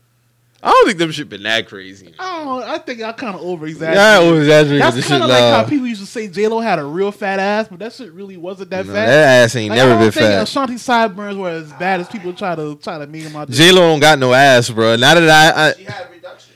I 0.64 0.70
don't 0.70 0.86
think 0.86 1.00
them 1.00 1.12
shit 1.12 1.28
been 1.28 1.42
that 1.44 1.68
crazy. 1.68 2.14
I 2.20 2.44
don't. 2.44 2.64
I 2.64 2.78
think 2.78 3.02
I 3.02 3.12
kind 3.14 3.36
of 3.36 3.42
over 3.42 3.66
Yeah, 3.66 3.72
exaggerated. 3.72 3.98
I 4.00 4.18
over 4.24 4.40
exaggerated 4.42 4.82
That's 4.84 5.08
kind 5.08 5.24
of 5.24 5.30
like 5.30 5.40
how 5.42 5.64
people 5.64 5.88
used 5.88 6.02
to 6.02 6.08
say 6.08 6.28
J 6.28 6.48
Lo 6.48 6.60
had 6.60 6.78
a 6.78 6.84
real 6.84 7.12
fat 7.12 7.40
ass, 7.40 7.68
but 7.68 7.80
that 7.80 7.94
shit 7.94 8.12
really 8.14 8.38
wasn't 8.38 8.70
that 8.70 8.86
Nah, 8.86 8.94
fat. 8.94 9.06
that 9.08 9.44
ass 9.46 9.56
ain't 9.56 9.72
Like, 9.72 9.78
never 9.78 9.92
I 9.92 9.94
don't 9.96 10.04
been 10.04 10.12
think 10.12 10.26
fat. 10.34 10.44
Ashanti 10.44 10.78
sideburns 10.78 11.36
were 11.38 11.50
as 11.50 11.74
bad 11.74 12.02
as 12.02 12.08
people 12.10 12.32
try 12.34 12.54
to 12.56 12.76
try 12.76 13.00
to 13.00 13.08
make 13.08 13.24
them 13.24 13.36
out. 13.36 13.50
J 13.50 13.72
Lo 13.72 13.82
don't 13.82 14.00
got 14.00 14.20
no 14.20 14.34
ass, 14.34 14.70
bro. 14.70 14.96
Now 14.98 15.16
that 15.16 15.30
I, 15.58 15.70
I 15.70 15.74
She 15.74 15.84
had 15.84 16.12
reduction. 16.12 16.54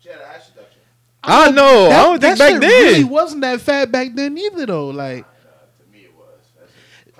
She 0.00 0.08
had 0.10 0.18
an 0.18 0.24
ass 0.34 0.50
reduction. 0.54 0.80
I 1.24 1.46
don't 1.46 1.54
know. 1.54 1.86
I 1.90 2.02
don't 2.02 2.20
think 2.20 2.38
back 2.38 2.50
shit 2.52 2.60
then. 2.60 2.70
really 2.70 3.04
wasn't 3.04 3.40
that 3.40 3.62
fat 3.62 3.90
back 3.90 4.08
then 4.14 4.36
either 4.36 4.66
though. 4.66 4.88
Like, 4.90 5.24
To 5.24 5.90
me, 5.90 6.00
it 6.00 6.12
was. 6.14 6.26
That's 6.58 6.72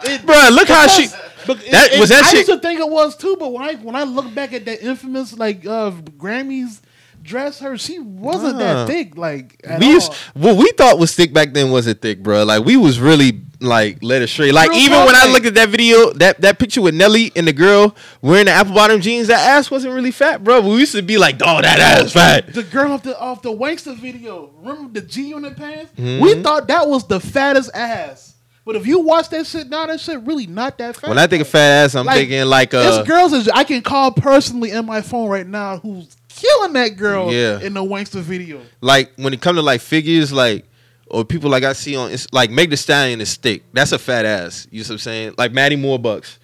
it. 0.05 0.25
bro, 0.27 0.49
look 0.53 0.69
how 0.69 0.87
she. 0.87 1.07
That- 1.07 1.97
was 1.99 2.11
that 2.11 2.25
I 2.25 2.29
shit- 2.29 2.39
used 2.47 2.51
to 2.51 2.59
think 2.59 2.81
it 2.81 2.89
was 2.89 3.17
too, 3.17 3.37
but 3.39 3.53
when 3.53 3.65
I 3.65 3.75
when 3.75 3.97
I 3.97 4.05
look 4.05 4.33
back 4.35 4.53
at 4.53 4.65
that 4.67 4.83
infamous 4.83 5.33
like 5.37 5.67
uh 5.67 5.91
Grammys 6.19 6.81
dress, 7.23 7.59
her 7.61 7.77
she 7.77 7.99
wasn't 7.99 8.59
Nah. 8.59 8.85
that 8.85 8.87
thick. 8.87 9.17
Like, 9.17 9.61
at 9.65 9.79
We 9.81 9.87
all. 9.87 9.93
used, 9.93 10.13
what 10.35 10.57
we 10.57 10.71
thought 10.73 10.99
was 10.99 11.15
thick 11.15 11.33
back 11.35 11.53
then 11.53 11.71
wasn't 11.71 12.01
thick, 12.01 12.23
bro. 12.23 12.45
Like 12.45 12.65
we 12.65 12.77
was 12.77 13.01
really 13.01 13.41
like 13.61 13.99
led 14.03 14.23
astray. 14.23 14.53
Like 14.53 14.71
Real 14.71 14.79
even 14.81 14.99
when 15.05 15.15
I 15.17 15.27
looked 15.27 15.45
at 15.47 15.55
that 15.55 15.71
video, 15.71 16.13
that 16.15 16.41
that 16.43 16.59
picture 16.59 16.83
with 16.83 16.95
Nelly 16.95 17.33
and 17.35 17.47
the 17.49 17.53
girl 17.53 17.97
wearing 18.23 18.45
the 18.47 18.53
apple 18.53 18.75
bottom 18.75 19.01
jeans, 19.01 19.27
that 19.29 19.41
ass 19.41 19.71
wasn't 19.71 19.95
really 19.95 20.13
fat, 20.13 20.45
bro. 20.45 20.61
We 20.61 20.77
used 20.79 20.93
to 20.93 21.03
be 21.03 21.19
like, 21.19 21.37
oh, 21.43 21.61
that 21.63 21.79
ass 21.81 22.13
fat. 22.13 22.53
The 22.55 22.63
girl 22.63 22.93
off 22.93 23.03
the 23.03 23.19
off 23.19 23.43
the 23.43 23.51
Wanksta 23.53 23.97
video, 23.99 24.51
remember 24.63 25.01
the 25.01 25.05
G 25.07 25.29
Unit 25.29 25.57
pants? 25.57 25.91
Mhm. 25.99 26.21
We 26.21 26.43
thought 26.43 26.69
that 26.69 26.87
was 26.89 27.07
the 27.07 27.19
fattest 27.19 27.71
ass. 27.75 28.30
But 28.65 28.77
if 28.77 28.87
you 28.87 29.01
watch 29.01 29.31
that 29.31 29.47
shit 29.47 29.69
now, 29.69 29.87
that 29.87 30.01
shit 30.01 30.21
really 30.23 30.47
not 30.47 30.79
that 30.79 30.97
fat. 30.97 31.09
When 31.09 31.19
I 31.19 31.27
think 31.27 31.41
of 31.41 31.49
fat 31.49 31.85
ass, 31.85 31.95
I'm 31.95 32.07
Like, 32.07 32.17
thinking 32.19 32.45
like 32.45 32.75
uh, 32.75 32.83
There's 32.83 33.09
girls 33.09 33.33
that 33.33 33.57
I 33.57 33.65
can 33.65 33.83
call 33.83 34.13
personally 34.13 34.71
in 34.71 34.85
my 34.87 35.01
phone 35.03 35.29
right 35.31 35.47
now 35.47 35.79
who's 35.79 36.15
killing 36.29 36.75
that 36.75 36.97
girl 36.97 37.33
Yeah. 37.33 37.59
in 37.61 37.75
the 37.75 37.83
Wanksta 37.83 38.21
video. 38.21 38.61
like 38.81 39.13
when 39.17 39.33
it 39.33 39.41
come 39.41 39.57
to 39.57 39.63
like 39.63 39.81
figures, 39.81 40.33
like 40.33 40.67
or 41.07 41.25
people 41.25 41.51
like 41.51 41.65
I 41.65 41.73
see 41.73 41.97
on 41.97 42.13
it's 42.13 42.27
like 42.33 42.51
Meg 42.51 42.71
the 42.71 42.77
Stallion 42.77 43.21
is 43.21 43.35
thick. 43.37 43.65
That's 43.73 43.93
a 43.93 43.99
fat 43.99 44.25
ass. 44.25 44.67
You 44.71 44.81
know 44.83 44.85
what 44.85 44.91
I'm 44.93 44.99
saying? 44.99 45.35
Like 45.39 45.53
Maddie 45.53 45.77
Moore 45.77 45.99
Bucks. 45.99 46.39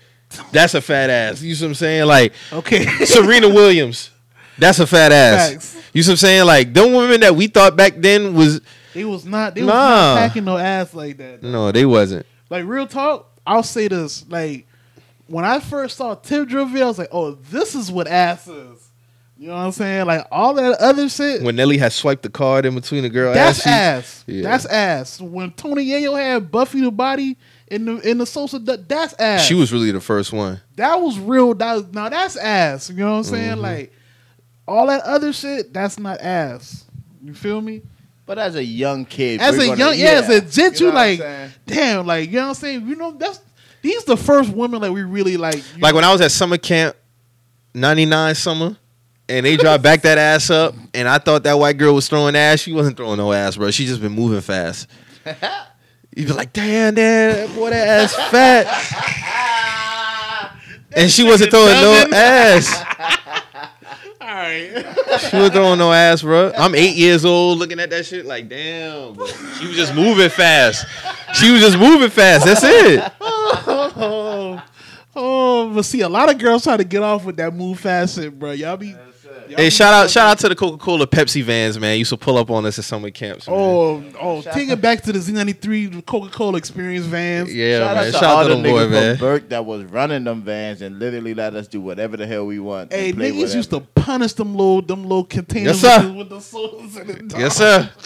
That's 0.53 0.75
a 0.75 0.81
fat 0.81 1.09
ass. 1.09 1.41
You 1.41 1.55
know 1.55 1.61
what 1.61 1.67
I'm 1.69 1.75
saying? 1.75 2.07
Like 2.07 2.33
Okay. 2.53 2.85
Serena 3.05 3.49
Williams. 3.49 4.11
That's 4.59 4.79
a 4.81 4.87
fat 4.87 5.13
ass. 5.13 5.53
Facts. 5.53 5.77
You 5.93 6.03
know 6.03 6.07
what 6.07 6.11
I'm 6.13 6.17
saying? 6.17 6.47
Like 6.47 6.75
them 6.75 6.93
women 6.95 7.21
that 7.21 7.37
we 7.37 7.47
thought 7.47 7.77
back 7.77 7.95
then 7.97 8.35
was 8.35 8.61
They 8.97 9.05
was 9.05 9.25
not 9.25 9.55
they 9.55 9.63
was 9.63 9.69
Nah. 9.69 10.15
not 10.15 10.19
packing 10.19 10.45
no 10.45 10.57
ass 10.57 10.95
like 10.95 11.19
that. 11.19 11.43
no, 11.43 11.71
they 11.71 11.85
wasn't. 11.87 12.25
Like 12.51 12.65
real 12.65 12.87
talk, 12.87 13.31
I'll 13.47 13.63
say 13.63 13.89
this. 13.89 14.25
Like 14.29 14.67
when 15.27 15.45
I 15.45 15.61
first 15.61 15.97
saw 15.97 16.15
Tip 16.15 16.49
Drill 16.49 16.67
I 16.67 16.85
was 16.87 16.99
like, 16.99 17.09
oh, 17.13 17.33
this 17.33 17.75
is 17.75 17.91
what 17.93 18.07
ass 18.07 18.47
is. 18.49 18.83
You 19.39 19.49
know 19.49 19.55
what 19.55 19.61
I'm 19.61 19.73
saying? 19.73 20.07
Like 20.07 20.27
all 20.31 20.55
that 20.55 20.79
other 20.81 21.11
shit. 21.11 21.43
When 21.43 21.57
Nelly 21.57 21.77
had 21.77 21.93
swiped 21.93 22.23
the 22.23 22.31
card 22.31 22.65
in 22.65 22.75
between 22.75 23.03
the 23.03 23.11
girl 23.11 23.35
That's 23.35 23.67
ass. 23.67 23.67
ass. 23.67 24.25
Yeah. 24.27 24.43
That's 24.45 24.65
ass. 24.65 25.21
When 25.21 25.51
Tony 25.53 25.85
Yayo 25.85 26.19
had 26.19 26.51
Buffy 26.51 26.81
the 26.81 26.91
Body 26.91 27.37
in 27.69 27.85
the 27.85 27.97
in 28.09 28.17
the 28.17 28.25
that- 28.65 28.89
that's 28.89 29.13
ass. 29.19 29.45
She 29.45 29.53
was 29.55 29.73
really 29.75 29.91
the 29.91 30.01
first 30.01 30.33
one. 30.33 30.61
that 30.77 30.95
was 31.03 31.19
real. 31.19 31.53
That 31.53 31.75
was, 31.75 31.85
now 31.93 32.09
that's 32.09 32.37
ass. 32.37 32.89
You 32.89 32.97
know 32.97 33.11
what 33.13 33.17
I'm 33.19 33.25
saying? 33.25 33.57
Mhm. 33.59 33.61
Like 33.63 33.93
all 34.67 34.87
that 34.87 35.03
other 35.03 35.33
shit, 35.35 35.73
that's 35.73 35.99
not 35.99 36.19
ass. 36.21 36.85
You 37.23 37.35
feel 37.35 37.61
me? 37.61 37.83
But 38.27 38.39
as 38.39 38.57
a 38.57 38.65
young 38.65 39.05
kid, 39.05 39.41
As 39.41 39.57
a 39.57 39.77
young, 39.77 39.97
yeah, 39.97 40.21
as 40.21 40.29
a 40.29 40.41
jit, 40.41 40.81
You 40.81 40.87
you 40.87 40.93
know 40.93 40.99
like, 40.99 41.21
damn, 41.65 42.07
like 42.07 42.29
you 42.29 42.37
know 42.37 42.43
what 42.43 42.49
I'm 42.49 42.55
saying? 42.55 42.87
You 42.89 42.97
know, 42.97 43.13
that's 43.13 43.41
these 43.83 44.05
the 44.05 44.17
first 44.17 44.51
women 44.51 44.83
like 44.83 44.91
we 44.91 45.05
really 45.05 45.37
like. 45.37 45.63
Like 45.79 45.93
know, 45.93 45.97
when 45.97 46.05
I 46.05 46.11
was 46.13 46.21
at 46.21 46.33
summer 46.33 46.59
camp, 46.59 46.97
'99 47.73 48.35
summer, 48.35 48.77
and 49.29 49.47
they 49.47 49.57
dropped 49.57 49.85
back 49.85 50.03
that 50.03 50.19
ass 50.19 50.51
up, 50.51 50.75
and 50.93 51.09
I 51.09 51.19
thought 51.19 51.45
that 51.45 51.57
white 51.57 51.79
girl 51.79 51.95
was 51.95 52.09
throwing 52.09 52.35
ass. 52.35 52.61
She 52.61 52.73
wasn't 52.73 52.97
throwing 52.97 53.19
no 53.19 53.33
ass, 53.33 53.57
bro. 53.57 53.71
She 53.71 53.87
just 53.87 54.01
been 54.01 54.13
moving 54.13 54.41
fast. 54.41 54.89
You'd 56.17 56.29
be 56.29 56.33
like, 56.33 56.53
damn, 56.53 56.95
damn, 56.95 57.55
boy, 57.55 57.71
that 57.71 57.87
ass 57.87 58.15
fat. 58.31 58.67
And 60.97 61.11
she 61.11 61.25
wasn't 61.25 61.51
throwing 61.51 61.75
no 61.75 62.07
ass. 62.15 63.43
all 64.27 64.35
right. 64.35 64.85
She 65.21 65.37
wasn't 65.37 65.55
throwing 65.55 65.79
no 65.79 65.93
ass, 65.93 66.23
bro. 66.23 66.53
I'm 66.59 66.75
eight 66.75 66.97
years 66.97 67.25
old 67.25 67.59
looking 67.59 67.79
at 67.79 67.91
that 67.91 68.07
shit 68.07 68.27
like, 68.27 68.49
damn, 68.49 69.15
bro. 69.15 69.27
She 69.27 69.69
was 69.69 69.77
just 69.77 69.95
moving 69.95 70.29
fast. 70.29 70.85
She 71.35 71.53
was 71.53 71.61
just 71.61 71.79
moving 71.79 72.11
fast. 72.11 72.45
That's 72.45 72.65
it. 72.65 73.13
oh, 73.21 74.63
oh, 75.17 75.75
but 75.75 75.85
see, 75.85 76.01
a 76.01 76.09
lot 76.09 76.29
of 76.29 76.39
girls 76.39 76.65
try 76.65 76.77
to 76.77 76.83
get 76.85 77.05
off 77.05 77.25
with 77.25 77.37
that 77.37 77.55
move 77.55 77.79
fast 77.79 78.17
shit, 78.17 78.37
bro. 78.37 78.51
Y'all 78.51 78.77
be. 78.77 78.97
Y'all 79.51 79.57
Hey, 79.59 79.71
shout 79.71 79.93
out, 79.95 80.11
shout 80.11 80.27
out 80.29 80.39
to 80.41 80.49
the 80.49 80.55
Coca 80.55 80.77
Cola 80.79 81.07
Pepsi 81.07 81.43
vans, 81.43 81.79
man. 81.79 81.99
Used 81.99 82.11
to 82.11 82.17
pull 82.17 82.37
up 82.39 82.51
on 82.51 82.65
us 82.67 82.79
at 82.79 82.85
summer 82.85 83.11
camps. 83.11 83.47
Man. 83.49 83.57
Oh, 83.59 84.05
oh, 84.21 84.43
take 84.43 84.69
it 84.69 84.81
back 84.81 85.03
to 85.03 85.13
the 85.13 85.19
Z93 85.19 86.05
Coca 86.07 86.29
Cola 86.31 86.59
experience 86.59 87.07
vans. 87.07 87.53
yeah, 87.55 87.79
Shout 87.79 87.95
man. 87.97 87.97
out 87.97 88.05
to 88.07 88.13
Shout 88.13 88.25
all 88.25 88.37
out 88.39 88.43
to 88.45 88.49
the 88.49 88.55
them 88.55 88.63
boy, 88.65 88.79
niggas 88.87 88.91
man. 88.91 89.17
from 89.17 89.27
Burke 89.27 89.49
that 89.51 89.65
was 89.65 89.85
running 89.85 90.25
them 90.25 90.43
vans 90.43 90.83
and 90.83 90.99
literally 90.99 91.35
let 91.35 91.55
us 91.55 91.69
do 91.69 91.81
whatever 91.81 92.17
the 92.17 92.27
hell 92.27 92.47
we 92.47 92.59
want. 92.59 92.93
and 92.93 93.01
Hey, 93.01 93.13
play 93.13 93.33
niggas 93.33 93.55
used 93.55 93.71
to 93.71 93.81
punish 93.81 94.33
them 94.35 94.55
little, 94.55 94.83
them 94.83 95.03
little 95.03 95.25
containers 95.25 95.83
Yes, 95.83 96.03
sir. 96.03 96.07
with, 96.09 96.13
the, 96.13 96.19
with 96.19 96.29
the 96.31 96.41
sodas 96.41 96.97
in 96.97 97.11
it. 97.11 97.29
dog. 97.29 97.41
Yes, 97.41 97.57
sir. 97.57 97.91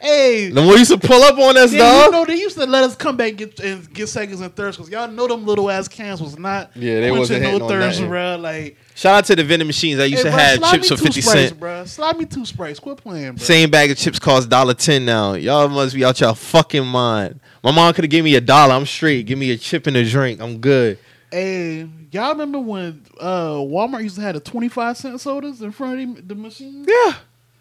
Hey, 0.00 0.50
The 0.50 0.62
more 0.62 0.76
used 0.76 0.90
to 0.90 0.98
pull 0.98 1.22
up 1.22 1.38
on 1.38 1.56
us, 1.56 1.70
They, 1.70 1.78
dog. 1.78 2.06
you 2.06 2.10
know, 2.12 2.24
they 2.24 2.36
used 2.36 2.56
to 2.58 2.66
let 2.66 2.84
us 2.84 2.94
come 2.96 3.16
back 3.16 3.30
and 3.30 3.38
get, 3.38 3.60
and 3.60 3.92
get 3.94 4.08
seconds 4.08 4.40
and 4.40 4.54
thirds 4.54 4.76
because 4.76 4.90
y'all 4.90 5.08
know 5.10 5.26
them 5.26 5.44
little 5.46 5.70
ass 5.70 5.88
cans 5.88 6.20
was 6.20 6.38
not 6.38 6.70
Yeah, 6.76 7.00
they 7.00 7.10
wasn't 7.10 7.42
no 7.42 7.60
on 7.62 7.68
thirst, 7.68 8.00
bro. 8.02 8.36
Like, 8.36 8.76
Shout 8.94 9.14
out 9.18 9.24
to 9.26 9.36
the 9.36 9.44
vending 9.44 9.66
machines 9.66 9.98
that 9.98 10.08
used 10.08 10.22
hey, 10.24 10.30
to 10.30 10.34
bro, 10.36 10.68
have 10.68 10.70
chips 10.72 10.88
for 10.88 10.96
fifty 10.96 11.20
cents. 11.20 11.48
cent. 11.50 11.60
bro. 11.60 11.84
Slide 11.84 12.16
me 12.18 12.24
two 12.24 12.46
sprites. 12.46 12.78
Quit 12.80 12.96
playing, 12.98 13.32
bro. 13.34 13.44
Same 13.44 13.70
bag 13.70 13.90
of 13.90 13.98
chips 13.98 14.18
cost 14.18 14.48
dollar 14.48 14.74
ten 14.74 15.04
now. 15.04 15.34
Y'all 15.34 15.68
must 15.68 15.94
be 15.94 16.04
out 16.04 16.18
y'all 16.20 16.34
fucking 16.34 16.86
mind. 16.86 17.40
My 17.62 17.72
mom 17.72 17.92
could 17.92 18.04
have 18.04 18.10
gave 18.10 18.24
me 18.24 18.34
a 18.36 18.40
dollar. 18.40 18.74
I'm 18.74 18.86
straight. 18.86 19.26
Give 19.26 19.38
me 19.38 19.50
a 19.50 19.56
chip 19.58 19.86
and 19.86 19.96
a 19.96 20.04
drink. 20.08 20.40
I'm 20.40 20.58
good. 20.58 20.98
Hey, 21.30 21.86
y'all 22.12 22.30
remember 22.32 22.60
when 22.60 23.02
uh, 23.20 23.54
Walmart 23.56 24.02
used 24.04 24.14
to 24.16 24.22
have 24.22 24.34
the 24.34 24.40
twenty 24.40 24.68
five 24.68 24.96
cent 24.96 25.20
sodas 25.20 25.60
in 25.60 25.72
front 25.72 26.00
of 26.00 26.16
the, 26.16 26.34
the 26.34 26.40
machine? 26.40 26.86
Yeah. 26.88 27.14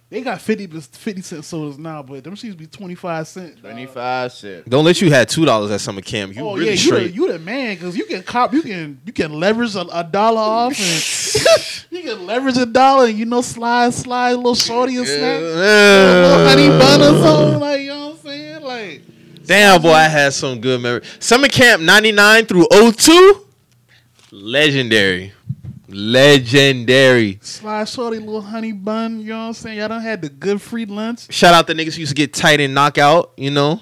They 0.07 0.21
got 0.21 0.39
50, 0.39 0.67
50 0.67 1.21
cent 1.21 1.45
sodas 1.45 1.79
now, 1.79 2.03
but 2.03 2.23
them 2.23 2.31
machines 2.31 2.55
be 2.55 2.67
twenty 2.67 2.93
five 2.93 3.27
cent. 3.27 3.59
Twenty 3.59 3.87
five 3.87 4.31
cent. 4.31 4.69
Don't 4.69 4.85
let 4.85 5.01
you 5.01 5.09
had 5.09 5.27
two 5.27 5.45
dollars 5.45 5.71
at 5.71 5.81
summer 5.81 6.01
camp. 6.01 6.35
You 6.35 6.47
oh 6.47 6.55
really 6.55 6.67
yeah, 6.67 6.71
you 6.73 6.91
the, 6.91 7.09
you 7.09 7.31
the 7.31 7.39
man 7.39 7.75
because 7.75 7.97
you 7.97 8.05
can 8.05 8.21
cop, 8.21 8.53
you 8.53 8.61
can 8.61 9.01
you 9.03 9.11
can 9.11 9.33
leverage 9.33 9.75
a, 9.75 9.81
a 9.91 10.03
dollar 10.03 10.41
off, 10.41 10.79
and 10.79 11.87
you 11.89 12.03
can 12.03 12.25
leverage 12.25 12.57
a 12.57 12.67
dollar, 12.67 13.07
and 13.07 13.17
you 13.17 13.25
know 13.25 13.41
slide 13.41 13.93
slide 13.95 14.31
a 14.31 14.37
little 14.37 14.53
shorty 14.53 14.97
and 14.97 15.07
snack. 15.07 15.41
a 15.41 15.43
little 15.43 16.47
honey 16.47 16.67
bun 16.69 17.01
or 17.01 17.23
something, 17.23 17.59
like 17.59 17.81
you 17.81 17.87
know 17.87 18.07
what 18.09 18.17
I'm 18.17 18.23
saying? 18.23 18.61
Like 18.61 19.01
Damn, 19.45 19.81
boy, 19.81 19.91
I 19.91 20.07
had 20.07 20.33
some 20.33 20.59
good 20.59 20.81
memory. 20.81 21.01
Summer 21.19 21.47
camp 21.47 21.81
'99 21.81 22.45
through 22.47 22.67
02, 22.71 23.45
legendary, 24.31 25.33
legendary. 25.95 27.39
slide 27.41 27.87
shorty, 27.87 28.19
little 28.19 28.41
honey 28.41 28.71
bun. 28.73 29.19
You 29.21 29.27
know 29.29 29.39
what 29.39 29.43
I'm 29.47 29.53
saying? 29.53 29.77
Y'all 29.77 29.87
done 29.87 30.01
had 30.01 30.21
the 30.21 30.29
good 30.29 30.61
free 30.61 30.85
lunch. 30.85 31.31
Shout 31.33 31.53
out 31.53 31.67
the 31.67 31.73
niggas 31.73 31.93
who 31.95 32.01
used 32.01 32.11
to 32.11 32.15
get 32.15 32.33
tight 32.33 32.59
and 32.59 32.73
knock 32.73 32.97
out. 32.97 33.31
You 33.37 33.51
know, 33.51 33.81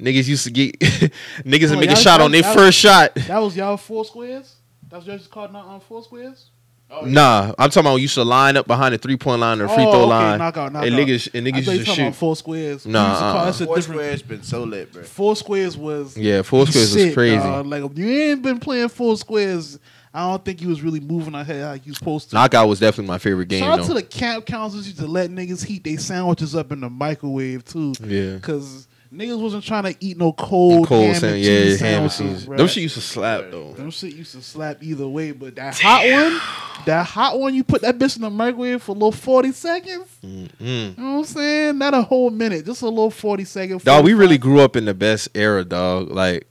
niggas 0.00 0.28
used 0.28 0.44
to 0.44 0.50
get 0.50 0.78
niggas 0.80 1.68
Oh, 1.68 1.72
and 1.72 1.80
make 1.80 1.90
a 1.90 1.92
y'all- 1.92 1.94
shot 1.96 2.20
on 2.20 2.30
their 2.32 2.42
y'all- 2.42 2.54
first 2.54 2.78
shot. 2.78 3.14
That 3.14 3.38
was 3.38 3.56
y'all 3.56 3.76
four 3.76 4.04
squares. 4.04 4.54
That's 4.88 5.02
what 5.04 5.08
y'all 5.08 5.18
just 5.18 5.30
called 5.30 5.52
not 5.52 5.66
on 5.66 5.80
four 5.80 6.02
squares. 6.02 6.46
Oh, 6.90 7.04
nah, 7.04 7.52
I'm 7.58 7.68
talking 7.68 7.80
about 7.80 7.96
we 7.96 8.00
used 8.02 8.14
to 8.14 8.24
line 8.24 8.56
up 8.56 8.66
behind 8.66 8.94
the 8.94 8.98
three 8.98 9.18
point 9.18 9.42
line 9.42 9.60
or 9.60 9.68
free 9.68 9.84
Oh, 9.84 9.90
throw 9.90 10.00
okay, 10.04 10.08
line. 10.08 10.38
knockout, 10.38 10.74
and 10.74 10.94
niggas 10.94 11.28
and 11.34 11.46
I 11.46 11.50
niggas 11.50 11.64
thought 11.66 11.72
you 11.72 11.78
used 11.80 11.90
to 11.90 11.94
shoot. 11.96 12.02
about 12.02 12.14
four 12.14 12.34
squares. 12.36 12.86
Nah, 12.86 13.08
used 13.10 13.20
to 13.20 13.24
uh-uh. 13.26 13.44
that 13.44 13.54
shit 13.56 13.66
Four 13.66 13.76
different. 13.76 13.98
squares 14.00 14.22
been 14.22 14.42
so 14.42 14.62
lit, 14.64 14.92
bro. 14.94 15.02
Four 15.02 15.36
squares 15.36 15.76
was 15.76 16.16
Yeah, 16.16 16.40
four 16.40 16.66
squares 16.66 16.94
shit, 16.94 17.06
was 17.08 17.14
crazy. 17.14 17.36
dawg. 17.36 17.66
Like 17.66 17.82
you 17.98 18.08
ain't 18.08 18.40
been 18.42 18.58
playing 18.58 18.88
four 18.88 19.18
squares, 19.18 19.78
I 20.18 20.22
don't 20.22 20.44
think 20.44 20.58
he 20.58 20.66
was 20.66 20.82
really 20.82 20.98
moving 20.98 21.36
ahead 21.36 21.64
like 21.64 21.86
you 21.86 21.94
supposed 21.94 22.30
to. 22.30 22.34
Knockout 22.34 22.68
was 22.68 22.80
definitely 22.80 23.06
my 23.06 23.18
favorite 23.18 23.46
game 23.46 23.60
Shout 23.60 23.78
out 23.78 23.86
to 23.86 23.94
the 23.94 24.02
camp 24.02 24.46
counselors 24.46 24.88
used 24.88 24.98
to 24.98 25.06
let 25.06 25.30
niggas 25.30 25.64
heat 25.64 25.84
their 25.84 25.96
sandwiches 25.96 26.56
up 26.56 26.72
in 26.72 26.80
the 26.80 26.90
microwave 26.90 27.64
too. 27.64 27.94
Yeah. 28.02 28.40
Cause 28.40 28.88
niggas 29.14 29.40
wasn't 29.40 29.62
trying 29.62 29.84
to 29.84 29.94
eat 30.00 30.16
no 30.16 30.32
cold, 30.32 30.88
Cold 30.88 31.04
ham 31.04 31.14
sand, 31.14 31.34
and 31.36 31.42
yeah, 31.44 31.50
cheese 31.50 31.80
ham 31.80 32.08
sandwiches, 32.08 32.46
cheese. 32.46 32.56
Them 32.56 32.66
shit 32.66 32.82
used 32.82 32.94
to 32.96 33.00
slap 33.00 33.50
though. 33.52 33.72
Them 33.74 33.92
shit 33.92 34.12
used 34.12 34.32
to 34.32 34.42
slap 34.42 34.82
either 34.82 35.06
way, 35.06 35.30
but 35.30 35.54
that 35.54 35.78
hot 35.78 36.02
one, 36.04 36.84
that 36.84 37.06
hot 37.06 37.38
one, 37.38 37.54
you 37.54 37.62
put 37.62 37.82
that 37.82 37.96
bitch 37.96 38.16
in 38.16 38.22
the 38.22 38.30
microwave 38.30 38.82
for 38.82 38.90
a 38.90 38.94
little 38.94 39.12
forty 39.12 39.52
seconds. 39.52 40.08
Mm. 40.24 40.50
You 40.58 40.94
know 40.96 41.12
what 41.12 41.18
I'm 41.18 41.24
saying? 41.26 41.78
Not 41.78 41.94
a 41.94 42.02
whole 42.02 42.30
minute, 42.30 42.66
just 42.66 42.82
a 42.82 42.88
little 42.88 43.12
forty 43.12 43.44
forty 43.44 43.44
second. 43.44 43.84
Dog, 43.84 44.04
we 44.04 44.14
really 44.14 44.36
grew 44.36 44.58
up 44.58 44.74
in 44.74 44.84
the 44.84 44.94
best 44.94 45.28
era, 45.32 45.64
dog. 45.64 46.10
Like, 46.10 46.47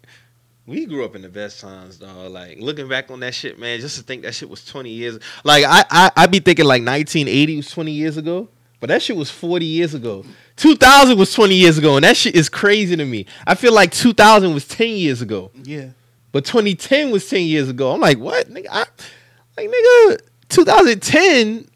we 0.68 0.86
grew 0.86 1.03
up 1.05 1.15
in 1.15 1.22
the 1.24 1.30
best 1.30 1.59
times, 1.61 1.97
dog. 1.97 2.32
Like, 2.32 2.59
looking 2.59 2.88
back 2.89 3.09
on 3.09 3.22
that 3.22 3.34
shit, 3.34 3.57
man, 3.57 3.80
just 3.80 3.97
to 3.97 4.03
think 4.03 4.22
that 4.24 4.36
shit 4.36 4.49
was 4.49 4.63
20 4.65 4.89
years. 4.89 5.18
Like, 5.43 5.63
I, 5.65 5.84
I, 5.89 6.11
I 6.15 6.28
be 6.28 6.39
thinking 6.39 6.65
like 6.65 6.82
1980 6.84 7.55
was 7.57 7.72
20 7.72 7.91
years 7.91 8.18
ago, 8.18 8.49
but 8.80 8.88
that 8.88 9.01
shit 9.01 9.15
was 9.15 9.32
40 9.32 9.65
years 9.65 9.93
ago. 9.93 10.26
2000 10.57 11.18
was 11.18 11.34
20 11.34 11.55
years 11.55 11.78
ago, 11.78 11.95
and 11.95 12.03
that 12.03 12.18
shit 12.18 12.36
is 12.36 12.49
crazy 12.49 12.95
to 12.97 13.05
me. 13.05 13.26
I 13.47 13.55
feel 13.55 13.74
like 13.74 13.91
2000 13.91 14.53
was 14.53 14.68
10 14.68 14.89
years 14.89 15.22
ago, 15.22 15.51
Yeah. 15.63 15.89
but 16.32 16.43
2010 16.45 17.11
was 17.11 17.28
10 17.30 17.41
years 17.43 17.70
ago. 17.70 17.91
I'm 17.91 18.01
like, 18.01 18.18
what, 18.20 18.49
nigga? 18.49 18.68
I, 18.70 18.86
like, 19.57 19.70
nigga, 19.70 20.20
2010 20.49 21.68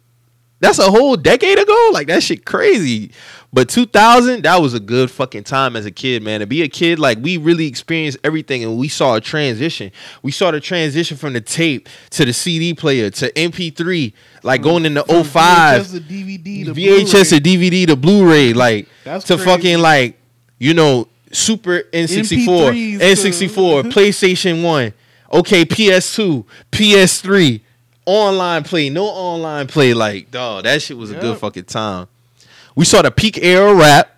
That's 0.61 0.79
a 0.79 0.89
whole 0.89 1.17
decade 1.17 1.59
ago. 1.59 1.89
Like 1.91 2.07
that 2.07 2.23
shit 2.23 2.45
crazy. 2.45 3.11
But 3.53 3.67
2000, 3.67 4.43
that 4.43 4.61
was 4.61 4.73
a 4.73 4.79
good 4.79 5.11
fucking 5.11 5.43
time 5.43 5.75
as 5.75 5.85
a 5.85 5.91
kid, 5.91 6.23
man. 6.23 6.39
To 6.39 6.45
be 6.45 6.61
a 6.61 6.69
kid, 6.69 6.99
like 6.99 7.17
we 7.21 7.35
really 7.35 7.67
experienced 7.67 8.17
everything, 8.23 8.63
and 8.63 8.77
we 8.77 8.87
saw 8.87 9.15
a 9.15 9.19
transition. 9.21 9.91
We 10.23 10.31
saw 10.31 10.51
the 10.51 10.61
transition 10.61 11.17
from 11.17 11.33
the 11.33 11.41
tape 11.41 11.89
to 12.11 12.23
the 12.23 12.31
CD 12.31 12.73
player 12.73 13.09
to 13.09 13.29
MP3, 13.33 14.13
like 14.43 14.61
going 14.61 14.85
into 14.85 15.03
From 15.03 15.25
05, 15.25 15.81
VHS 15.81 15.91
to 15.91 15.99
DVD 15.99 16.65
to 16.65 16.73
VHS 16.73 17.29
to. 17.29 17.41
DVD 17.41 17.87
to 17.87 17.95
Blu-ray, 17.97 18.53
like 18.53 18.87
That's 19.03 19.25
to 19.25 19.35
crazy. 19.35 19.49
fucking 19.49 19.79
like 19.79 20.17
you 20.57 20.73
know 20.73 21.09
Super 21.33 21.81
N64, 21.91 22.45
MP3s 22.71 22.99
to- 22.99 23.05
N64, 23.05 23.83
PlayStation 23.91 24.63
One, 24.63 24.93
okay, 25.33 25.65
PS2, 25.65 26.45
PS3, 26.71 27.61
online 28.05 28.63
play, 28.63 28.89
no 28.89 29.05
online 29.05 29.67
play, 29.67 29.93
like 29.93 30.31
dog, 30.31 30.63
that 30.63 30.81
shit 30.81 30.97
was 30.97 31.11
a 31.11 31.15
good 31.15 31.37
fucking 31.37 31.65
time. 31.65 32.07
We 32.75 32.85
saw 32.85 33.01
the 33.01 33.11
peak 33.11 33.37
era 33.37 33.73
rap 33.73 34.17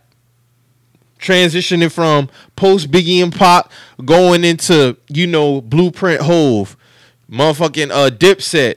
transitioning 1.20 1.92
from 1.92 2.30
post 2.56 2.92
Biggie 2.92 3.24
and 3.24 3.34
Pop 3.34 3.72
going 4.04 4.44
into 4.44 4.98
you 5.08 5.26
know 5.28 5.62
Blueprint 5.62 6.22
Hov, 6.22 6.76
motherfucking 7.30 7.92
uh 7.92 8.10
Dipset, 8.10 8.76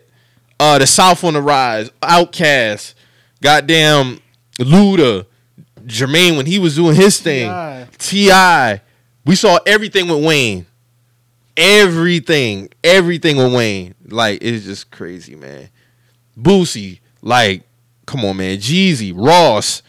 uh 0.61 0.79
the 0.79 0.87
South 0.87 1.25
on 1.25 1.35
the 1.35 1.43
Rise, 1.43 1.91
Outkast, 2.03 2.95
goddamn 3.43 4.21
Luda, 4.59 5.27
Jermaine 5.85 6.37
when 6.37 6.47
he 6.47 6.59
was 6.59 6.77
doing 6.77 6.97
his 6.97 7.21
thing, 7.21 7.49
T.I. 7.99 8.81
We 9.25 9.35
saw 9.35 9.59
everything 9.67 10.09
with 10.09 10.25
Wayne. 10.25 10.67
Everything, 11.57 12.69
everything 12.85 13.37
with 13.37 13.55
Wayne. 13.55 13.95
Like 14.07 14.43
it's 14.43 14.65
just 14.65 14.91
crazy, 14.91 15.35
man. 15.35 15.69
Boosie, 16.39 17.01
like, 17.23 17.63
come 18.07 18.25
on, 18.25 18.37
man. 18.37 18.59
Jeezy, 18.59 19.13
Ross, 19.17 19.83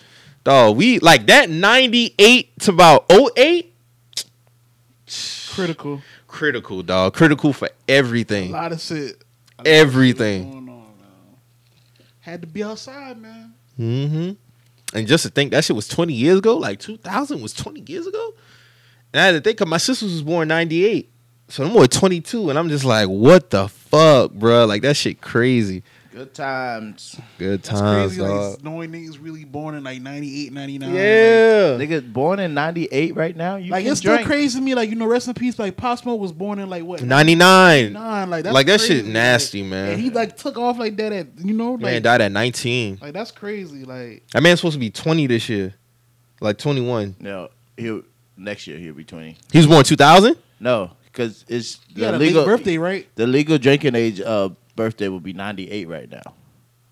dog. 0.44 0.78
We 0.78 1.00
like 1.00 1.28
that 1.28 1.50
98 1.50 2.60
to 2.62 2.72
about 2.72 3.12
08. 3.38 3.74
critical. 5.52 6.02
Critical, 6.28 6.84
dog. 6.84 7.14
Critical 7.14 7.52
for 7.54 7.68
A 7.68 7.72
everything. 7.92 8.52
lot 8.52 8.72
of 8.72 8.80
shit. 8.82 8.98
a 8.98 9.00
lot 9.00 9.10
of 9.10 9.66
shit 9.66 9.68
Everything. 9.68 10.54
on. 10.54 10.68
Had 12.22 12.42
to 12.42 12.48
be 12.48 12.64
outside, 12.64 13.18
man. 13.18 13.54
Mm-hmm. 13.80 14.32
And 14.98 15.08
just 15.08 15.24
to 15.24 15.30
think 15.30 15.52
that 15.52 15.64
shit 15.64 15.76
was 15.76 15.88
20 15.88 16.14
years 16.14 16.40
ago, 16.40 16.58
like 16.58 16.80
2000 16.80 17.42
was 17.42 17.54
20 17.54 17.84
years 17.92 18.06
ago. 18.08 18.34
And 19.14 19.22
I 19.22 19.26
had 19.28 19.32
to 19.34 19.42
think 19.42 19.62
of 19.62 19.68
my 19.68 19.78
sister 19.78 20.06
was 20.06 20.22
born 20.22 20.48
98. 20.50 21.10
So 21.50 21.64
I'm 21.64 21.72
more 21.72 21.88
22, 21.88 22.50
and 22.50 22.60
I'm 22.60 22.68
just 22.70 22.84
like, 22.86 23.08
what 23.08 23.50
the 23.50 23.68
fuck, 23.70 24.32
bro? 24.34 24.66
Like 24.66 24.82
that 24.82 24.96
shit 24.98 25.22
crazy. 25.22 25.82
Good 26.12 26.34
times. 26.34 27.16
Good 27.38 27.62
That's 27.62 27.80
times, 27.80 28.16
crazy. 28.16 28.22
dog. 28.28 28.52
Like 28.54 28.64
knowing 28.64 28.92
niggas 28.92 29.18
really 29.22 29.46
born 29.46 29.76
in 29.76 29.84
like 29.84 30.02
98, 30.02 30.52
99. 30.52 30.90
yeah. 30.94 31.00
Nigga 31.78 32.12
born 32.12 32.40
in 32.40 32.56
'98 32.56 33.16
right 33.16 33.36
now. 33.36 33.58
You 33.58 33.70
Like, 33.72 33.84
can 33.84 33.92
it's 33.92 34.02
still 34.02 34.24
crazy 34.26 34.58
to 34.58 34.66
me. 34.66 34.74
Like 34.74 34.90
you 34.90 34.96
know, 34.96 35.06
rest 35.06 35.28
in 35.28 35.36
peace. 35.36 35.60
Like 35.60 35.78
Pop 35.78 36.00
Smoke 36.00 36.20
was 36.20 36.32
born 36.32 36.58
in 36.58 36.70
like 36.72 36.84
what 36.84 37.04
99. 37.04 37.94
Nine. 37.94 38.30
Like 38.32 38.44
that's 38.46 38.54
Like, 38.54 38.66
that 38.66 38.80
crazy. 38.80 38.96
shit 39.04 39.06
nasty, 39.06 39.62
Like, 39.62 39.70
man. 39.70 39.90
And 39.92 40.02
he 40.02 40.10
like 40.10 40.36
took 40.36 40.58
off 40.58 40.80
like 40.80 40.98
that 40.98 41.14
at 41.14 41.28
you 41.38 41.54
know 41.54 41.74
like 41.74 41.82
Man 41.82 42.02
died 42.02 42.22
at 42.22 42.32
19. 42.32 42.98
like 43.00 43.14
that's 43.14 43.30
crazy. 43.32 43.86
Like 43.86 44.24
That 44.34 44.42
man's 44.42 44.60
supposed 44.60 44.74
to 44.74 44.80
be 44.80 44.90
20 44.90 45.28
this 45.28 45.48
year. 45.48 45.76
Like 46.42 46.58
21. 46.58 47.16
No, 47.20 47.50
he'll 47.78 48.02
next 48.36 48.66
year 48.66 48.80
he'll 48.80 48.96
be 48.96 49.04
20. 49.04 49.38
He 49.52 49.58
was 49.60 49.68
born 49.68 49.84
2000? 49.84 50.36
No, 50.60 50.90
because 51.18 51.44
it's 51.48 51.80
he 51.88 52.02
the 52.02 52.16
a 52.16 52.18
legal 52.18 52.46
birthday, 52.46 52.78
right? 52.78 53.08
The 53.16 53.26
legal 53.26 53.58
drinking 53.58 53.96
age 53.96 54.22
uh 54.22 54.50
birthday 54.76 55.08
will 55.08 55.20
be 55.20 55.34
98 55.34 55.88
right 55.88 56.10
now. 56.12 56.34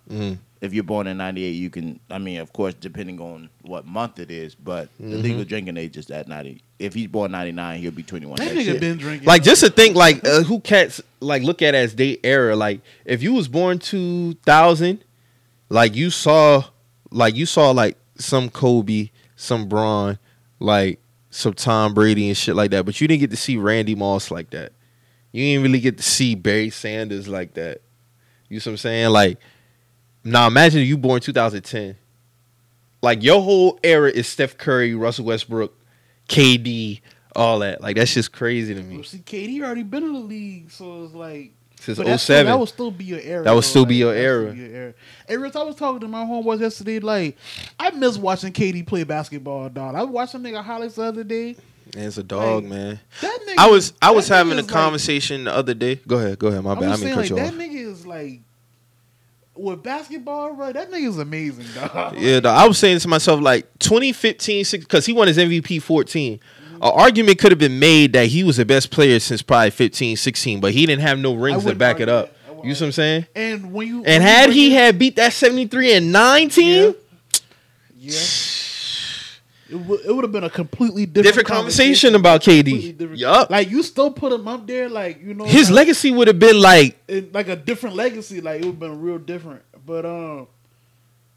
Mm. 0.10 0.38
If 0.62 0.74
you're 0.74 0.84
born 0.84 1.06
in 1.06 1.18
98, 1.18 1.50
you 1.52 1.70
can. 1.70 2.00
I 2.10 2.18
mean, 2.18 2.40
of 2.40 2.52
course, 2.52 2.74
depending 2.74 3.20
on 3.20 3.50
what 3.62 3.86
month 3.86 4.18
it 4.20 4.32
is, 4.32 4.56
but 4.56 4.90
the 5.00 5.18
Mhm. 5.18 5.22
legal 5.24 5.44
drinking 5.44 5.78
age 5.78 5.96
is 5.98 6.10
at 6.10 6.28
90. 6.28 6.62
If 6.80 6.94
he's 6.96 7.08
born 7.08 7.32
99, 7.32 7.80
he'll 7.82 7.92
be 7.92 8.02
21. 8.04 8.38
That 8.38 8.52
nigga 8.56 8.64
year. 8.66 8.80
been 8.80 8.98
drinking. 8.98 9.28
Like 9.28 9.44
just 9.44 9.64
to 9.64 9.70
think 9.70 9.96
like 9.96 10.26
uh, 10.28 10.42
who 10.44 10.60
cats 10.60 11.02
like 11.20 11.44
look 11.44 11.62
at 11.62 11.76
as 11.76 11.96
they 11.96 12.18
era 12.24 12.56
like 12.56 12.82
if 13.06 13.22
you 13.22 13.34
was 13.34 13.48
born 13.48 13.78
2000 13.80 15.04
like 15.70 15.96
you 15.96 16.10
saw 16.10 16.64
like 17.12 17.36
you 17.36 17.46
saw 17.46 17.72
like 17.72 17.98
some 18.18 18.50
Kobe, 18.50 19.10
some 19.36 19.68
Bron, 19.68 20.18
like 20.60 21.00
some 21.36 21.54
Tom 21.54 21.94
Brady 21.94 22.28
and 22.28 22.38
shit 22.38 22.56
like 22.56 22.72
that, 22.72 22.86
but 22.86 23.00
you 23.02 23.08
didn't 23.08 23.20
get 23.20 23.32
to 23.32 23.38
see 23.38 23.58
Randy 23.58 23.94
Moss 23.94 24.32
like 24.32 24.52
that. 24.52 24.72
You 25.32 25.44
didn't 25.44 25.64
really 25.64 25.82
get 25.82 25.98
to 25.98 26.04
see 26.04 26.34
Barry 26.34 26.70
Sanders 26.70 27.28
like 27.28 27.56
that. 27.56 27.82
You 28.48 28.60
see 28.62 28.70
what 28.70 28.74
I'm 28.74 28.78
saying? 28.78 29.10
Like 29.10 29.38
now 30.24 30.48
imagine 30.48 30.82
you 30.84 30.98
born 30.98 31.20
2010. 31.20 31.98
Like 33.02 33.22
your 33.22 33.42
whole 33.42 33.80
era 33.84 34.10
is 34.10 34.28
Steph 34.28 34.58
Curry, 34.58 34.96
Russell 34.96 35.26
Westbrook, 35.26 35.74
KD, 36.30 37.02
all 37.36 37.60
that. 37.60 37.82
Like 37.82 37.98
that's 37.98 38.14
just 38.14 38.32
crazy 38.32 38.74
to 38.74 38.82
me. 38.82 38.96
Well, 38.96 39.04
see, 39.04 39.20
KD 39.20 39.62
already 39.62 39.84
been 39.84 40.04
in 40.04 40.14
the 40.14 40.20
league, 40.20 40.72
so 40.72 41.04
it's 41.04 41.14
like 41.14 41.52
Since 41.80 41.98
but 41.98 42.08
that's 42.08 42.24
still- 42.24 42.36
07. 42.38 42.46
That 42.52 42.60
would 42.60 42.70
still 42.70 42.92
be 42.92 43.04
your 43.06 43.20
era. 43.20 43.44
That 43.44 43.54
would 43.54 43.64
still 43.64 43.86
be 43.86 43.96
your 43.96 44.14
era. 44.14 44.44
still 44.52 44.54
be 44.56 44.60
your 44.62 44.76
era. 44.76 44.94
Hey, 45.28 45.38
Rich, 45.38 45.56
I 45.56 45.64
was 45.64 45.76
talking 45.76 46.00
to 46.02 46.08
my 46.08 46.24
homeboys 46.24 46.60
yesterday. 46.62 47.00
Like, 47.00 47.38
I 47.80 47.92
miss 47.92 48.18
watching 48.18 48.52
KD 48.54 48.86
play 48.88 49.04
basketball, 49.04 49.70
dog. 49.70 49.96
I 49.96 50.04
watched 50.04 50.32
some 50.34 50.44
nigga 50.44 50.64
highlights 50.64 50.96
the 50.96 51.04
other 51.04 51.24
day. 51.24 51.56
Man, 51.96 52.06
it's 52.08 52.18
a 52.18 52.24
dog, 52.24 52.64
Like, 52.64 52.72
man. 52.72 53.00
That 53.22 53.40
nigga, 53.48 53.54
I 53.58 53.70
was 53.70 53.94
I 54.02 54.12
was 54.12 54.28
having 54.28 54.54
a 54.54 54.62
is 54.62 54.66
like- 54.66 54.74
conversation 54.74 55.44
the 55.44 55.54
other 55.54 55.74
day. 55.74 55.96
Go 56.08 56.18
ahead, 56.18 56.40
go 56.40 56.48
ahead. 56.48 56.64
My 56.64 56.72
I'm 56.74 56.80
bad. 56.80 56.92
I 56.94 56.98
mean 56.98 57.16
like 57.16 57.30
that 57.30 57.48
off. 57.50 57.54
nigga 57.54 57.76
is 57.92 58.06
like 58.08 58.42
with 59.56 59.82
basketball, 59.84 60.54
right? 60.54 60.74
That 60.74 60.92
nigga 60.92 61.08
is 61.08 61.18
amazing, 61.18 61.66
dog. 61.76 62.16
Yeah, 62.18 62.40
dog, 62.42 62.58
I 62.58 62.68
was 62.68 62.78
saying 62.78 63.00
to 63.00 63.08
myself 63.08 63.40
like 63.42 63.68
2015, 63.80 64.66
because 64.72 65.06
he 65.06 65.14
won 65.14 65.28
his 65.28 65.38
MVP 65.38 65.82
14. 65.82 66.40
An 66.82 66.92
argument 66.94 67.40
could 67.40 67.52
have 67.52 67.60
been 67.60 67.80
made 67.80 68.14
that 68.14 68.28
he 68.28 68.44
was 68.44 68.58
the 68.58 68.66
best 68.66 68.92
player 68.92 69.20
since 69.20 69.42
probably 69.42 69.72
15, 69.72 70.18
16, 70.18 70.60
but 70.60 70.72
he 70.74 70.86
didn't 70.86 71.02
have 71.02 71.20
no 71.20 71.34
rings 71.34 71.64
to 71.66 71.76
back 71.76 72.00
it 72.00 72.10
up. 72.10 72.28
that. 72.28 72.36
I 72.48 72.50
wouldn't 72.52 72.68
You 72.68 72.76
see 72.76 72.84
what 72.84 72.88
I'm 72.88 72.92
saying? 72.94 73.26
And 73.36 73.74
when 73.74 73.88
you 73.88 73.98
And 73.98 74.06
when 74.06 74.22
had 74.22 74.46
bring 74.48 74.58
he 74.58 74.74
had 74.74 75.00
beat 75.00 75.16
that 75.16 75.34
73 75.34 75.94
and 75.94 76.12
9 76.12 76.50
team, 76.50 76.96
yeah, 77.98 78.20
it 79.68 79.76
would 79.76 80.00
it 80.06 80.16
would 80.16 80.24
have 80.24 80.32
been 80.32 80.44
a 80.44 80.50
completely 80.50 81.06
different, 81.08 81.26
different 81.26 81.48
conversation 81.48 82.14
about 82.14 82.42
KD. 82.42 83.18
Yup. 83.18 83.50
Like 83.50 83.70
you 83.72 83.82
still 83.82 84.12
put 84.12 84.32
him 84.32 84.48
up 84.48 84.68
there, 84.68 84.88
like 84.90 85.22
you 85.24 85.34
know 85.34 85.46
His 85.46 85.70
like, 85.70 85.78
legacy 85.88 86.12
would 86.12 86.28
have 86.28 86.38
been 86.40 86.60
like 86.62 86.98
it- 87.08 87.34
like 87.34 87.48
a 87.48 87.56
different 87.56 87.96
legacy. 87.96 88.42
Like 88.42 88.62
it 88.62 88.66
would 88.66 88.74
have 88.74 88.80
been 88.80 89.02
real 89.02 89.18
different. 89.18 89.64
But 89.86 90.06
um, 90.06 90.48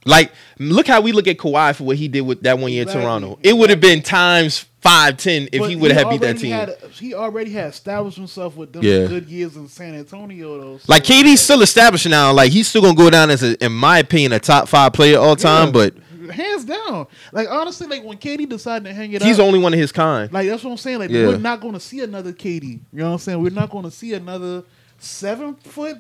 Like, 0.04 0.32
look 0.58 0.86
how 0.86 1.00
we 1.00 1.12
look 1.12 1.26
at 1.26 1.36
Kawhi 1.38 1.74
for 1.74 1.84
what 1.84 1.96
he 1.96 2.08
did 2.08 2.22
with 2.22 2.42
that 2.42 2.58
one 2.58 2.72
year 2.72 2.82
Exactly. 2.82 3.02
in 3.02 3.06
Toronto. 3.08 3.38
It 3.42 3.52
would 3.56 3.68
have 3.70 3.80
been 3.80 4.00
times 4.00 4.64
five, 4.80 5.16
ten 5.18 5.48
if 5.52 5.60
but 5.60 5.68
he 5.70 5.76
would 5.76 5.90
have 5.90 6.08
beat 6.08 6.20
that 6.22 6.38
team. 6.38 6.52
Had, 6.52 6.76
he 6.92 7.12
already 7.14 7.50
had 7.50 7.70
established 7.70 8.16
himself 8.16 8.56
with 8.56 8.72
them 8.72 8.82
Yeah. 8.84 9.06
good 9.06 9.26
years 9.28 9.56
in 9.56 9.68
San 9.68 9.94
Antonio, 9.94 10.60
though. 10.60 10.78
so, 10.78 10.84
like 10.88 11.02
KD's 11.04 11.40
still 11.40 11.60
established 11.62 12.08
now. 12.08 12.32
Like 12.32 12.52
he's 12.52 12.68
still 12.68 12.80
gonna 12.82 12.94
go 12.94 13.10
down 13.10 13.28
as, 13.30 13.42
a, 13.42 13.62
in 13.62 13.72
my 13.72 13.98
opinion, 13.98 14.32
a 14.32 14.38
top 14.38 14.68
five 14.68 14.92
player 14.92 15.18
all 15.18 15.36
time. 15.36 15.66
Yeah. 15.66 15.72
But 15.72 15.94
hands 16.32 16.64
down. 16.64 17.06
Like 17.32 17.48
honestly, 17.50 17.86
like 17.88 18.04
when 18.04 18.18
KD 18.18 18.48
decided 18.48 18.84
to 18.86 18.94
hang 18.94 19.12
it 19.12 19.22
he's 19.22 19.38
up, 19.40 19.46
only 19.46 19.58
one 19.58 19.74
of 19.74 19.80
his 19.80 19.92
kind. 19.92 20.32
like 20.32 20.46
that's 20.48 20.62
what 20.62 20.70
I'm 20.70 20.76
saying. 20.76 21.00
Like 21.00 21.10
Yeah. 21.10 21.26
we're 21.26 21.38
not 21.38 21.60
going 21.60 21.74
to 21.74 21.80
see 21.80 22.00
another 22.00 22.32
KD. 22.32 22.64
You 22.64 22.80
know 22.92 23.06
what 23.08 23.12
I'm 23.14 23.18
saying? 23.18 23.42
We're 23.42 23.50
not 23.50 23.70
going 23.70 23.84
to 23.84 23.90
see 23.90 24.14
another 24.14 24.62
seven 24.98 25.54
foot. 25.56 25.96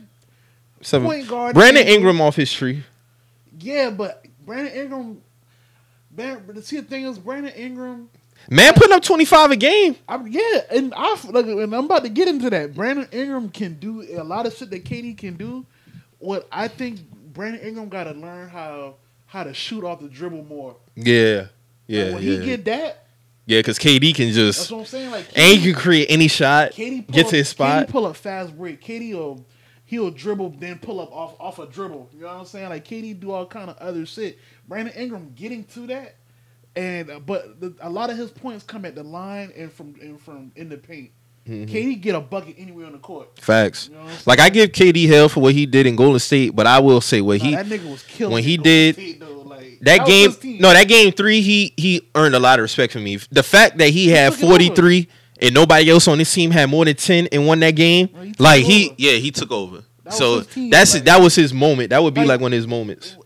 Seven. 0.80 1.06
point 1.08 1.26
guard 1.28 1.54
Brandon. 1.54 1.86
Ingram 1.86 2.20
off 2.20 2.36
his 2.36 2.52
tree. 2.52 2.84
Yeah, 3.60 3.90
but 3.90 4.24
Brandon 4.44 4.72
Ingram. 4.72 5.22
Brandon, 6.10 6.62
see 6.62 6.76
the 6.80 6.82
thing 6.82 7.04
is, 7.04 7.18
Brandon 7.18 7.52
Ingram. 7.52 8.10
Man, 8.50 8.72
putting 8.74 8.92
up 8.92 9.02
twenty 9.02 9.24
five 9.24 9.50
a 9.50 9.56
game. 9.56 9.96
I'm, 10.08 10.26
yeah, 10.26 10.60
and 10.70 10.94
I 10.96 11.18
like, 11.28 11.46
and 11.46 11.74
I'm 11.74 11.84
about 11.84 12.04
to 12.04 12.08
get 12.08 12.28
into 12.28 12.48
that. 12.50 12.74
Brandon 12.74 13.08
Ingram 13.12 13.50
can 13.50 13.74
do 13.74 14.02
a 14.18 14.24
lot 14.24 14.46
of 14.46 14.54
shit 14.54 14.70
that 14.70 14.84
KD 14.84 15.18
can 15.18 15.34
do. 15.36 15.66
What 16.18 16.48
I 16.50 16.68
think 16.68 17.00
Brandon 17.10 17.60
Ingram 17.60 17.88
got 17.88 18.04
to 18.04 18.12
learn 18.12 18.48
how 18.48 18.94
how 19.26 19.44
to 19.44 19.52
shoot 19.52 19.84
off 19.84 20.00
the 20.00 20.08
dribble 20.08 20.44
more. 20.44 20.76
Yeah, 20.94 21.46
yeah, 21.86 22.04
And 22.04 22.14
when 22.14 22.22
yeah, 22.22 22.38
he 22.38 22.44
get 22.44 22.64
that, 22.66 23.06
yeah. 23.46 23.58
Because 23.58 23.78
KD 23.78 24.14
can 24.14 24.32
just. 24.32 24.60
that's 24.60 24.70
what 24.70 24.78
I'm 24.80 24.86
saying. 24.86 25.10
Like 25.10 25.26
and 25.36 25.58
he 25.58 25.72
can 25.72 25.80
create 25.80 26.06
any 26.08 26.28
shot. 26.28 26.72
KD 26.72 27.06
pull 27.06 27.14
Get 27.14 27.24
up, 27.26 27.30
to 27.30 27.36
his 27.36 27.48
spot. 27.48 27.86
KD 27.86 27.90
pull 27.90 28.06
up 28.06 28.16
fast 28.16 28.56
break. 28.56 28.80
KD 28.80 29.14
will 29.14 29.44
he'll 29.88 30.10
dribble 30.10 30.50
then 30.58 30.78
pull 30.78 31.00
up 31.00 31.10
off 31.12 31.34
off 31.40 31.58
a 31.58 31.66
dribble. 31.66 32.10
You 32.14 32.20
know 32.20 32.26
what 32.28 32.36
I'm 32.36 32.44
saying? 32.44 32.68
Like 32.68 32.84
KD 32.86 33.18
do 33.18 33.32
all 33.32 33.46
kind 33.46 33.68
of 33.70 33.76
other 33.78 34.04
shit. 34.06 34.38
Brandon 34.68 34.94
Ingram 34.94 35.32
getting 35.34 35.64
to 35.64 35.86
that, 35.88 36.16
and 36.76 37.10
uh, 37.10 37.18
but 37.20 37.58
the, 37.60 37.74
a 37.80 37.88
lot 37.90 38.10
of 38.10 38.16
his 38.16 38.30
points 38.30 38.62
come 38.64 38.84
at 38.84 38.94
the 38.94 39.02
line 39.02 39.52
and 39.56 39.72
from 39.72 39.94
and 40.00 40.20
from 40.20 40.52
in 40.56 40.68
the 40.68 40.76
paint. 40.76 41.10
Mhm. 41.48 41.66
KD 41.66 42.00
get 42.02 42.14
a 42.14 42.20
bucket 42.20 42.56
anywhere 42.58 42.84
on 42.84 42.92
the 42.92 42.98
court. 42.98 43.38
Facts. 43.40 43.88
You 43.88 43.94
know 43.94 44.00
what 44.00 44.04
I'm 44.04 44.10
saying? 44.12 44.22
Like 44.26 44.40
I 44.40 44.50
give 44.50 44.70
KD 44.72 45.08
hell 45.08 45.30
for 45.30 45.40
what 45.40 45.54
he 45.54 45.64
did 45.64 45.86
in 45.86 45.96
Golden 45.96 46.18
State, 46.18 46.54
but 46.54 46.66
I 46.66 46.78
will 46.80 47.00
say 47.00 47.22
what 47.22 47.38
Nah, 47.38 47.44
he 47.48 47.54
that 47.54 47.66
nigga 47.66 47.90
was 47.90 48.02
killing 48.02 48.34
when 48.34 48.42
he 48.44 48.58
did- 48.58 48.96
State, 48.96 49.22
like, 49.46 49.78
that 49.80 50.00
was 50.06 50.36
game 50.36 50.58
no 50.60 50.72
that 50.74 50.86
game 50.88 51.10
three 51.12 51.40
he 51.40 51.72
he 51.78 52.06
earned 52.14 52.34
a 52.34 52.38
lot 52.38 52.58
of 52.58 52.62
respect 52.64 52.92
from 52.92 53.02
me 53.04 53.16
the 53.32 53.42
fact 53.42 53.78
that 53.78 53.88
he 53.88 54.08
had 54.08 54.34
43 54.34 55.08
and 55.40 55.54
nobody 55.54 55.88
else 55.90 56.08
on 56.08 56.18
this 56.18 56.32
team 56.32 56.50
had 56.50 56.68
more 56.68 56.84
than 56.84 56.96
10 56.96 57.28
and 57.32 57.46
won 57.46 57.60
that 57.60 57.72
game 57.72 58.08
Well, 58.12 58.22
he 58.24 58.34
like 58.38 58.60
it 58.62 58.66
he 58.66 58.94
yeah 58.98 59.12
he 59.16 59.30
took 59.30 59.50
over 59.52 59.82
That 60.04 60.12
so 60.14 60.42
team, 60.42 60.70
that's 60.70 60.94
like- 60.94 61.04
that 61.04 61.20
was 61.20 61.34
his 61.34 61.52
moment 61.54 61.90
that 61.90 62.02
would 62.02 62.14
be 62.14 62.20
Like- 62.20 62.28
like 62.28 62.40
one 62.40 62.52
of 62.52 62.56
his 62.56 62.66
moments 62.66 63.16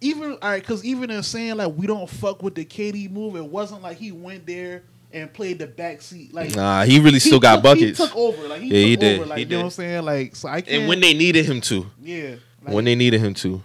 even 0.00 0.32
all 0.32 0.50
right, 0.50 0.60
because 0.60 0.84
even 0.84 1.10
in 1.10 1.22
saying 1.22 1.56
like 1.56 1.72
we 1.76 1.86
don't 1.86 2.08
fuck 2.10 2.42
with 2.42 2.54
the 2.54 2.64
KD 2.66 3.10
move, 3.10 3.36
it 3.36 3.46
wasn't 3.46 3.80
like 3.80 3.96
he 3.96 4.12
went 4.12 4.44
there 4.46 4.82
and 5.14 5.32
played 5.32 5.58
the 5.58 5.66
back 5.66 6.02
seat. 6.02 6.34
Like 6.34 6.54
Nah, 6.54 6.82
he 6.84 6.98
really 6.98 7.12
he 7.14 7.20
still 7.20 7.40
got 7.40 7.54
took- 7.54 7.62
buckets. 7.62 7.98
He 7.98 8.04
took 8.06 8.14
over. 8.14 8.46
Like 8.48 8.60
he 8.60 8.66
Yeah, 8.66 8.80
took 8.80 8.88
he 8.88 8.96
did. 8.96 9.18
over. 9.20 9.28
Like 9.30 9.38
He 9.38 9.44
you 9.44 9.50
know 9.50 9.58
what 9.58 9.64
I'm 9.64 9.70
saying? 9.70 10.04
Like 10.04 10.36
so 10.36 10.48
I 10.48 10.60
can't. 10.60 10.76
and 10.80 10.88
when 10.88 11.00
they 11.00 11.14
needed 11.14 11.46
him 11.46 11.62
to, 11.62 11.86
yeah, 12.02 12.34
like, 12.62 12.74
when 12.74 12.84
they 12.84 12.94
needed 12.94 13.20
him 13.22 13.32
to, 13.34 13.62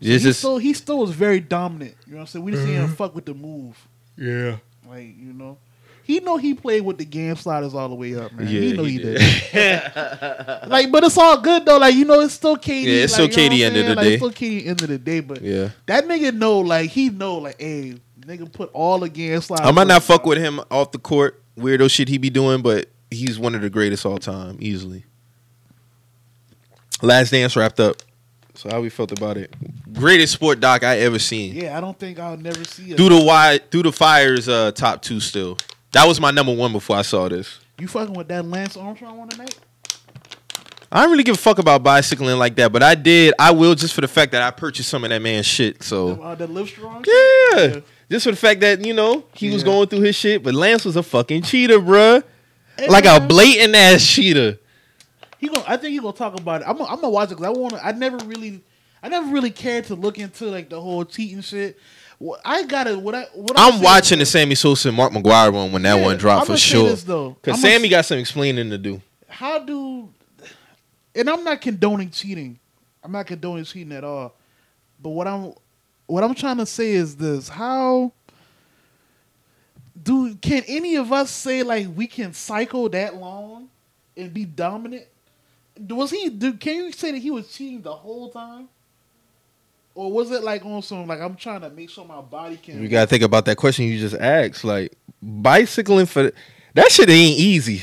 he 0.00 0.18
just 0.18 0.38
still 0.38 0.56
he 0.58 0.72
still 0.72 0.98
was 0.98 1.10
very 1.10 1.40
dominant. 1.40 1.94
You 2.06 2.12
know 2.12 2.18
what 2.18 2.20
I'm 2.22 2.26
saying? 2.28 2.44
We 2.46 2.52
just 2.52 2.64
Mm-hmm. 2.64 2.72
didn't 2.80 2.96
fuck 2.96 3.14
with 3.14 3.26
the 3.26 3.34
move. 3.34 3.76
yeah. 4.16 4.56
Like 4.88 5.14
you 5.18 5.32
know, 5.34 5.58
he 6.04 6.20
know 6.20 6.36
he 6.36 6.54
played 6.54 6.82
with 6.82 6.98
the 6.98 7.04
game 7.04 7.36
sliders 7.36 7.74
all 7.74 7.88
the 7.88 7.94
way 7.94 8.14
up, 8.16 8.32
man. 8.32 8.46
Yeah, 8.48 8.60
he 8.60 8.72
know 8.72 8.84
he 8.84 8.92
he, 8.92 8.98
did. 8.98 9.18
did. 9.52 9.92
like, 10.66 10.90
but 10.90 11.04
it's 11.04 11.16
all 11.18 11.40
good 11.40 11.64
though. 11.64 11.78
Like 11.78 11.94
you 11.94 12.04
know, 12.04 12.20
it's 12.20 12.34
still 12.34 12.56
KD. 12.56 12.84
Yeah, 12.84 12.92
it's 13.04 13.18
like, 13.18 13.32
still 13.32 13.48
KD 13.48 13.60
end 13.60 13.76
of 13.76 13.86
the 13.86 13.94
like, 13.94 14.04
day. 14.04 14.14
It's 14.14 14.20
still 14.20 14.30
KD 14.32 14.66
end 14.66 14.82
of 14.82 14.88
the 14.88 14.98
day, 14.98 15.20
but 15.20 15.42
Yeah. 15.42 15.70
that 15.86 16.04
nigga 16.06 16.34
know, 16.34 16.60
like 16.60 16.90
he 16.90 17.10
know, 17.10 17.36
like, 17.38 17.60
hey, 17.60 17.96
nigga 18.20 18.50
put 18.52 18.70
all 18.72 18.98
the 18.98 19.08
game 19.08 19.40
sliders. 19.40 19.66
I 19.66 19.70
might 19.70 19.86
not 19.86 20.02
fuck 20.02 20.26
with 20.26 20.38
him 20.38 20.60
off 20.70 20.92
the 20.92 20.98
court, 20.98 21.42
weirdo 21.56 21.90
shit 21.90 22.08
he 22.08 22.18
be 22.18 22.30
doing, 22.30 22.62
but 22.62 22.88
he's 23.10 23.38
one 23.38 23.54
of 23.54 23.62
the 23.62 23.70
greatest 23.70 24.04
all 24.06 24.18
time, 24.18 24.56
easily. 24.60 25.04
Last 27.02 27.30
Dance 27.30 27.56
wrapped 27.56 27.80
up. 27.80 27.96
So 28.54 28.68
how 28.70 28.80
we 28.80 28.90
felt 28.90 29.12
about 29.12 29.36
it? 29.36 29.52
Greatest 29.92 30.34
sport 30.34 30.60
doc 30.60 30.84
I 30.84 30.98
ever 30.98 31.18
seen. 31.18 31.54
Yeah, 31.54 31.76
I 31.76 31.80
don't 31.80 31.98
think 31.98 32.18
I'll 32.18 32.36
never 32.36 32.62
see 32.64 32.92
it. 32.92 32.96
Through 32.96 33.08
the 33.08 33.24
wide, 33.24 33.70
through 33.70 33.84
the 33.84 33.92
fires, 33.92 34.48
uh, 34.48 34.72
top 34.72 35.02
two 35.02 35.20
still. 35.20 35.58
That 35.92 36.06
was 36.06 36.20
my 36.20 36.30
number 36.30 36.54
one 36.54 36.72
before 36.72 36.96
I 36.96 37.02
saw 37.02 37.28
this. 37.28 37.58
You 37.78 37.86
fucking 37.88 38.14
with 38.14 38.28
that 38.28 38.44
Lance 38.44 38.76
Armstrong 38.76 39.18
one 39.18 39.28
tonight? 39.28 39.58
I 40.90 41.02
don't 41.02 41.10
really 41.10 41.22
give 41.24 41.36
a 41.36 41.38
fuck 41.38 41.58
about 41.58 41.82
bicycling 41.82 42.38
like 42.38 42.54
that, 42.56 42.70
but 42.70 42.82
I 42.82 42.94
did. 42.94 43.32
I 43.38 43.50
will 43.50 43.74
just 43.74 43.94
for 43.94 44.02
the 44.02 44.08
fact 44.08 44.32
that 44.32 44.42
I 44.42 44.50
purchased 44.50 44.90
some 44.90 45.04
of 45.04 45.10
that 45.10 45.22
man's 45.22 45.46
shit. 45.46 45.82
So 45.82 46.20
Uh, 46.22 46.34
the 46.34 46.46
Livestrong. 46.46 47.06
yeah, 47.06 47.80
just 48.10 48.24
for 48.24 48.30
the 48.30 48.36
fact 48.36 48.60
that 48.60 48.84
you 48.84 48.92
know 48.92 49.24
he 49.34 49.50
was 49.50 49.64
going 49.64 49.88
through 49.88 50.00
his 50.02 50.14
shit, 50.16 50.42
but 50.42 50.54
Lance 50.54 50.84
was 50.84 50.96
a 50.96 51.02
fucking 51.02 51.42
cheater, 51.42 51.78
bruh. 51.78 52.22
Hey, 52.76 52.88
Like 52.88 53.06
a 53.06 53.20
blatant 53.26 53.74
ass 53.74 54.06
cheater. 54.06 54.58
He 55.38 55.48
gonna. 55.48 55.64
I 55.66 55.76
think 55.76 55.92
he 55.92 55.98
gonna 55.98 56.12
talk 56.12 56.38
about 56.38 56.60
it. 56.62 56.68
I'm. 56.68 56.76
Gonna, 56.76 56.90
I'm 56.90 56.96
gonna 56.96 57.10
watch 57.10 57.30
it 57.30 57.36
because 57.38 57.46
I 57.46 57.50
want 57.58 57.74
to. 57.74 57.84
I 57.84 57.92
never 57.92 58.18
really. 58.18 58.62
I 59.02 59.08
never 59.08 59.26
really 59.32 59.50
cared 59.50 59.86
to 59.86 59.94
look 59.94 60.18
into 60.18 60.44
like 60.46 60.68
the 60.68 60.80
whole 60.80 61.04
cheating 61.04 61.40
shit. 61.40 61.78
I 62.44 62.64
gotta. 62.64 62.98
What 62.98 63.14
I. 63.14 63.26
What 63.34 63.58
I'm 63.58 63.72
saying 63.72 63.84
watching 63.84 64.18
the 64.18 64.26
Sammy 64.26 64.54
Sosa 64.54 64.88
and 64.88 64.96
Mark 64.96 65.12
McGwire 65.12 65.52
one 65.52 65.72
when 65.72 65.82
that 65.82 65.96
Yeah, 65.98 66.04
one 66.04 66.16
dropped 66.16 66.46
for 66.46 66.56
sure. 66.56 66.96
Cause 67.42 67.60
Sammy 67.60 67.88
got 67.88 68.04
some 68.04 68.18
explaining 68.18 68.70
to 68.70 68.78
do. 68.78 69.00
How 69.28 69.58
do? 69.58 70.08
And 71.14 71.28
I'm 71.28 71.44
not 71.44 71.60
condoning 71.60 72.10
cheating. 72.10 72.58
I'm 73.02 73.12
not 73.12 73.26
condoning 73.26 73.64
cheating 73.64 73.92
at 73.92 74.04
all. 74.04 74.34
But 75.00 75.10
what 75.10 75.26
I'm, 75.26 75.52
what 76.06 76.22
I'm 76.22 76.34
trying 76.34 76.58
to 76.58 76.66
say 76.66 76.92
is 76.92 77.16
this: 77.16 77.48
How 77.48 78.12
do 80.00 80.34
can 80.36 80.62
any 80.66 80.96
of 80.96 81.12
us 81.12 81.30
say 81.30 81.62
like 81.62 81.88
we 81.94 82.06
can 82.06 82.32
cycle 82.32 82.88
that 82.90 83.16
long 83.16 83.68
and 84.16 84.32
be 84.32 84.44
dominant? 84.44 85.06
Was 85.88 86.10
he? 86.10 86.28
Do, 86.28 86.52
can 86.54 86.76
you 86.76 86.92
say 86.92 87.12
that 87.12 87.18
he 87.18 87.30
was 87.30 87.50
cheating 87.52 87.82
the 87.82 87.94
whole 87.94 88.30
time? 88.30 88.68
Or 89.94 90.10
was 90.10 90.30
it 90.30 90.42
like 90.42 90.64
on 90.64 90.82
some 90.82 91.06
like 91.06 91.20
I'm 91.20 91.36
trying 91.36 91.60
to 91.62 91.70
make 91.70 91.90
sure 91.90 92.04
my 92.04 92.20
body 92.20 92.56
can? 92.56 92.82
You 92.82 92.88
gotta 92.88 93.06
think 93.06 93.22
about 93.22 93.44
that 93.46 93.56
question 93.56 93.84
you 93.86 93.98
just 93.98 94.14
asked. 94.14 94.64
Like 94.64 94.92
bicycling 95.20 96.06
for 96.06 96.32
that 96.74 96.90
shit 96.90 97.10
ain't 97.10 97.38
easy. 97.38 97.82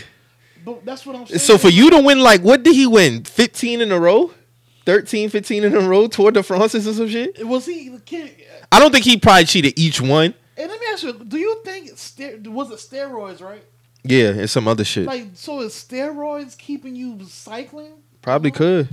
But 0.65 0.85
that's 0.85 1.05
what 1.05 1.15
I'm 1.15 1.25
saying. 1.25 1.39
So 1.39 1.57
for 1.57 1.69
you 1.69 1.89
to 1.91 1.99
win, 2.01 2.19
like, 2.19 2.41
what 2.41 2.63
did 2.63 2.75
he 2.75 2.85
win? 2.85 3.23
15 3.23 3.81
in 3.81 3.91
a 3.91 3.99
row? 3.99 4.31
13, 4.85 5.29
15 5.29 5.63
in 5.63 5.75
a 5.75 5.79
row 5.79 6.07
toward 6.07 6.33
the 6.33 6.43
Francis 6.43 6.87
or 6.87 6.93
some 6.93 7.07
shit? 7.07 7.45
was 7.45 7.65
he? 7.65 7.95
Can, 8.05 8.29
I 8.71 8.79
don't 8.79 8.91
think 8.91 9.05
he 9.05 9.17
probably 9.17 9.45
cheated 9.45 9.77
each 9.77 10.01
one. 10.01 10.33
and 10.57 10.69
let 10.69 10.79
me 10.79 10.87
ask 10.91 11.03
you: 11.03 11.13
Do 11.13 11.37
you 11.37 11.61
think 11.63 11.91
ster- 11.95 12.39
was 12.45 12.71
it 12.71 12.77
steroids? 12.77 13.41
Right? 13.41 13.63
Yeah, 14.03 14.29
and 14.29 14.49
some 14.49 14.67
other 14.67 14.83
shit. 14.83 15.05
Like, 15.05 15.27
so 15.33 15.61
is 15.61 15.73
steroids 15.73 16.57
keeping 16.57 16.95
you 16.95 17.19
cycling? 17.25 17.93
Probably 18.21 18.51
could. 18.51 18.89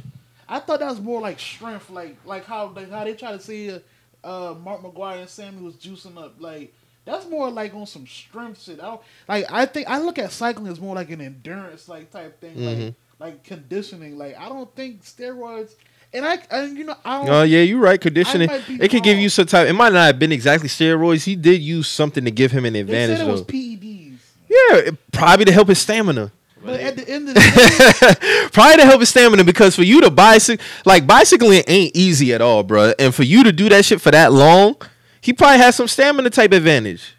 I 0.48 0.58
thought 0.60 0.80
that 0.80 0.88
was 0.90 1.00
more 1.00 1.20
like 1.20 1.38
strength, 1.40 1.90
like 1.90 2.16
like 2.24 2.44
how 2.44 2.68
like 2.68 2.90
how 2.90 3.04
they 3.04 3.14
try 3.14 3.32
to 3.32 3.40
see 3.40 3.70
uh, 3.70 3.78
uh, 4.24 4.54
Mark 4.62 4.82
McGwire 4.82 5.20
and 5.20 5.28
Sammy 5.28 5.62
was 5.62 5.74
juicing 5.74 6.16
up. 6.22 6.34
Like 6.38 6.72
that's 7.04 7.28
more 7.28 7.50
like 7.50 7.74
on 7.74 7.86
some 7.86 8.06
strength 8.06 8.62
shit. 8.62 8.80
I 8.80 8.84
don't, 8.86 9.00
like 9.28 9.46
I 9.50 9.66
think 9.66 9.88
I 9.88 9.98
look 9.98 10.18
at 10.18 10.30
cycling 10.32 10.68
as 10.70 10.80
more 10.80 10.94
like 10.94 11.10
an 11.10 11.20
endurance 11.20 11.88
like 11.88 12.10
type 12.10 12.40
thing, 12.40 12.64
like 12.64 12.78
Mhm. 12.78 12.94
like 13.18 13.44
conditioning. 13.44 14.18
Like 14.18 14.36
I 14.38 14.48
don't 14.48 14.72
think 14.74 15.02
steroids. 15.04 15.74
And 16.14 16.24
I 16.24 16.38
and 16.50 16.78
you 16.78 16.84
know 16.84 16.94
I 17.04 17.18
don't. 17.18 17.28
Oh 17.28 17.42
yeah, 17.42 17.62
you're 17.62 17.80
right. 17.80 18.00
Conditioning. 18.00 18.48
It 18.50 18.90
could 18.90 19.02
give 19.02 19.18
you 19.18 19.28
some 19.28 19.46
type. 19.46 19.68
It 19.68 19.72
might 19.72 19.92
not 19.92 20.06
have 20.06 20.18
been 20.18 20.30
exactly 20.32 20.68
steroids. 20.68 21.24
He 21.24 21.34
did 21.36 21.60
use 21.60 21.88
something 21.88 22.24
to 22.24 22.30
give 22.30 22.52
him 22.52 22.64
an 22.64 22.72
they 22.74 22.80
advantage 22.80 23.18
said 23.18 23.28
it 23.28 23.30
was. 23.30 23.42
PEDs, 23.42 24.18
yeah, 24.48 24.76
it- 24.78 25.10
probably 25.12 25.44
to 25.46 25.52
help 25.52 25.66
his 25.68 25.78
stamina. 25.80 26.30
But 26.66 26.80
at 26.80 26.96
the 26.96 27.08
end 27.08 27.28
of 27.28 27.34
the 27.34 27.40
day, 27.40 28.48
probably 28.52 28.76
to 28.76 28.84
help 28.86 29.00
his 29.00 29.08
stamina 29.08 29.44
because 29.44 29.74
for 29.76 29.82
you 29.84 30.00
to 30.02 30.10
bicycle, 30.10 30.64
like 30.84 31.06
bicycling 31.06 31.62
ain't 31.66 31.94
easy 31.96 32.34
at 32.34 32.40
all, 32.40 32.62
bro. 32.62 32.92
And 32.98 33.14
for 33.14 33.22
you 33.22 33.44
to 33.44 33.52
do 33.52 33.68
that 33.68 33.84
shit 33.84 34.00
for 34.00 34.10
that 34.10 34.32
long, 34.32 34.76
he 35.20 35.32
probably 35.32 35.58
has 35.58 35.76
some 35.76 35.88
stamina 35.88 36.30
type 36.30 36.52
advantage. 36.52 37.14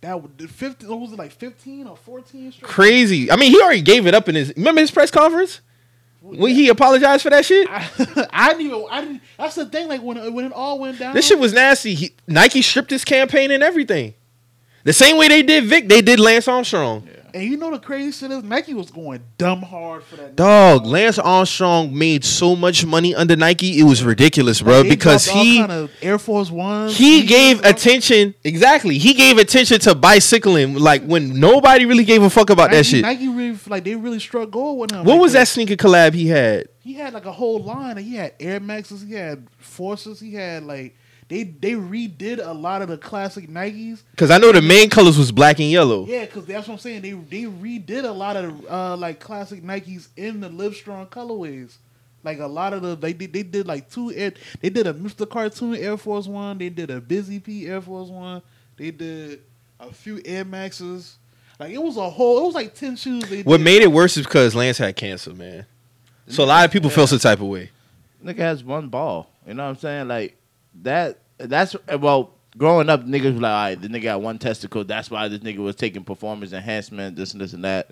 that 0.00 0.20
fifteen. 0.50 0.88
What 0.88 1.00
was 1.00 1.12
it 1.12 1.18
like 1.18 1.32
fifteen 1.32 1.86
or 1.86 1.96
fourteen? 1.96 2.52
straight? 2.52 2.68
Crazy. 2.68 3.30
I 3.30 3.36
mean, 3.36 3.50
he 3.52 3.60
already 3.60 3.82
gave 3.82 4.06
it 4.06 4.14
up 4.14 4.28
in 4.28 4.34
his. 4.34 4.52
Remember 4.56 4.80
his 4.80 4.90
press 4.90 5.10
conference 5.10 5.60
when 6.22 6.54
he 6.54 6.68
apologized 6.68 7.22
for 7.22 7.30
that 7.30 7.44
shit. 7.44 7.66
I, 7.70 7.88
I 8.32 8.48
didn't 8.50 8.66
even. 8.66 8.86
I 8.90 9.00
didn't. 9.02 9.22
That's 9.38 9.54
the 9.54 9.66
thing. 9.66 9.88
Like 9.88 10.02
when 10.02 10.16
it- 10.16 10.32
when 10.32 10.44
it 10.46 10.52
all 10.52 10.78
went 10.78 10.98
down. 10.98 11.14
This 11.14 11.26
shit 11.28 11.38
was 11.38 11.52
nasty. 11.52 11.94
He, 11.94 12.12
Nike 12.26 12.62
stripped 12.62 12.90
his 12.90 13.04
campaign 13.04 13.50
and 13.50 13.62
everything. 13.62 14.14
The 14.84 14.92
same 14.94 15.18
way 15.18 15.28
they 15.28 15.42
did 15.42 15.64
Vick, 15.64 15.88
they 15.88 16.00
did 16.00 16.18
Lance 16.18 16.48
Armstrong. 16.48 17.06
And 17.34 17.44
you 17.44 17.56
know 17.56 17.70
the 17.70 17.78
crazy 17.78 18.12
shit 18.12 18.30
is 18.30 18.42
Nike 18.42 18.74
was 18.74 18.90
going 18.90 19.22
dumb 19.38 19.62
hard 19.62 20.02
for 20.04 20.16
that. 20.16 20.36
Dog, 20.36 20.86
Lance 20.86 21.18
Armstrong 21.18 21.96
made 21.96 22.24
so 22.24 22.56
much 22.56 22.84
money 22.84 23.14
under 23.14 23.36
Nike, 23.36 23.78
it 23.78 23.84
was 23.84 24.02
ridiculous, 24.04 24.62
bro. 24.62 24.82
They 24.82 24.90
Because 24.90 25.26
he 25.26 25.58
kind 25.58 25.72
of 25.72 25.90
Air 26.02 26.18
Force 26.18 26.50
One. 26.50 26.88
he 26.90 27.24
gave 27.24 27.64
attention 27.64 28.34
exactly. 28.44 28.98
He 28.98 29.14
gave 29.14 29.38
attention 29.38 29.78
to 29.80 29.94
bicycling, 29.94 30.74
like 30.74 31.04
when 31.04 31.38
nobody 31.38 31.84
really 31.86 32.04
gave 32.04 32.22
a 32.22 32.30
fuck 32.30 32.50
about 32.50 32.70
Nike, 32.70 32.76
that 32.76 32.84
shit. 32.84 33.02
Nike 33.02 33.28
really 33.28 33.58
like 33.66 33.84
they 33.84 33.96
really 33.96 34.18
struck 34.20 34.50
gold 34.50 34.78
with 34.80 34.90
him. 34.92 35.04
What 35.04 35.14
Like, 35.14 35.20
was 35.22 35.32
that 35.34 35.48
sneaker 35.48 35.76
collab 35.76 36.14
he 36.14 36.28
had? 36.28 36.68
He 36.82 36.94
had 36.94 37.12
like 37.12 37.26
a 37.26 37.32
whole 37.32 37.62
line. 37.62 37.96
He 37.98 38.16
had 38.16 38.34
Air 38.40 38.58
Maxes. 38.60 39.02
He 39.02 39.14
had 39.14 39.46
Forces. 39.58 40.18
He 40.18 40.34
had 40.34 40.64
like 40.64 40.96
they 41.30 41.44
they 41.44 41.72
redid 41.72 42.44
a 42.44 42.52
lot 42.52 42.82
of 42.82 42.88
the 42.88 42.98
classic 42.98 43.48
Nikes. 43.48 44.02
Because 44.10 44.30
I 44.30 44.36
know 44.36 44.52
the 44.52 44.60
main 44.60 44.90
colors 44.90 45.16
was 45.16 45.32
black 45.32 45.58
and 45.60 45.70
yellow. 45.70 46.04
Yeah, 46.04 46.26
because 46.26 46.44
that's 46.44 46.68
what 46.68 46.74
I'm 46.74 46.80
saying. 46.80 47.00
They 47.02 47.12
they 47.12 47.44
redid 47.44 48.04
a 48.04 48.10
lot 48.12 48.36
of 48.36 48.66
uh, 48.70 48.96
like 48.96 49.20
classic 49.20 49.62
Nikes 49.62 50.08
in 50.16 50.40
the 50.40 50.48
Livestrong 50.50 51.08
colorways. 51.08 51.76
Like 52.22 52.38
a 52.40 52.46
lot 52.46 52.74
of 52.74 52.82
the 52.82 52.96
they 52.96 53.14
did 53.14 53.32
they 53.32 53.42
did 53.44 53.66
like 53.66 53.90
two 53.90 54.12
air 54.12 54.32
they 54.60 54.68
did 54.68 54.86
a 54.86 54.92
Mr. 54.92 55.26
Cartoon 55.26 55.74
Air 55.76 55.96
Force 55.96 56.26
One. 56.26 56.58
They 56.58 56.68
did 56.68 56.90
a 56.90 57.00
Busy 57.00 57.38
P 57.40 57.66
Air 57.66 57.80
Force 57.80 58.10
One. 58.10 58.42
They 58.76 58.90
did 58.90 59.40
a 59.78 59.90
few 59.92 60.20
Air 60.24 60.44
Maxes. 60.44 61.16
Like 61.58 61.70
it 61.72 61.82
was 61.82 61.96
a 61.96 62.10
whole. 62.10 62.42
It 62.42 62.46
was 62.46 62.54
like 62.54 62.74
ten 62.74 62.96
shoes. 62.96 63.24
They 63.30 63.42
What 63.42 63.58
did. 63.58 63.64
made 63.64 63.82
it 63.82 63.92
worse 63.92 64.16
is 64.16 64.26
because 64.26 64.54
Lance 64.54 64.78
had 64.78 64.96
cancer, 64.96 65.32
man. 65.32 65.64
So 66.26 66.44
a 66.44 66.46
lot 66.46 66.64
of 66.64 66.70
people 66.72 66.90
felt 66.90 67.08
some 67.08 67.18
type 67.18 67.40
of 67.40 67.46
way. 67.46 67.70
Nigga 68.24 68.38
has 68.38 68.62
one 68.64 68.88
ball. 68.88 69.30
You 69.46 69.54
know 69.54 69.62
what 69.64 69.70
I'm 69.70 69.76
saying? 69.76 70.08
Like 70.08 70.36
that. 70.82 71.18
That's 71.38 71.74
well. 71.98 72.34
Growing 72.58 72.88
up, 72.90 73.04
niggas 73.06 73.32
was 73.34 73.40
like, 73.40 73.50
all 73.50 73.62
right, 73.68 73.80
the 73.80 73.86
nigga 73.86 74.02
got 74.02 74.22
one 74.22 74.36
testicle. 74.36 74.82
That's 74.82 75.08
why 75.08 75.28
this 75.28 75.38
nigga 75.38 75.58
was 75.58 75.76
taking 75.76 76.02
performance 76.02 76.52
enhancement, 76.52 77.14
this 77.14 77.30
and 77.32 77.40
this 77.40 77.52
and 77.52 77.64
that. 77.64 77.90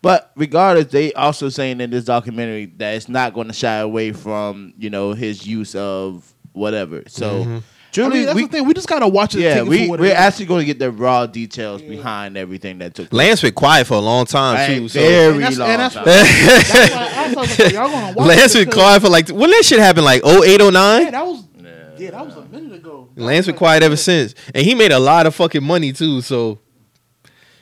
But 0.00 0.32
regardless, 0.36 0.86
they 0.90 1.12
also 1.12 1.50
saying 1.50 1.82
in 1.82 1.90
this 1.90 2.04
documentary 2.06 2.66
that 2.78 2.94
it's 2.94 3.10
not 3.10 3.34
going 3.34 3.46
to 3.48 3.52
shy 3.52 3.76
away 3.76 4.12
from 4.12 4.72
you 4.78 4.88
know 4.88 5.12
his 5.12 5.46
use 5.46 5.74
of 5.74 6.32
whatever. 6.54 7.02
So, 7.08 7.44
Mm-hmm. 7.44 7.56
I 7.56 7.60
truly, 7.92 8.10
mean, 8.16 8.24
that's 8.24 8.34
we, 8.36 8.42
the 8.42 8.48
thing. 8.48 8.66
We 8.66 8.74
just 8.74 8.88
gotta 8.88 9.06
watch 9.06 9.34
it. 9.36 9.40
yeah, 9.42 9.62
we 9.62 9.86
we're 9.88 10.00
it 10.00 10.04
is. 10.06 10.12
actually 10.14 10.46
going 10.46 10.60
to 10.60 10.66
get 10.66 10.78
the 10.78 10.90
raw 10.90 11.26
details 11.26 11.80
behind 11.82 12.36
everything 12.38 12.78
that 12.78 12.94
took. 12.94 13.10
place. 13.10 13.18
Lance 13.28 13.42
been 13.42 13.52
quiet 13.54 13.86
for 13.86 13.94
a 13.94 14.00
long 14.00 14.24
time 14.24 14.54
Like, 14.56 14.66
too. 14.78 14.88
So 14.88 14.98
very 15.00 15.34
And 15.34 15.42
that's- 15.42 15.58
long 15.58 15.68
and 15.68 15.80
that's 15.80 15.94
time. 15.94 16.04
That's 16.06 16.90
why 16.94 17.12
I 17.14 17.34
was 17.34 17.58
like, 17.58 17.72
y'all 17.72 17.88
gonna 17.90 18.14
watch 18.16 18.26
Lance 18.28 18.54
it 18.54 18.58
been 18.60 18.64
because- 18.70 18.74
quiet 18.82 19.02
for 19.02 19.08
like 19.10 19.28
when 19.28 19.50
that 19.50 19.62
shit 19.64 19.78
happened, 19.78 20.06
like 20.06 20.24
08, 20.24 20.60
09? 20.60 21.02
Yeah, 21.02 21.10
that 21.10 21.26
was 21.26 21.44
yeah, 21.98 22.10
that 22.10 22.26
was 22.26 22.36
a 22.36 22.44
minute 22.46 22.72
ago. 22.72 23.08
Lance 23.16 23.46
been 23.46 23.56
quiet 23.56 23.82
ever 23.82 23.96
since, 23.96 24.34
and 24.54 24.64
he 24.64 24.74
made 24.74 24.92
a 24.92 24.98
lot 24.98 25.26
of 25.26 25.34
fucking 25.34 25.62
money 25.64 25.92
too. 25.92 26.20
So 26.20 26.58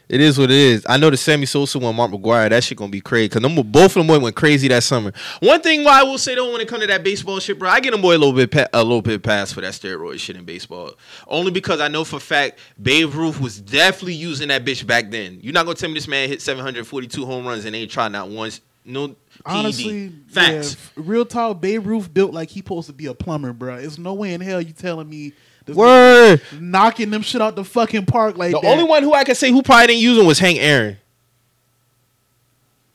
it 0.08 0.20
is 0.20 0.38
what 0.38 0.50
it 0.50 0.56
is. 0.56 0.84
I 0.88 0.98
know 0.98 1.08
the 1.08 1.16
Sammy 1.16 1.46
Sosa 1.46 1.78
one, 1.78 1.96
Mark 1.96 2.10
McGwire, 2.10 2.50
that 2.50 2.62
shit 2.62 2.76
gonna 2.76 2.90
be 2.90 3.00
crazy 3.00 3.28
because 3.28 3.40
them 3.40 3.54
both 3.70 3.96
of 3.96 4.06
them 4.06 4.22
went 4.22 4.36
crazy 4.36 4.68
that 4.68 4.82
summer. 4.82 5.12
One 5.40 5.60
thing 5.62 5.84
why 5.84 6.00
I 6.00 6.02
will 6.02 6.18
say 6.18 6.34
though, 6.34 6.52
when 6.52 6.60
it 6.60 6.68
come 6.68 6.80
to 6.80 6.86
that 6.86 7.02
baseball 7.02 7.40
shit, 7.40 7.58
bro, 7.58 7.70
I 7.70 7.80
get 7.80 7.92
them 7.92 8.02
boy 8.02 8.16
a 8.16 8.18
little 8.18 8.34
bit 8.34 8.50
pa- 8.50 8.68
a 8.74 8.82
little 8.82 9.00
bit 9.00 9.22
pass 9.22 9.52
for 9.52 9.62
that 9.62 9.72
steroid 9.72 10.18
shit 10.18 10.36
in 10.36 10.44
baseball. 10.44 10.92
Only 11.26 11.50
because 11.50 11.80
I 11.80 11.88
know 11.88 12.04
for 12.04 12.20
fact 12.20 12.58
Babe 12.80 13.14
Ruth 13.14 13.40
was 13.40 13.60
definitely 13.60 14.14
using 14.14 14.48
that 14.48 14.64
bitch 14.64 14.86
back 14.86 15.10
then. 15.10 15.38
You're 15.40 15.54
not 15.54 15.64
gonna 15.64 15.76
tell 15.76 15.88
me 15.88 15.94
this 15.94 16.08
man 16.08 16.28
hit 16.28 16.42
742 16.42 17.24
home 17.24 17.46
runs 17.46 17.64
and 17.64 17.74
ain't 17.74 17.90
tried 17.90 18.12
not 18.12 18.28
once 18.28 18.60
no 18.84 19.08
PED. 19.08 19.16
Honestly, 19.46 20.12
facts. 20.28 20.76
yeah, 20.96 21.02
real 21.06 21.24
talk. 21.24 21.60
Babe 21.60 21.86
Ruth 21.86 22.12
built 22.12 22.32
like 22.32 22.50
he 22.50 22.60
supposed 22.60 22.86
to 22.88 22.92
be 22.92 23.06
a 23.06 23.14
plumber, 23.14 23.52
bro. 23.52 23.76
There's 23.80 23.98
no 23.98 24.14
way 24.14 24.34
in 24.34 24.40
hell 24.40 24.60
you 24.60 24.72
telling 24.72 25.08
me 25.08 25.32
this 25.64 25.76
Word. 25.76 26.42
knocking 26.60 27.10
them 27.10 27.22
shit 27.22 27.40
out 27.40 27.54
the 27.56 27.64
fucking 27.64 28.06
park 28.06 28.36
like 28.36 28.52
The 28.52 28.60
that. 28.60 28.66
only 28.66 28.84
one 28.84 29.02
who 29.04 29.12
I 29.14 29.22
can 29.24 29.34
say 29.36 29.50
who 29.50 29.62
probably 29.62 29.86
didn't 29.88 30.02
use 30.02 30.18
him 30.18 30.26
was 30.26 30.38
Hank 30.40 30.58
Aaron. 30.58 30.96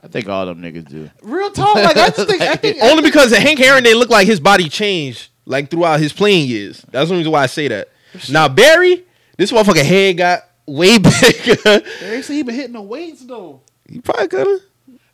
I 0.04 0.08
think 0.10 0.28
all 0.30 0.46
them 0.46 0.62
niggas 0.62 0.88
do. 0.88 1.10
real 1.22 1.50
talk. 1.52 1.76
Like 1.76 1.98
I 1.98 2.10
just 2.10 2.30
think, 2.30 2.42
I 2.42 2.56
think 2.58 2.78
Only 2.82 3.04
because 3.04 3.32
of 3.32 3.40
Hank 3.40 3.60
Aaron, 3.60 3.84
they 3.84 3.94
look 3.94 4.10
like 4.10 4.28
his 4.28 4.40
body 4.40 4.70
changed 4.70 5.30
like 5.46 5.70
throughout 5.72 6.00
his 6.00 6.14
playing 6.14 6.48
years. 6.48 6.86
That's 6.92 7.10
the 7.10 7.16
reason 7.16 7.32
why 7.32 7.44
I 7.44 7.48
say 7.48 7.68
that. 7.70 7.90
Now 8.30 8.48
Barry, 8.48 9.06
this 9.38 9.52
motherfucker 9.52 9.84
head 9.84 10.18
got 10.18 10.42
way 10.66 10.98
bigger. 10.98 11.56
Barry 12.00 12.22
said 12.22 12.34
he 12.34 12.44
been 12.44 12.56
hitting 12.56 12.74
the 12.74 12.82
weights 12.82 13.26
though. 13.26 13.62
he 13.90 14.00
probably 14.00 14.28
could 14.28 14.48
have. 14.48 14.60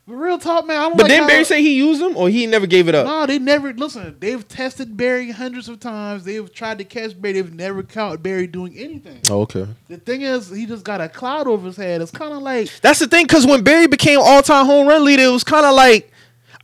But 0.05 0.15
real 0.15 0.37
talk, 0.37 0.67
man. 0.67 0.77
I 0.77 0.81
don't 0.89 0.97
But 0.97 1.03
like 1.03 1.09
then 1.11 1.21
how- 1.23 1.27
Barry 1.29 1.43
say 1.45 1.61
he 1.61 1.75
used 1.75 2.01
them 2.01 2.17
or 2.17 2.27
he 2.27 2.45
never 2.45 2.67
gave 2.67 2.89
it 2.89 2.95
up. 2.95 3.05
No, 3.05 3.25
they 3.25 3.39
never 3.39 3.71
listen. 3.73 4.17
They've 4.19 4.45
tested 4.45 4.97
Barry 4.97 5.31
hundreds 5.31 5.69
of 5.69 5.79
times. 5.79 6.25
They've 6.25 6.51
tried 6.53 6.79
to 6.79 6.83
catch 6.83 7.19
Barry. 7.21 7.35
They've 7.35 7.53
never 7.53 7.83
caught 7.83 8.21
Barry 8.21 8.45
doing 8.47 8.77
anything. 8.77 9.19
Oh, 9.29 9.41
okay. 9.43 9.65
The 9.87 9.97
thing 9.97 10.23
is, 10.23 10.49
he 10.49 10.65
just 10.65 10.83
got 10.83 10.99
a 10.99 11.07
cloud 11.07 11.47
over 11.47 11.67
his 11.67 11.77
head. 11.77 12.01
It's 12.01 12.11
kind 12.11 12.33
of 12.33 12.41
like 12.41 12.69
That's 12.81 12.99
the 12.99 13.07
thing, 13.07 13.23
because 13.25 13.45
when 13.45 13.63
Barry 13.63 13.87
became 13.87 14.19
all 14.21 14.41
time 14.41 14.65
home 14.65 14.87
run 14.87 15.05
leader, 15.05 15.23
it 15.23 15.31
was 15.31 15.45
kind 15.45 15.65
of 15.65 15.73
like 15.73 16.11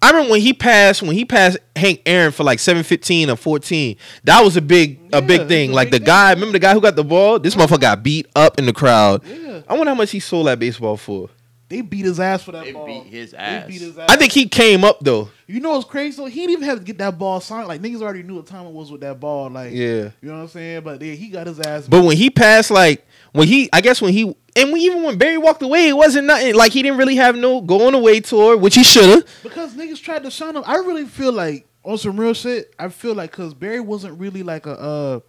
I 0.02 0.12
remember 0.12 0.32
when 0.32 0.42
he 0.42 0.52
passed 0.54 1.02
when 1.02 1.12
he 1.16 1.24
passed 1.26 1.58
Hank 1.78 2.02
Aaron 2.06 2.32
for 2.34 2.44
like 2.44 2.60
seven 2.60 2.84
fifteen 2.84 3.30
or 3.30 3.36
fourteen. 3.38 3.96
That 4.26 4.44
was 4.44 4.58
a 4.58 4.62
big 4.62 5.00
a 5.14 5.22
big 5.22 5.48
thing. 5.48 5.72
a 5.72 5.74
Like 5.74 5.92
big 5.92 6.02
the 6.02 6.06
guy, 6.06 6.30
thing. 6.32 6.40
remember 6.42 6.54
the 6.54 6.60
guy 6.60 6.74
who 6.74 6.80
got 6.82 6.96
the 6.98 7.04
ball? 7.06 7.40
This 7.40 7.56
motherfucker 7.56 7.82
got 7.82 8.04
beat 8.04 8.26
up 8.36 8.58
in 8.60 8.66
the 8.66 8.74
crowd. 8.74 9.24
Yeah. 9.26 9.62
I 9.68 9.74
wonder 9.78 9.92
how 9.92 9.96
much 9.96 10.12
he 10.12 10.20
sold 10.20 10.48
that 10.48 10.60
baseball 10.60 10.96
for. 10.98 11.30
They 11.70 11.82
beat 11.82 12.04
his 12.06 12.20
ass 12.20 12.44
for 12.44 12.52
that 12.54 12.66
They 12.66 12.72
ball. 12.74 12.86
beat 12.86 13.04
his 13.06 13.32
They 13.32 13.66
beat 13.68 13.82
his 13.82 13.98
ass. 13.98 14.10
I 14.12 14.16
think 14.16 14.32
he 14.34 14.48
came 14.48 14.84
up 14.84 15.00
though. 15.02 15.30
You 15.48 15.60
know 15.60 15.72
what's 15.72 15.86
crazy? 15.86 16.18
though? 16.18 16.26
he 16.26 16.42
didn't 16.42 16.52
even 16.52 16.64
have 16.66 16.80
to 16.80 16.84
get 16.84 16.98
that 16.98 17.18
ball 17.18 17.40
signed. 17.40 17.68
Like 17.68 17.82
niggas 17.82 18.02
already 18.02 18.24
knew 18.24 18.36
what 18.36 18.48
time 18.48 18.66
it 18.66 18.74
was 18.74 18.92
with 18.92 19.02
that 19.02 19.20
ball. 19.20 19.50
Like 19.50 19.72
Yeah. 19.72 20.10
you 20.22 20.30
know 20.30 20.34
what 20.38 20.42
I'm 20.42 20.48
saying? 20.50 20.82
But 20.84 21.02
yeah, 21.02 21.14
he 21.14 21.30
got 21.30 21.48
his 21.48 21.60
ass. 21.60 21.88
But 21.88 22.04
when 22.04 22.18
he 22.18 22.30
passed, 22.30 22.72
like 22.72 23.06
when 23.32 23.48
he, 23.48 23.70
I 23.72 23.82
guess 23.82 24.02
when 24.02 24.12
he, 24.14 24.36
and 24.56 24.74
we, 24.74 24.80
even 24.82 25.04
when 25.04 25.18
Barry 25.18 25.38
walked 25.38 25.62
away, 25.62 25.88
it 25.90 25.94
wasn't 25.96 26.26
nothing. 26.28 26.56
Like 26.56 26.72
he 26.74 26.82
didn't 26.82 26.98
really 26.98 27.16
have 27.18 27.36
no 27.36 27.62
going 27.62 27.94
away 27.94 28.20
tour, 28.20 28.58
which 28.58 28.74
he 28.76 28.84
should 28.84 29.10
have. 29.10 29.26
because 29.44 29.74
niggas 29.76 30.02
tried 30.02 30.24
to 30.24 30.32
shine 30.32 30.56
him. 30.56 30.64
I 30.66 30.78
really 30.78 31.06
feel 31.06 31.32
like 31.32 31.68
on 31.84 31.98
some 32.00 32.20
real 32.20 32.34
shit. 32.34 32.74
I 32.80 32.90
feel 32.90 33.14
like 33.14 33.30
because 33.32 33.54
Barry 33.54 33.80
wasn't 33.80 34.20
really 34.20 34.42
like 34.44 34.66
a 34.66 34.72
uh, 34.80 35.20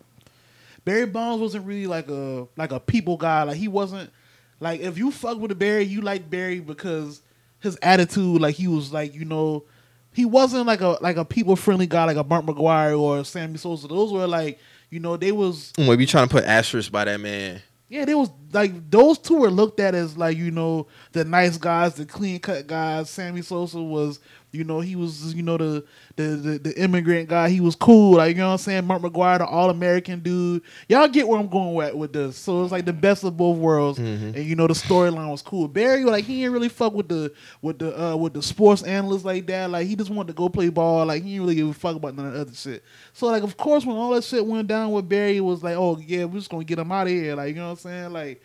Barry 0.85 1.07
Bonds 1.07 1.41
wasn't 1.43 1.67
really 1.67 1.87
like 1.87 2.09
a 2.09 2.47
like 2.57 2.73
a 2.73 2.81
people 2.81 3.17
guy. 3.19 3.43
Like 3.43 3.57
he 3.57 3.69
wasn't 3.69 4.11
like 4.61 4.81
if 4.81 4.99
you 4.99 5.11
fuck 5.11 5.39
with 5.39 5.51
a 5.51 5.55
Barry, 5.55 5.85
you 5.85 6.03
like 6.03 6.31
Barry 6.31 6.61
because 6.61 7.23
his 7.61 7.79
attitude. 7.83 8.41
Like 8.41 8.55
he 8.55 8.69
was 8.69 8.93
like 8.93 9.15
you 9.15 9.25
know. 9.25 9.65
He 10.13 10.25
wasn't 10.25 10.67
like 10.67 10.81
a 10.81 10.99
like 11.01 11.17
a 11.17 11.25
people 11.25 11.55
friendly 11.55 11.87
guy 11.87 12.05
like 12.05 12.17
a 12.17 12.25
Mark 12.25 12.45
McGwire 12.45 12.99
or 12.99 13.25
Sammy 13.25 13.59
Sosa. 13.59 13.87
Those 13.87 14.13
were 14.13 14.27
like 14.27 14.59
you 14.91 14.99
know 14.99 15.17
they 15.17 15.31
was 15.31 15.73
mm, 15.77 15.87
Maybe 15.87 16.05
trying 16.05 16.27
to 16.27 16.33
put 16.33 16.45
asterisk 16.45 16.91
by 16.91 17.05
that 17.05 17.21
man. 17.21 17.63
Yeah, 17.89 18.05
they 18.05 18.15
was 18.15 18.31
like 18.53 18.91
those 18.91 19.19
two 19.19 19.37
were 19.37 19.51
looked 19.51 19.81
at 19.81 19.95
as 19.95 20.17
like 20.17 20.37
you 20.37 20.51
know 20.51 20.89
the 21.13 21.25
nice 21.25 21.57
guys, 21.59 21.95
the 21.95 22.05
clean 22.07 22.41
cut 22.41 22.67
guys. 22.67 23.09
Sammy 23.09 23.43
Sosa 23.43 23.81
was 23.81 24.19
you 24.53 24.65
know 24.65 24.81
he 24.81 24.97
was 24.97 25.35
you 25.35 25.43
know 25.43 25.57
the 25.57 25.85
the 26.17 26.23
the, 26.23 26.59
the 26.59 26.83
immigrant 26.83 27.29
guy. 27.29 27.49
He 27.49 27.61
was 27.61 27.77
cool, 27.77 28.17
like 28.17 28.37
you 28.37 28.43
know 28.43 28.49
what 28.49 28.53
I'm 28.53 28.59
saying. 28.59 28.87
Mark 28.87 29.03
McGwire, 29.03 29.39
the 29.39 29.47
all 29.47 29.71
American 29.71 30.21
dude. 30.21 30.63
Y'all 30.89 31.09
get 31.09 31.29
where 31.29 31.39
I'm 31.39 31.49
going 31.49 31.75
with 31.75 31.95
with 31.95 32.13
this. 32.13 32.37
So 32.37 32.63
it's 32.63 32.73
like 32.73 32.85
the 32.85 32.93
best 32.93 33.25
of 33.25 33.37
both 33.37 33.59
worlds, 33.59 33.99
and 33.99 34.37
you 34.37 34.57
know 34.57 34.67
the 34.67 34.75
storyline 34.75 35.31
was 35.31 35.43
cool. 35.43 35.69
Barry 35.69 36.05
like 36.05 36.25
he 36.25 36.41
didn't 36.41 36.53
really 36.53 36.69
fuck 36.69 36.93
with 36.95 37.09
the 37.09 37.33
with 37.63 37.79
the 37.79 37.99
uh 38.01 38.17
with 38.17 38.35
the 38.35 38.43
sports 38.43 38.83
analysts 38.83 39.25
like 39.25 39.47
that. 39.47 39.71
Like 39.71 39.87
he 39.87 39.97
just 39.97 40.11
wanted 40.11 40.29
to 40.29 40.35
go 40.35 40.49
play 40.49 40.69
ball. 40.69 41.07
Like 41.07 41.23
he 41.23 41.31
didn't 41.31 41.43
really 41.43 41.55
give 41.57 41.69
a 41.69 41.75
fuck 41.75 41.97
about 41.97 42.17
none 42.17 42.27
of 42.27 42.33
the 42.35 42.41
other 42.41 42.55
shit. 42.55 42.85
So 43.13 43.27
like 43.27 43.43
of 43.43 43.57
course 43.57 43.87
when 43.87 43.97
all 43.97 44.11
that 44.11 44.25
shit 44.25 44.45
went 44.45 44.69
down 44.69 44.93
with 44.93 45.09
Barry, 45.09 45.37
it 45.37 45.41
was 45.41 45.63
like 45.63 45.77
oh 45.77 45.99
yeah 45.99 46.25
we're 46.25 46.39
just 46.39 46.51
gonna 46.51 46.65
get 46.65 46.79
him 46.79 46.91
out 46.93 47.07
of 47.07 47.13
here. 47.13 47.35
Like 47.37 47.51
you 47.51 47.61
know 47.61 47.67
what 47.67 47.71
I'm 47.73 47.77
saying 47.77 48.13
like. 48.13 48.43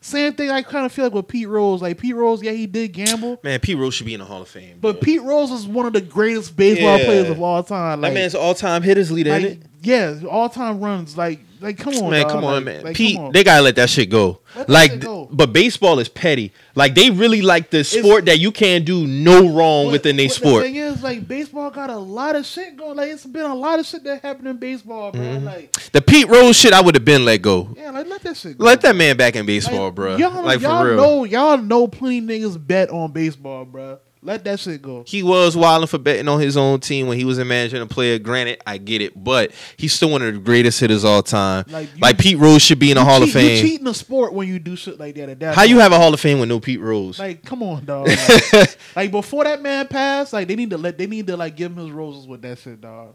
Same 0.00 0.32
thing 0.34 0.50
I 0.50 0.62
kind 0.62 0.86
of 0.86 0.92
feel 0.92 1.04
like 1.06 1.14
with 1.14 1.28
Pete 1.28 1.48
Rose. 1.48 1.82
Like 1.82 1.98
Pete 1.98 2.14
Rose, 2.14 2.42
yeah, 2.42 2.52
he 2.52 2.66
did 2.66 2.92
gamble, 2.92 3.40
Man, 3.42 3.58
Pete 3.60 3.76
Rose 3.76 3.94
should 3.94 4.06
be 4.06 4.14
in 4.14 4.20
the 4.20 4.26
Hall 4.26 4.42
of 4.42 4.48
Fame. 4.48 4.78
but 4.80 4.92
bro. 4.94 5.00
Pete 5.02 5.22
Rose 5.22 5.50
is 5.50 5.66
one 5.66 5.86
of 5.86 5.92
the 5.92 6.00
greatest 6.00 6.56
baseball 6.56 6.98
Yeah. 6.98 7.04
players 7.04 7.28
of 7.30 7.40
all 7.42 7.62
time. 7.62 8.00
Like, 8.00 8.12
that 8.12 8.14
man's 8.20 8.34
all 8.34 8.54
time 8.54 8.82
hitters 8.82 9.10
leader, 9.10 9.30
like, 9.32 9.42
it? 9.44 9.62
yeah, 9.82 10.20
all 10.30 10.48
time 10.48 10.80
runs. 10.80 11.16
Like, 11.16 11.40
like 11.60 11.78
come 11.78 11.94
on, 11.94 12.10
Man, 12.10 12.22
dog. 12.22 12.30
come 12.30 12.44
on, 12.44 12.54
Like- 12.54 12.64
man. 12.64 12.84
like, 12.84 12.96
Pete, 12.96 13.18
on. 13.18 13.32
they 13.32 13.42
gotta 13.44 13.62
let 13.62 13.76
that 13.76 13.90
shit 13.90 14.10
go. 14.10 14.40
Let 14.56 14.68
like, 14.68 15.00
go. 15.00 15.28
but 15.30 15.52
baseball 15.52 15.98
is 15.98 16.08
petty. 16.08 16.52
Like, 16.74 16.94
they 16.94 17.10
really 17.10 17.42
like 17.42 17.70
the 17.70 17.84
sport 17.84 18.24
that 18.26 18.38
you 18.38 18.50
can't 18.50 18.84
do 18.84 19.06
no 19.06 19.48
wrong 19.52 19.86
But- 19.86 19.92
within 19.92 20.16
their 20.16 20.28
sport. 20.28 20.62
The 20.62 20.68
thing 20.68 20.76
is, 20.76 21.02
like, 21.02 21.28
baseball 21.28 21.70
got 21.70 21.90
a 21.90 21.96
lot 21.96 22.34
of 22.36 22.46
shit 22.46 22.76
going. 22.76 22.96
Like, 22.96 23.10
it's 23.10 23.24
been 23.26 23.44
a 23.46 23.54
lot 23.54 23.78
of 23.78 23.86
shit 23.86 24.04
that 24.04 24.22
happened 24.22 24.48
in 24.48 24.56
baseball, 24.56 25.12
bro. 25.12 25.20
Mm-hmm. 25.20 25.44
Like, 25.46 25.72
The 25.92 26.00
Pete 26.02 26.28
Rose 26.28 26.56
shit, 26.56 26.72
I 26.72 26.80
would 26.80 26.94
have 26.94 27.04
been 27.04 27.24
let 27.24 27.42
go. 27.42 27.68
yeah, 27.76 27.90
like 27.90 28.06
let 28.08 28.22
that 28.22 28.36
shit 28.36 28.56
go. 28.58 28.64
Let 28.64 28.80
that 28.82 28.96
man 28.96 29.16
back 29.16 29.34
in 29.34 29.40
like, 29.40 29.46
baseball, 29.48 29.90
bro. 29.90 30.16
Y'all, 30.16 30.42
Like 30.44 30.60
y'all 30.60 30.82
for 30.82 30.88
real. 30.88 30.96
know, 30.96 31.24
y'all 31.24 31.58
know, 31.58 31.86
plenty 31.86 32.20
niggas 32.22 32.64
bet 32.64 32.90
on 32.90 33.12
baseball, 33.12 33.64
bro. 33.64 33.98
Let 34.20 34.44
that 34.44 34.58
shit 34.58 34.82
go. 34.82 35.04
He 35.06 35.22
was 35.22 35.56
wilding 35.56 35.86
for 35.86 35.98
betting 35.98 36.26
on 36.26 36.40
his 36.40 36.56
own 36.56 36.80
team 36.80 37.06
when 37.06 37.16
he 37.18 37.24
was 37.24 37.38
a 37.38 37.44
managing 37.44 37.80
a 37.80 37.86
player. 37.86 38.18
Granted, 38.18 38.60
I 38.66 38.78
get 38.78 39.00
it, 39.00 39.12
but 39.22 39.52
he's 39.76 39.92
still 39.92 40.10
one 40.10 40.22
of 40.22 40.34
the 40.34 40.40
greatest 40.40 40.80
hitters 40.80 41.04
all 41.04 41.22
time. 41.22 41.64
Like, 41.68 41.88
Like, 42.00 42.18
Pete 42.18 42.36
Rose 42.36 42.60
should 42.60 42.80
be 42.80 42.90
in 42.90 42.96
the 42.96 43.02
You 43.02 43.06
Hall 43.06 43.22
of 43.22 43.28
cheat- 43.28 43.34
You 43.36 43.40
Fame. 43.48 43.64
cheating 43.66 43.84
the 43.84 43.94
sport 43.94 44.32
when 44.32 44.48
you 44.48 44.58
do 44.58 44.74
shit 44.74 44.98
like 44.98 45.14
that. 45.14 45.28
At 45.28 45.40
that 45.40 45.54
How 45.54 45.62
you 45.62 45.78
have 45.78 45.92
a 45.92 45.98
Hall 45.98 46.12
of 46.12 46.18
Fame 46.18 46.40
with 46.40 46.48
no 46.48 46.58
Pete 46.58 46.80
Rose? 46.80 47.18
Like, 47.18 47.44
come 47.44 47.62
on, 47.62 47.84
dog. 47.84 48.08
Like, 48.52 48.76
like, 48.96 49.10
before 49.12 49.44
that 49.44 49.62
man 49.62 49.86
passed, 49.86 50.32
like 50.32 50.48
they 50.48 50.56
need 50.56 50.70
to 50.70 50.78
let 50.78 50.98
they 50.98 51.06
need 51.06 51.26
to 51.28 51.36
like 51.36 51.54
give 51.56 51.70
him 51.70 51.78
his 51.78 51.90
roses 51.92 52.26
with 52.26 52.42
that 52.42 52.58
shit, 52.58 52.80
dog. 52.80 53.14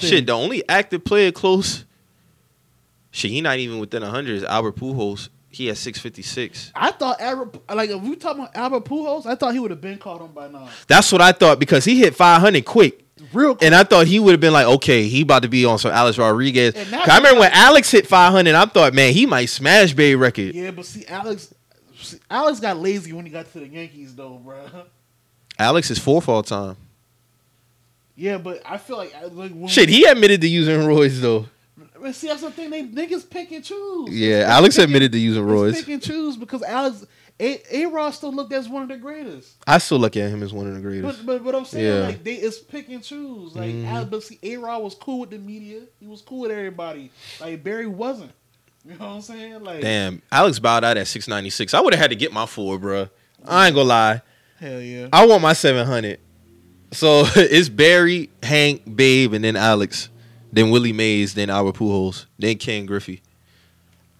Shit, 0.00 0.26
the 0.26 0.32
only 0.32 0.68
active 0.68 1.04
player 1.04 1.30
close. 1.30 1.84
Shit, 3.12 3.30
he 3.30 3.40
not 3.42 3.58
even 3.58 3.78
within 3.78 4.02
hundred 4.02 4.36
is 4.36 4.44
Albert 4.44 4.74
Pujols. 4.76 5.28
He 5.52 5.66
had 5.66 5.76
six 5.76 5.98
fifty 6.00 6.22
six. 6.22 6.72
I 6.74 6.90
thought 6.92 7.20
Albert, 7.20 7.58
like 7.74 7.90
if 7.90 8.00
we 8.00 8.16
talking 8.16 8.42
about 8.42 8.56
Albert 8.56 8.84
Pujols, 8.86 9.26
I 9.26 9.34
thought 9.34 9.52
he 9.52 9.60
would 9.60 9.70
have 9.70 9.80
been 9.82 9.98
caught 9.98 10.20
on 10.22 10.32
by 10.32 10.48
now. 10.48 10.68
That's 10.88 11.12
what 11.12 11.20
I 11.20 11.32
thought 11.32 11.58
because 11.60 11.84
he 11.84 11.98
hit 11.98 12.14
five 12.16 12.40
hundred 12.40 12.64
quick. 12.64 13.04
Real 13.32 13.54
quick. 13.54 13.66
And 13.66 13.74
I 13.74 13.84
thought 13.84 14.06
he 14.06 14.18
would 14.18 14.32
have 14.32 14.40
been 14.40 14.54
like, 14.54 14.66
okay, 14.66 15.04
he 15.08 15.20
about 15.22 15.42
to 15.42 15.48
be 15.48 15.64
on 15.64 15.78
some 15.78 15.92
Alex 15.92 16.16
Rodriguez. 16.18 16.74
And 16.74 16.84
'Cause 16.84 16.90
that's 16.90 17.08
I 17.08 17.16
remember 17.18 17.40
when 17.40 17.52
Alex 17.52 17.90
hit 17.90 18.06
500, 18.06 18.52
I 18.54 18.64
thought, 18.66 18.94
man, 18.94 19.12
he 19.12 19.26
might 19.26 19.46
smash 19.46 19.92
Bay 19.92 20.14
record. 20.16 20.54
yeah, 20.54 20.72
but 20.72 20.84
see, 20.86 21.06
Alex, 21.06 21.54
see, 22.00 22.18
Alex 22.28 22.58
got 22.58 22.78
lazy 22.78 23.12
when 23.12 23.24
he 23.24 23.30
got 23.30 23.52
to 23.52 23.60
the 23.60 23.68
Yankees, 23.68 24.16
though, 24.16 24.38
bro. 24.44 24.58
Alex 25.56 25.90
is 25.92 25.98
fourth 26.00 26.28
all 26.28 26.42
time. 26.42 26.76
Yeah, 28.16 28.38
but 28.38 28.60
I 28.66 28.76
feel 28.78 28.96
like, 28.96 29.14
like 29.32 29.52
Shit, 29.70 29.88
he 29.88 30.04
admitted 30.04 30.40
to 30.40 30.48
using 30.48 30.80
roids 30.80 31.20
though. 31.20 31.46
But 32.02 32.14
see, 32.16 32.26
that's 32.26 32.42
the 32.42 32.50
thing. 32.50 32.70
They 32.70 32.82
niggas 32.84 33.30
pick 33.30 33.52
and 33.52 33.64
choose. 33.64 34.10
Yeah, 34.10 34.44
Alex 34.48 34.74
pick 34.76 34.82
and- 34.84 34.90
admitted 34.90 35.12
to 35.12 35.18
using 35.18 35.44
roids. 35.44 35.74
Pick 35.74 35.88
and 35.88 36.02
choose 36.02 36.36
because 36.36 36.62
Alex 36.64 37.06
A 37.40 37.60
A 37.70 37.86
Rod 37.86 38.10
still 38.10 38.32
looked 38.32 38.52
as 38.52 38.68
one 38.68 38.82
of 38.82 38.88
the 38.88 38.96
greatest. 38.96 39.54
I 39.66 39.78
still 39.78 39.98
look 39.98 40.16
at 40.16 40.28
him 40.30 40.42
as 40.42 40.52
one 40.52 40.66
of 40.66 40.74
the 40.74 40.80
greatest. 40.80 41.24
But 41.24 41.26
but 41.26 41.44
but 41.44 41.54
I'm 41.54 41.64
saying 41.64 41.86
Yeah. 41.86 42.06
like 42.08 42.24
they 42.24 42.34
it's 42.34 42.58
pick 42.58 42.88
and 42.88 43.02
choose. 43.02 43.54
Like. 43.54 43.70
Mm-hmm. 43.70 43.86
Alex, 43.86 44.10
but 44.10 44.22
see, 44.24 44.38
A 44.42 44.56
Rod 44.56 44.82
was 44.82 44.94
cool 44.96 45.20
with 45.20 45.30
the 45.30 45.38
media. 45.38 45.82
He 46.00 46.06
was 46.08 46.20
cool 46.22 46.40
with 46.40 46.50
everybody. 46.50 47.10
Like 47.40 47.62
Barry 47.62 47.86
wasn't. 47.86 48.32
You 48.84 48.94
know 48.98 49.06
what 49.06 49.14
I'm 49.14 49.20
saying? 49.22 49.62
Like 49.62 49.80
Damn, 49.82 50.22
Alex 50.32 50.58
bowed 50.58 50.82
out 50.82 50.96
at 50.96 51.06
696. 51.06 51.72
I 51.72 51.80
would 51.80 51.94
have 51.94 52.00
had 52.00 52.10
to 52.10 52.16
get 52.16 52.32
my 52.32 52.46
four, 52.46 52.78
bruh. 52.80 53.08
I 53.46 53.66
ain't 53.68 53.76
gonna 53.76 53.88
lie. 53.88 54.22
hell 54.58 54.80
yeah. 54.80 55.06
I 55.12 55.24
want 55.26 55.40
my 55.40 55.52
700. 55.52 56.18
So 56.90 57.22
it's 57.36 57.68
Barry, 57.68 58.28
Hank, 58.42 58.82
Babe, 58.96 59.34
and 59.34 59.44
then 59.44 59.54
Alex. 59.54 60.08
Then 60.52 60.70
Willie 60.70 60.92
Mays, 60.92 61.34
then 61.34 61.48
Albert 61.50 61.76
Pujols, 61.76 62.26
then 62.38 62.58
Ken 62.58 62.86
Griffey. 62.86 63.22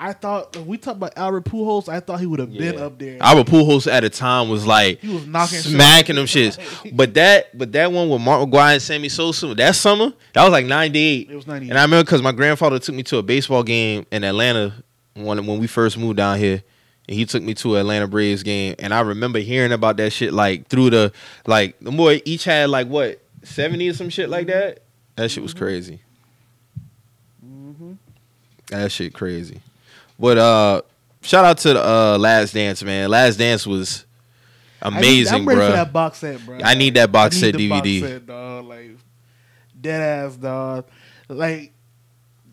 I 0.03 0.15
thought 0.15 0.57
if 0.57 0.67
we 0.67 0.79
talked 0.79 0.97
about 0.97 1.17
Albert 1.17 1.45
Pujols, 1.45 1.89
I 1.89 2.01
thought 2.01 2.19
he 2.19 2.27
would 2.27 2.41
have 2.41 2.53
been 2.53 2.77
up 2.77 2.99
there. 2.99 3.19
Albert 3.21 3.47
Pujols 3.47 3.91
at 3.91 4.03
a 4.03 4.11
time 4.11 4.49
was 4.49 4.67
like 4.67 4.99
He 4.99 5.15
was 5.15 5.27
knocking 5.29 5.59
shit 5.59 5.73
smacking 5.73 6.17
them 6.17 6.25
shits. 6.25 6.59
But 6.97 7.15
that, 7.15 7.57
but 7.57 7.71
that 7.71 7.93
one 7.93 8.09
with 8.09 8.21
Mark 8.21 8.49
McGwire 8.49 8.73
and 8.73 8.83
Sammy 8.83 9.09
Sosa, 9.09 9.55
that 9.55 9.77
summer, 9.77 10.13
that 10.33 10.43
was 10.43 10.51
like 10.51 10.67
'98. 10.67 11.31
It 11.31 11.37
was 11.37 11.47
98. 11.47 11.71
And 11.71 11.79
I 11.79 11.83
remember 11.83 12.05
because 12.05 12.21
my 12.21 12.33
grandfather 12.33 12.81
took 12.81 12.97
me 12.97 13.05
to 13.05 13.19
a 13.19 13.23
baseball 13.23 13.63
game 13.63 14.05
in 14.11 14.25
Atlanta 14.25 14.75
when 15.15 15.47
when 15.47 15.61
we 15.61 15.69
first 15.69 15.97
moved 15.97 16.17
down 16.17 16.37
here, 16.37 16.65
and 17.07 17.17
he 17.17 17.25
took 17.25 17.45
me 17.45 17.55
to 17.55 17.77
an 17.77 17.83
Atlanta 17.83 18.09
Braves 18.09 18.43
game, 18.43 18.75
and 18.81 18.93
I 18.93 19.03
remember 19.03 19.39
hearing 19.39 19.71
about 19.71 19.99
that 19.99 20.11
shit 20.11 20.33
like 20.33 20.67
through 20.67 20.91
the 20.91 21.13
like 21.47 21.79
the 21.81 21.93
boy 21.93 22.21
each 22.25 22.43
had 22.43 22.71
like 22.71 22.89
what 22.89 23.23
seventy 23.45 23.89
or 23.89 23.95
some 23.95 24.09
shit 24.09 24.29
like 24.29 24.49
that. 24.49 24.83
That 25.15 25.31
shit 25.31 25.45
was 25.45 25.55
mm-hmm. 25.55 25.65
crazy. 25.65 26.01
That 28.73 28.91
shit 28.93 29.13
crazy. 29.15 29.61
But 30.19 30.39
uh, 30.39 30.83
shout 31.23 31.45
out 31.45 31.59
to 31.59 31.73
the 31.75 31.85
uh, 31.85 32.19
Last 32.19 32.53
Dance, 32.53 32.83
man. 32.83 33.11
Last 33.11 33.37
Dance 33.37 33.67
was 33.67 34.05
I 34.81 34.91
need- 34.91 34.97
amazing, 34.99 35.35
I'm 35.35 35.47
ready 35.49 35.59
bro. 35.59 35.67
for 35.69 35.73
that 35.77 35.93
box 35.93 36.19
set, 36.19 36.45
bro. 36.45 36.59
I 36.63 36.75
need 36.75 36.95
that 36.95 37.11
box 37.13 37.37
I 37.37 37.41
set 37.41 37.55
the 37.57 37.71
DVD. 37.71 38.01
Box 38.01 38.13
set, 38.13 38.27
dog. 38.27 38.65
Like 38.67 38.91
dead 39.81 40.01
ass, 40.27 40.37
dog. 40.37 40.87
Like 41.29 41.73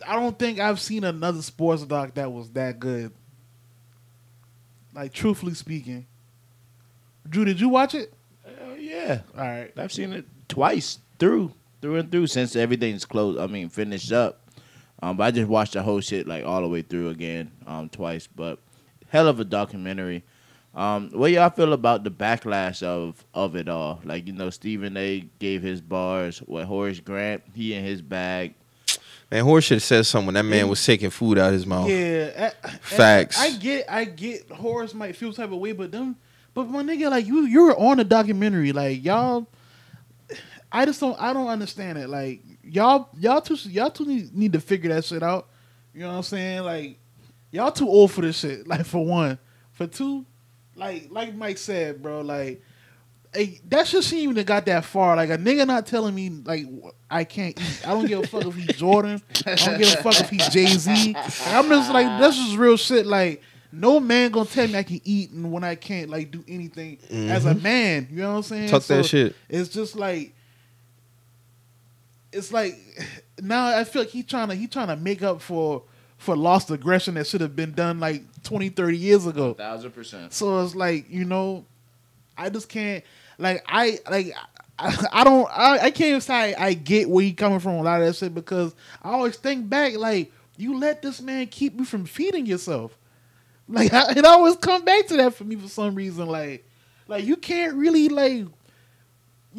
I 0.08 0.16
don't 0.16 0.38
think 0.38 0.60
I've 0.60 0.80
seen 0.80 1.04
another 1.04 1.42
sports 1.42 1.84
doc 1.84 2.14
that 2.16 2.32
was 2.32 2.50
that 2.52 2.80
good. 2.80 3.12
Like 4.94 5.14
truthfully 5.14 5.54
speaking, 5.54 6.06
Drew, 7.28 7.46
did 7.46 7.60
you 7.62 7.70
watch 7.70 7.94
it? 7.96 8.14
Hell 8.44 8.76
yeah, 8.78 9.22
All 9.38 9.44
right. 9.46 9.72
I've 9.78 9.92
seen 9.94 10.14
it 10.14 10.26
twice 10.48 11.00
through, 11.20 11.54
through 11.82 11.98
and 11.98 12.12
through 12.12 12.28
since 12.28 12.56
everything's 12.56 13.06
closed. 13.06 13.40
I 13.40 13.46
mean, 13.48 13.70
finished 13.70 14.12
up. 14.12 14.42
Um, 15.02 15.16
but 15.18 15.24
I 15.24 15.32
just 15.32 15.48
watched 15.50 15.74
the 15.74 15.82
whole 15.84 16.02
shit 16.02 16.28
like 16.28 16.46
all 16.46 16.62
the 16.62 16.68
way 16.68 16.82
through 16.82 17.10
again, 17.10 17.52
um, 17.68 17.90
twice. 17.90 18.28
But 18.28 18.60
hell 19.10 19.28
of 19.28 19.40
a 19.40 19.46
documentary. 19.46 20.24
Um, 20.76 21.10
what 21.14 21.32
y'all 21.32 21.50
feel 21.50 21.74
about 21.74 22.04
the 22.04 22.12
backlash 22.12 22.84
of 22.84 23.24
of 23.34 23.56
it 23.56 23.68
all? 23.70 24.02
Like 24.04 24.28
you 24.28 24.34
know, 24.34 24.50
Stephen 24.50 24.96
A. 24.98 25.26
gave 25.40 25.62
his 25.62 25.82
bars. 25.82 26.40
What 26.40 26.66
Horace 26.66 27.00
Grant, 27.00 27.44
he 27.56 27.74
in 27.74 27.84
his 27.84 28.02
bag. 28.02 28.54
Man, 29.32 29.44
Horace 29.44 29.66
should 29.66 29.76
have 29.76 29.84
said 29.84 30.06
something 30.08 30.34
that 30.34 30.44
man 30.44 30.68
was 30.68 30.84
taking 30.84 31.12
food 31.12 31.38
out 31.38 31.48
of 31.48 31.54
his 31.54 31.66
mouth. 31.66 31.88
Yeah, 31.90 32.52
I- 32.64 32.68
I- 32.68 32.72
Facts. 32.82 33.40
I, 33.40 33.52
get, 33.58 33.86
I 33.88 34.06
get. 34.06 34.50
Horace 34.52 34.94
might 34.96 35.16
feel 35.16 35.32
type 35.34 35.52
of 35.52 35.60
way, 35.60 35.72
but 35.72 35.92
them, 35.92 36.16
but 36.56 36.68
my 36.68 36.82
nigga, 36.82 37.10
like 37.12 37.26
you, 37.28 37.42
you 37.46 37.64
were 37.66 37.78
on 37.78 38.00
a 38.00 38.04
documentary, 38.04 38.72
like 38.72 39.04
y'all. 39.04 39.48
I 40.72 40.86
just 40.86 41.00
don't, 41.00 41.20
I 41.20 41.34
don't 41.34 41.48
understand 41.48 41.98
it. 41.98 42.10
Like 42.10 42.42
y'all, 42.74 43.10
y'all 43.20 43.42
two, 43.42 43.56
y'all 43.70 43.90
two 43.90 44.06
need, 44.06 44.36
need 44.36 44.54
to 44.54 44.60
figure 44.60 44.94
that 44.94 45.06
shit 45.06 45.24
out. 45.24 45.48
You 45.94 46.02
know 46.02 46.10
what 46.10 46.18
I'm 46.18 46.24
saying? 46.24 46.64
Like 46.64 46.98
y'all 47.52 47.72
too 47.72 47.88
old 47.88 48.12
for 48.12 48.22
this 48.22 48.40
shit. 48.40 48.68
Like 48.68 48.86
for 48.86 49.06
one, 49.06 49.38
for 49.72 49.88
two, 49.88 50.26
like 50.76 51.08
like 51.10 51.36
Mike 51.36 51.58
said, 51.58 52.02
bro, 52.02 52.22
like. 52.22 52.64
Hey, 53.32 53.62
that 53.68 53.86
shit 53.86 54.04
shouldn't 54.04 54.24
even 54.24 54.44
got 54.44 54.66
that 54.66 54.84
far. 54.84 55.16
Like 55.16 55.30
a 55.30 55.38
nigga 55.38 55.68
not 55.68 55.86
telling 55.86 56.16
me 56.16 56.32
like 56.32 56.66
I 57.12 57.24
can't 57.26 57.62
eat. 57.62 57.82
I 57.86 57.90
don't 57.90 58.08
give 58.08 58.24
a 58.24 58.26
fuck 58.26 58.44
if 58.44 58.56
he's 58.56 58.76
Jordan. 58.76 59.22
I 59.46 59.54
don't 59.54 59.78
give 59.78 59.94
a 59.94 59.98
fuck 59.98 60.20
if 60.20 60.32
he's 60.32 60.50
Jay 60.50 60.66
Z. 60.66 61.16
I'm 61.46 61.70
just 61.70 61.92
like 61.92 62.20
this 62.20 62.36
is 62.40 62.58
real 62.58 62.76
shit. 62.76 63.06
Like 63.06 63.44
no 63.72 64.00
man 64.00 64.32
gonna 64.32 64.50
tell 64.50 64.68
me 64.68 64.76
I 64.76 64.84
can 64.84 65.00
eat 65.04 65.32
and 65.32 65.52
when 65.52 65.64
I 65.64 65.76
can't 65.76 66.10
like 66.10 66.32
do 66.32 66.44
anything 66.48 66.98
as 67.30 67.46
a 67.46 67.54
mm-hmm. 67.54 67.64
man. 67.64 68.08
You 68.10 68.22
know 68.24 68.32
what 68.32 68.38
I'm 68.38 68.44
saying? 68.44 68.70
Talk 68.70 68.84
that 68.84 69.06
shit. 69.06 69.36
It's 69.48 69.70
just 69.70 69.96
like 69.96 70.34
it's 72.32 72.52
like 72.52 72.78
now 73.42 73.68
I 73.78 73.84
feel 73.84 74.04
like 74.04 74.12
he 74.12 74.24
trying 74.24 74.50
to 74.50 74.56
he 74.56 74.68
trying 74.68 74.88
to 74.88 74.96
make 74.96 75.22
up 75.22 75.42
for 75.42 75.84
for 76.18 76.36
lost 76.36 76.70
aggression 76.70 77.16
that 77.16 77.28
should 77.28 77.42
have 77.42 77.56
been 77.56 77.72
done 77.72 78.00
like 78.00 78.24
20, 78.44 78.70
30 78.70 78.98
years 78.98 79.26
ago. 79.26 79.54
Thousand 79.54 79.92
percent. 79.92 80.34
So 80.34 80.64
it's 80.64 80.76
like 80.76 81.10
you 81.10 81.26
know, 81.26 81.66
I 82.38 82.50
just 82.50 82.70
can't 82.70 83.04
like 83.38 83.64
I 83.68 84.00
like 84.10 84.34
I, 84.78 85.08
I 85.12 85.24
don't 85.24 85.50
I, 85.52 85.80
I 85.80 85.92
can't 85.92 86.10
even 86.10 86.22
say 86.22 86.54
I, 86.54 86.68
I 86.68 86.74
get 86.74 87.10
where 87.10 87.24
he 87.24 87.34
coming 87.34 87.60
from 87.60 87.76
a 87.76 87.82
lot 87.82 88.02
of 88.02 88.08
that 88.08 88.16
shit 88.16 88.36
because 88.36 88.76
I 89.02 89.12
always 89.12 89.38
think 89.38 89.70
back 89.70 89.96
like 89.96 90.32
you 90.58 90.78
let 90.78 91.02
this 91.02 91.22
man 91.22 91.48
keep 91.48 91.78
you 91.80 91.86
from 91.86 92.06
feeding 92.06 92.46
yourself. 92.46 92.98
Like 93.68 93.94
I, 93.94 94.12
it 94.18 94.26
always 94.26 94.58
come 94.58 94.84
back 94.84 95.08
to 95.08 95.18
that 95.18 95.36
for 95.36 95.46
me 95.46 95.56
for 95.56 95.70
some 95.70 95.96
reason. 95.96 96.28
Like 96.28 96.66
like 97.08 97.26
you 97.26 97.38
can't 97.38 97.76
really 97.76 98.10
like 98.10 98.46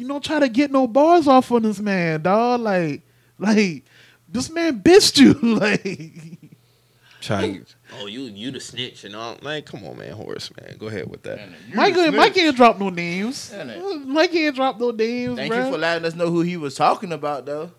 you 0.01 0.07
don't 0.07 0.23
try 0.23 0.39
to 0.39 0.49
get 0.49 0.71
no 0.71 0.87
bars 0.87 1.27
off 1.27 1.51
on 1.51 1.61
this 1.61 1.79
man, 1.79 2.23
dog. 2.23 2.61
Like 2.61 3.03
like 3.37 3.85
this 4.27 4.49
man 4.49 4.81
bitched 4.81 5.19
you 5.19 5.33
like. 5.57 6.39
Trying, 7.21 7.67
oh, 7.99 8.07
you 8.07 8.21
you 8.21 8.49
the 8.49 8.59
snitch 8.59 9.03
and 9.03 9.15
all. 9.15 9.37
Like, 9.43 9.67
come 9.67 9.85
on, 9.85 9.95
man, 9.95 10.13
Horace, 10.13 10.49
man, 10.59 10.75
go 10.79 10.87
ahead 10.87 11.07
with 11.07 11.21
that. 11.21 11.39
Mike, 11.71 11.95
Mike 12.13 12.33
can't 12.33 12.57
drop 12.57 12.79
no 12.79 12.89
names. 12.89 13.51
Yeah, 13.53 13.63
man. 13.63 14.11
Mike 14.11 14.31
can't 14.31 14.55
drop 14.55 14.79
no 14.79 14.89
names, 14.89 15.37
Thank 15.37 15.53
bruh. 15.53 15.65
you 15.65 15.71
for 15.71 15.77
letting 15.77 16.05
us 16.05 16.15
know 16.15 16.31
who 16.31 16.41
he 16.41 16.57
was 16.57 16.73
talking 16.73 17.13
about, 17.13 17.45
though. 17.45 17.71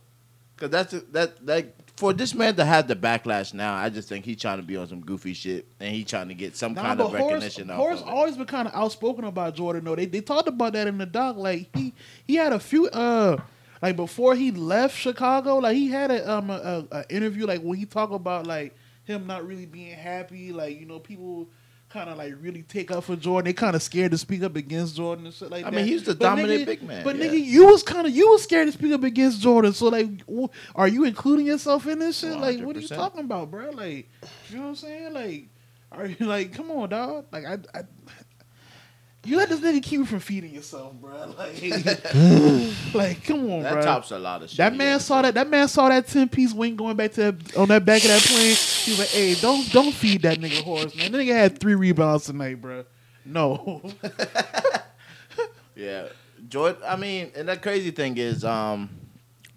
Cause 0.59 0.71
that's 0.71 0.93
that 1.11 1.45
that 1.45 1.82
for 1.97 2.13
this 2.13 2.35
man 2.35 2.57
to 2.57 2.65
have 2.65 2.89
the 2.89 2.97
backlash 2.97 3.55
now, 3.55 3.75
I 3.75 3.89
just 3.89 4.09
think 4.09 4.25
he's 4.25 4.41
trying 4.41 4.59
to 4.59 4.63
be 4.63 4.77
on 4.77 4.89
some 4.89 5.01
goofy 5.01 5.35
shit 5.35 5.67
and 5.79 5.95
he 5.95 6.05
trying 6.05 6.29
to 6.29 6.35
get 6.35 6.57
some 6.57 6.75
Nah, 6.75 6.83
kind 6.83 7.01
of 7.01 7.11
Horace, 7.11 7.23
recognition. 7.23 7.71
off 7.71 7.77
Horace 7.77 8.01
of 8.01 8.09
it. 8.09 8.11
always 8.11 8.37
been 8.37 8.47
kind 8.47 8.67
of 8.69 8.75
outspoken 8.75 9.25
about 9.25 9.55
Jordan. 9.55 9.85
though. 9.85 9.95
they 9.97 10.07
they 10.07 10.21
talked 10.21 10.49
about 10.49 10.73
that 10.73 10.87
in 10.87 10.99
the 10.99 11.07
doc. 11.07 11.37
Like 11.37 11.69
he 11.77 11.93
he 12.27 12.35
had 12.37 12.53
a 12.53 12.59
few 12.59 12.89
uh 12.89 13.37
like 13.83 13.97
before 13.97 14.35
he 14.35 14.51
left 14.53 14.97
Chicago. 14.97 15.59
Like 15.59 15.77
he 15.77 15.89
had 15.89 16.11
a 16.11 16.29
um 16.33 16.51
a, 16.51 16.55
a, 16.91 16.97
a 16.99 17.05
interview 17.15 17.47
like 17.47 17.61
when 17.61 17.79
he 17.79 17.85
talked 17.85 18.15
about 18.15 18.47
like 18.47 18.75
him 19.05 19.27
not 19.27 19.47
really 19.47 19.67
being 19.67 19.95
happy. 19.97 20.53
Like 20.53 20.81
you 20.81 20.87
know 20.87 20.99
people 20.99 21.49
kind 21.93 22.09
of 22.11 22.17
like 22.19 22.35
really 22.41 22.63
take 22.63 22.91
up 22.91 23.05
for 23.05 23.17
Jordan. 23.17 23.47
They 23.47 23.53
kind 23.53 23.77
of 23.77 23.83
scared 23.83 24.13
to 24.13 24.19
speak 24.19 24.43
up 24.43 24.57
against 24.57 24.97
Jordan 24.97 25.27
and 25.27 25.35
shit 25.35 25.51
like 25.51 25.65
I 25.65 25.71
that. 25.71 25.77
I 25.77 25.81
mean, 25.83 25.87
he's 25.87 26.03
the 26.05 26.15
But 26.15 26.21
dominant 26.25 26.63
nigga- 26.63 26.67
big 26.67 26.83
man, 26.83 27.05
But 27.05 27.17
yeah. 27.17 27.27
nigga, 27.27 27.45
you 27.45 27.67
was 27.67 27.83
kind 27.83 28.07
of 28.07 28.15
you 28.15 28.31
was 28.31 28.43
scared 28.43 28.69
to 28.69 28.73
speak 28.73 28.93
up 28.93 29.03
against 29.03 29.41
Jordan. 29.41 29.73
So 29.73 29.89
like, 29.89 30.25
w- 30.27 30.49
are 30.75 30.89
you 30.89 31.05
including 31.05 31.47
yourself 31.47 31.87
in 31.87 31.99
this 31.99 32.19
shit? 32.21 32.37
Like, 32.39 32.61
what 32.61 32.77
are 32.77 32.81
you 32.81 32.89
talking 32.89 33.21
about, 33.21 33.51
bro? 33.51 33.71
Like, 33.71 34.09
you 34.51 34.57
know 34.57 34.63
what 34.63 34.69
I'm 34.71 34.75
saying? 34.77 35.13
Like, 35.13 35.49
are 35.93 36.07
you 36.07 36.27
like, 36.27 36.55
come 36.55 36.71
on, 36.71 36.89
dog? 36.89 37.27
Like, 37.31 37.45
I, 37.45 37.59
I 37.79 37.83
you 39.25 39.37
let 39.37 39.49
this 39.49 39.61
nigga 39.61 39.83
keep 39.83 39.93
you 39.93 40.05
from 40.05 40.21
feeding 40.21 40.53
yourself, 40.53 40.95
bro. 40.95 41.13
Like, 41.39 41.63
like, 42.95 43.25
come 43.25 43.41
on, 43.41 43.47
bro. 43.47 43.63
that 43.63 43.73
bro. 43.75 43.83
tops 43.83 44.11
a 44.11 44.19
lot 44.19 44.43
of 44.43 44.51
shit. 44.51 44.59
That 44.59 44.75
man 44.75 44.93
had. 44.93 45.03
saw 45.03 45.23
that. 45.23 45.35
That 45.35 45.49
man 45.49 45.69
saw 45.69 45.89
that 45.89 46.09
ten 46.09 46.29
piece 46.29 46.53
wing 46.53 46.77
going 46.77 46.97
back 46.97 47.13
to 47.13 47.33
that, 47.33 47.57
on 47.57 47.69
that 47.69 47.85
back 47.85 48.03
of 48.03 48.09
that 48.09 48.23
plane. 48.23 48.57
He 48.57 48.91
was 48.93 48.99
like, 48.99 49.09
"Hey, 49.09 49.35
don't 49.35 49.71
don't 49.73 49.93
feed 49.93 50.23
that 50.23 50.39
nigga 50.39 50.63
Horace, 50.63 50.95
man. 50.97 51.13
That 51.13 51.19
nigga 51.19 51.33
had 51.35 51.59
three 51.59 51.75
rebounds 51.75 52.25
tonight, 52.25 52.61
bro. 52.61 52.85
No, 53.25 53.83
Yeah, 55.77 56.09
Jordan. 56.49 56.83
I 56.87 56.97
mean, 56.97 57.31
and 57.35 57.49
that 57.49 57.63
crazy 57.63 57.91
thing 57.93 58.17
is, 58.19 58.45
um, 58.45 58.91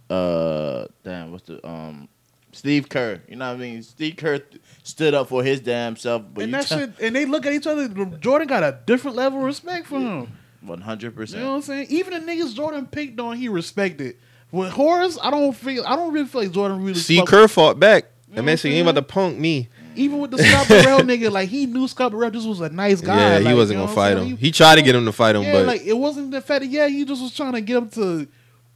uh, 0.09 0.85
damn, 1.03 1.31
what's 1.31 1.47
the 1.47 1.65
um, 1.67 2.07
Steve 2.51 2.87
Kerr. 2.87 3.21
You 3.27 3.35
know 3.35 3.49
what 3.49 3.57
I 3.57 3.59
mean? 3.59 3.83
Steve 3.83 4.15
Kerr 4.15 4.37
th- 4.39 4.61
stood 4.87 5.13
up 5.13 5.27
for 5.29 5.43
his 5.43 5.59
damn 5.59 5.95
self, 5.95 6.23
but 6.33 6.43
and 6.43 6.51
you 6.51 6.57
that 6.57 6.67
shit, 6.67 6.91
and 7.01 7.15
they 7.15 7.25
look 7.25 7.45
at 7.45 7.53
each 7.53 7.67
other. 7.67 7.87
Jordan 8.19 8.47
got 8.47 8.63
a 8.63 8.79
different 8.85 9.17
level 9.17 9.39
of 9.39 9.45
respect 9.45 9.87
for 9.87 9.99
him. 9.99 10.31
One 10.61 10.81
hundred 10.81 11.15
percent. 11.15 11.39
You 11.39 11.45
know 11.45 11.51
what 11.51 11.55
I'm 11.57 11.61
saying? 11.63 11.87
Even 11.89 12.13
the 12.13 12.31
niggas 12.31 12.55
Jordan 12.55 12.87
picked 12.87 13.19
on, 13.19 13.37
he 13.37 13.49
respected. 13.49 14.17
With 14.51 14.71
Horace, 14.71 15.17
I 15.21 15.29
don't 15.31 15.53
feel. 15.53 15.83
I 15.85 15.95
don't 15.95 16.13
really 16.13 16.27
feel 16.27 16.41
like 16.41 16.51
Jordan 16.51 16.81
really. 16.81 16.93
See, 16.99 17.17
fuck- 17.19 17.27
Kerr 17.27 17.47
fought 17.47 17.79
back. 17.79 18.05
You 18.29 18.35
That 18.35 18.41
know 18.41 18.45
man 18.45 18.53
what 18.53 18.59
said 18.59 18.67
I'm 18.69 18.71
he 18.73 18.79
ain't 18.79 18.89
about 18.89 19.07
to 19.07 19.13
punk 19.13 19.37
me. 19.39 19.69
Even 19.97 20.19
with 20.19 20.31
the 20.31 20.39
Scott 20.39 20.67
Burrell 20.67 20.99
nigga, 21.01 21.31
like 21.31 21.47
he 21.49 21.65
knew 21.67 21.87
Scott 21.87 22.11
Burrell 22.11 22.29
just 22.31 22.47
was 22.47 22.59
a 22.61 22.69
nice 22.69 22.99
guy. 22.99 23.15
yeah, 23.17 23.37
he 23.39 23.45
like, 23.45 23.55
wasn't 23.55 23.77
you 23.77 23.81
know 23.81 23.85
gonna 23.85 23.95
fight 23.95 24.17
saying? 24.17 24.29
him. 24.31 24.37
He 24.37 24.51
tried 24.51 24.75
to 24.75 24.81
get 24.81 24.93
him 24.95 25.05
to 25.05 25.11
fight 25.11 25.35
him, 25.35 25.43
yeah, 25.43 25.53
but 25.53 25.65
like 25.67 25.81
it 25.83 25.93
wasn't 25.97 26.31
the 26.31 26.41
fact 26.41 26.61
that 26.61 26.67
yeah, 26.67 26.87
he 26.87 27.05
just 27.05 27.21
was 27.21 27.33
trying 27.33 27.53
to 27.53 27.61
get 27.61 27.77
him 27.77 27.89
to 27.91 28.27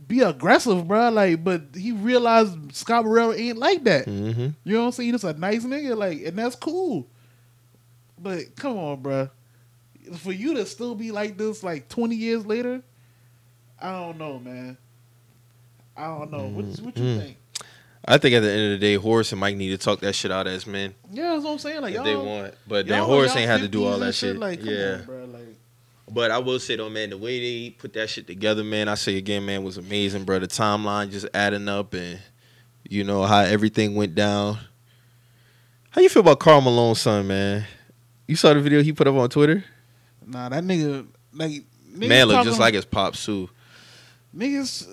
be 0.09 0.19
aggressive, 0.21 0.85
bro. 0.87 1.09
Like, 1.09 1.41
but 1.43 1.61
he 1.73 1.93
realized 1.93 2.75
Scott 2.75 3.05
Burrell 3.05 3.31
ain't 3.33 3.57
like 3.57 3.85
that. 3.85 4.05
hmm 4.05 4.47
You 4.65 4.73
know 4.73 4.79
what 4.81 4.85
I'm 4.87 4.91
saying? 4.91 5.13
He's 5.13 5.23
a 5.23 5.33
nice 5.33 5.63
nigga, 5.63 5.95
like, 5.95 6.21
and 6.23 6.37
that's 6.37 6.57
cool. 6.57 7.07
But 8.17 8.55
come 8.57 8.77
on, 8.77 9.01
bro. 9.01 9.29
For 10.17 10.33
you 10.33 10.55
to 10.55 10.65
still 10.65 10.95
be 10.95 11.11
like 11.11 11.37
this, 11.37 11.63
like 11.63 11.87
20 11.87 12.15
years 12.15 12.45
later, 12.45 12.81
I 13.81 13.91
don't 13.91 14.17
know, 14.17 14.39
man. 14.39 14.77
I 15.95 16.07
don't 16.07 16.31
know. 16.31 16.47
What, 16.47 16.65
what 16.81 16.97
you 16.97 17.03
Mm. 17.03 17.19
think? 17.19 17.37
I 18.05 18.17
think 18.17 18.33
at 18.33 18.39
the 18.39 18.49
end 18.51 18.73
of 18.73 18.79
the 18.79 18.85
day, 18.85 18.95
Horace 18.95 19.31
and 19.33 19.39
Mike 19.41 19.55
need 19.57 19.69
to 19.69 19.77
talk 19.77 19.99
that 19.99 20.15
shit 20.15 20.31
out 20.31 20.47
as 20.47 20.65
men 20.65 20.95
Yeah, 21.11 21.33
that's 21.33 21.43
what 21.43 21.51
I'm 21.51 21.59
saying. 21.59 21.81
Like, 21.81 21.91
if 21.91 21.95
y'all, 21.97 22.03
they 22.05 22.15
want. 22.15 22.55
But 22.67 22.87
then 22.87 23.03
Horace 23.03 23.35
ain't 23.35 23.49
had 23.49 23.61
to 23.61 23.67
do 23.67 23.85
all 23.85 23.99
that 23.99 24.15
shit. 24.15 24.37
Like, 24.37 24.59
come 24.61 24.69
yeah. 24.69 24.93
on, 24.93 25.03
bro. 25.05 25.25
Like, 25.25 25.58
But 26.11 26.31
I 26.31 26.39
will 26.39 26.59
say 26.59 26.75
though, 26.75 26.89
man, 26.89 27.11
the 27.11 27.17
way 27.17 27.39
they 27.39 27.69
put 27.71 27.93
that 27.93 28.09
shit 28.09 28.25
together, 28.27 28.63
man, 28.63 28.87
I 28.87 28.95
say 28.95 29.17
again, 29.17 29.45
man, 29.45 29.63
was 29.63 29.77
amazing, 29.77 30.23
bro. 30.23 30.39
The 30.39 30.47
timeline 30.47 31.11
just 31.11 31.27
adding 31.33 31.67
up 31.67 31.93
and 31.93 32.19
you 32.89 33.03
know 33.03 33.23
how 33.23 33.41
everything 33.41 33.95
went 33.95 34.15
down. 34.15 34.57
How 35.91 36.01
you 36.01 36.09
feel 36.09 36.21
about 36.21 36.39
Karl 36.39 36.61
Malone's 36.61 37.01
son, 37.01 37.27
man? 37.27 37.65
You 38.27 38.35
saw 38.35 38.53
the 38.53 38.61
video 38.61 38.81
he 38.81 38.93
put 38.93 39.07
up 39.07 39.15
on 39.15 39.29
Twitter? 39.29 39.63
nah, 40.25 40.49
that 40.49 40.63
nigga, 40.63 41.07
like, 41.33 41.63
man 41.93 42.27
talking- 42.27 42.45
just 42.45 42.59
like 42.59 42.73
his 42.75 42.85
pops 42.85 43.25
too. 43.25 43.49
niggas. 44.35 44.87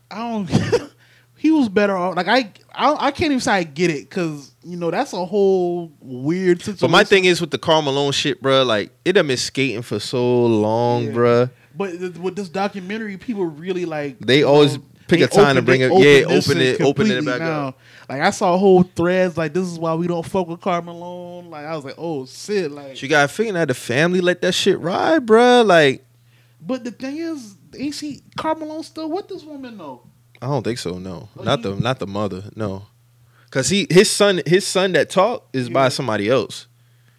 I 0.10 0.18
don't. 0.18 0.92
he 1.36 1.50
was 1.50 1.68
better 1.68 1.96
off. 1.96 2.16
Like 2.16 2.28
I, 2.28 2.52
I, 2.74 3.06
I 3.06 3.10
can't 3.10 3.26
even 3.32 3.40
say 3.40 3.52
I 3.52 3.62
get 3.62 3.90
it 3.90 4.08
because 4.08 4.54
you 4.64 4.76
know 4.76 4.90
that's 4.90 5.12
a 5.12 5.24
whole 5.24 5.92
weird 6.00 6.60
situation. 6.60 6.78
But 6.80 6.90
my 6.90 7.04
thing 7.04 7.24
is 7.26 7.40
with 7.40 7.50
the 7.50 7.58
Karl 7.58 7.82
Malone 7.82 8.12
shit, 8.12 8.40
bro, 8.42 8.62
like 8.64 8.90
it 9.04 9.12
done 9.12 9.26
been 9.28 9.36
skating 9.36 9.82
for 9.82 9.98
so 10.00 10.46
long, 10.46 11.04
Yeah. 11.04 11.12
bruh. 11.12 11.50
But 11.74 11.98
with 12.18 12.36
this 12.36 12.48
documentary, 12.48 13.18
people 13.18 13.44
really 13.44 13.84
like. 13.84 14.18
They 14.18 14.42
always 14.42 14.76
um, 14.76 14.86
pick 15.08 15.18
they 15.18 15.26
a 15.26 15.28
time 15.28 15.56
to 15.56 15.62
bring 15.62 15.82
it- 15.82 15.92
yeah, 15.92 16.24
open 16.26 16.58
it- 16.58 16.80
open 16.80 17.10
it 17.10 17.22
back 17.24 17.42
up. 17.42 17.78
Like 18.08 18.22
I 18.22 18.30
saw 18.30 18.56
whole 18.56 18.82
threads 18.82 19.36
like 19.36 19.52
this 19.52 19.66
is 19.66 19.78
why 19.78 19.92
we 19.94 20.06
don't 20.06 20.24
fuck 20.24 20.48
with 20.48 20.60
Karl 20.62 20.80
Malone. 20.80 21.50
Like 21.50 21.66
I 21.66 21.76
was 21.76 21.84
like, 21.84 21.96
oh 21.98 22.24
shit, 22.24 22.70
like. 22.70 23.02
You 23.02 23.08
gotta 23.08 23.28
figure 23.28 23.56
out 23.58 23.68
the 23.68 23.74
family 23.74 24.22
let 24.22 24.40
that 24.40 24.52
shit 24.52 24.78
ride, 24.80 25.26
bro. 25.26 25.62
Like 25.62 26.06
But 26.60 26.84
the 26.84 26.92
thing 26.92 27.18
is, 27.18 27.56
ain't 27.78 27.94
she 27.94 28.22
Karl 28.38 28.54
Malone 28.54 28.82
still 28.82 29.10
with 29.10 29.28
this 29.28 29.44
woman 29.44 29.76
though? 29.76 30.00
I 30.42 30.46
don't 30.46 30.62
think 30.62 30.78
so. 30.78 30.98
No, 30.98 31.28
Oh, 31.38 31.42
not 31.42 31.62
you- 31.64 31.74
the 31.74 31.80
not 31.80 31.98
the 31.98 32.06
mother. 32.06 32.44
No, 32.54 32.86
because 33.44 33.68
he 33.68 33.86
his 33.90 34.10
son 34.10 34.40
his 34.46 34.66
son 34.66 34.92
that 34.92 35.10
talk 35.10 35.48
is 35.52 35.68
Yeah. 35.68 35.74
by 35.74 35.88
somebody 35.88 36.28
else. 36.28 36.66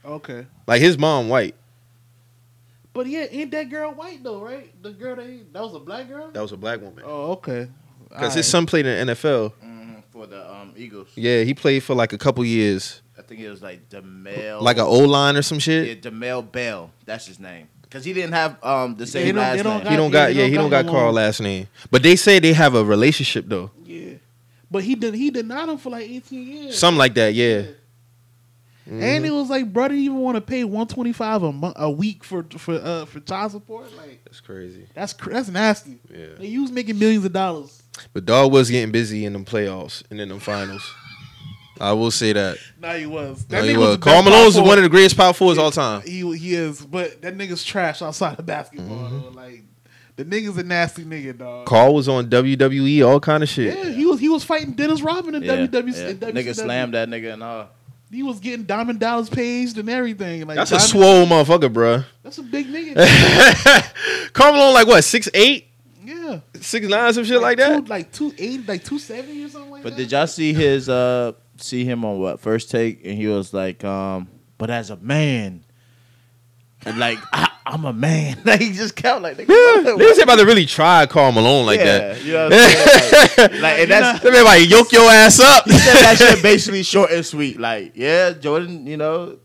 Okay. 0.06 0.46
Like 0.68 0.82
his 0.82 0.98
mom 0.98 1.28
white. 1.30 1.56
But 2.94 3.08
yeah, 3.08 3.26
ain't 3.30 3.52
that 3.52 3.70
girl 3.70 3.92
white 3.92 4.24
though, 4.24 4.40
right? 4.42 4.72
The 4.82 4.92
girl 4.92 5.16
that 5.16 5.54
that 5.54 5.62
was 5.62 5.76
a 5.76 5.80
black 5.80 6.08
girl. 6.08 6.32
That 6.32 6.42
was 6.42 6.52
a 6.52 6.58
black 6.58 6.82
woman. 6.82 7.04
Oh, 7.06 7.32
okay. 7.34 7.68
Because 8.10 8.34
his 8.34 8.48
son 8.48 8.66
played 8.66 8.86
in 8.86 9.08
the 9.08 9.14
NFL. 9.14 9.54
Mhm, 9.64 10.04
for 10.12 10.26
the 10.26 10.50
um, 10.52 10.74
Eagles. 10.78 11.10
Yeah, 11.16 11.44
he 11.44 11.54
played 11.54 11.84
for 11.84 11.94
like 11.94 12.14
a 12.14 12.18
couple 12.18 12.44
years, 12.46 13.02
I 13.18 13.22
think 13.22 13.42
it 13.42 13.50
was 13.50 13.62
like 13.62 13.90
Demel. 13.90 14.62
like 14.62 14.78
an 14.78 14.84
O 14.86 15.00
line 15.00 15.36
or 15.36 15.42
some 15.42 15.58
yeah, 15.58 15.62
shit. 15.62 16.02
Demel 16.02 16.50
Bell. 16.50 16.90
That's 17.06 17.28
his 17.28 17.40
name. 17.40 17.68
Because 17.90 18.04
he 18.06 18.14
didn't 18.14 18.34
have 18.34 18.64
um 18.64 18.96
the 18.96 19.08
same 19.08 19.36
don't- 19.36 19.44
last 19.44 19.58
they 19.58 19.64
don't 19.64 19.84
name. 19.84 19.92
He 19.92 19.98
don't 19.98 20.12
got 20.12 20.34
yeah 20.36 20.46
he 20.46 20.56
don't 20.56 20.70
got 20.70 20.84
got 20.84 20.86
no 20.88 20.92
Carl 20.92 21.04
more. 21.06 21.14
last 21.14 21.42
name. 21.42 21.68
But 21.92 22.04
they 22.04 22.16
say 22.16 22.40
they 22.40 22.54
have 22.54 22.76
a 22.76 22.84
relationship 22.84 23.46
though. 23.48 23.72
Yeah, 23.86 24.16
but 24.70 24.84
he 24.84 24.96
did 24.96 25.14
he 25.14 25.30
denied 25.32 25.70
him 25.70 25.78
for 25.78 25.90
like 25.90 26.10
eighteen 26.10 26.48
years. 26.48 26.78
Something 26.78 27.00
like 27.00 27.14
that. 27.16 27.34
Yeah. 27.34 27.64
Mm-hmm. 28.88 29.04
And 29.04 29.26
it 29.26 29.32
was 29.32 29.50
like, 29.50 29.74
brother, 29.74 29.94
you 29.96 30.04
even 30.04 30.20
want 30.20 30.36
to 30.36 30.42
pay 30.42 30.64
one 30.64 30.88
twenty 30.88 31.12
five 31.12 31.44
a 31.44 31.52
month 31.52 31.76
a 31.78 31.92
week 31.92 32.24
for 32.24 32.44
for 32.58 32.76
uh 32.76 33.04
for 33.06 33.20
child 33.20 33.52
support? 33.52 33.94
Like 33.98 34.22
That's 34.24 34.40
crazy. 34.40 34.88
that's 34.94 35.12
cr- 35.12 35.32
that's 35.32 35.50
nasty. 35.50 35.98
Yeah. 36.10 36.28
Like, 36.40 36.48
you 36.48 36.62
was 36.62 36.72
making 36.72 36.98
millions 36.98 37.26
of 37.26 37.34
dollars. 37.34 37.84
But 38.14 38.26
dog 38.26 38.54
was 38.54 38.70
getting 38.70 38.92
busy 38.92 39.26
in 39.26 39.34
them 39.34 39.44
playoffs 39.44 40.04
and 40.10 40.22
in 40.22 40.30
them 40.30 40.40
finals. 40.40 40.90
I 41.80 41.94
will 41.94 42.12
say 42.12 42.34
that. 42.34 42.58
Nah, 42.80 42.94
he 42.94 43.06
was. 43.06 43.46
No, 43.50 43.58
nigga 43.62 43.68
he 43.68 43.74
the 43.74 43.80
was. 43.80 43.98
Karl 43.98 44.22
power 44.22 44.32
Malone's 44.32 44.56
forward. 44.56 44.68
one 44.70 44.78
of 44.80 44.84
the 44.84 44.90
greatest 44.90 45.18
power 45.18 45.34
forwards 45.34 45.58
all 45.60 45.72
time. 45.72 46.02
He 46.02 46.38
he 46.38 46.54
is, 46.56 46.82
but 46.82 47.22
that 47.22 47.38
nigga's 47.38 47.64
trash 47.64 48.02
outside 48.02 48.40
of 48.40 48.46
basketball. 48.46 49.10
Mm-hmm. 49.10 49.36
Like 49.38 49.64
the 50.16 50.26
nigga's 50.26 50.58
a 50.58 50.64
nasty 50.64 51.04
nigga, 51.04 51.38
dog. 51.38 51.66
Karl 51.68 51.94
was 51.94 52.10
on 52.10 52.30
WWE, 52.30 53.08
all 53.08 53.20
kind 53.20 53.44
of 53.44 53.50
shit. 53.50 53.78
Yeah, 53.78 53.92
he 53.92 54.06
was 54.06 54.20
he 54.20 54.30
was 54.30 54.44
fighting 54.44 54.74
Dennis 54.74 55.02
Rodman 55.02 55.36
in 55.36 55.44
Yeah, 55.44 55.68
WWE. 55.68 55.96
yeah. 55.96 56.08
in 56.10 56.18
Nigga 56.18 56.34
WCW. 56.52 56.56
slammed 56.56 56.94
that 56.96 57.08
nigga 57.10 57.34
and 57.34 57.44
all. 57.44 57.70
He 58.10 58.24
was 58.24 58.40
getting 58.40 58.64
Diamond 58.66 59.02
Dallas 59.02 59.28
paged 59.30 59.78
and 59.78 59.90
everything. 59.90 60.48
Like 60.48 60.56
That's 60.56 60.72
a 60.72 60.76
Diamond- 60.76 60.90
swole 60.90 61.26
motherfucker, 61.26 61.72
bruh. 61.74 62.06
That's 62.24 62.38
a 62.38 62.44
big 62.44 62.68
nigga. 62.68 62.96
Karl 64.34 64.54
Malone 64.54 64.74
like 64.74 64.88
what, 64.88 65.04
six 65.04 65.28
eight, 65.34 65.68
yeah, 66.06 66.40
six 66.62 66.88
nine, 66.88 67.14
some 67.14 67.26
shit 67.26 67.42
like, 67.42 67.58
that? 67.58 67.80
Two, 67.86 67.90
like 67.90 68.12
two 68.12 68.34
eighty, 68.38 68.64
like 68.64 68.84
two 68.84 68.98
seventy 69.00 69.44
or 69.44 69.50
something 69.50 69.72
like 69.72 69.84
But 69.84 69.92
that. 69.92 69.98
did 69.98 70.12
y'all 70.12 70.26
see 70.28 70.54
his 70.54 70.88
uh 70.90 71.34
see 71.60 71.84
him 71.86 72.04
on 72.06 72.20
what 72.20 72.40
first 72.40 72.70
take 72.72 73.04
and 73.06 73.18
he 73.18 73.28
was 73.28 73.54
like 73.54 73.84
um 73.84 74.28
but 74.58 74.70
as 74.70 74.90
a 74.90 74.96
man 74.98 75.64
and 76.86 76.98
like 77.00 77.18
I, 77.34 77.50
I'm 77.66 77.84
a 77.86 77.94
man 77.94 78.42
like 78.46 78.62
he 78.62 78.72
just 78.72 78.96
kept 78.96 79.22
like 79.22 79.38
Yeah, 79.40 79.46
they 79.48 79.94
was 79.94 80.20
about 80.20 80.38
to 80.40 80.46
really 80.46 80.66
try 80.66 81.06
Karl 81.06 81.32
Malone 81.32 81.66
like 81.66 81.80
yeah, 81.80 81.98
that. 82.14 82.24
you 82.24 82.34
know 82.34 82.50
what 82.50 82.54
I'm 82.54 83.52
like, 83.52 83.62
like 83.62 83.80
and 83.80 83.92
that's 83.92 84.24
They 84.24 84.32
been 84.32 84.46
like 84.46 84.70
yoke 84.70 84.92
your 84.92 85.10
ass 85.10 85.40
up. 85.40 85.66
he 85.66 85.72
said 85.78 85.94
that 85.94 86.16
shit 86.18 86.42
basically 86.44 86.84
short 86.84 87.12
and 87.12 87.26
sweet 87.26 87.60
like 87.60 87.94
yeah 87.96 88.32
Jordan 88.32 88.86
you 88.88 88.98
know 88.98 89.38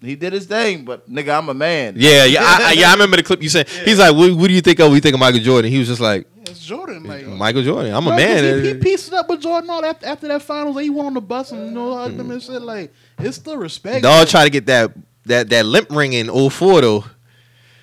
he 0.00 0.14
did 0.16 0.32
his 0.32 0.46
thing 0.46 0.84
but 0.86 1.10
nigga 1.10 1.36
I'm 1.36 1.48
a 1.50 1.54
man 1.54 1.94
Yeah, 1.96 2.24
yeah, 2.24 2.40
I, 2.42 2.70
I, 2.70 2.72
yeah. 2.72 2.88
I 2.88 2.92
remember 2.92 3.18
the 3.18 3.22
clip 3.22 3.42
you 3.42 3.50
said. 3.50 3.68
He's 3.68 3.98
like, 3.98 4.14
what, 4.16 4.32
"What 4.34 4.46
do 4.48 4.54
you 4.54 4.62
think 4.62 4.80
of? 4.80 4.90
We 4.90 5.00
think 5.00 5.12
of 5.12 5.20
Michael 5.20 5.40
Jordan." 5.40 5.70
He 5.70 5.78
was 5.78 5.88
just 5.88 6.00
like, 6.00 6.26
Yeah, 6.50 6.56
it's 6.56 6.64
Jordan. 6.64 7.04
Like 7.04 7.26
"Michael 7.26 7.62
Jordan. 7.62 7.94
I'm 7.94 8.06
a 8.06 8.16
man." 8.16 8.62
He, 8.62 8.68
he 8.68 8.74
pieced 8.74 9.08
it 9.08 9.14
up 9.14 9.28
with 9.28 9.40
Jordan 9.40 9.70
all 9.70 9.84
after, 9.84 10.06
after 10.06 10.28
that 10.28 10.42
finals. 10.42 10.80
He 10.80 10.90
went 10.90 11.06
on 11.06 11.14
the 11.14 11.20
bus 11.20 11.52
and 11.52 11.66
you 11.66 11.70
know 11.70 11.96
hugged 11.96 12.18
him 12.18 12.30
and 12.30 12.42
shit. 12.42 12.60
Like 12.62 12.92
it's 13.18 13.36
still 13.36 13.56
respect. 13.56 14.02
Dog 14.02 14.28
try 14.28 14.44
to 14.44 14.50
get 14.50 14.66
that 14.66 14.92
that 15.26 15.48
that 15.50 15.66
limp 15.66 15.90
ring 15.90 16.12
in 16.12 16.28
04 16.28 16.80
though. 16.80 17.04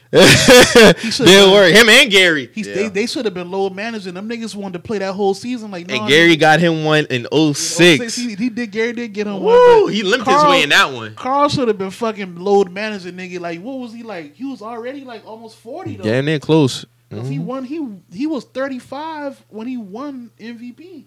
Didn't 0.12 1.52
work. 1.52 1.74
Him 1.74 1.90
and 1.90 2.10
Gary. 2.10 2.50
Yeah. 2.54 2.74
they 2.74 2.88
they 2.88 3.06
should 3.08 3.26
have 3.26 3.34
been 3.34 3.52
low 3.52 3.70
managing. 3.70 4.14
Them 4.14 4.30
niggas 4.30 4.56
wanted 4.56 4.74
to 4.74 4.80
play 4.80 5.00
that 5.00 5.14
whole 5.14 5.34
season. 5.34 5.70
Like 5.70 5.92
And 5.92 6.04
no, 6.04 6.08
Gary 6.08 6.38
got 6.38 6.62
him 6.62 6.86
one 6.86 7.08
in 7.10 7.28
oh 7.32 7.50
in 7.50 7.54
06, 7.54 8.00
06. 8.00 8.16
He, 8.16 8.36
he 8.36 8.50
did. 8.50 8.72
Gary 8.72 8.94
did 8.94 9.14
get 9.14 9.28
him 9.28 9.42
Woo, 9.42 9.84
one. 9.84 9.94
he 9.94 10.04
limped 10.04 10.26
Karl- 10.26 10.46
his 10.46 10.50
way 10.50 10.64
in 10.64 10.70
that 10.70 10.94
one. 10.94 11.14
Karl 11.16 11.50
should 11.50 11.68
have 11.68 11.78
been 11.78 11.92
fucking 11.92 12.36
load 12.38 12.72
managing 12.72 13.16
nigga. 13.16 13.42
Like 13.42 13.60
what 13.62 13.80
was 13.80 13.92
he 13.92 14.04
like? 14.04 14.36
He 14.36 14.46
was 14.46 14.62
already 14.62 15.04
like 15.04 15.26
almost 15.26 15.58
forty 15.58 15.98
though. 15.98 16.04
Getting 16.04 16.34
in 16.34 16.40
close. 16.40 16.86
'Cause 17.10 17.30
he 17.30 17.40
won. 17.40 17.64
He 17.64 17.86
he 18.14 18.28
was 18.28 18.44
thirty 18.44 18.80
five 18.80 19.44
when 19.50 19.68
he 19.68 19.78
won 19.78 20.32
MVP. 20.40 21.06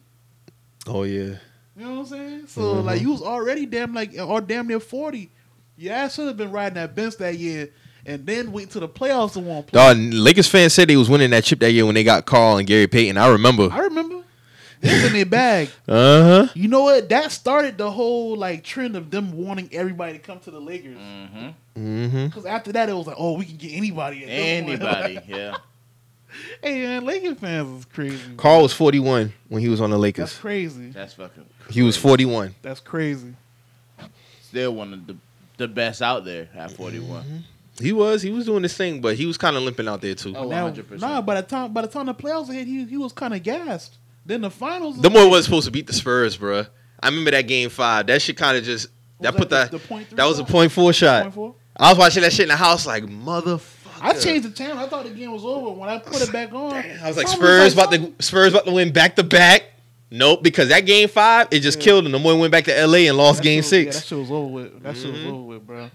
Oh 0.86 1.02
yeah. 1.02 1.35
You 1.77 1.86
know 1.86 1.90
what 1.93 1.98
I'm 2.01 2.06
saying? 2.06 2.47
So 2.48 2.60
Mm-hmm. 2.60 2.86
like 2.86 3.01
you 3.02 3.10
was 3.12 3.22
already 3.22 3.66
damn 3.66 3.93
like 3.94 4.14
or 4.18 4.40
damn 4.40 4.66
near 4.66 4.81
forty. 4.81 5.31
Yeah, 5.77 6.05
I 6.05 6.09
should 6.09 6.27
have 6.27 6.36
been 6.36 6.51
riding 6.52 6.74
that 6.74 6.94
bench 6.94 7.16
that 7.18 7.39
year 7.39 7.70
and 8.06 8.24
then 8.27 8.52
went 8.52 8.70
to 8.72 8.81
the 8.81 8.89
playoffs 8.89 9.32
to 9.35 9.40
one. 9.40 9.64
Dog, 9.72 9.97
Lakers 9.98 10.48
fans 10.48 10.72
said 10.74 10.89
they 10.89 10.97
was 10.97 11.09
winning 11.10 11.31
that 11.31 11.44
chip 11.44 11.60
that 11.60 11.72
year 11.72 11.85
when 11.86 11.94
they 11.94 12.05
got 12.05 12.24
Karl 12.27 12.56
and 12.59 12.66
Gary 12.66 12.86
Payton. 12.86 13.16
I 13.18 13.28
remember. 13.28 13.68
I 13.70 13.81
remember. 13.81 14.16
They 14.81 14.94
was 14.94 15.05
in 15.05 15.12
their 15.12 15.27
bag. 15.27 15.68
Uh 15.89 16.22
huh. 16.47 16.48
You 16.55 16.68
know 16.68 16.82
what? 16.85 17.10
That 17.10 17.31
started 17.32 17.77
the 17.77 17.90
whole 17.90 18.36
like 18.36 18.64
trend 18.64 18.97
of 18.97 19.10
them 19.10 19.32
wanting 19.32 19.68
everybody 19.72 20.14
to 20.14 20.18
come 20.18 20.39
to 20.40 20.51
the 20.51 20.60
Lakers. 20.60 20.97
Mm-hmm. 20.97 22.27
Because 22.27 22.47
after 22.47 22.72
that, 22.72 22.89
it 22.89 22.94
was 22.94 23.06
like, 23.06 23.16
oh, 23.18 23.39
we 23.39 23.44
can 23.44 23.56
get 23.56 23.72
anybody. 23.72 24.24
at 24.24 24.28
anybody 24.31 25.20
yeah 25.28 25.56
hey 26.62 26.83
man, 26.83 27.05
Lakers 27.05 27.39
fans 27.39 27.81
is 27.81 27.85
crazy. 27.87 28.19
Karl 28.37 28.62
was 28.62 28.73
41 28.73 29.33
when 29.49 29.62
he 29.62 29.69
was 29.69 29.81
on 29.81 29.91
the 29.91 29.99
Lakers. 29.99 30.31
That's 30.31 30.39
crazy. 30.39 30.91
that's 30.91 31.15
fucking 31.15 31.47
He 31.71 31.83
was 31.83 31.97
41. 31.97 32.55
That's 32.62 32.81
crazy. 32.81 33.35
still 34.43 34.75
one 34.75 34.93
of 34.93 35.07
the 35.07 35.17
the 35.57 35.69
best 35.69 36.01
out 36.01 36.25
there 36.25 36.49
at 36.55 36.69
mm-hmm. 36.71 36.77
41 36.77 37.45
He 37.81 37.93
was. 37.93 38.23
He 38.23 38.31
was 38.31 38.47
doing 38.47 38.62
this 38.62 38.77
thing, 38.77 39.01
but 39.01 39.17
he 39.17 39.27
was 39.27 39.37
kind 39.37 39.57
of 39.57 39.62
limping 39.62 39.89
out 39.89 40.01
there 40.01 40.15
too. 40.15 40.35
Oh, 40.37 40.47
100%. 40.49 41.01
nah, 41.01 41.21
by 41.21 41.41
the 41.41 41.47
time 41.47 41.73
by 41.73 41.83
the 41.83 41.89
time 41.89 42.07
the 42.07 42.15
playoffs 42.15 42.53
hit, 42.53 42.67
he 42.67 42.85
he 42.85 42.97
was 42.97 43.12
kind 43.12 43.35
of 43.35 43.43
gassed. 43.43 43.99
Then 44.25 44.43
the 44.43 44.51
finals. 44.51 45.01
The 45.01 45.11
boy 45.11 45.29
was 45.29 45.45
supposed 45.45 45.67
to 45.67 45.71
beat 45.71 45.87
the 45.87 45.93
Spurs, 45.93 46.37
bro. 46.37 46.67
I 47.03 47.09
remember 47.09 47.31
that 47.31 47.43
game 47.43 47.71
five. 47.71 48.07
That 48.07 48.21
shit 48.21 48.37
kind 48.37 48.57
of 48.57 48.65
just 48.65 48.89
that 49.21 49.33
Was 49.33 49.39
put 49.41 49.51
that 49.51 49.71
that 49.71 49.73
the- 49.73 49.79
the 49.79 49.89
point 49.89 50.09
three 50.09 50.17
that 50.17 50.27
was 50.27 50.39
a 50.39 50.45
point 50.45 50.73
four 50.73 50.93
shot. 50.93 51.23
Point 51.23 51.35
four? 51.35 51.55
I 51.77 51.89
was 51.91 51.99
watching 51.99 52.23
that 52.23 52.33
shit 52.33 52.43
in 52.45 52.49
the 52.49 52.57
house 52.57 52.87
like 52.87 53.05
motherfucker. 53.05 53.61
I 54.01 54.12
changed 54.14 54.48
the 54.48 54.52
channel. 54.52 54.78
I 54.78 54.89
thought 54.89 55.05
the 55.05 55.10
game 55.10 55.32
was 55.32 55.44
over. 55.44 55.70
When 55.78 55.89
I 55.89 55.98
put 55.98 56.20
it 56.22 56.32
back 56.32 56.52
on, 56.52 56.72
I 56.74 57.09
was 57.09 57.16
like 57.16 57.28
Spurs 57.28 57.77
like- 57.77 57.89
about 57.89 58.16
to 58.18 58.22
Spurs 58.24 58.52
about 58.52 58.64
to 58.66 58.72
win 58.72 58.93
back 58.93 59.16
to 59.16 59.22
back. 59.22 59.64
Nope, 60.12 60.43
because 60.43 60.70
that 60.70 60.81
game 60.86 61.09
five 61.09 61.48
it 61.51 61.60
just 61.60 61.78
killed 61.81 62.05
him. 62.05 62.12
The 62.12 62.18
boy 62.18 62.36
went 62.36 62.51
back 62.51 62.64
to 62.64 62.77
L.A. 62.77 63.06
and 63.06 63.16
lost 63.16 63.39
that 63.39 63.44
game 63.44 63.62
shit 63.62 63.86
was- 63.86 63.94
Yeah, 63.97 64.01
that 64.01 64.06
shit 64.06 64.18
was 64.18 64.31
over 64.31 64.47
with. 64.48 64.82
That 64.82 64.97
shit 64.97 65.12
was 65.12 65.20
Mhm. 65.20 65.27
over 65.32 65.43
with, 65.43 65.66
bro. 65.66 65.90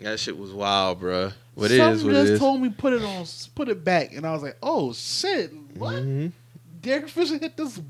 That 0.00 0.18
shit 0.20 0.38
was 0.38 0.52
wild, 0.52 1.00
bro. 1.00 1.32
What 1.54 1.70
it 1.70 1.76
Something 1.78 1.94
is, 1.98 2.04
what 2.04 2.12
just 2.12 2.32
is. 2.32 2.38
told 2.38 2.62
me 2.62 2.68
put 2.70 2.92
it 2.92 3.02
on, 3.02 3.26
put 3.56 3.68
it 3.68 3.84
back, 3.84 4.14
and 4.14 4.24
I 4.24 4.32
was 4.32 4.42
like, 4.42 4.56
oh 4.62 4.92
shit, 4.92 5.52
what? 5.74 5.96
Mhm. 5.96 6.32
Derek 6.80 7.08
Fisher 7.08 7.36
hit 7.36 7.56
this 7.56 7.80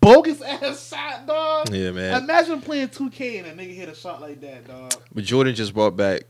bogus 0.00 0.42
ass 0.42 0.88
shot, 0.90 1.26
dog. 1.26 1.72
Yeah, 1.72 1.92
man. 1.92 2.24
Imagine 2.24 2.60
playing 2.60 2.88
2K 2.88 3.38
and 3.38 3.46
a 3.46 3.62
nigga 3.64 3.74
hit 3.74 3.88
a 3.88 3.94
shot 3.94 4.20
like 4.20 4.40
that, 4.40 4.66
dog. 4.66 4.92
But 5.14 5.24
Jordan 5.24 5.54
just 5.54 5.72
brought 5.72 5.96
back 5.96 6.22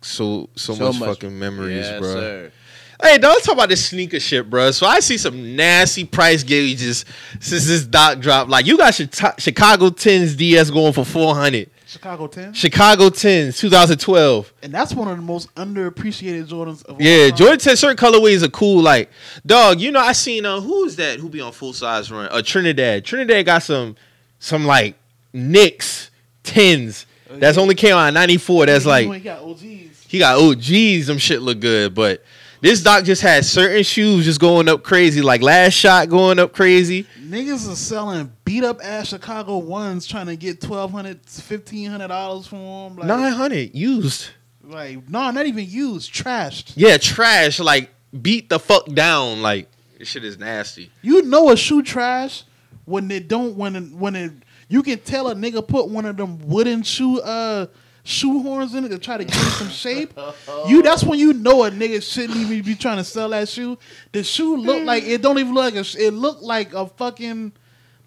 so 0.00 0.48
so, 0.56 0.74
much, 0.76 0.98
fucking 0.98 1.38
memories, 1.38 1.86
yes, 1.86 2.00
bruh. 2.00 2.12
sir. 2.12 2.52
Hey, 3.00 3.16
don't 3.18 3.40
talk 3.44 3.54
about 3.54 3.68
this 3.68 3.86
sneaker 3.86 4.18
shit, 4.18 4.50
bro. 4.50 4.72
So 4.72 4.84
I 4.84 4.98
see 4.98 5.18
some 5.18 5.54
nasty 5.54 6.04
price 6.04 6.42
gauges 6.42 7.04
since 7.38 7.66
this 7.66 7.84
doc 7.84 8.18
drop. 8.18 8.48
Like 8.48 8.66
you 8.66 8.76
got 8.76 8.92
Chicago 9.38 9.90
Tens 9.90 10.34
DS 10.34 10.70
going 10.70 10.92
for 10.92 11.04
four 11.04 11.34
hundred. 11.34 11.70
Chicago 11.86 12.26
10. 12.26 12.52
Chicago 12.52 13.08
Tens, 13.08 13.56
2012. 13.56 14.52
And 14.62 14.74
that's 14.74 14.92
one 14.92 15.08
of 15.08 15.16
the 15.16 15.22
most 15.22 15.54
underappreciated 15.54 16.46
Jordans 16.46 16.84
of 16.84 16.96
all 16.96 17.02
Yeah, 17.02 17.28
time. 17.28 17.36
Jordan 17.38 17.58
10 17.60 17.76
certain 17.78 17.96
colorways 17.96 18.42
are 18.42 18.50
cool. 18.50 18.82
Like, 18.82 19.08
dog, 19.46 19.80
you 19.80 19.90
know, 19.90 20.00
I 20.00 20.12
seen 20.12 20.44
uh 20.44 20.60
who's 20.60 20.96
that 20.96 21.18
who 21.18 21.30
be 21.30 21.40
on 21.40 21.50
full 21.50 21.72
size 21.72 22.10
run? 22.12 22.28
Uh 22.30 22.42
Trinidad. 22.42 23.06
Trinidad 23.06 23.46
got 23.46 23.62
some 23.62 23.96
some 24.38 24.66
like 24.66 24.96
Knicks 25.32 26.10
tens. 26.42 27.06
That's 27.30 27.58
only 27.58 27.74
came 27.74 27.94
out 27.94 28.08
in 28.08 28.14
94. 28.14 28.66
That's 28.66 28.86
like 28.86 29.10
He 29.12 29.20
got 29.20 29.42
OGs. 29.42 29.62
He 30.08 30.18
got 30.18 30.36
oh 30.38 30.54
geez, 30.54 31.06
them 31.06 31.18
shit 31.18 31.42
look 31.42 31.60
good. 31.60 31.94
But 31.94 32.24
this 32.60 32.82
doc 32.82 33.04
just 33.04 33.22
had 33.22 33.44
certain 33.44 33.82
shoes 33.82 34.24
just 34.24 34.40
going 34.40 34.68
up 34.68 34.82
crazy, 34.82 35.20
like 35.20 35.42
last 35.42 35.74
shot 35.74 36.08
going 36.08 36.38
up 36.38 36.52
crazy. 36.52 37.06
Niggas 37.20 37.70
are 37.70 37.76
selling 37.76 38.32
beat 38.44 38.64
up 38.64 38.80
ass 38.82 39.08
Chicago 39.08 39.58
ones 39.58 40.06
trying 40.06 40.26
to 40.26 40.36
get 40.36 40.60
twelve 40.60 40.90
hundred, 40.90 41.24
fifteen 41.26 41.90
hundred 41.90 42.08
dollars 42.08 42.46
for 42.46 42.56
them. 42.88 42.96
Like, 42.96 43.06
Nine 43.06 43.32
hundred 43.32 43.74
used. 43.74 44.30
like 44.64 45.08
no, 45.10 45.30
not 45.30 45.46
even 45.46 45.68
used, 45.68 46.12
trashed. 46.12 46.72
Yeah, 46.74 46.96
trash. 46.96 47.60
Like 47.60 47.90
beat 48.22 48.48
the 48.48 48.58
fuck 48.58 48.86
down. 48.86 49.42
Like 49.42 49.68
this 49.98 50.08
shit 50.08 50.24
is 50.24 50.38
nasty. 50.38 50.90
You 51.02 51.22
know 51.22 51.50
a 51.50 51.56
shoe 51.56 51.82
trash 51.82 52.44
when 52.86 53.10
it 53.10 53.28
don't 53.28 53.56
when 53.56 53.76
it, 53.76 53.92
when 53.92 54.16
it 54.16 54.32
you 54.68 54.82
can 54.82 54.98
tell 54.98 55.28
a 55.28 55.34
nigga 55.34 55.66
put 55.66 55.88
one 55.88 56.04
of 56.04 56.16
them 56.16 56.38
wooden 56.46 56.82
shoe 56.82 57.20
uh 57.20 57.66
shoe 58.04 58.42
horns 58.42 58.74
in 58.74 58.84
it 58.84 58.88
to 58.88 58.98
try 58.98 59.18
to 59.18 59.24
give 59.24 59.34
it 59.34 59.50
some 59.50 59.68
shape. 59.68 60.18
You 60.66 60.82
that's 60.82 61.04
when 61.04 61.18
you 61.18 61.32
know 61.34 61.64
a 61.64 61.70
nigga 61.70 62.02
shouldn't 62.02 62.38
even 62.38 62.62
be 62.62 62.74
trying 62.74 62.96
to 62.96 63.04
sell 63.04 63.28
that 63.30 63.48
shoe. 63.48 63.76
The 64.12 64.22
shoe 64.22 64.56
look 64.56 64.84
like 64.84 65.04
it 65.04 65.20
don't 65.22 65.38
even 65.38 65.52
look 65.54 65.74
like 65.74 65.84
a 65.84 66.02
it 66.06 66.12
look 66.12 66.38
like 66.40 66.72
a 66.74 66.86
fucking 66.86 67.52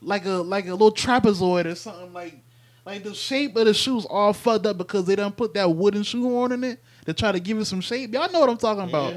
like 0.01 0.25
a 0.25 0.29
like 0.29 0.67
a 0.67 0.71
little 0.71 0.91
trapezoid 0.91 1.65
or 1.65 1.75
something 1.75 2.11
like 2.13 2.39
like 2.83 3.03
the 3.03 3.13
shape 3.13 3.55
of 3.57 3.65
the 3.65 3.73
shoes 3.75 4.05
all 4.09 4.33
fucked 4.33 4.65
up 4.65 4.77
because 4.77 5.05
they 5.05 5.15
done 5.15 5.31
put 5.31 5.53
that 5.53 5.69
wooden 5.69 6.01
shoe 6.01 6.23
horn 6.23 6.51
in 6.51 6.63
it 6.63 6.79
to 7.05 7.13
try 7.13 7.31
to 7.31 7.39
give 7.39 7.59
it 7.59 7.65
some 7.65 7.81
shape. 7.81 8.11
Y'all 8.11 8.31
know 8.31 8.39
what 8.39 8.49
I'm 8.49 8.57
talking 8.57 8.89
about. 8.89 9.13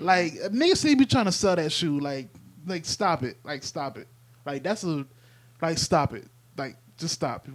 Like 0.00 0.34
niggas 0.34 0.76
see 0.78 0.94
be 0.94 1.06
trying 1.06 1.24
to 1.24 1.32
sell 1.32 1.56
that 1.56 1.72
shoe. 1.72 1.98
Like 1.98 2.28
like 2.66 2.84
stop 2.84 3.22
it. 3.22 3.38
Like 3.42 3.62
stop 3.62 3.96
it. 3.96 4.06
Like 4.44 4.62
that's 4.62 4.84
a 4.84 5.06
like 5.62 5.78
stop 5.78 6.12
it. 6.12 6.26
Like 6.58 6.76
just 6.98 7.14
stop. 7.14 7.46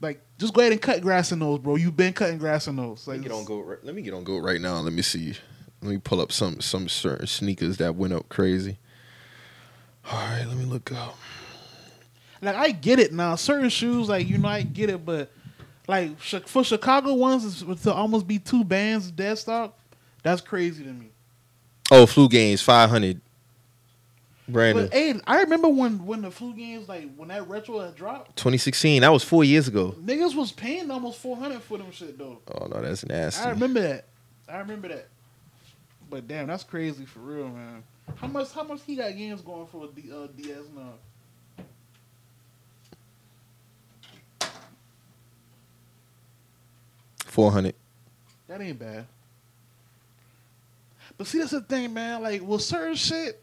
Like 0.00 0.20
just 0.38 0.52
go 0.52 0.60
ahead 0.60 0.72
and 0.72 0.80
cut 0.82 1.00
grass 1.00 1.32
in 1.32 1.38
those, 1.38 1.58
bro. 1.58 1.76
You've 1.76 1.96
been 1.96 2.12
cutting 2.12 2.38
grass 2.38 2.66
in 2.66 2.76
those. 2.76 3.06
Like 3.06 3.16
Let 3.16 3.22
me 3.22 3.28
get 3.28 3.34
on 3.34 3.44
go. 3.44 3.60
Right, 3.60 3.84
let 3.84 3.94
me 3.94 4.02
get 4.02 4.14
on 4.14 4.24
go 4.24 4.38
right 4.38 4.60
now. 4.60 4.78
Let 4.80 4.92
me 4.92 5.02
see. 5.02 5.34
Let 5.82 5.90
me 5.90 5.98
pull 5.98 6.20
up 6.20 6.32
some 6.32 6.60
some 6.60 6.88
certain 6.88 7.26
sneakers 7.26 7.78
that 7.78 7.94
went 7.96 8.12
up 8.12 8.28
crazy. 8.28 8.78
All 10.10 10.18
right, 10.18 10.44
let 10.46 10.56
me 10.56 10.64
look 10.64 10.92
up. 10.92 11.16
like 12.42 12.54
I 12.56 12.70
get 12.72 12.98
it 12.98 13.12
now. 13.12 13.34
Certain 13.36 13.70
shoes, 13.70 14.08
like 14.08 14.28
you 14.28 14.38
know, 14.38 14.48
I 14.48 14.62
get 14.62 14.90
it, 14.90 15.04
but 15.04 15.30
Like 15.88 16.18
for 16.20 16.64
Chicago 16.64 17.14
ones 17.14 17.44
is- 17.44 17.82
to 17.82 17.92
almost 17.92 18.26
be 18.26 18.38
two 18.38 18.64
bands 18.64 19.10
dead 19.10 19.38
stock. 19.38 19.78
That's 20.22 20.40
crazy 20.40 20.82
to 20.84 20.90
me. 20.90 21.10
Oh, 21.90 22.04
flu 22.06 22.28
games 22.28 22.60
five 22.60 22.90
hundred. 22.90 23.20
Brandon, 24.48 24.86
But 24.86 24.94
hey, 24.94 25.20
I 25.26 25.40
remember 25.42 25.68
when 25.68 26.06
when 26.06 26.22
the 26.22 26.30
flu 26.30 26.54
games 26.54 26.88
like 26.88 27.14
when 27.16 27.28
that 27.28 27.48
retro 27.48 27.80
had 27.80 27.96
dropped, 27.96 28.36
2016. 28.36 29.02
That 29.02 29.12
was 29.12 29.24
four 29.24 29.42
years 29.44 29.66
ago. 29.66 29.94
niggas 30.00 30.34
was 30.36 30.52
paying 30.52 30.90
almost 30.90 31.18
four 31.18 31.36
hundred 31.36 31.62
for 31.62 31.78
them 31.78 31.90
shit 31.90 32.16
though. 32.16 32.38
Oh 32.52 32.66
no, 32.66 32.80
that's 32.80 33.04
nasty. 33.04 33.42
I 33.44 33.50
remember 33.50 33.80
that. 33.80 34.04
I 34.48 34.58
remember 34.58 34.88
that. 34.88 35.08
But 36.08 36.28
damn, 36.28 36.46
that's 36.46 36.62
crazy 36.62 37.04
for 37.04 37.18
real, 37.18 37.48
man. 37.48 37.82
How 38.14 38.28
much? 38.28 38.52
How 38.52 38.62
much 38.62 38.80
he 38.86 38.94
got 38.94 39.16
games 39.16 39.40
going 39.40 39.66
for 39.66 39.88
the 39.88 40.16
uh, 40.16 40.26
DS 40.36 40.64
now? 40.74 40.92
Four 47.24 47.50
hundred. 47.50 47.74
That 48.48 48.60
ain't 48.60 48.78
bad. 48.78 49.06
But 51.18 51.26
see, 51.26 51.38
that's 51.38 51.50
the 51.50 51.60
thing, 51.62 51.92
man. 51.94 52.22
Like, 52.22 52.42
well, 52.44 52.58
certain 52.58 52.94
shit, 52.94 53.42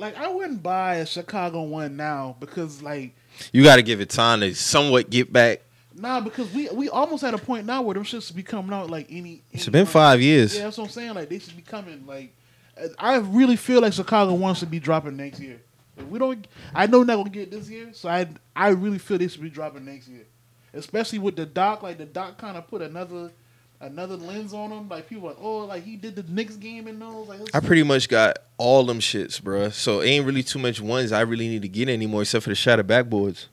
like 0.00 0.16
I 0.16 0.28
wouldn't 0.28 0.62
buy 0.62 0.96
a 0.96 1.06
Chicago 1.06 1.62
one 1.62 1.96
now 1.96 2.36
because, 2.40 2.82
like, 2.82 3.14
You 3.52 3.62
got 3.62 3.76
to 3.76 3.82
give 3.82 4.00
it 4.00 4.08
time 4.10 4.40
to 4.40 4.54
somewhat 4.54 5.10
get 5.10 5.32
back. 5.32 5.60
nah, 5.94 6.20
because 6.20 6.52
we 6.52 6.68
we 6.70 6.88
almost 6.88 7.22
at 7.24 7.34
a 7.34 7.38
point 7.38 7.66
now 7.66 7.82
where 7.82 7.94
them 7.94 8.04
shits 8.04 8.26
should 8.26 8.36
be 8.36 8.42
coming 8.42 8.72
out 8.72 8.90
like 8.90 9.06
any. 9.10 9.42
It's 9.52 9.64
any 9.64 9.72
been 9.72 9.80
month. 9.82 9.90
five 9.90 10.20
years. 10.20 10.56
Yeah, 10.56 10.64
that's 10.64 10.78
what 10.78 10.84
I'm 10.84 10.90
saying. 10.90 11.14
Like, 11.14 11.28
they 11.28 11.38
should 11.38 11.56
be 11.56 11.62
coming. 11.62 12.04
Like, 12.06 12.34
I 12.98 13.16
really 13.18 13.56
feel 13.56 13.80
like 13.82 13.92
Chicago 13.92 14.32
wants 14.34 14.60
to 14.60 14.66
be 14.66 14.80
dropping 14.80 15.16
next 15.16 15.38
year. 15.40 15.60
If 15.96 16.06
we 16.06 16.18
don't, 16.18 16.46
I 16.74 16.86
know 16.86 17.02
not 17.02 17.16
gonna 17.16 17.28
get 17.30 17.42
it 17.42 17.50
this 17.50 17.68
year, 17.68 17.90
so 17.92 18.08
I 18.08 18.26
I 18.56 18.68
really 18.70 18.98
feel 18.98 19.18
they 19.18 19.28
should 19.28 19.42
be 19.42 19.50
dropping 19.50 19.84
next 19.84 20.08
year, 20.08 20.24
especially 20.72 21.18
with 21.18 21.36
the 21.36 21.44
doc. 21.44 21.82
Like 21.82 21.98
the 21.98 22.06
doc 22.06 22.38
kind 22.38 22.56
of 22.56 22.66
put 22.68 22.80
another 22.80 23.32
another 23.80 24.16
lens 24.16 24.52
on 24.52 24.70
them. 24.70 24.88
Like 24.88 25.08
people 25.08 25.28
like, 25.28 25.38
oh, 25.40 25.58
like 25.60 25.84
he 25.84 25.96
did 25.96 26.16
the 26.16 26.22
Knicks 26.22 26.56
game 26.56 26.86
and 26.86 27.00
those. 27.00 27.28
Like 27.28 27.40
I 27.54 27.60
pretty 27.60 27.82
much 27.82 28.08
got 28.08 28.38
all 28.58 28.84
them 28.84 29.00
shits, 29.00 29.40
bruh. 29.40 29.72
So 29.72 30.02
ain't 30.02 30.26
really 30.26 30.42
too 30.42 30.58
much 30.58 30.80
ones 30.80 31.12
I 31.12 31.22
really 31.22 31.48
need 31.48 31.62
to 31.62 31.68
get 31.68 31.88
anymore, 31.88 32.22
except 32.22 32.44
for 32.44 32.50
the 32.50 32.56
shatter 32.56 32.84
backboards. 32.84 33.46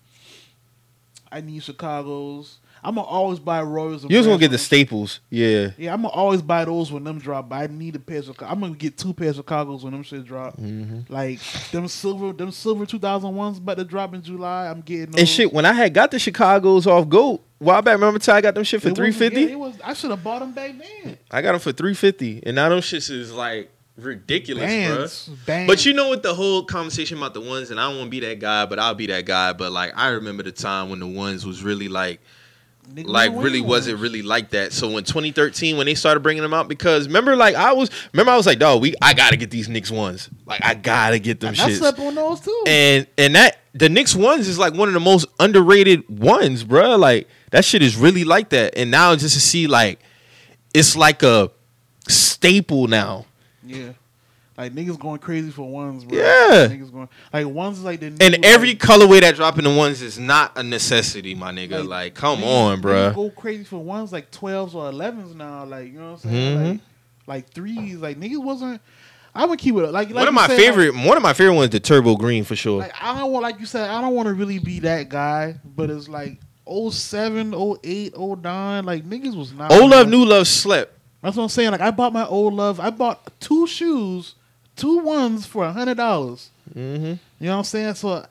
I 1.31 1.41
need 1.41 1.63
Chicago's. 1.63 2.59
I'm 2.83 2.95
gonna 2.95 3.07
always 3.07 3.39
buy 3.39 3.61
Royals. 3.61 4.03
and 4.03 4.11
You 4.11 4.17
just 4.17 4.27
gonna 4.27 4.39
get 4.39 4.51
the 4.51 4.57
staples, 4.57 5.19
yeah. 5.29 5.71
Yeah, 5.77 5.93
I'm 5.93 6.01
gonna 6.01 6.13
always 6.13 6.41
buy 6.41 6.65
those 6.65 6.91
when 6.91 7.03
them 7.03 7.19
drop. 7.19 7.49
But 7.49 7.55
I 7.55 7.67
need 7.67 7.95
a 7.95 7.99
pair 7.99 8.19
of. 8.19 8.35
I'm 8.41 8.59
gonna 8.59 8.75
get 8.75 8.97
two 8.97 9.13
pairs 9.13 9.37
of 9.37 9.45
Chicago's 9.45 9.83
when 9.83 9.93
them 9.93 10.03
shit 10.03 10.25
drop. 10.25 10.57
Mm-hmm. 10.57 11.11
Like 11.13 11.39
them 11.71 11.87
silver, 11.87 12.33
them 12.33 12.51
silver 12.51 12.85
2001s 12.85 13.57
about 13.57 13.77
to 13.77 13.83
drop 13.83 14.13
in 14.13 14.21
July. 14.21 14.67
I'm 14.67 14.81
getting 14.81 15.11
those. 15.11 15.19
And 15.19 15.29
shit, 15.29 15.53
when 15.53 15.65
I 15.65 15.73
had 15.73 15.93
got 15.93 16.11
the 16.11 16.19
Chicago's 16.19 16.87
off 16.87 17.09
Goat, 17.09 17.43
while 17.59 17.81
back, 17.81 17.93
remember 17.99 18.19
I 18.31 18.41
got 18.41 18.55
them 18.55 18.63
shit 18.63 18.81
for 18.81 18.91
three 18.91 19.11
fifty. 19.11 19.41
yeah, 19.41 19.47
it 19.49 19.59
was. 19.59 19.75
I 19.83 19.93
should 19.93 20.11
have 20.11 20.23
bought 20.23 20.39
them 20.39 20.51
back 20.51 20.73
then. 20.77 21.17
I 21.31 21.41
got 21.41 21.53
them 21.53 21.61
for 21.61 21.71
three 21.71 21.93
fifty, 21.93 22.41
and 22.45 22.55
now 22.55 22.69
them 22.69 22.79
shits 22.79 23.09
is 23.09 23.33
like 23.33 23.71
ridiculous. 23.97 24.63
Bands, 24.63 25.25
bands. 25.45 25.67
But 25.71 25.85
you 25.85 25.93
know 25.93 26.09
what 26.09 26.23
the 26.23 26.33
whole 26.33 26.63
conversation 26.63 27.17
about 27.17 27.33
the 27.33 27.41
ones, 27.41 27.71
and 27.71 27.79
I 27.79 27.87
don't 27.87 27.97
want 27.97 28.07
to 28.07 28.11
be 28.11 28.19
that 28.21 28.39
guy, 28.39 28.65
but 28.65 28.79
I'll 28.79 28.95
be 28.95 29.07
that 29.07 29.25
guy. 29.25 29.53
But 29.53 29.71
like, 29.71 29.91
I 29.95 30.09
remember 30.09 30.43
the 30.43 30.51
time 30.51 30.89
when 30.89 30.99
the 30.99 31.07
ones 31.07 31.45
was 31.45 31.63
really 31.63 31.87
like, 31.87 32.21
Niggas 32.93 33.07
like 33.07 33.31
really 33.35 33.61
wasn't 33.61 33.99
really 33.99 34.21
like 34.21 34.51
that. 34.51 34.71
So 34.71 34.97
in 34.97 35.03
2013, 35.03 35.77
when 35.77 35.85
they 35.85 35.95
started 35.95 36.21
bringing 36.21 36.41
them 36.41 36.53
out, 36.53 36.67
because 36.67 37.07
remember, 37.07 37.35
like 37.35 37.55
I 37.55 37.73
was, 37.73 37.89
remember 38.13 38.31
I 38.31 38.37
was 38.37 38.45
like, 38.45 38.59
dog, 38.59 38.81
we, 38.81 38.95
I 39.01 39.13
gotta 39.13 39.35
get 39.37 39.51
these 39.51 39.67
Knicks 39.67 39.91
ones. 39.91 40.29
Like 40.45 40.63
I 40.63 40.73
gotta 40.73 41.19
get 41.19 41.39
them 41.39 41.49
And 41.49 41.59
I 41.59 41.73
slept 41.73 41.99
on 41.99 42.15
those 42.15 42.39
too. 42.39 42.63
And 42.65 43.05
and 43.17 43.35
that 43.35 43.59
the 43.73 43.89
Knicks 43.89 44.15
ones 44.15 44.47
is 44.47 44.57
like 44.57 44.73
one 44.73 44.87
of 44.87 44.93
the 44.93 44.99
most 44.99 45.27
underrated 45.39 46.07
ones, 46.09 46.63
bruh. 46.63 46.97
Like 46.97 47.27
that 47.51 47.65
shit 47.65 47.81
is 47.81 47.97
really 47.97 48.23
like 48.23 48.49
that. 48.49 48.77
And 48.77 48.89
now 48.89 49.15
just 49.15 49.35
to 49.35 49.41
see 49.41 49.67
like, 49.67 49.99
it's 50.73 50.95
like 50.95 51.23
a 51.23 51.51
staple 52.07 52.87
now. 52.87 53.25
yeah, 53.63 53.91
like 54.57 54.73
niggas 54.73 54.99
going 54.99 55.19
crazy 55.19 55.51
for 55.51 55.69
ones, 55.69 56.03
bro. 56.03 56.17
Yeah. 56.17 56.67
niggas 56.67 56.91
going 56.91 57.09
like 57.31 57.45
ones 57.47 57.77
is 57.77 57.83
like 57.83 57.99
the 57.99 58.07
And 58.07 58.43
every 58.43 58.69
like, 58.69 58.79
colorway 58.79 59.21
that 59.21 59.35
dropping 59.35 59.65
the 59.65 59.73
ones 59.75 60.01
is 60.01 60.17
not 60.17 60.57
a 60.57 60.63
necessity, 60.63 61.35
my 61.35 61.51
nigga. 61.51 61.79
Like, 61.79 61.87
Like, 61.87 62.13
come 62.15 62.39
niggas- 62.39 62.47
on, 62.73 62.81
bro. 62.81 63.13
Go 63.13 63.29
crazy 63.29 63.63
for 63.63 63.77
ones 63.77 64.11
like 64.11 64.31
twelves 64.31 64.73
or 64.75 64.89
elevens 64.89 65.35
now. 65.35 65.63
Like 65.65 65.91
you 65.93 65.99
know 65.99 66.11
what 66.13 66.25
I'm 66.25 66.31
saying? 66.31 66.57
Mhm. 66.57 66.71
Like, 66.71 66.81
like 67.27 67.53
threes. 67.53 67.97
Like 67.97 68.19
niggas 68.19 68.43
wasn't. 68.43 68.81
I 69.35 69.45
would 69.45 69.59
keep 69.59 69.75
it 69.75 69.91
like 69.91 70.09
like 70.09 70.15
one 70.15 70.27
of 70.27 70.33
my 70.33 70.47
said, 70.47 70.53
like- 70.57 70.61
favorite, 70.65 70.95
one 70.95 71.15
of 71.17 71.21
my 71.21 71.33
favorite 71.33 71.53
ones, 71.55 71.69
the 71.69 71.79
turbo 71.79 72.15
green 72.15 72.43
for 72.43 72.55
sure. 72.55 72.79
Like 72.79 72.93
I 72.99 73.19
don't 73.19 73.31
want, 73.31 73.43
like 73.43 73.59
you 73.59 73.67
said, 73.67 73.87
I 73.87 74.01
don't 74.01 74.15
want 74.15 74.27
to 74.27 74.33
really 74.33 74.57
be 74.57 74.79
that 74.79 75.09
guy, 75.09 75.55
but 75.75 75.91
it's 75.91 76.07
like 76.09 76.39
07, 76.67 77.53
08, 77.53 78.13
09, 78.17 78.83
like 78.85 79.05
niggas 79.05 79.35
was 79.37 79.53
not. 79.53 79.71
Old 79.71 79.91
love, 79.91 80.09
new 80.09 80.25
love, 80.25 80.47
slept. 80.47 80.93
That's 81.21 81.35
what 81.37 81.43
I'm 81.43 81.49
saying. 81.49 81.71
Like 81.71 81.81
I 81.81 81.91
bought 81.91 82.13
my 82.13 82.25
old 82.25 82.53
love. 82.53 82.79
I 82.79 82.89
bought 82.89 83.31
two 83.39 83.67
shoes, 83.67 84.35
two 84.77 84.99
ones 84.99 85.45
for 85.45 85.65
a 85.65 85.73
hundred 85.73 85.97
dollars. 85.97 86.49
Mm-hmm. 86.73 87.05
You 87.05 87.19
know 87.41 87.51
what 87.51 87.57
I'm 87.57 87.63
saying? 87.65 87.95
So 87.95 88.25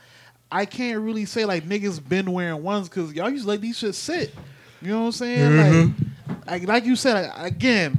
I 0.51 0.65
can't 0.65 1.01
really 1.01 1.27
say 1.27 1.45
like 1.45 1.65
niggas 1.65 2.07
been 2.07 2.33
wearing 2.33 2.63
ones 2.63 2.89
because 2.89 3.13
y'all 3.13 3.29
used 3.29 3.45
to 3.45 3.51
let 3.51 3.61
these 3.61 3.77
shit 3.77 3.95
sit. 3.95 4.35
You 4.81 4.93
know 4.93 5.01
what 5.01 5.07
I'm 5.07 5.13
saying? 5.13 5.95
Like, 6.47 6.47
like, 6.47 6.69
like 6.69 6.85
you 6.85 6.97
said 6.97 7.29
like, 7.37 7.53
again. 7.53 7.99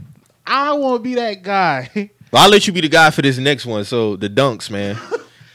I 0.50 0.72
want 0.74 1.00
to 1.00 1.04
be 1.04 1.16
that 1.16 1.44
guy. 1.44 2.12
But 2.30 2.40
I'll 2.40 2.50
let 2.50 2.68
you 2.68 2.74
be 2.74 2.82
the 2.82 2.90
guy 2.90 3.10
for 3.10 3.22
this 3.22 3.38
next 3.38 3.66
one. 3.66 3.86
So 3.86 4.18
the 4.18 4.30
dunks, 4.30 4.70
man. 4.70 4.98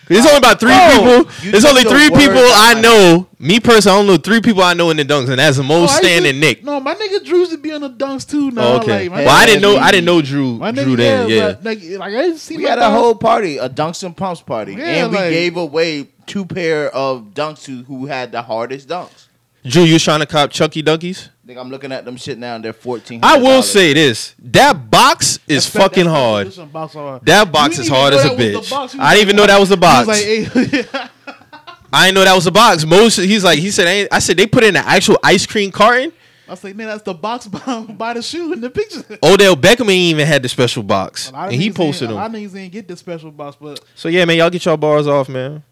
'Cause 0.09 0.17
There's 0.17 0.27
only 0.27 0.39
about 0.39 0.59
three 0.61 0.73
Oh, 0.75 0.91
people. 1.25 1.33
you 1.45 1.51
There's 1.53 1.65
only 1.65 1.83
three 1.85 2.11
people 2.11 2.43
I 2.43 2.75
my 2.75 2.81
know. 2.81 3.27
Me 3.39 3.61
personally, 3.61 3.95
I 3.97 3.99
don't 4.01 4.07
know 4.09 4.17
three 4.17 4.41
people 4.41 4.63
I 4.63 4.75
know 4.75 4.91
in 4.91 4.97
the 4.97 5.05
dunks, 5.05 5.29
and 5.29 5.39
that's 5.39 5.59
Mo, 5.59 5.75
Oh, 5.75 5.79
I 5.79 5.81
used 5.83 5.95
Stan, 5.95 6.27
and 6.27 6.41
Nick. 6.41 6.65
No, 6.65 6.81
my 6.81 6.95
nigga 6.95 7.25
Drew 7.25 7.39
used 7.39 7.53
to 7.53 7.59
be 7.59 7.73
on 7.73 7.83
the 7.83 7.91
dunks 7.91 8.29
too. 8.29 8.51
Now, 8.51 8.63
Oh, 8.63 8.77
okay. 8.79 9.09
like, 9.09 9.25
well, 9.25 9.29
I 9.37 9.47
didn't 9.47 9.63
know. 9.63 9.77
I 9.77 9.91
didn't 9.93 10.07
know 10.07 10.21
Drew. 10.21 10.55
My 10.59 10.73
Drew 10.73 10.95
nigga, 10.95 10.97
then. 10.97 11.29
yeah, 11.29 11.37
Yeah. 11.37 11.55
like, 11.63 11.81
like 11.83 12.15
I 12.15 12.23
didn't 12.23 12.39
see 12.39 12.57
We 12.57 12.65
my 12.65 12.71
had 12.71 12.79
a 12.81 12.91
whole 12.91 13.15
party, 13.15 13.59
a 13.59 13.69
dunks 13.69 14.03
and 14.03 14.17
pumps 14.17 14.41
party, 14.41 14.75
Yeah, 14.75 14.85
and 15.05 15.13
we 15.13 15.19
like- 15.19 15.31
gave 15.31 15.57
away 15.57 16.09
two 16.27 16.45
pair 16.45 16.91
of 16.95 17.33
dunks 17.35 17.65
to 17.65 17.85
who 17.85 18.07
had 18.07 18.33
the 18.33 18.43
hardest 18.43 18.89
dunks. 18.89 19.27
Drew, 19.65 19.85
you 19.85 19.95
was 19.95 20.03
trying 20.03 20.21
to 20.21 20.27
cop 20.27 20.51
Chunky 20.51 20.83
Dunkies? 20.83 21.29
I 21.43 21.47
think 21.49 21.59
I'm 21.59 21.71
looking 21.71 21.91
at 21.91 22.05
them 22.05 22.17
shit 22.17 22.39
now, 22.39 22.55
and 22.55 22.65
they're 22.65 22.73
fourteen. 22.73 23.21
I 23.23 23.37
will 23.39 23.63
say 23.63 23.93
this: 23.93 24.35
that 24.39 24.91
box 24.91 25.41
is 25.49 25.65
That's 25.65 25.77
fucking 25.77 26.05
that's 26.05 26.15
hard. 26.17 26.47
special 26.53 26.63
edition 26.65 26.73
box 26.73 26.97
art. 26.97 27.25
That 27.27 27.51
box 27.53 27.77
You 27.77 27.83
is 27.83 27.89
didn't 27.89 27.99
hard 27.99 28.15
even 28.15 28.27
as 28.27 28.33
a 28.33 28.37
know 28.37 28.37
that 28.37 28.59
was 28.59 28.61
the 28.61 28.67
bitch. 28.67 28.71
box. 28.71 28.93
He 28.93 28.99
I 29.01 29.15
didn't 29.15 29.19
like- 29.19 29.23
even 29.23 29.37
know 29.37 29.47
that 29.47 29.61
was 29.61 29.71
a 29.71 29.75
he 29.75 29.81
box. 29.81 30.07
was 30.07 30.17
like, 30.17 30.83
hey, 30.93 31.09
I 31.93 32.07
didn't 32.07 32.15
know 32.15 32.25
that 32.25 32.35
was 32.35 32.47
a 32.47 32.51
box. 32.53 32.85
Most 32.87 33.17
he's 33.17 33.45
like 33.45 33.59
he 33.59 33.71
said. 33.71 33.87
"Ain't-" 33.89 34.09
I 34.13 34.19
said 34.21 34.37
they 34.37 34.47
put 34.47 34.63
in 34.65 34.77
an 34.77 34.85
actual 34.87 35.19
ice 35.23 35.45
cream 35.45 35.71
carton. 35.73 36.13
I 36.47 36.53
was 36.53 36.63
like, 36.65 36.77
man, 36.77 36.87
that's 36.89 37.03
the 37.03 37.15
box 37.15 37.47
by, 37.49 37.81
by 37.83 38.15
the 38.15 38.23
shoe 38.23 38.53
in 38.53 38.61
the 38.61 38.71
picture. 38.71 39.03
Odell 39.23 39.57
Beckham 39.57 39.83
ain't 39.83 39.91
even 39.91 40.27
had 40.27 40.43
the 40.43 40.49
special 40.49 40.83
box, 40.83 41.31
A 41.31 41.33
lot 41.33 41.47
of 41.49 41.53
and 41.55 41.63
he 41.63 41.71
niggas 41.71 41.75
posted 41.75 42.03
ain't- 42.05 42.13
A 42.13 42.15
lot 42.15 42.31
them. 42.33 42.45
of 42.45 42.51
niggas 42.51 42.55
didn't 42.55 42.73
get 42.73 42.89
the 42.89 42.97
special 42.97 43.31
box, 43.31 43.57
but 43.61 43.81
So 43.95 44.09
yeah, 44.09 44.25
man, 44.27 44.37
y'all 44.37 44.51
get 44.51 44.65
y'all 44.65 44.77
bars 44.77 45.07
off, 45.09 45.29
man. 45.29 45.63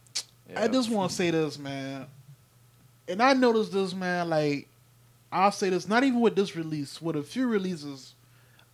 I 0.56 0.66
just 0.68 0.90
want 0.90 1.10
to 1.10 1.16
say 1.16 1.30
this, 1.30 1.59
man. 1.59 2.06
And 3.09 3.22
I 3.22 3.34
noticed 3.34 3.72
this, 3.72 3.94
man. 3.94 4.28
Like, 4.30 4.68
I'll 5.32 5.52
say 5.52 5.70
this, 5.70 5.86
not 5.89 6.05
even 6.05 6.20
with 6.20 6.35
this 6.36 6.57
release, 6.57 7.01
with 7.01 7.16
a 7.16 7.23
few 7.23 7.47
releases. 7.47 8.15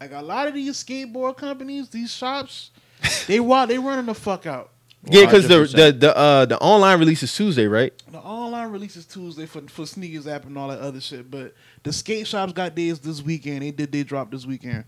Like 0.01 0.13
a 0.13 0.23
lot 0.23 0.49
of 0.49 0.55
these 0.55 0.83
skateboard 0.83 1.37
companies, 1.37 1.89
these 1.89 2.13
shops, 2.13 2.71
they 3.27 3.41
wa- 3.41 3.67
they 3.67 3.79
running 3.79 4.07
the 4.07 4.15
fuck 4.15 4.47
out. 4.47 4.71
Yeah, 5.09 5.25
because 5.27 5.47
the 5.47 5.59
the 5.65 5.93
the 5.93 6.17
uh 6.17 6.45
the 6.47 6.59
online 6.59 6.99
release 6.99 7.23
is 7.23 7.33
Tuesday, 7.35 7.67
right? 7.67 7.93
The 8.11 8.19
online 8.19 8.71
release 8.73 8.97
is 8.97 9.07
Tuesday 9.07 9.47
for 9.47 9.63
for 9.69 9.87
sneakers 9.87 10.27
app 10.27 10.45
and 10.47 10.59
all 10.59 10.69
that 10.69 10.81
other 10.81 11.01
shit. 11.01 11.31
But 11.31 11.55
the 11.85 11.93
skate 11.93 12.27
shops 12.27 12.53
got 12.53 12.75
theirs 12.75 12.99
this 12.99 13.23
weekend. 13.23 13.63
They 13.63 13.71
did 13.71 13.93
they 13.93 14.03
drop 14.03 14.31
this 14.33 14.47
weekend, 14.47 14.85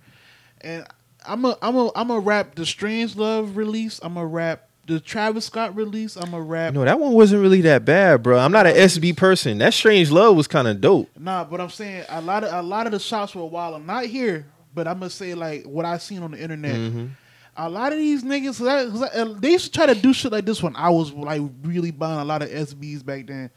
and 0.61 0.85
I'm 1.25 1.45
a 1.45 1.57
I'm 1.63 1.77
a 1.77 1.91
I'm 1.95 2.11
a 2.11 2.19
rap 2.19 2.57
the 2.57 2.67
Strange 2.67 3.15
Love 3.15 3.57
release. 3.57 4.01
I'm 4.03 4.17
a 4.17 4.27
rap 4.27 4.68
the 4.89 4.99
Travis 4.99 5.45
Scott 5.47 5.77
release. 5.77 6.17
I'm 6.17 6.35
a 6.35 6.41
rap. 6.41 6.75
No, 6.75 6.85
that 6.85 6.99
one 6.99 7.13
wasn't 7.13 7.43
really 7.43 7.61
that 7.61 7.85
bad, 7.85 8.23
bro. 8.23 8.39
I'm 8.39 8.51
not 8.53 8.67
an 8.67 8.75
SB 8.75 9.17
person. 9.17 9.59
That 9.59 9.73
Strange 9.75 10.11
Love 10.11 10.35
was 10.37 10.49
kind 10.49 10.67
of 10.67 10.81
dope. 10.81 11.09
Nah, 11.19 11.45
but 11.45 11.61
I'm 11.61 11.71
saying 11.71 12.05
a 12.09 12.21
lot 12.21 12.43
of 12.43 12.53
a 12.53 12.63
lot 12.67 12.87
of 12.87 12.93
the 12.93 12.99
shops 12.99 13.35
were 13.35 13.45
wild. 13.45 13.77
I'm 13.77 13.87
not 13.87 14.07
here, 14.07 14.47
but 14.75 14.89
I'm 14.89 14.99
gonna 14.99 15.11
say 15.11 15.35
like 15.35 15.65
what 15.65 15.85
I 15.85 15.99
seen 15.99 16.23
on 16.23 16.33
the 16.33 16.41
internet. 16.43 16.75
Mhm. 16.75 17.11
A 17.57 17.69
lot 17.69 17.93
of 17.93 17.99
these 17.99 18.23
niggas, 18.23 18.59
'cause 18.59 18.67
I- 18.67 18.85
'cause 18.87 19.03
I- 19.03 19.19
uh, 19.21 19.35
they 19.39 19.51
used 19.53 19.67
to 19.67 19.71
try 19.73 19.87
to 19.87 19.95
do 19.95 20.13
shit 20.13 20.33
like 20.33 20.47
this 20.47 20.63
when 20.63 20.75
I 20.77 20.91
was 20.91 21.13
like 21.13 21.43
really 21.63 21.91
buying 21.91 22.21
a 22.21 22.25
lot 22.25 22.41
of 22.43 22.49
SBs 22.51 23.03
back 23.05 23.27
then. 23.27 23.51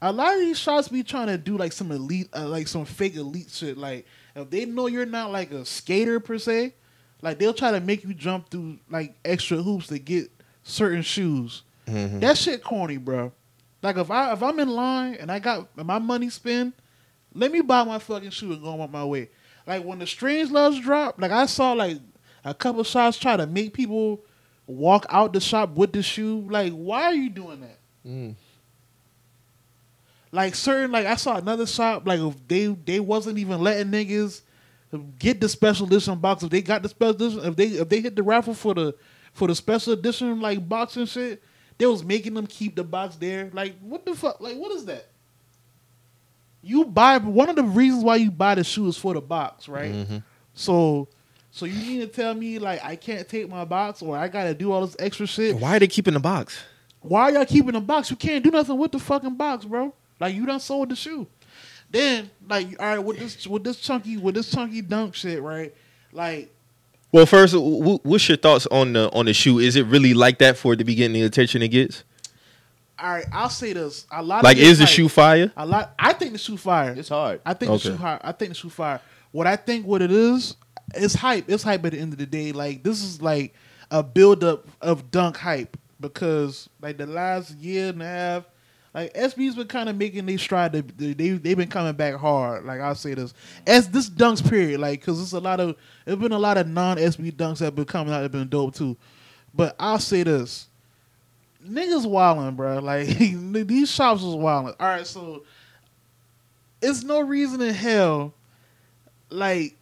A 0.00 0.12
lot 0.12 0.34
of 0.34 0.40
these 0.40 0.58
shots 0.58 0.86
be 0.88 1.02
trying 1.02 1.26
to 1.26 1.36
do 1.38 1.56
like 1.56 1.72
some 1.72 1.90
elite, 1.90 2.28
uh, 2.36 2.46
like 2.46 2.68
some 2.68 2.84
fake 2.84 3.16
elite 3.16 3.50
shit. 3.50 3.76
Like 3.76 4.06
if 4.36 4.48
they 4.50 4.64
know 4.64 4.86
you're 4.86 5.06
not 5.06 5.32
like 5.32 5.50
a 5.50 5.64
skater 5.64 6.20
per 6.20 6.38
se, 6.38 6.74
like 7.20 7.38
they'll 7.40 7.52
try 7.54 7.72
to 7.72 7.80
make 7.80 8.04
you 8.04 8.14
jump 8.14 8.48
through 8.50 8.76
like 8.90 9.16
extra 9.24 9.60
hoops 9.62 9.88
to 9.88 9.98
get 9.98 10.30
certain 10.68 11.02
shoes. 11.02 11.62
Mhm. 11.86 12.20
That 12.20 12.36
shit 12.36 12.62
corny, 12.62 12.98
bro. 12.98 13.32
Like 13.82 13.96
if 13.96 14.10
I 14.10 14.32
if 14.32 14.42
I'm 14.42 14.58
in 14.60 14.68
line 14.68 15.14
and 15.14 15.30
I 15.32 15.38
got 15.38 15.68
my 15.76 15.98
money 15.98 16.30
spent, 16.30 16.74
let 17.34 17.50
me 17.50 17.60
buy 17.60 17.84
my 17.84 17.98
fucking 17.98 18.30
shoe 18.30 18.52
and 18.52 18.62
go 18.62 18.80
on 18.80 18.90
my 18.90 19.04
way. 19.04 19.30
Like 19.66 19.84
when 19.84 19.98
the 19.98 20.06
Strange 20.06 20.50
Loves 20.50 20.80
dropped, 20.80 21.20
like 21.20 21.30
I 21.30 21.46
saw 21.46 21.72
like 21.72 21.98
a 22.44 22.54
couple 22.54 22.82
shops 22.84 23.18
try 23.18 23.36
to 23.36 23.46
make 23.46 23.72
people 23.72 24.20
walk 24.66 25.06
out 25.08 25.32
the 25.32 25.40
shop 25.40 25.70
with 25.70 25.92
the 25.92 26.02
shoe. 26.02 26.46
Like, 26.50 26.72
why 26.72 27.04
are 27.04 27.14
you 27.14 27.30
doing 27.30 27.60
that? 27.60 27.78
Mm. 28.06 28.34
like 30.32 30.54
certain 30.54 30.90
like 30.92 31.06
I 31.06 31.16
saw 31.16 31.36
another 31.36 31.66
shop 31.66 32.06
like 32.06 32.20
if 32.20 32.48
they 32.48 32.66
they 32.66 33.00
wasn't 33.00 33.38
even 33.38 33.60
letting 33.60 33.90
niggas 33.90 34.42
get 35.18 35.40
the 35.40 35.48
special 35.48 35.86
edition 35.86 36.16
box 36.18 36.42
if 36.42 36.50
they 36.50 36.62
got 36.62 36.82
the 36.82 36.88
special 36.88 37.14
edition 37.14 37.40
if 37.44 37.56
they 37.56 37.66
if 37.66 37.88
they 37.88 38.00
hit 38.00 38.14
the 38.16 38.22
raffle 38.22 38.54
for 38.54 38.72
the 38.74 38.94
for 39.32 39.48
the 39.48 39.54
special 39.54 39.92
edition 39.92 40.40
like 40.40 40.66
box 40.68 40.96
and 40.96 41.08
shit 41.08 41.42
they 41.78 41.86
was 41.86 42.02
making 42.04 42.34
them 42.34 42.46
keep 42.46 42.74
the 42.74 42.84
box 42.84 43.16
there 43.16 43.50
like 43.52 43.74
what 43.80 44.04
the 44.04 44.14
fuck 44.14 44.40
like 44.40 44.56
what 44.56 44.72
is 44.72 44.84
that 44.86 45.06
you 46.62 46.84
buy 46.84 47.18
one 47.18 47.48
of 47.48 47.56
the 47.56 47.62
reasons 47.62 48.02
why 48.04 48.16
you 48.16 48.30
buy 48.30 48.54
the 48.54 48.64
shoe 48.64 48.88
is 48.88 48.96
for 48.96 49.14
the 49.14 49.20
box 49.20 49.68
right 49.68 49.92
Mhm. 49.92 50.22
so 50.54 51.08
so 51.50 51.66
you 51.66 51.74
mean 51.80 52.00
to 52.00 52.06
tell 52.06 52.34
me 52.34 52.58
like 52.58 52.84
I 52.84 52.96
can't 52.96 53.28
take 53.28 53.48
my 53.48 53.64
box 53.64 54.02
or 54.02 54.16
I 54.16 54.28
gotta 54.28 54.54
do 54.54 54.72
all 54.72 54.84
this 54.86 54.96
extra 54.98 55.26
shit 55.26 55.56
Why 55.56 55.76
are 55.76 55.78
they 55.78 55.86
keeping 55.86 56.14
the 56.14 56.20
box? 56.20 56.58
why 57.00 57.22
are 57.22 57.30
y'all 57.32 57.44
keeping 57.46 57.72
the 57.72 57.80
box? 57.80 58.10
You 58.10 58.16
can't 58.16 58.42
do 58.42 58.50
nothing 58.50 58.76
with 58.76 58.90
the 58.90 58.98
fucking 58.98 59.36
box, 59.36 59.64
bro. 59.64 59.94
Like 60.18 60.34
you 60.34 60.44
done 60.44 60.58
sold 60.58 60.88
the 60.90 60.96
shoe. 60.96 61.28
Then, 61.90 62.28
like, 62.46 62.68
all 62.82 62.86
right, 62.86 62.98
with 62.98 63.18
this 63.20 63.46
with 63.46 63.62
this 63.62 63.78
chunky 63.78 64.16
with 64.16 64.34
this 64.34 64.50
chunky 64.50 64.82
dunk 64.82 65.14
shit, 65.14 65.40
right? 65.40 65.72
Like, 66.12 66.52
Well, 67.10 67.26
first, 67.26 67.54
wh- 67.54 67.56
wh- 68.00 68.04
what's 68.06 68.28
your 68.28 68.36
thoughts 68.36 68.66
on 68.66 68.92
the 68.92 69.10
on 69.12 69.26
the 69.26 69.32
shoe? 69.32 69.58
Is 69.58 69.76
it 69.76 69.86
really 69.86 70.14
like 70.14 70.38
that 70.38 70.56
for 70.56 70.74
it 70.74 70.76
to 70.76 70.84
be 70.84 70.94
getting 70.94 71.14
the 71.14 71.22
attention 71.22 71.62
it 71.62 71.68
gets? 71.68 72.04
all 73.00 73.10
right, 73.12 73.24
I'll 73.32 73.48
say 73.48 73.72
this: 73.72 74.06
a 74.10 74.22
lot. 74.22 74.42
Like, 74.42 74.56
of 74.56 74.60
this 74.60 74.70
is 74.72 74.78
the 74.78 74.84
hype- 74.84 74.92
shoe 74.94 75.08
fire? 75.08 75.52
A 75.56 75.64
lot. 75.64 75.94
I 75.98 76.12
think 76.12 76.32
the 76.32 76.38
shoe 76.38 76.56
fire. 76.56 76.94
It's 76.96 77.08
hard. 77.08 77.40
I 77.46 77.54
think 77.54 77.70
Okay. 77.72 77.90
the 77.90 77.94
shoe 77.94 78.02
fire. 78.02 78.20
I 78.22 78.32
think 78.32 78.48
the 78.50 78.54
shoe 78.56 78.70
fire. 78.70 79.00
What 79.30 79.46
I 79.46 79.56
think 79.56 79.86
what 79.86 80.02
it 80.02 80.10
is, 80.10 80.56
it's 80.94 81.14
hype. 81.14 81.44
It's 81.48 81.62
hype 81.62 81.84
at 81.86 81.92
the 81.92 81.98
end 81.98 82.12
of 82.12 82.18
the 82.18 82.26
day. 82.26 82.52
Like 82.52 82.82
this 82.82 83.02
is 83.02 83.22
like 83.22 83.54
a 83.90 84.02
buildup 84.02 84.66
of 84.82 85.10
dunk 85.10 85.36
hype 85.36 85.76
because 86.00 86.68
like 86.82 86.98
the 86.98 87.06
last 87.06 87.54
year 87.56 87.90
and 87.90 88.02
a 88.02 88.06
half, 88.06 88.44
like 88.94 89.12
SB's 89.14 89.54
been 89.54 89.68
kind 89.68 89.88
of 89.88 89.96
making 89.96 90.26
they 90.26 90.36
stride. 90.36 90.72
To, 90.72 90.82
they 90.82 91.12
they 91.12 91.30
they've 91.30 91.56
been 91.56 91.68
coming 91.68 91.92
back 91.92 92.14
hard. 92.14 92.64
Like 92.64 92.80
I'll 92.80 92.94
say 92.94 93.14
this 93.14 93.34
as 93.66 93.88
this 93.90 94.08
dunks 94.08 94.48
period. 94.48 94.80
Like 94.80 95.00
because 95.00 95.20
it's 95.20 95.32
a 95.32 95.40
lot 95.40 95.60
of 95.60 95.76
there's 96.04 96.18
been 96.18 96.32
a 96.32 96.38
lot 96.38 96.56
of 96.56 96.66
non 96.66 96.96
SB 96.96 97.32
dunks 97.32 97.58
that 97.58 97.66
have 97.66 97.76
been 97.76 97.84
coming 97.84 98.12
out 98.12 98.22
that 98.22 98.32
been 98.32 98.48
dope 98.48 98.74
too. 98.74 98.96
But 99.54 99.76
I'll 99.78 99.98
say 99.98 100.22
this. 100.22 100.68
Niggas 101.66 102.06
wildin', 102.06 102.56
bro. 102.56 102.78
Like 102.80 103.08
these 103.08 103.90
shops 103.90 104.22
was 104.22 104.34
wildin'. 104.34 104.76
All 104.80 104.86
right, 104.86 105.06
so 105.06 105.44
it's 106.80 107.02
no 107.02 107.20
reason 107.20 107.60
in 107.60 107.74
hell, 107.74 108.32
like 109.30 109.76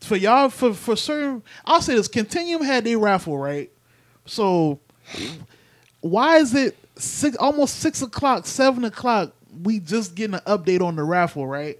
for 0.00 0.16
y'all 0.16 0.50
for 0.50 0.74
for 0.74 0.96
certain. 0.96 1.42
I'll 1.64 1.80
say 1.80 1.94
this: 1.94 2.08
Continuum 2.08 2.62
had 2.62 2.84
their 2.84 2.98
raffle 2.98 3.38
right. 3.38 3.70
So 4.26 4.80
why 6.00 6.36
is 6.38 6.54
it 6.54 6.76
six 6.96 7.36
almost 7.36 7.76
six 7.76 8.02
o'clock, 8.02 8.46
seven 8.46 8.84
o'clock? 8.84 9.32
We 9.62 9.80
just 9.80 10.14
getting 10.14 10.34
an 10.34 10.40
update 10.40 10.82
on 10.82 10.96
the 10.96 11.04
raffle, 11.04 11.46
right? 11.46 11.78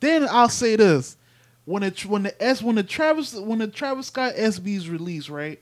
Then 0.00 0.26
I'll 0.30 0.48
say 0.48 0.76
this: 0.76 1.16
when 1.64 1.82
it 1.82 2.04
when 2.04 2.24
the 2.24 2.42
S 2.42 2.62
when 2.62 2.76
the 2.76 2.82
Travis 2.82 3.34
when 3.34 3.58
the 3.58 3.68
Travis 3.68 4.08
Scott 4.08 4.34
SB's 4.34 4.88
released, 4.88 5.28
right? 5.28 5.60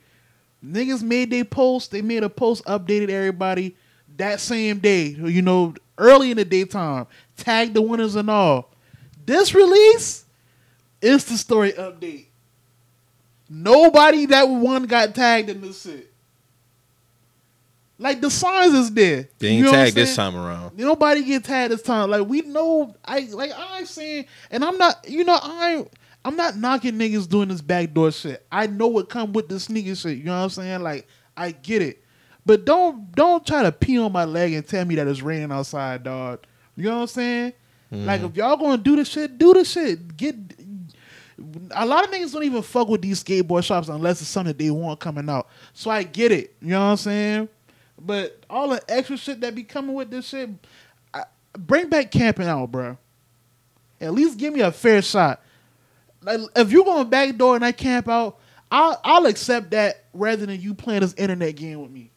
Niggas 0.65 1.03
made 1.03 1.29
they 1.29 1.43
post. 1.43 1.91
They 1.91 2.01
made 2.01 2.23
a 2.23 2.29
post, 2.29 2.65
updated 2.65 3.09
everybody 3.09 3.75
that 4.17 4.39
same 4.39 4.79
day. 4.79 5.07
You 5.07 5.41
know, 5.41 5.73
early 5.97 6.31
in 6.31 6.37
the 6.37 6.45
daytime, 6.45 7.07
tagged 7.37 7.73
the 7.73 7.81
winners 7.81 8.15
and 8.15 8.29
all. 8.29 8.73
This 9.25 9.53
release, 9.53 10.25
Insta 11.01 11.37
story 11.37 11.71
update. 11.73 12.25
Nobody 13.49 14.25
that 14.27 14.47
won 14.47 14.85
got 14.85 15.15
tagged 15.15 15.49
in 15.49 15.61
this 15.61 15.81
shit. 15.81 16.08
Like 18.01 18.21
the 18.21 18.31
signs 18.31 18.73
is 18.73 18.91
there. 18.93 19.27
They 19.39 19.49
You 19.49 19.53
ain't 19.55 19.65
know 19.65 19.71
tagged 19.73 19.95
this 19.95 20.15
time 20.15 20.35
around. 20.35 20.77
Nobody 20.77 21.21
get 21.21 21.43
tagged 21.43 21.73
this 21.73 21.81
time. 21.81 22.09
Like 22.09 22.25
we 22.27 22.41
know, 22.41 22.95
I 23.03 23.27
like 23.31 23.51
I 23.51 23.79
ain't 23.79 23.87
saying, 23.89 24.25
and 24.49 24.63
I'm 24.63 24.77
not, 24.77 25.07
you 25.07 25.25
know, 25.25 25.37
I 25.39 25.85
I'm 26.23 26.37
not 26.37 26.55
knocking 26.55 26.93
niggas 26.93 27.27
doing 27.27 27.49
this 27.49 27.59
backdoor 27.59 28.13
shit. 28.13 28.45
I 28.51 28.67
know 28.67 28.87
what 28.87 29.09
come 29.09 29.33
with 29.33 29.49
the 29.49 29.59
sneaker 29.59 29.95
shit. 29.95 30.17
You 30.17 30.23
know 30.23 30.37
what 30.37 30.43
I'm 30.43 30.49
saying? 30.49 30.81
Like 30.81 31.07
I 31.35 31.51
get 31.51 31.81
it, 31.81 32.01
but 32.45 32.63
don't 32.63 33.11
don't 33.11 33.45
try 33.45 33.63
to 33.63 33.71
pee 33.71 33.99
on 33.99 34.13
my 34.13 34.23
leg 34.23 34.53
and 34.53 34.65
tell 34.65 34.85
me 34.85 34.95
that 34.95 35.07
it's 35.07 35.21
raining 35.21 35.51
outside, 35.51 36.03
dog. 36.03 36.45
You 36.77 36.85
know 36.85 36.95
what 36.95 37.01
I'm 37.01 37.07
saying? 37.07 37.53
Mm-hmm. 37.91 38.05
Like 38.05 38.21
if 38.21 38.35
y'all 38.37 38.55
gonna 38.55 38.77
do 38.77 38.95
this 38.95 39.09
shit, 39.09 39.37
do 39.37 39.53
this 39.53 39.71
shit. 39.71 40.15
Get 40.15 40.35
a 41.71 41.85
lot 41.85 42.05
of 42.05 42.11
niggas 42.11 42.31
don't 42.31 42.43
even 42.43 42.61
fuck 42.61 42.87
with 42.87 43.01
these 43.01 43.21
skateboard 43.21 43.65
shops 43.65 43.89
unless 43.89 44.21
it's 44.21 44.29
something 44.29 44.55
they 44.55 44.71
want 44.71 45.01
coming 45.01 45.29
out. 45.29 45.49
So 45.73 45.89
I 45.89 46.03
get 46.03 46.31
it. 46.31 46.55
You 46.61 46.69
know 46.69 46.79
what 46.79 46.91
I'm 46.91 46.97
saying? 46.97 47.49
But 47.99 48.45
all 48.49 48.69
the 48.69 48.81
extra 48.87 49.17
shit 49.17 49.41
that 49.41 49.55
be 49.55 49.63
coming 49.63 49.93
with 49.93 50.09
this 50.09 50.29
shit, 50.29 50.49
I, 51.13 51.23
bring 51.57 51.89
back 51.89 52.11
camping 52.11 52.47
out, 52.47 52.71
bro. 52.71 52.97
At 54.01 54.13
least 54.13 54.37
give 54.37 54.53
me 54.53 54.61
a 54.61 54.71
fair 54.71 55.01
shot. 55.01 55.41
Like 56.21 56.39
if 56.55 56.71
you're 56.71 56.85
going 56.85 57.09
backdoor 57.09 57.55
and 57.55 57.65
I 57.65 57.71
camp 57.71 58.07
out, 58.07 58.39
I'll 58.71 58.99
I'll 59.03 59.25
accept 59.25 59.71
that 59.71 60.05
rather 60.13 60.45
than 60.45 60.61
you 60.61 60.73
playing 60.73 61.01
this 61.01 61.13
internet 61.15 61.55
game 61.55 61.81
with 61.81 61.91
me. 61.91 62.11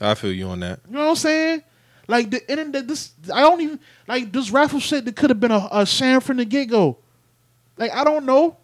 I 0.00 0.14
feel 0.14 0.32
you 0.32 0.48
on 0.48 0.60
that. 0.60 0.80
You 0.86 0.94
know 0.94 1.00
what 1.00 1.10
I'm 1.10 1.16
saying? 1.16 1.62
Like 2.08 2.30
the 2.30 2.50
internet, 2.50 2.88
this 2.88 3.12
I 3.32 3.40
don't 3.40 3.60
even 3.60 3.80
like 4.08 4.32
this 4.32 4.50
raffle 4.50 4.80
shit 4.80 5.04
that 5.04 5.16
could 5.16 5.30
have 5.30 5.40
been 5.40 5.52
a, 5.52 5.68
a 5.70 5.86
sham 5.86 6.20
from 6.20 6.38
the 6.38 6.44
get 6.44 6.68
go. 6.68 6.98
Like 7.76 7.92
I 7.92 8.04
don't 8.04 8.26
know. 8.26 8.56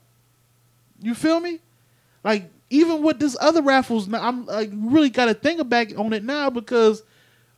You 1.01 1.15
feel 1.15 1.39
me? 1.39 1.61
Like 2.25 2.51
even 2.71 3.03
with 3.03 3.19
this 3.19 3.37
other 3.41 3.63
raffles, 3.63 4.09
now 4.09 4.27
I'm 4.27 4.47
like 4.47 4.71
really 4.73 5.11
got 5.11 5.27
to 5.27 5.35
think 5.35 5.67
back 5.69 5.97
on 5.99 6.13
it 6.13 6.25
now 6.25 6.51
because 6.51 7.03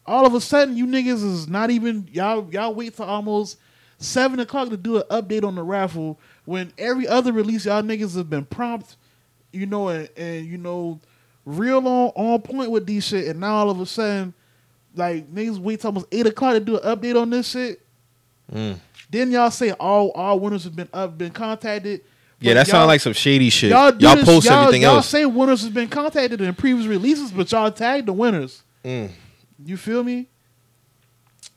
all 0.07 0.27
of 0.27 0.35
a 0.35 0.41
sudden 0.41 0.77
you 0.77 0.87
niggas 0.87 1.25
is 1.25 1.49
not 1.49 1.71
even 1.71 2.09
y'all 2.13 2.49
y'all 2.53 2.75
wait 2.75 2.95
for 2.95 3.05
almost 3.05 3.59
seven 3.99 4.41
o'clock 4.41 4.71
to 4.71 4.77
do 4.77 4.97
an 4.97 5.03
update 5.11 5.45
on 5.45 5.55
the 5.55 5.63
raffle 5.63 6.19
when 6.45 6.73
every 6.79 7.07
other 7.07 7.33
release 7.33 7.67
y'all 7.67 7.83
niggas 7.83 8.17
have 8.17 8.31
been 8.31 8.45
prompt, 8.45 8.97
you 9.53 9.67
know, 9.67 9.89
and, 9.89 10.09
and 10.17 10.47
you 10.47 10.59
know, 10.59 10.99
real 11.45 11.87
on 11.87 12.13
on 12.15 12.41
point 12.43 12.71
with 12.71 12.87
these 12.87 13.05
shit, 13.05 13.27
and 13.29 13.41
now 13.41 13.55
all 13.55 13.71
of 13.71 13.81
a 13.81 13.87
sudden, 13.87 14.35
like 14.95 15.33
niggas 15.33 15.59
wait 15.59 15.81
till 15.81 15.89
almost 15.89 16.07
eight 16.13 16.27
o'clock 16.27 16.55
to 16.55 16.61
do 16.61 16.79
an 16.79 16.97
update 16.97 17.21
on 17.21 17.31
this 17.31 17.49
shit. 17.49 17.81
Mm. 18.53 18.79
Then 19.11 19.31
y'all 19.31 19.51
say 19.51 19.73
all 19.73 20.11
all 20.13 20.41
winners 20.41 20.65
have 20.65 20.77
been 20.77 20.89
up 20.93 21.19
been 21.19 21.33
contacted. 21.33 22.03
Yeah, 22.41 22.55
that 22.55 22.67
y'all- 22.67 22.73
sounds 22.73 22.89
like 22.89 23.01
some 23.01 23.13
shady 23.13 23.51
shit. 23.51 23.71
Y'all, 23.71 23.95
Y'all, 23.99 24.17
this- 24.17 24.25
post 24.25 24.47
y'all- 24.47 24.63
everything 24.63 24.83
y'all 24.83 24.97
else. 24.97 25.09
say 25.09 25.27
winners 25.27 25.61
has 25.63 25.71
been 25.71 25.89
contacted 25.89 26.41
in 26.41 26.55
previous 26.55 26.87
releases, 26.87 27.31
but 27.31 27.51
y'all 27.53 27.71
tagged 27.71 28.07
the 28.09 28.13
winners. 28.13 28.63
Mm. 28.85 29.11
You 29.65 29.77
feel 29.77 30.03
me? 30.03 30.27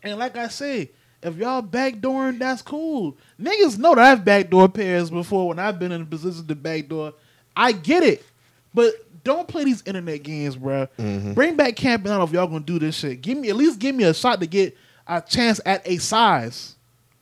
And 0.04 0.20
like 0.20 0.36
I 0.38 0.50
say, 0.50 0.92
if 1.22 1.38
y'all 1.38 1.62
backdooring, 1.64 2.38
that's 2.40 2.62
cool. 2.62 3.18
Niggas 3.42 3.78
know 3.78 3.96
that 3.96 4.04
I've 4.12 4.26
backdoor 4.26 4.68
pairs 4.68 5.10
before 5.10 5.48
when 5.48 5.60
I've 5.60 5.80
been 5.80 5.94
in 5.94 6.02
a 6.02 6.06
position 6.06 6.46
to 6.48 6.56
backdoor. 6.56 7.14
I 7.56 7.72
get 7.72 8.04
it. 8.04 8.26
But 8.74 8.94
don't 9.24 9.48
play 9.48 9.64
these 9.64 9.82
internet 9.86 10.24
games, 10.24 10.58
bruh. 10.58 10.90
Mm-hmm. 11.00 11.32
Bring 11.34 11.56
back 11.56 11.78
camping 11.78 12.12
out 12.12 12.24
if 12.24 12.34
y'all 12.34 12.48
gonna 12.48 12.60
do 12.60 12.78
this 12.80 12.96
shit. 12.98 13.22
Give 13.22 13.38
me 13.38 13.50
at 13.50 13.56
least 13.56 13.80
give 13.80 13.96
me 13.96 14.04
a 14.04 14.14
shot 14.14 14.42
to 14.42 14.48
get 14.48 14.76
a 15.08 15.22
chance 15.22 15.62
at 15.66 15.88
a 15.88 15.98
size. 15.98 16.76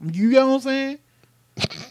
You 0.03 0.31
get 0.31 0.43
what 0.47 0.53
I'm 0.55 0.59
saying? 0.61 0.97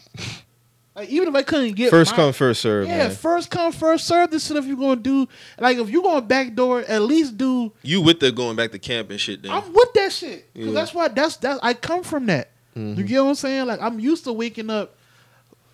like 1.01 1.09
even 1.09 1.27
if 1.29 1.33
I 1.33 1.41
couldn't 1.41 1.73
get 1.73 1.89
First 1.89 2.11
my- 2.11 2.17
come, 2.17 2.33
first 2.33 2.61
serve, 2.61 2.87
yeah, 2.87 3.07
man. 3.07 3.11
first 3.15 3.49
come, 3.49 3.71
first 3.71 4.05
serve. 4.05 4.29
This 4.29 4.45
shit 4.45 4.55
if 4.55 4.65
you're 4.65 4.77
gonna 4.77 4.97
do 4.97 5.27
like 5.57 5.79
if 5.79 5.89
you're 5.89 6.03
gonna 6.03 6.21
backdoor, 6.21 6.81
at 6.81 7.01
least 7.01 7.37
do 7.37 7.73
You 7.81 8.01
with 8.01 8.19
the 8.19 8.31
going 8.31 8.55
back 8.55 8.71
to 8.71 8.77
camp 8.79 9.09
and 9.09 9.19
shit 9.19 9.41
then. 9.41 9.51
I'm 9.51 9.73
with 9.73 9.93
that 9.93 10.11
shit. 10.11 10.53
Cause 10.53 10.65
Yeah. 10.65 10.71
that's 10.73 10.93
why 10.93 11.07
that's 11.07 11.37
that 11.37 11.59
I 11.63 11.73
come 11.73 12.03
from 12.03 12.27
that. 12.27 12.51
You 12.75 12.81
mm-hmm. 12.81 13.01
get 13.05 13.19
what 13.21 13.29
I'm 13.29 13.35
saying? 13.35 13.65
Like 13.65 13.81
I'm 13.81 13.99
used 13.99 14.25
to 14.25 14.33
waking 14.33 14.69
up 14.69 14.95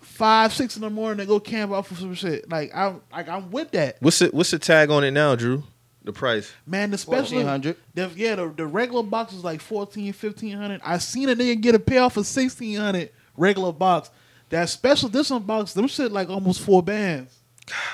five, 0.00 0.54
six 0.54 0.76
in 0.76 0.82
the 0.82 0.88
morning 0.88 1.18
to 1.18 1.26
go 1.26 1.38
camp 1.40 1.72
off 1.72 1.88
for 1.88 1.94
some 1.94 2.14
shit. 2.14 2.48
Like 2.48 2.74
I'm 2.74 3.02
like 3.12 3.28
I'm 3.28 3.50
with 3.50 3.70
that. 3.72 3.98
What's 4.00 4.20
the 4.20 4.28
what's 4.28 4.50
the 4.50 4.58
tag 4.58 4.88
on 4.88 5.04
it 5.04 5.10
now, 5.10 5.34
Drew? 5.34 5.62
The 6.04 6.12
price. 6.14 6.50
Man, 6.66 6.90
the 6.90 6.96
special 6.96 7.24
Fourteen 7.24 7.46
hundred. 7.46 7.76
the, 7.92 8.10
yeah, 8.16 8.34
the, 8.34 8.48
the 8.48 8.66
regular 8.66 9.02
box 9.02 9.34
is 9.34 9.44
like 9.44 9.60
14, 9.60 10.06
1500. 10.06 10.80
I 10.82 10.96
seen 10.96 11.28
a 11.28 11.36
nigga 11.36 11.60
get 11.60 11.74
a 11.74 11.78
payoff 11.78 12.14
for 12.14 12.24
sixteen 12.24 12.78
hundred 12.78 13.10
regular 13.36 13.72
box. 13.72 14.10
That 14.50 14.68
special 14.68 15.08
edition 15.08 15.40
box, 15.40 15.72
them 15.74 15.86
shit 15.88 16.10
like 16.10 16.30
almost 16.30 16.60
four 16.62 16.82
bands. 16.82 17.34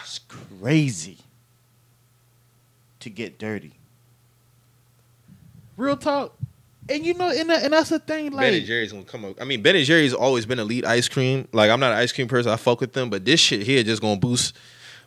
It's 0.03 0.21
crazy 0.61 1.19
to 3.01 3.11
get 3.11 3.39
dirty. 3.39 3.73
Real 5.77 5.97
talk. 5.97 6.33
And 6.89 7.05
you 7.05 7.15
know, 7.15 7.31
and, 7.31 7.49
that, 7.49 7.63
and 7.65 7.73
that's 7.73 7.89
the 7.89 7.99
thing, 7.99 8.31
like 8.33 8.43
ben 8.43 8.55
and 8.55 8.67
Jerry's 8.67 8.93
gonna 8.93 9.05
come 9.05 9.25
up. 9.25 9.41
I 9.41 9.45
mean, 9.45 9.63
Ben 9.63 9.75
and 9.75 9.85
Jerry's 9.87 10.13
always 10.13 10.45
been 10.45 10.59
elite 10.59 10.85
ice 10.85 11.09
cream. 11.09 11.49
Like 11.53 11.71
I'm 11.71 11.81
not 11.81 11.93
an 11.93 11.99
ice 11.99 12.13
cream 12.13 12.29
person. 12.29 12.53
I 12.53 12.57
fuck 12.57 12.81
with 12.81 12.93
them, 12.93 13.09
but 13.09 13.25
this 13.25 13.41
shit 13.41 13.63
here 13.63 13.83
just 13.83 14.03
gonna 14.03 14.21
boost 14.21 14.55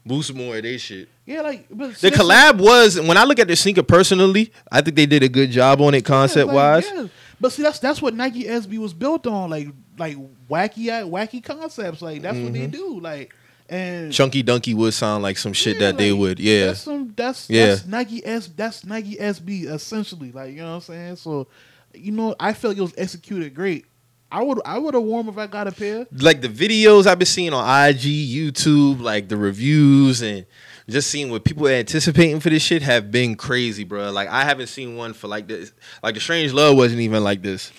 boost 0.03 0.33
more 0.33 0.57
of 0.57 0.63
they 0.63 0.77
shit. 0.77 1.07
yeah, 1.25 1.41
like 1.41 1.67
but 1.69 1.93
The 1.95 2.09
collab 2.09 2.57
was 2.59 2.99
when 2.99 3.15
I 3.15 3.25
look 3.25 3.37
at 3.39 3.47
the 3.47 3.55
sneaker 3.55 3.83
personally, 3.83 4.51
I 4.71 4.81
think 4.81 4.95
they 4.95 5.05
did 5.05 5.21
a 5.21 5.29
good 5.29 5.51
job 5.51 5.79
on 5.81 5.93
it 5.93 6.03
concept 6.03 6.47
Yeah, 6.47 6.53
wise. 6.55 6.89
yeah. 6.91 7.07
But 7.39 7.51
see, 7.51 7.61
that's 7.61 7.77
that's 7.77 8.01
what 8.01 8.15
Nike 8.15 8.45
SB 8.45 8.79
was 8.79 8.93
built 8.95 9.27
on, 9.27 9.51
like 9.51 9.67
like 9.97 10.17
wacky 10.49 10.87
wacky 11.09 11.43
concepts. 11.43 12.01
Like 12.01 12.21
that's 12.21 12.37
what 12.37 12.53
they 12.53 12.67
mm-hmm. 12.67 12.71
do. 12.71 12.99
Like 12.99 13.33
and 13.69 14.13
Chunky 14.13 14.43
Dunky 14.43 14.73
would 14.73 14.93
sound 14.93 15.23
like 15.23 15.37
some 15.37 15.53
shit 15.53 15.75
yeah, 15.75 15.87
that 15.87 15.97
they 15.97 16.11
like, 16.11 16.19
would. 16.19 16.39
Yeah. 16.39 16.67
That's 16.67 16.81
some 16.81 17.13
that's 17.15 17.49
Yeah. 17.49 17.67
that's 17.67 17.85
Nike 17.85 18.25
S 18.25 18.47
that's 18.47 18.85
Nike 18.85 19.15
SB 19.15 19.65
essentially. 19.65 20.31
Like 20.31 20.51
you 20.51 20.61
know 20.61 20.69
what 20.69 20.75
I'm 20.75 20.81
saying. 20.81 21.15
So 21.17 21.47
you 21.93 22.11
know, 22.11 22.35
I 22.39 22.53
felt 22.53 22.71
like 22.71 22.79
it 22.79 22.81
was 22.81 22.93
executed 22.97 23.53
great. 23.53 23.85
I 24.31 24.43
would 24.43 24.59
I 24.65 24.77
would 24.77 24.93
have 24.93 25.03
worn 25.03 25.27
if 25.27 25.37
I 25.37 25.47
got 25.47 25.67
a 25.67 25.71
pair. 25.71 26.05
like 26.11 26.41
the 26.41 26.49
videos 26.49 27.07
I've 27.07 27.19
been 27.19 27.25
seeing 27.25 27.53
on 27.53 27.89
IG, 27.89 28.01
YouTube, 28.01 29.01
like 29.01 29.29
the 29.29 29.37
reviews 29.37 30.21
and 30.21 30.45
just 30.89 31.09
seeing 31.09 31.29
what 31.29 31.43
people 31.43 31.67
are 31.67 31.71
anticipating 31.71 32.39
for 32.39 32.49
this 32.49 32.61
shit 32.61 32.81
have 32.81 33.09
been 33.11 33.35
crazy, 33.35 33.83
bro. 33.83 34.11
Like 34.11 34.29
I 34.29 34.43
haven't 34.43 34.67
seen 34.67 34.95
one 34.97 35.13
for 35.13 35.27
like 35.27 35.47
this. 35.47 35.71
Like 36.03 36.15
the 36.15 36.21
Strange 36.21 36.53
Love 36.53 36.75
wasn't 36.75 37.01
even 37.01 37.23
like 37.23 37.41
this. 37.41 37.71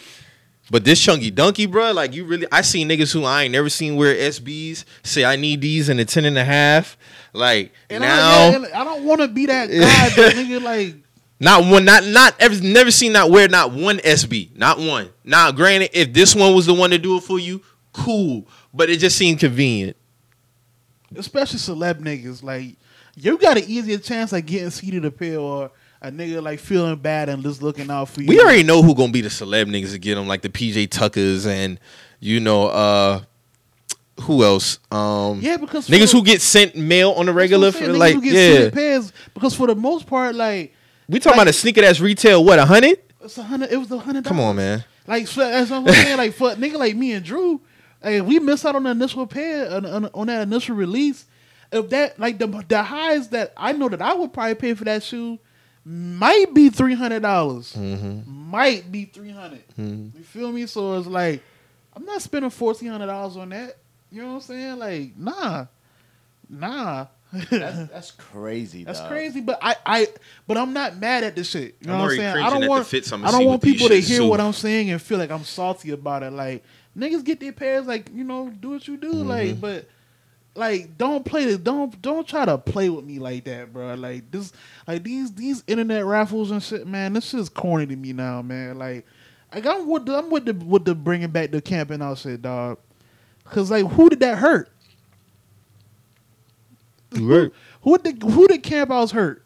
But 0.70 0.85
this 0.85 1.01
chunky 1.01 1.31
donkey, 1.31 1.66
bro, 1.66 1.93
like 1.93 2.15
you 2.15 2.24
really, 2.24 2.47
I 2.53 2.61
seen 2.61 2.89
niggas 2.89 3.12
who 3.12 3.24
I 3.24 3.45
ain't 3.45 3.53
never 3.53 3.70
seen 3.70 3.97
wear 3.97 4.15
SBs 4.15 4.85
say 5.03 5.24
I 5.24 5.36
need 5.36 5.61
these 5.62 5.89
in 5.89 5.99
a 5.99 6.05
ten 6.05 6.24
and 6.24 6.36
a 6.36 6.45
half. 6.45 6.97
Like 7.32 7.73
And 7.89 8.03
now, 8.03 8.11
I, 8.11 8.51
yeah, 8.51 8.81
I 8.81 8.85
don't 8.85 9.05
want 9.05 9.20
to 9.23 9.28
be 9.28 9.47
that 9.47 9.69
guy, 9.69 9.74
that 9.77 10.35
nigga. 10.36 10.62
Like 10.62 10.97
not 11.40 11.65
one, 11.65 11.85
not 11.85 12.05
not 12.05 12.35
ever, 12.39 12.61
never 12.62 12.90
seen 12.90 13.12
not 13.12 13.31
wear 13.31 13.49
not 13.49 13.73
one 13.73 13.99
SB, 13.99 14.57
not 14.57 14.78
one. 14.78 15.09
Now, 15.24 15.53
granted, 15.53 15.90
if 15.93 16.12
this 16.12 16.35
one 16.35 16.55
was 16.55 16.66
the 16.66 16.74
one 16.74 16.90
to 16.90 16.99
do 16.99 17.16
it 17.16 17.23
for 17.23 17.39
you, 17.39 17.62
cool. 17.93 18.47
But 18.74 18.90
it 18.90 18.99
just 18.99 19.16
seemed 19.16 19.40
convenient. 19.40 19.97
especially 21.16 21.59
celeb 21.61 22.01
niggas, 22.01 22.43
like 22.43 22.77
you 23.16 23.39
got 23.39 23.57
an 23.57 23.65
easier 23.66 23.99
chance 23.99 24.32
of 24.32 24.45
getting 24.45 24.70
seated 24.70 25.05
a 25.05 25.11
pair 25.11 25.39
or 25.39 25.70
a 26.00 26.10
nigga 26.10 26.42
like 26.42 26.60
feeling 26.60 26.96
bad 26.96 27.28
and 27.28 27.42
just 27.42 27.62
looking 27.62 27.90
out 27.90 28.08
for 28.08 28.22
you. 28.22 28.28
We 28.28 28.40
already 28.40 28.62
know 28.62 28.82
who 28.82 28.94
gonna 28.94 29.12
be 29.12 29.20
the 29.20 29.28
celeb 29.28 29.66
niggas 29.66 29.92
to 29.92 29.98
get 29.98 30.14
them, 30.14 30.28
like 30.28 30.42
the 30.42 30.48
PJ 30.48 30.90
Tuckers 30.90 31.46
and 31.46 31.80
you 32.20 32.40
know 32.40 32.66
uh 32.68 33.20
who 34.22 34.44
else? 34.44 34.78
Um 34.90 35.40
yeah, 35.40 35.56
because 35.56 35.88
niggas 35.88 36.12
who 36.12 36.22
get 36.22 36.40
sent 36.40 36.76
mail 36.76 37.12
on 37.12 37.26
the 37.26 37.32
regular 37.32 37.72
for 37.72 37.92
like 37.92 38.16
yeah. 38.22 38.70
pairs 38.70 39.12
because 39.34 39.54
for 39.54 39.66
the 39.66 39.74
most 39.74 40.06
part, 40.06 40.34
like 40.34 40.74
We 41.08 41.18
talking 41.18 41.36
like- 41.36 41.42
about 41.42 41.48
a 41.48 41.52
sneaker 41.52 41.80
that's 41.80 42.00
retail 42.00 42.44
what 42.44 42.58
a 42.58 42.64
hundred? 42.66 43.00
it's 43.20 43.36
a 43.38 43.42
hundred. 43.42 43.70
It 43.72 43.76
was 43.76 43.90
a 43.90 43.98
hundred. 43.98 44.24
Come 44.24 44.40
on, 44.40 44.56
man. 44.56 44.84
Like 45.06 45.26
so 45.26 45.40
that's 45.40 45.70
what 45.70 45.88
I'm 45.88 45.88
saying. 45.88 46.16
Like 46.18 46.32
for 46.34 46.52
a 46.52 46.54
nigga 46.54 46.74
like 46.74 46.94
me 46.96 47.12
and 47.12 47.24
Drew, 47.24 47.60
like 48.02 48.22
we 48.24 48.38
miss 48.38 48.64
out 48.64 48.76
on 48.76 48.84
the 48.84 48.90
initial 48.90 49.26
pair 49.26 49.70
on, 49.72 49.84
on, 49.84 50.06
on 50.14 50.26
that 50.28 50.42
initial 50.42 50.76
release. 50.76 51.26
If 51.72 51.90
that 51.90 52.18
like 52.18 52.38
the 52.38 52.46
the 52.68 52.82
highs 52.82 53.28
that 53.28 53.52
I 53.56 53.72
know 53.72 53.88
that 53.88 54.00
I 54.00 54.14
would 54.14 54.32
probably 54.32 54.54
pay 54.54 54.74
for 54.74 54.84
that 54.84 55.02
shoe 55.02 55.38
might 55.89 56.52
be 56.52 56.69
three 56.69 56.94
hundred 56.94 57.23
dollars. 57.23 57.73
Mm-hmm. 57.73 58.51
Might 58.51 58.93
be 58.93 59.06
three 59.06 59.35
You 59.78 60.12
feel 60.24 60.52
me? 60.52 60.66
So 60.66 60.98
it's 60.98 61.06
like 61.06 61.43
I'm 61.97 62.05
not 62.05 62.20
spending 62.20 62.51
fourteen 62.51 62.90
hundred 62.90 63.06
dollars 63.06 63.36
on 63.39 63.48
that. 63.51 63.78
You 64.12 64.20
know 64.23 64.28
what 64.28 64.35
I'm 64.35 64.40
saying? 64.43 64.78
Like 64.78 65.16
nah, 65.16 65.66
nah. 66.48 67.06
That's, 67.32 67.51
that's 67.93 68.10
crazy. 68.12 68.85
That's 68.85 69.01
dog. 69.01 69.10
crazy, 69.10 69.40
but 69.40 69.59
I, 69.60 69.77
I, 69.85 70.09
but 70.47 70.56
I'm 70.56 70.73
not 70.73 70.97
mad 70.97 71.24
at 71.24 71.36
this 71.36 71.51
shit. 71.51 71.77
You 71.81 71.89
know 71.89 71.94
I'm 71.94 72.01
what 72.01 72.10
I'm 72.12 72.16
saying? 72.16 72.36
I 72.36 72.51
don't 72.51 72.66
want, 72.66 72.86
fits 72.86 73.12
I'ma 73.12 73.31
don't 73.31 73.44
want 73.44 73.62
people 73.62 73.89
to 73.89 74.01
hear 74.01 74.19
too. 74.20 74.28
what 74.28 74.40
I'm 74.40 74.55
saying 74.55 74.90
and 74.90 75.01
feel 75.01 75.19
like 75.19 75.31
I'm 75.31 75.44
salty 75.44 75.90
about 75.90 76.23
it. 76.23 76.32
Like 76.32 76.65
niggas 76.97 77.24
get 77.24 77.40
their 77.40 77.52
pairs, 77.52 77.86
like 77.86 78.10
you 78.15 78.24
know, 78.24 78.51
do 78.51 78.70
what 78.70 78.89
you 78.89 78.97
do, 78.97 79.12
Mm-hmm. 79.12 79.28
like, 79.28 79.60
but 79.60 79.89
like 80.59 80.98
don't 80.98 81.24
play 81.24 81.44
the 81.44 81.56
don't 81.56 82.01
don't 82.02 82.26
try 82.26 82.44
to 82.44 82.59
play 82.59 82.90
with 82.90 83.05
me 83.05 83.18
like 83.18 83.44
that, 83.44 83.72
bro. 83.72 83.94
Like 83.94 84.30
this, 84.30 84.52
like 84.86 85.05
these 85.05 85.32
these 85.32 85.62
internet 85.66 86.05
raffles 86.05 86.51
and 86.51 86.62
shit, 86.62 86.86
man. 86.86 87.12
This 87.12 87.30
shit's 87.30 87.48
corny 87.48 87.86
to 87.86 87.97
me 87.97 88.12
now, 88.12 88.43
man. 88.43 88.78
Like, 88.78 89.06
like 89.55 89.64
I'm 89.64 89.89
with 89.89 90.06
the, 90.06 90.18
I'm 90.18 90.30
with 90.30 90.44
the 90.44 90.55
with 90.55 90.85
the 90.85 90.94
bringing 90.94 91.30
back 91.30 91.52
the 91.52 91.62
camping 91.62 92.02
out 92.02 92.18
shit, 92.18 92.43
dog. 92.43 92.78
Cause 93.44 93.70
like, 93.70 93.86
who 93.86 94.10
did 94.10 94.20
that 94.20 94.39
hurt? 94.39 94.68
Right. 97.12 97.51
Who 97.82 97.97
did 97.98 98.22
who 98.22 98.48
did 98.48 98.62
camp 98.62 98.90
outs 98.90 99.12
hurt? 99.12 99.44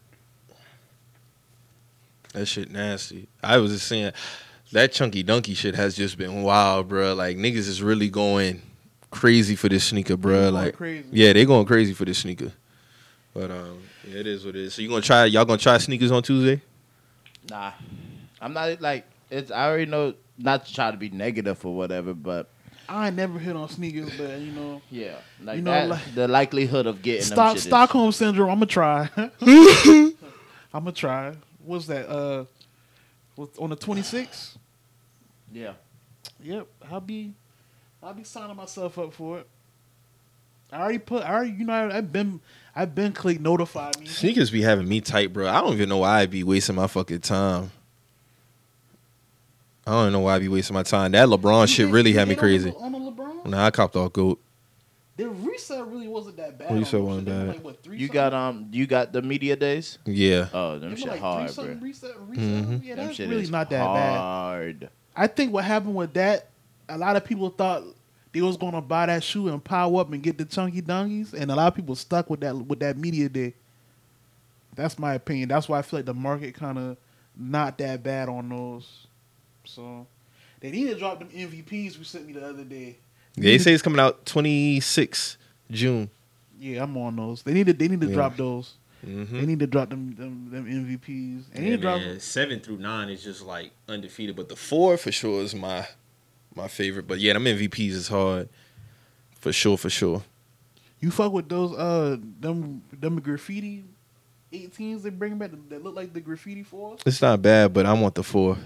That 2.33 2.47
shit 2.47 2.71
nasty. 2.71 3.29
I 3.43 3.59
was 3.59 3.73
just 3.73 3.87
saying 3.87 4.13
that 4.73 4.93
chunky 4.93 5.23
donkey 5.23 5.55
shit 5.55 5.75
has 5.75 5.95
just 5.95 6.17
been 6.17 6.43
wild, 6.43 6.89
bro. 6.89 7.15
Like 7.15 7.37
niggas 7.37 7.69
is 7.69 7.83
really 7.83 8.09
going 8.09 8.63
crazy 9.13 9.55
for 9.55 9.69
this 9.69 9.85
sneaker, 9.85 10.17
They 10.17 10.21
bro. 10.23 10.49
Like 10.51 10.75
crazy. 10.77 11.07
yeah, 11.13 11.33
they 11.33 11.45
going 11.45 11.65
crazy 11.67 11.93
for 11.95 12.05
this 12.05 12.19
sneaker. 12.19 12.53
But 13.35 13.51
um, 13.51 13.83
yeah, 14.07 14.21
it 14.21 14.27
is 14.27 14.45
what 14.45 14.57
it 14.57 14.63
is. 14.63 14.75
So 14.75 14.83
you 14.83 14.89
gonna 14.89 15.01
try? 15.03 15.27
Y'all 15.27 15.45
gonna 15.45 15.59
try 15.59 15.79
sneakers 15.79 16.11
on 16.11 16.23
Tuesday? 16.23 16.61
Nah, 17.49 17.73
I'm 18.41 18.53
not 18.53 18.81
like 18.81 19.07
it's. 19.31 19.51
I 19.51 19.67
already 19.69 19.87
know 19.87 20.15
not 20.39 20.67
to 20.67 20.75
try 20.75 20.91
to 20.91 20.97
be 20.97 21.09
negative 21.11 21.65
or 21.65 21.75
whatever, 21.75 22.13
but 22.15 22.49
I 22.89 23.07
ain't 23.07 23.17
never 23.17 23.39
hit 23.39 23.55
on 23.57 23.69
sneakers, 23.69 24.11
but 24.19 24.39
you 24.41 24.53
know, 24.53 24.83
yeah, 24.91 25.15
like 25.43 25.57
You 25.57 25.63
know, 25.63 25.71
that, 25.71 25.89
like- 25.89 26.15
the 26.15 26.29
likelihood 26.29 26.87
of 26.87 27.01
getting 27.01 27.21
them 27.29 27.37
Stock, 27.37 27.51
shit 27.51 27.57
is- 27.59 27.63
Stockholm 27.65 28.13
syndrome. 28.13 28.51
I'm 28.51 28.57
gonna 28.57 28.67
try. 28.67 29.09
I'm 30.75 30.85
gonna 30.85 30.93
try. 30.93 31.35
What's 31.65 31.87
that? 31.87 32.09
Uh, 32.09 32.45
what's- 33.37 33.59
on 33.59 33.71
the 33.71 33.77
26th. 33.77 34.57
Yeah, 35.53 35.73
Yep, 36.43 36.67
I'll 36.91 37.01
be, 37.01 37.35
I'll 38.03 38.15
be 38.15 38.25
signing 38.25 38.57
myself 38.57 38.99
up 38.99 39.13
for 39.13 39.39
it. 39.39 39.47
I 40.73 40.81
already 40.81 40.99
put. 40.99 41.23
I 41.23 41.33
already, 41.35 41.51
you 41.53 41.65
know, 41.65 41.91
I've 41.93 42.11
been, 42.13 42.41
I've 42.75 42.95
been 42.95 43.13
click 43.13 43.41
notify 43.41 43.91
me. 44.01 44.07
Sneakers 44.07 44.51
be 44.51 44.63
having 44.63 44.89
me 44.89 45.01
tight, 45.01 45.33
bro. 45.33 45.47
I 45.49 45.61
don't 45.61 45.75
even 45.75 45.89
know 45.89 45.99
why 45.99 46.21
I 46.23 46.27
be 46.27 46.43
wasting 46.43 46.77
my 46.77 46.87
fucking 46.87 47.21
time. 47.21 47.71
I 49.87 49.91
don't 49.93 50.13
know 50.13 50.21
why 50.21 50.37
I 50.37 50.39
be 50.39 50.49
wasting 50.49 50.75
my 50.75 50.83
time. 50.83 51.13
That 51.13 51.29
LeBron 51.29 51.63
You 51.63 51.67
shit 51.67 51.87
hit- 51.87 51.93
really 51.93 52.13
had 52.13 52.29
me 52.29 52.35
hit 52.35 52.43
on 52.43 52.49
the- 52.49 52.59
crazy. 52.59 52.75
On 52.79 52.93
the 52.93 52.99
LeBron, 52.99 53.47
Nah, 53.47 53.67
I 53.67 53.71
copped 53.71 53.97
all 53.97 54.09
goat. 54.09 54.41
the 55.17 55.29
reset 55.29 55.85
really 55.89 56.07
wasn't 56.09 56.37
that 56.37 56.57
bad. 56.59 56.69
The 56.69 56.73
on 56.75 56.79
reset 56.79 57.01
wasn't 57.03 57.27
shit. 57.29 57.35
They 57.35 57.41
were 57.41 57.47
bad. 57.47 57.55
Like, 57.57 57.65
what, 57.65 57.83
three 57.83 57.97
you 57.99 58.07
something? 58.07 58.15
got 58.15 58.33
um, 58.35 58.69
you 58.73 58.87
got 58.87 59.13
the 59.13 59.21
media 59.23 59.57
days. 59.57 59.99
Yeah. 60.07 60.49
Oh, 60.55 60.79
They 60.79 60.87
them 60.87 60.97
shit 60.97 61.09
like 61.09 61.21
hard, 61.21 61.45
bro. 61.47 61.53
something 61.53 61.81
reset. 61.81 62.13
reset. 62.29 62.45
Mhm. 62.45 62.85
Yeah, 62.85 62.95
Them 62.95 63.05
that's 63.07 63.17
shit 63.17 63.29
really 63.29 63.43
is 63.43 63.51
not 63.51 63.69
that 63.71 63.85
bad. 63.85 64.17
hard. 64.19 64.89
I 65.17 65.27
think 65.27 65.53
what 65.53 65.65
happened 65.65 65.97
with 65.97 66.15
that, 66.15 66.49
a 66.95 66.99
lot 66.99 67.17
of 67.17 67.25
people 67.25 67.51
thought 67.51 67.83
they 68.33 68.41
was 68.41 68.57
gonna 68.57 68.81
buy 68.81 69.07
that 69.07 69.23
shoe 69.23 69.49
and 69.49 69.63
power 69.63 70.01
up 70.01 70.13
and 70.13 70.23
get 70.23 70.39
the 70.39 70.45
chunky 70.45 70.81
donkeys, 70.81 71.35
and 71.35 71.51
a 71.51 71.55
lot 71.55 71.69
of 71.69 71.75
people 71.75 71.95
stuck 71.95 72.31
with 72.31 72.41
that 72.41 72.57
with 72.57 72.81
that 72.81 72.97
media 72.97 73.29
day. 73.29 73.55
That's 74.75 74.99
my 74.99 75.15
opinion. 75.15 75.49
That's 75.49 75.69
why 75.69 75.79
I 75.79 75.83
feel 75.83 75.99
like 75.99 76.07
the 76.07 76.15
market 76.15 76.55
kind 76.55 76.79
of 76.79 76.97
not 77.37 77.79
that 77.79 78.03
bad 78.03 78.29
on 78.29 78.49
those. 78.49 79.07
So 79.65 80.07
they 80.61 80.71
need 80.71 80.89
to 80.89 80.95
drop 80.99 81.19
them 81.19 81.29
MVPs 81.29 81.99
we 81.99 82.05
sent 82.05 82.27
me 82.27 82.33
the 82.33 82.47
other 82.47 82.65
day. 82.65 82.97
They 83.37 83.59
say 83.59 83.73
it's 83.73 83.83
coming 83.83 84.01
out 84.01 84.25
26 84.27 85.37
June. 85.71 86.11
Yeah, 86.59 86.83
I'm 86.85 86.97
on 86.97 87.17
those. 87.17 87.43
They 87.43 87.53
need 87.53 87.67
to 87.67 87.73
they 87.73 87.89
need 87.89 88.01
to 88.01 88.07
Yeah. 88.09 88.15
drop 88.15 88.37
those. 88.37 88.75
Mm-hmm. 89.07 89.37
They 89.41 89.47
need 89.47 89.59
to 89.59 89.67
drop 89.67 89.91
them 89.91 90.15
them, 90.15 90.49
them 90.51 90.67
MVPs. 90.67 91.45
They 91.53 91.61
need 91.61 91.71
to 91.71 91.77
drop. 91.79 92.01
Seven 92.21 92.61
through 92.61 92.79
nine 92.79 93.09
is 93.09 93.23
just 93.23 93.43
like 93.43 93.73
undefeated, 93.89 94.37
but 94.37 94.49
the 94.49 94.57
four 94.57 94.97
for 94.97 95.11
sure 95.11 95.43
is 95.43 95.55
my 95.55 95.87
my 96.55 96.69
favorite. 96.69 97.07
But 97.07 97.19
yeah, 97.19 97.33
them 97.35 97.45
MVPs 97.45 97.91
is 97.91 98.09
hard 98.09 98.49
for 99.41 99.53
sure, 99.53 99.77
for 99.77 99.91
sure. 99.91 100.23
You 101.01 101.11
fuck 101.11 101.33
with 101.33 101.49
those 101.49 101.73
uh 101.77 102.17
them 102.41 102.83
them 102.93 103.21
graffiti 103.21 103.85
18s 104.53 105.03
they 105.03 105.11
bring 105.11 105.39
back 105.39 105.51
that 105.69 105.83
look 105.83 105.97
like 105.97 106.13
the 106.13 106.21
graffiti 106.21 106.63
four? 106.63 106.97
It's 107.05 107.21
not 107.21 107.43
bad, 107.43 107.73
but 107.73 107.87
I 107.87 107.93
want 107.95 108.15
the 108.15 108.23
four 108.23 108.57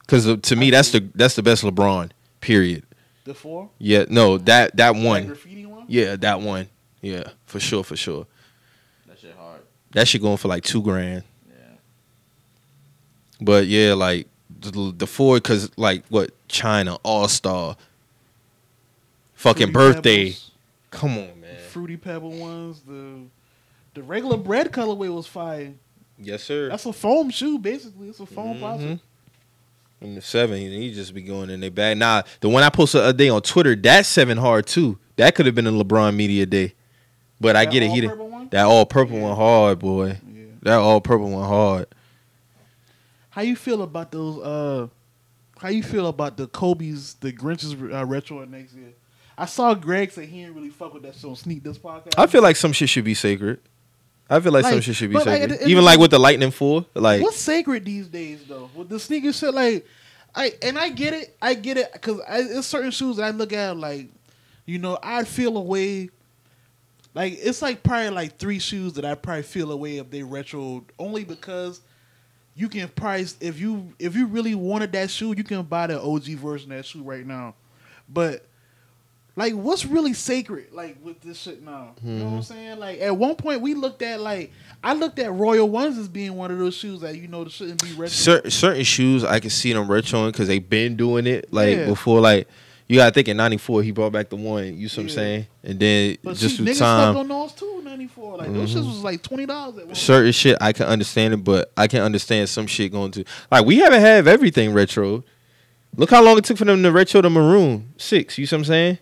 because 0.00 0.36
to 0.40 0.56
me 0.56 0.70
that's 0.70 0.90
the 0.90 1.00
that's 1.14 1.36
the 1.36 1.42
best 1.42 1.62
LeBron. 1.62 2.10
Period. 2.40 2.84
The 3.24 3.34
four? 3.34 3.70
Yeah, 3.78 4.04
no 4.08 4.38
that 4.38 4.76
that 4.76 4.94
That 4.94 4.96
one. 4.96 5.26
graffiti 5.26 5.66
one? 5.66 5.84
Yeah, 5.88 6.16
that 6.16 6.40
one. 6.40 6.68
Yeah, 7.00 7.24
for 7.46 7.60
sure, 7.60 7.84
for 7.84 7.96
sure. 7.96 8.26
That 9.06 9.18
shit 9.18 9.34
hard. 9.36 9.60
That 9.92 10.08
shit 10.08 10.20
going 10.22 10.36
for 10.38 10.48
like 10.48 10.64
two 10.64 10.82
grand. 10.82 11.22
Yeah. 11.48 11.54
But 13.40 13.66
yeah, 13.66 13.94
like 13.94 14.26
the, 14.72 14.92
the 14.96 15.06
four, 15.06 15.38
cause 15.40 15.70
like 15.76 16.04
what 16.08 16.30
China 16.48 16.96
All 17.02 17.28
Star, 17.28 17.76
fucking 19.34 19.72
Fruity 19.72 19.72
birthday. 19.72 20.24
Pebbles, 20.26 20.50
Come 20.90 21.10
on, 21.18 21.40
man. 21.40 21.56
Fruity 21.70 21.96
Pebble 21.96 22.30
ones. 22.32 22.80
The 22.86 23.22
the 23.94 24.02
regular 24.02 24.36
bread 24.36 24.72
colorway 24.72 25.12
was 25.14 25.26
fire. 25.26 25.72
Yes, 26.18 26.42
sir. 26.44 26.68
That's 26.68 26.86
a 26.86 26.92
foam 26.92 27.30
shoe, 27.30 27.58
basically. 27.58 28.08
It's 28.08 28.20
a 28.20 28.26
foam 28.26 28.56
Mhm. 28.56 28.58
plastic. 28.60 28.98
And 30.00 30.16
the 30.16 30.20
seven, 30.20 30.58
he 30.58 30.92
just 30.92 31.14
be 31.14 31.22
going 31.22 31.48
in 31.50 31.60
their 31.60 31.70
bag. 31.70 31.96
Nah, 31.98 32.22
the 32.40 32.48
one 32.48 32.62
I 32.62 32.68
posted 32.68 33.00
the 33.00 33.04
other 33.06 33.18
day 33.18 33.28
on 33.28 33.40
Twitter, 33.42 33.74
that 33.76 34.04
seven 34.06 34.36
hard 34.38 34.66
too. 34.66 34.98
That 35.16 35.34
could 35.34 35.46
have 35.46 35.54
been 35.54 35.66
a 35.66 35.72
LeBron 35.72 36.14
media 36.14 36.44
day. 36.46 36.74
But 37.40 37.56
I 37.56 37.64
get 37.64 37.82
it. 37.82 37.90
He 37.90 38.00
did, 38.00 38.10
that 38.50 38.64
all 38.64 38.84
purple 38.86 39.16
Yeah. 39.16 39.22
one 39.22 39.36
hard, 39.36 39.78
boy. 39.78 40.18
Yeah. 40.32 40.42
That 40.62 40.76
all 40.78 41.00
purple 41.00 41.30
one 41.30 41.48
hard. 41.48 41.86
How 43.34 43.42
you 43.42 43.56
feel 43.56 43.82
about 43.82 44.12
those? 44.12 44.38
Uh, 44.38 44.86
how 45.58 45.68
you 45.68 45.82
feel 45.82 46.06
about 46.06 46.36
the 46.36 46.46
Kobe's, 46.46 47.14
the 47.14 47.32
Grinch's 47.32 47.74
uh, 47.74 48.06
retro 48.06 48.44
next 48.44 48.74
year? 48.74 48.92
I 49.36 49.46
saw 49.46 49.74
Greg 49.74 50.12
say 50.12 50.24
he 50.24 50.42
didn't 50.42 50.54
really 50.54 50.70
fuck 50.70 50.94
with 50.94 51.02
that 51.02 51.16
shit 51.16 51.24
on 51.24 51.34
Sneak 51.34 51.64
this 51.64 51.76
podcast. 51.76 52.14
I 52.16 52.28
feel 52.28 52.42
like 52.42 52.54
some 52.54 52.72
shit 52.72 52.88
should 52.88 53.04
be 53.04 53.14
sacred. 53.14 53.58
I 54.30 54.38
feel 54.38 54.52
like, 54.52 54.64
some 54.64 54.80
shit 54.80 54.94
should 54.94 55.10
be 55.10 55.16
like, 55.16 55.24
sacred. 55.24 55.50
at 55.50 55.68
Even 55.68 55.84
like 55.84 55.98
with 55.98 56.12
the 56.12 56.18
Lightning 56.20 56.52
Four. 56.52 56.86
Like 56.94 57.22
what's 57.22 57.36
sacred 57.36 57.84
these 57.84 58.06
days 58.06 58.44
though 58.48 58.70
with 58.72 58.88
the 58.88 59.00
sneaker 59.00 59.32
shit 59.32 59.52
like 59.52 59.84
i 60.34 60.52
and 60.62 60.78
i 60.78 60.88
get 60.88 61.12
it 61.12 61.36
i 61.42 61.54
get 61.54 61.76
it 61.76 61.92
because 61.92 62.20
it's 62.28 62.66
certain 62.66 62.90
shoes 62.90 63.16
that 63.16 63.24
i 63.24 63.30
look 63.30 63.52
at 63.52 63.76
like 63.76 64.08
you 64.64 64.78
know 64.78 64.98
i'd 65.02 65.28
feel 65.28 65.56
a 65.56 65.60
way 65.60 66.08
like 67.14 67.34
it's 67.40 67.62
like 67.62 67.82
probably 67.82 68.10
like 68.10 68.36
three 68.38 68.58
shoes 68.58 68.94
that 68.94 69.04
i 69.04 69.14
probably 69.14 69.42
feel 69.42 69.70
a 69.70 69.76
way 69.76 69.98
if 69.98 70.10
they 70.10 70.22
retro 70.22 70.84
only 70.98 71.24
because 71.24 71.82
you 72.54 72.68
can 72.68 72.88
price 72.88 73.36
if 73.40 73.58
you 73.58 73.92
if 73.98 74.14
you 74.14 74.26
really 74.26 74.54
wanted 74.54 74.92
that 74.92 75.10
shoe, 75.10 75.34
you 75.36 75.44
can 75.44 75.62
buy 75.62 75.88
the 75.88 76.00
OG 76.00 76.24
version 76.24 76.72
of 76.72 76.78
that 76.78 76.86
shoe 76.86 77.02
right 77.02 77.26
now. 77.26 77.54
But 78.08 78.46
like, 79.36 79.54
what's 79.54 79.84
really 79.84 80.12
sacred 80.12 80.72
like 80.72 80.96
with 81.02 81.20
this 81.20 81.38
shit 81.40 81.62
now? 81.62 81.94
You 82.02 82.12
know 82.12 82.24
what 82.24 82.30
I'm 82.30 82.36
hmm. 82.36 82.42
saying? 82.42 82.78
Like 82.78 83.00
at 83.00 83.16
one 83.16 83.34
point 83.34 83.60
we 83.60 83.74
looked 83.74 84.02
at 84.02 84.20
like 84.20 84.52
I 84.82 84.94
looked 84.94 85.18
at 85.18 85.32
Royal 85.32 85.68
Ones 85.68 85.98
as 85.98 86.06
being 86.06 86.36
one 86.36 86.52
of 86.52 86.58
those 86.58 86.74
shoes 86.74 87.00
that 87.00 87.16
you 87.16 87.26
know 87.26 87.46
shouldn't 87.48 87.82
be 87.82 87.90
retro. 87.90 88.06
certain 88.08 88.50
certain 88.52 88.84
shoes 88.84 89.24
I 89.24 89.40
can 89.40 89.50
see 89.50 89.72
them 89.72 89.88
retroing 89.88 90.30
because 90.30 90.46
they've 90.46 90.68
been 90.68 90.96
doing 90.96 91.26
it 91.26 91.52
like 91.52 91.76
Yeah. 91.76 91.86
before. 91.86 92.20
Like 92.20 92.46
you 92.88 92.96
gotta 92.96 93.12
think 93.12 93.28
in 93.28 93.36
'94 93.36 93.82
he 93.82 93.90
brought 93.92 94.12
back 94.12 94.28
the 94.28 94.36
one. 94.36 94.76
You 94.76 94.88
see 94.88 94.98
what 95.00 95.04
I'm 95.04 95.08
saying? 95.10 95.46
And 95.62 95.80
then 95.80 96.16
but 96.22 96.36
just 96.36 96.56
see, 96.56 96.64
through 96.64 96.74
time, 96.74 97.16
on 97.16 97.28
those 97.28 97.52
too 97.52 97.80
'94. 97.82 98.36
Like 98.38 98.52
those 98.52 98.74
Mhm. 98.74 98.78
shits 98.82 98.86
was 98.86 99.02
like 99.04 99.22
twenty 99.22 99.46
dollars 99.46 99.96
certain 99.98 100.32
shit 100.32 100.56
I 100.60 100.72
can 100.72 100.86
understand 100.86 101.34
it, 101.34 101.38
but 101.38 101.72
I 101.76 101.86
can 101.86 102.02
understand 102.02 102.48
some 102.48 102.66
shit 102.66 102.92
going 102.92 103.10
to 103.12 103.24
like 103.50 103.64
we 103.64 103.78
haven't 103.78 104.00
had 104.00 104.26
everything 104.28 104.72
retro. 104.72 105.24
Look 105.96 106.10
how 106.10 106.22
long 106.22 106.36
it 106.38 106.44
took 106.44 106.58
for 106.58 106.64
them 106.64 106.82
to 106.82 106.90
retro 106.92 107.22
the 107.22 107.30
maroon 107.30 107.92
six. 107.96 108.36
You 108.36 108.46
see 108.46 108.56
what 108.56 108.60
I'm 108.60 108.64
saying? 108.64 108.98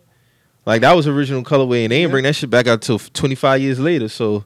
Like 0.64 0.82
that 0.82 0.94
was 0.94 1.08
original 1.08 1.42
colorway, 1.42 1.82
and 1.84 1.90
they 1.92 1.96
ain't 1.96 2.08
Yeah. 2.08 2.12
bring 2.12 2.24
that 2.24 2.36
shit 2.36 2.50
back 2.50 2.66
out 2.68 2.82
till 2.82 2.98
25 2.98 3.60
years 3.60 3.80
later. 3.80 4.08
So, 4.08 4.44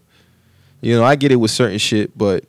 you 0.80 0.94
know, 0.96 1.04
I 1.04 1.14
get 1.16 1.30
it 1.30 1.36
with 1.36 1.50
certain 1.50 1.76
shit, 1.78 2.16
but 2.16 2.44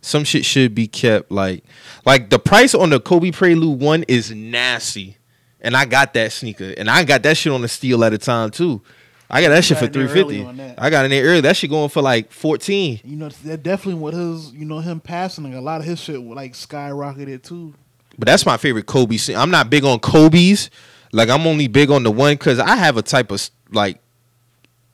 some 0.00 0.22
shit 0.22 0.44
should 0.44 0.74
be 0.76 0.86
kept. 0.86 1.32
Like, 1.32 1.64
like 2.06 2.30
the 2.30 2.38
price 2.38 2.74
on 2.74 2.90
the 2.90 3.00
Kobe 3.00 3.32
Prelude 3.32 3.80
one 3.80 4.04
is 4.06 4.30
nasty, 4.30 5.16
and 5.60 5.76
I 5.76 5.84
got 5.84 6.14
that 6.14 6.32
sneaker, 6.32 6.74
and 6.76 6.88
I 6.90 7.04
got 7.04 7.22
that 7.22 7.36
shit 7.36 7.52
on 7.52 7.62
the 7.62 7.68
steel 7.68 8.04
at 8.04 8.12
a 8.12 8.18
time 8.18 8.50
too. 8.50 8.82
I 9.30 9.42
got 9.42 9.50
that 9.50 9.64
shit 9.64 9.78
got 9.78 9.86
for 9.86 9.92
three 9.92 10.08
fifty. 10.08 10.42
I 10.78 10.88
got 10.88 11.04
in 11.04 11.10
there 11.10 11.24
early. 11.24 11.42
That 11.42 11.56
shit 11.56 11.70
going 11.70 11.90
for 11.90 12.00
like 12.00 12.32
fourteen. 12.32 13.00
You 13.04 13.16
know, 13.16 13.28
that 13.28 13.62
definitely 13.62 14.00
with 14.00 14.14
his, 14.14 14.52
you 14.52 14.64
know, 14.64 14.78
him 14.78 15.00
passing, 15.00 15.52
a 15.54 15.60
lot 15.60 15.80
of 15.80 15.86
his 15.86 16.00
shit 16.00 16.20
like 16.20 16.54
skyrocketed 16.54 17.42
too. 17.42 17.74
But 18.18 18.26
that's 18.26 18.46
my 18.46 18.56
favorite 18.56 18.86
Kobe. 18.86 19.16
scene. 19.16 19.36
I'm 19.36 19.50
not 19.50 19.70
big 19.70 19.84
on 19.84 20.00
Kobe's. 20.00 20.70
Like 21.12 21.28
I'm 21.28 21.46
only 21.46 21.68
big 21.68 21.90
on 21.90 22.02
the 22.02 22.10
one 22.10 22.34
because 22.34 22.58
I 22.58 22.76
have 22.76 22.96
a 22.96 23.02
type 23.02 23.30
of 23.30 23.48
like. 23.70 24.00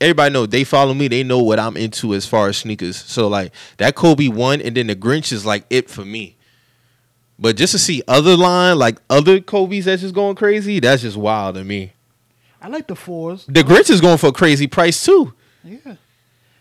Everybody 0.01 0.33
know 0.33 0.45
they 0.45 0.65
follow 0.65 0.93
me. 0.93 1.07
They 1.09 1.23
know 1.23 1.39
what 1.39 1.61
I'm 1.61 1.77
into 1.77 2.15
as 2.15 2.27
far 2.27 2.49
as 2.49 2.59
sneakers. 2.59 2.97
So 2.97 3.29
like 3.29 3.53
that 3.77 3.95
Kobe 3.95 4.27
one, 4.29 4.61
and 4.61 4.77
then 4.77 4.89
the 4.89 4.97
Grinch 4.97 5.33
is 5.33 5.47
like 5.47 5.65
it 5.71 5.89
for 5.89 6.05
me. 6.05 6.34
But 7.39 7.57
just 7.57 7.73
to 7.73 7.79
see 7.79 8.03
other 8.07 8.37
line 8.37 8.79
like 8.79 8.99
other 9.11 9.41
Kobe's 9.41 9.87
that's 9.87 10.03
just 10.03 10.15
going 10.15 10.37
crazy, 10.37 10.81
that's 10.81 11.03
just 11.03 11.17
wild 11.17 11.57
to 11.57 11.65
me. 11.65 11.93
I 12.61 12.69
like 12.69 12.87
the 12.87 12.97
fours. 12.97 13.45
The 13.47 13.63
Grinch 13.63 13.91
is 13.91 14.01
going 14.01 14.19
for 14.19 14.29
a 14.29 14.33
crazy 14.33 14.67
price 14.67 15.05
too. 15.05 15.35
Yeah. 15.63 15.97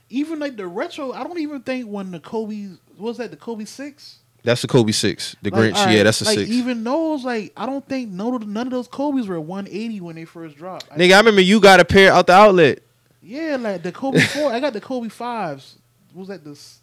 Even 0.09 0.39
like 0.39 0.57
the 0.57 0.67
retro, 0.67 1.11
I 1.11 1.23
don't 1.23 1.39
even 1.39 1.61
think 1.61 1.87
when 1.87 2.11
the 2.11 2.19
Kobe 2.19 2.69
what 2.97 3.07
was 3.07 3.17
that 3.17 3.31
the 3.31 3.37
Kobe 3.37 3.65
six. 3.65 4.19
That's 4.43 4.61
the 4.61 4.67
Kobe 4.67 4.91
six. 4.91 5.35
The 5.41 5.49
Like, 5.51 5.61
Grinch, 5.61 5.75
alright, 5.75 5.95
yeah, 5.95 6.03
that's 6.03 6.19
the 6.19 6.25
like, 6.25 6.39
six. 6.39 6.49
Even 6.49 6.83
those, 6.83 7.23
like 7.23 7.53
I 7.55 7.65
don't 7.65 7.87
think 7.87 8.09
no, 8.09 8.35
none 8.37 8.67
of 8.67 8.71
those 8.71 8.87
Kobe's 8.87 9.27
were 9.27 9.39
one 9.39 9.67
eighty 9.67 10.01
when 10.01 10.15
they 10.15 10.25
first 10.25 10.57
dropped. 10.57 10.89
Nigga, 10.89 11.13
I 11.13 11.17
remember 11.19 11.41
you 11.41 11.59
got 11.61 11.79
a 11.79 11.85
pair 11.85 12.11
out 12.11 12.27
the 12.27 12.33
outlet. 12.33 12.79
yeah, 13.21 13.57
like 13.59 13.83
the 13.83 13.91
Kobe 13.91 14.19
four. 14.19 14.51
I 14.51 14.59
got 14.59 14.73
the 14.73 14.81
Kobe 14.81 15.09
fives. 15.09 15.77
Was 16.13 16.27
that 16.27 16.43
this? 16.43 16.81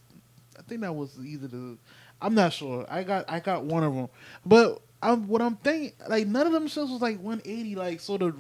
I 0.59 0.63
think 0.63 0.81
that 0.81 0.95
was 0.95 1.19
either 1.23 1.49
the. 1.49 1.77
I'm 2.23 2.35
not 2.35 2.53
sure. 2.53 2.87
I 2.89 3.03
got 3.03 3.25
I 3.31 3.41
got 3.41 3.65
one 3.65 3.83
of 3.85 3.95
them, 3.95 4.09
but 4.45 4.81
I'm 5.03 5.27
what 5.29 5.41
I'm 5.43 5.57
thinking. 5.57 5.93
Like 6.09 6.27
none 6.27 6.47
of 6.47 6.53
them 6.53 6.69
shows 6.69 6.91
was 6.91 7.01
like 7.01 7.19
180. 7.21 7.75
Like 7.77 8.01
so 8.01 8.17
the 8.19 8.35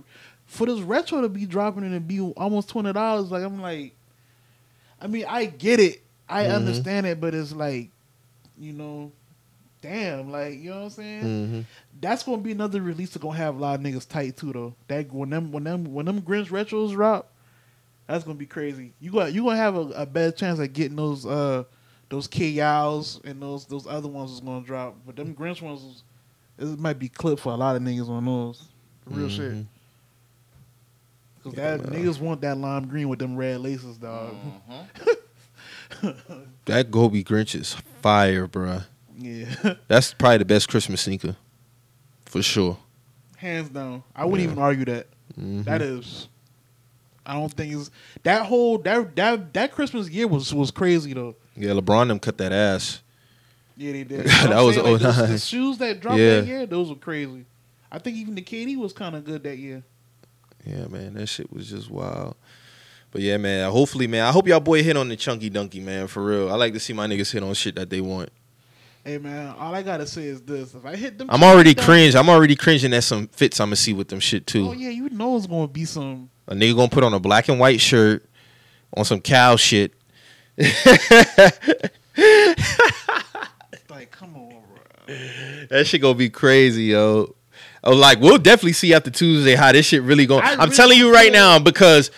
for 0.47 0.67
this 0.67 0.81
retro 0.81 1.21
to 1.23 1.29
be 1.29 1.47
dropping 1.47 1.85
and 1.85 2.07
be 2.09 2.21
almost 2.21 2.69
twenty 2.69 2.93
dollars. 2.93 3.31
Like 3.31 3.43
I'm 3.45 3.61
like, 3.63 3.95
I 5.01 5.07
mean 5.07 5.25
I 5.29 5.47
get 5.47 5.81
it. 5.81 6.03
I 6.29 6.45
Mhm. 6.45 6.55
understand 6.57 7.07
it, 7.07 7.21
but 7.21 7.35
it's 7.35 7.53
like, 7.53 7.91
you 8.59 8.73
know, 8.73 9.11
damn, 9.83 10.31
like 10.31 10.55
you 10.59 10.71
know 10.71 10.77
what 10.77 10.85
I'm 10.85 10.91
saying. 10.91 11.23
Mm-hmm. 11.23 11.61
That's 12.01 12.23
gonna 12.23 12.39
be 12.39 12.53
another 12.53 12.81
release 12.83 13.11
that's 13.11 13.23
gonna 13.23 13.37
have 13.39 13.57
a 13.57 13.59
lot 13.59 13.79
of 13.81 13.85
niggas 13.85 14.09
tight 14.09 14.37
too 14.37 14.53
though. 14.53 14.75
That 14.89 15.13
when 15.13 15.31
them 15.31 15.53
when 15.53 15.65
them 15.65 15.93
when 15.93 16.07
them 16.07 16.21
Grinch 16.23 16.49
retros 16.49 16.93
drop, 16.93 17.33
that's 18.07 18.25
gonna 18.25 18.39
be 18.39 18.47
crazy. 18.47 18.93
You 19.01 19.11
got 19.11 19.33
you 19.33 19.45
gonna 19.45 19.57
have 19.57 19.77
a, 19.77 19.81
a 19.97 20.07
better 20.07 20.33
chance 20.33 20.61
at 20.61 20.73
getting 20.75 20.97
those 20.97 21.25
uh 21.25 21.65
those 22.11 22.27
K-Yows 22.27 23.21
and 23.25 23.41
those 23.41 23.65
those 23.65 23.87
other 23.87 24.09
ones 24.09 24.31
is 24.33 24.41
gonna 24.41 24.65
drop. 24.65 24.97
But 25.07 25.17
them 25.17 25.35
Grinch 25.35 25.63
ones 25.63 26.03
is, 26.59 26.73
it 26.73 26.79
might 26.79 26.99
be 26.99 27.09
clipped 27.09 27.41
for 27.43 27.53
a 27.53 27.57
lot 27.57 27.77
of 27.77 27.83
niggas 27.83 28.09
on 28.11 28.25
those. 28.27 28.69
Real 29.07 29.29
shit. 29.31 29.53
Mhm. 29.53 29.67
Cause 31.43 31.55
Yeah, 31.57 31.77
that 31.79 31.91
man. 31.91 32.03
niggas 32.05 32.21
want 32.21 32.43
that 32.43 32.59
lime 32.59 32.87
green 32.87 33.09
with 33.09 33.19
them 33.19 33.35
red 33.37 33.61
laces, 33.61 33.97
dog. 33.97 34.35
Mhm. 34.71 35.17
That 36.67 36.91
Kobe 36.91 37.23
Grinch 37.25 37.55
is 37.59 37.75
fire, 38.01 38.47
bruh. 38.47 38.85
Yeah. 39.19 39.75
That's 39.89 40.15
probably 40.15 40.39
the 40.39 40.45
best 40.45 40.69
Christmas 40.69 41.01
sneaker, 41.03 41.37
for 42.27 42.43
sure. 42.43 42.79
Hands 43.37 43.69
down. 43.69 44.03
I 44.15 44.25
wouldn't 44.25 44.47
Yeah. 44.47 44.53
even 44.53 44.63
argue 44.63 44.85
that. 44.87 45.07
Mhm. 45.39 45.65
That 45.65 45.83
is. 45.83 46.29
I 47.27 47.35
don't 47.35 47.53
think 47.53 47.75
it's 47.75 47.91
that 48.23 48.47
whole 48.47 48.79
that 48.79 49.15
that 49.17 49.53
that 49.55 49.73
Christmas 49.73 50.09
year 50.09 50.27
was 50.27 50.55
was 50.55 50.71
crazy 50.71 51.13
though. 51.13 51.35
Yeah, 51.63 51.71
LeBron 51.73 52.09
them 52.09 52.19
cut 52.19 52.39
that 52.39 52.53
ass. 52.53 53.01
Yeah, 53.77 53.93
they 53.93 54.05
did. 54.05 54.25
That 54.27 54.53
I'm 54.53 54.67
was 54.67 54.77
saying, 54.77 54.93
like, 55.01 55.17
09. 55.17 55.31
The 55.33 55.39
shoes 55.39 55.79
that 55.79 56.01
dropped 56.01 56.19
Yeah. 56.19 56.41
that 56.41 56.47
year, 56.47 56.67
those 56.67 56.89
were 56.91 56.97
crazy. 56.97 57.45
I 57.91 57.99
think 57.99 58.17
even 58.19 58.35
the 58.35 58.43
KD 58.43 58.77
was 58.77 58.93
kind 58.93 59.17
of 59.17 59.25
good 59.25 59.43
that 59.45 59.57
year. 59.59 59.83
Yeah, 60.67 60.87
man, 60.89 61.15
that 61.15 61.27
shit 61.29 61.53
was 61.53 61.69
just 61.71 61.91
wild. 61.91 62.37
But 63.11 63.23
yeah, 63.23 63.39
man. 63.39 63.71
Hopefully, 63.73 64.07
man. 64.07 64.25
I 64.27 64.31
hope 64.31 64.47
y'all 64.47 64.61
boy 64.61 64.83
hit 64.83 64.97
on 64.97 65.09
the 65.09 65.17
chunky 65.17 65.51
donkey, 65.51 65.81
man. 65.81 66.07
For 66.07 66.23
real, 66.23 66.53
I 66.53 66.55
like 66.57 66.75
to 66.75 66.81
see 66.81 66.93
my 66.93 67.07
niggas 67.07 67.33
hit 67.33 67.43
on 67.43 67.55
shit 67.55 67.75
that 67.77 67.91
they 67.91 68.01
want. 68.01 68.29
Hey 69.03 69.17
man, 69.17 69.55
all 69.59 69.75
I 69.75 69.83
gotta 69.83 70.07
say 70.07 70.25
is 70.25 70.43
this: 70.43 70.75
if 70.75 70.85
I 70.85 70.95
hit 70.95 71.17
them, 71.17 71.29
I'm 71.31 71.43
already 71.43 71.73
down- 71.73 71.87
cringe. 71.87 72.15
I'm 72.15 72.29
already 72.29 72.55
cringing 72.55 72.93
at 72.93 73.03
some 73.03 73.29
fits. 73.29 73.59
I'm 73.59 73.69
gonna 73.69 73.77
see 73.77 73.95
with 73.95 74.09
them 74.09 74.21
shit 74.21 74.47
too. 74.47 74.69
Oh 74.69 74.73
yeah, 74.73 74.91
you 74.91 75.09
know 75.09 75.37
it's 75.39 75.47
gonna 75.47 75.67
be 75.67 75.87
some. 75.87 76.29
A 76.47 76.55
nigga 76.55 76.77
gonna 76.77 76.91
put 76.91 77.03
on 77.03 77.15
a 77.15 77.19
black 77.19 77.49
and 77.49 77.59
white 77.59 77.81
shirt 77.81 78.29
on 78.95 79.07
some 79.07 79.21
cow 79.23 79.57
shit. 79.57 79.95
Like, 83.91 84.11
come 84.13 84.37
on, 84.37 84.63
bro. 85.07 85.17
That 85.71 85.87
shit 85.87 86.01
gonna 86.01 86.15
be 86.15 86.31
crazy, 86.31 86.85
yo. 86.85 87.35
Oh, 87.83 87.95
like 87.95 88.21
we'll 88.21 88.39
definitely 88.39 88.73
see 88.73 88.95
after 88.95 89.11
Tuesday 89.11 89.55
how 89.55 89.73
this 89.73 89.87
shit 89.87 90.03
really 90.03 90.27
going. 90.27 90.43
I'm 90.45 90.59
really 90.59 90.77
telling 90.77 90.99
you 90.99 91.13
right 91.13 91.33
now 91.33 91.59
because 91.59 92.11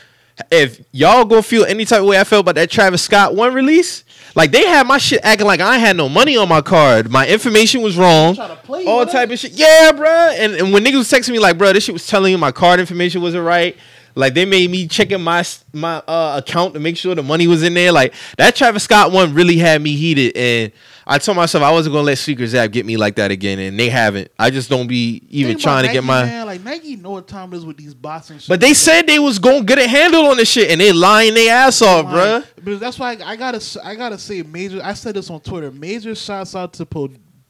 if 0.50 0.80
y'all 0.92 1.24
gonna 1.24 1.42
feel 1.42 1.64
any 1.64 1.84
type 1.84 2.00
of 2.00 2.06
way 2.06 2.18
I 2.18 2.24
felt 2.24 2.40
about 2.42 2.56
that 2.56 2.70
Travis 2.70 3.02
Scott 3.02 3.34
one 3.34 3.54
release, 3.54 4.04
like 4.34 4.50
they 4.50 4.66
had 4.66 4.86
my 4.86 4.98
shit 4.98 5.20
acting 5.22 5.46
like 5.46 5.60
I 5.60 5.78
had 5.78 5.96
no 5.96 6.08
money 6.08 6.36
on 6.36 6.48
my 6.48 6.60
card. 6.60 7.10
My 7.10 7.26
information 7.26 7.82
was 7.82 7.96
wrong. 7.96 8.36
All 8.38 9.06
type 9.06 9.30
us. 9.30 9.44
of 9.44 9.50
shit. 9.50 9.52
Yeah, 9.52 9.92
bro. 9.92 10.08
And, 10.08 10.54
and 10.54 10.72
when 10.72 10.84
niggas 10.84 10.98
was 10.98 11.10
texting 11.10 11.30
me 11.30 11.38
like, 11.38 11.58
bro, 11.58 11.72
this 11.72 11.84
shit 11.84 11.92
was 11.92 12.06
telling 12.06 12.32
you 12.32 12.38
my 12.38 12.52
card 12.52 12.80
information 12.80 13.22
wasn't 13.22 13.44
right. 13.44 13.76
Like 14.14 14.34
they 14.34 14.44
made 14.44 14.70
me 14.70 14.86
checking 14.86 15.22
my 15.22 15.44
my 15.72 15.96
uh, 16.06 16.40
account 16.44 16.74
to 16.74 16.80
make 16.80 16.96
sure 16.96 17.14
the 17.14 17.22
money 17.22 17.46
was 17.46 17.62
in 17.62 17.74
there. 17.74 17.92
Like 17.92 18.14
that 18.36 18.54
Travis 18.54 18.84
Scott 18.84 19.12
one 19.12 19.34
really 19.34 19.56
had 19.56 19.80
me 19.80 19.96
heated, 19.96 20.36
and 20.36 20.72
I 21.06 21.18
told 21.18 21.36
myself 21.36 21.64
I 21.64 21.72
wasn't 21.72 21.94
gonna 21.94 22.06
let 22.06 22.18
Sneakers 22.18 22.54
App 22.54 22.70
get 22.70 22.86
me 22.86 22.96
like 22.96 23.16
that 23.16 23.30
again, 23.30 23.58
and 23.58 23.78
they 23.78 23.88
haven't. 23.88 24.30
I 24.38 24.50
just 24.50 24.68
don't 24.68 24.86
be 24.86 25.22
even 25.30 25.52
Think 25.52 25.62
trying 25.62 25.86
to 25.86 25.92
get 25.92 26.04
my. 26.04 26.24
man, 26.24 26.46
like 26.46 26.62
Nike 26.62 26.96
know 26.96 27.12
what 27.12 27.26
time 27.26 27.52
it 27.52 27.56
is 27.56 27.66
with 27.66 27.76
these 27.76 27.94
bots 27.94 28.30
and 28.30 28.40
shit. 28.40 28.48
But 28.48 28.60
they 28.60 28.74
said 28.74 29.06
they 29.06 29.18
was 29.18 29.38
gonna 29.38 29.64
get 29.64 29.78
a 29.78 29.88
handle 29.88 30.26
on 30.26 30.36
this 30.36 30.50
shit, 30.50 30.70
and 30.70 30.80
they 30.80 30.92
lying 30.92 31.34
their 31.34 31.54
ass 31.54 31.80
off, 31.82 32.06
bruh. 32.06 32.40
Like, 32.40 32.64
But 32.64 32.80
that's 32.80 32.98
why 32.98 33.12
I, 33.14 33.30
I 33.32 33.36
gotta 33.36 33.80
I 33.84 33.94
gotta 33.94 34.18
say 34.18 34.42
major. 34.42 34.80
I 34.82 34.94
said 34.94 35.14
this 35.14 35.30
on 35.30 35.40
Twitter. 35.40 35.70
Major 35.70 36.14
shouts 36.14 36.54
out 36.54 36.74
to 36.74 36.86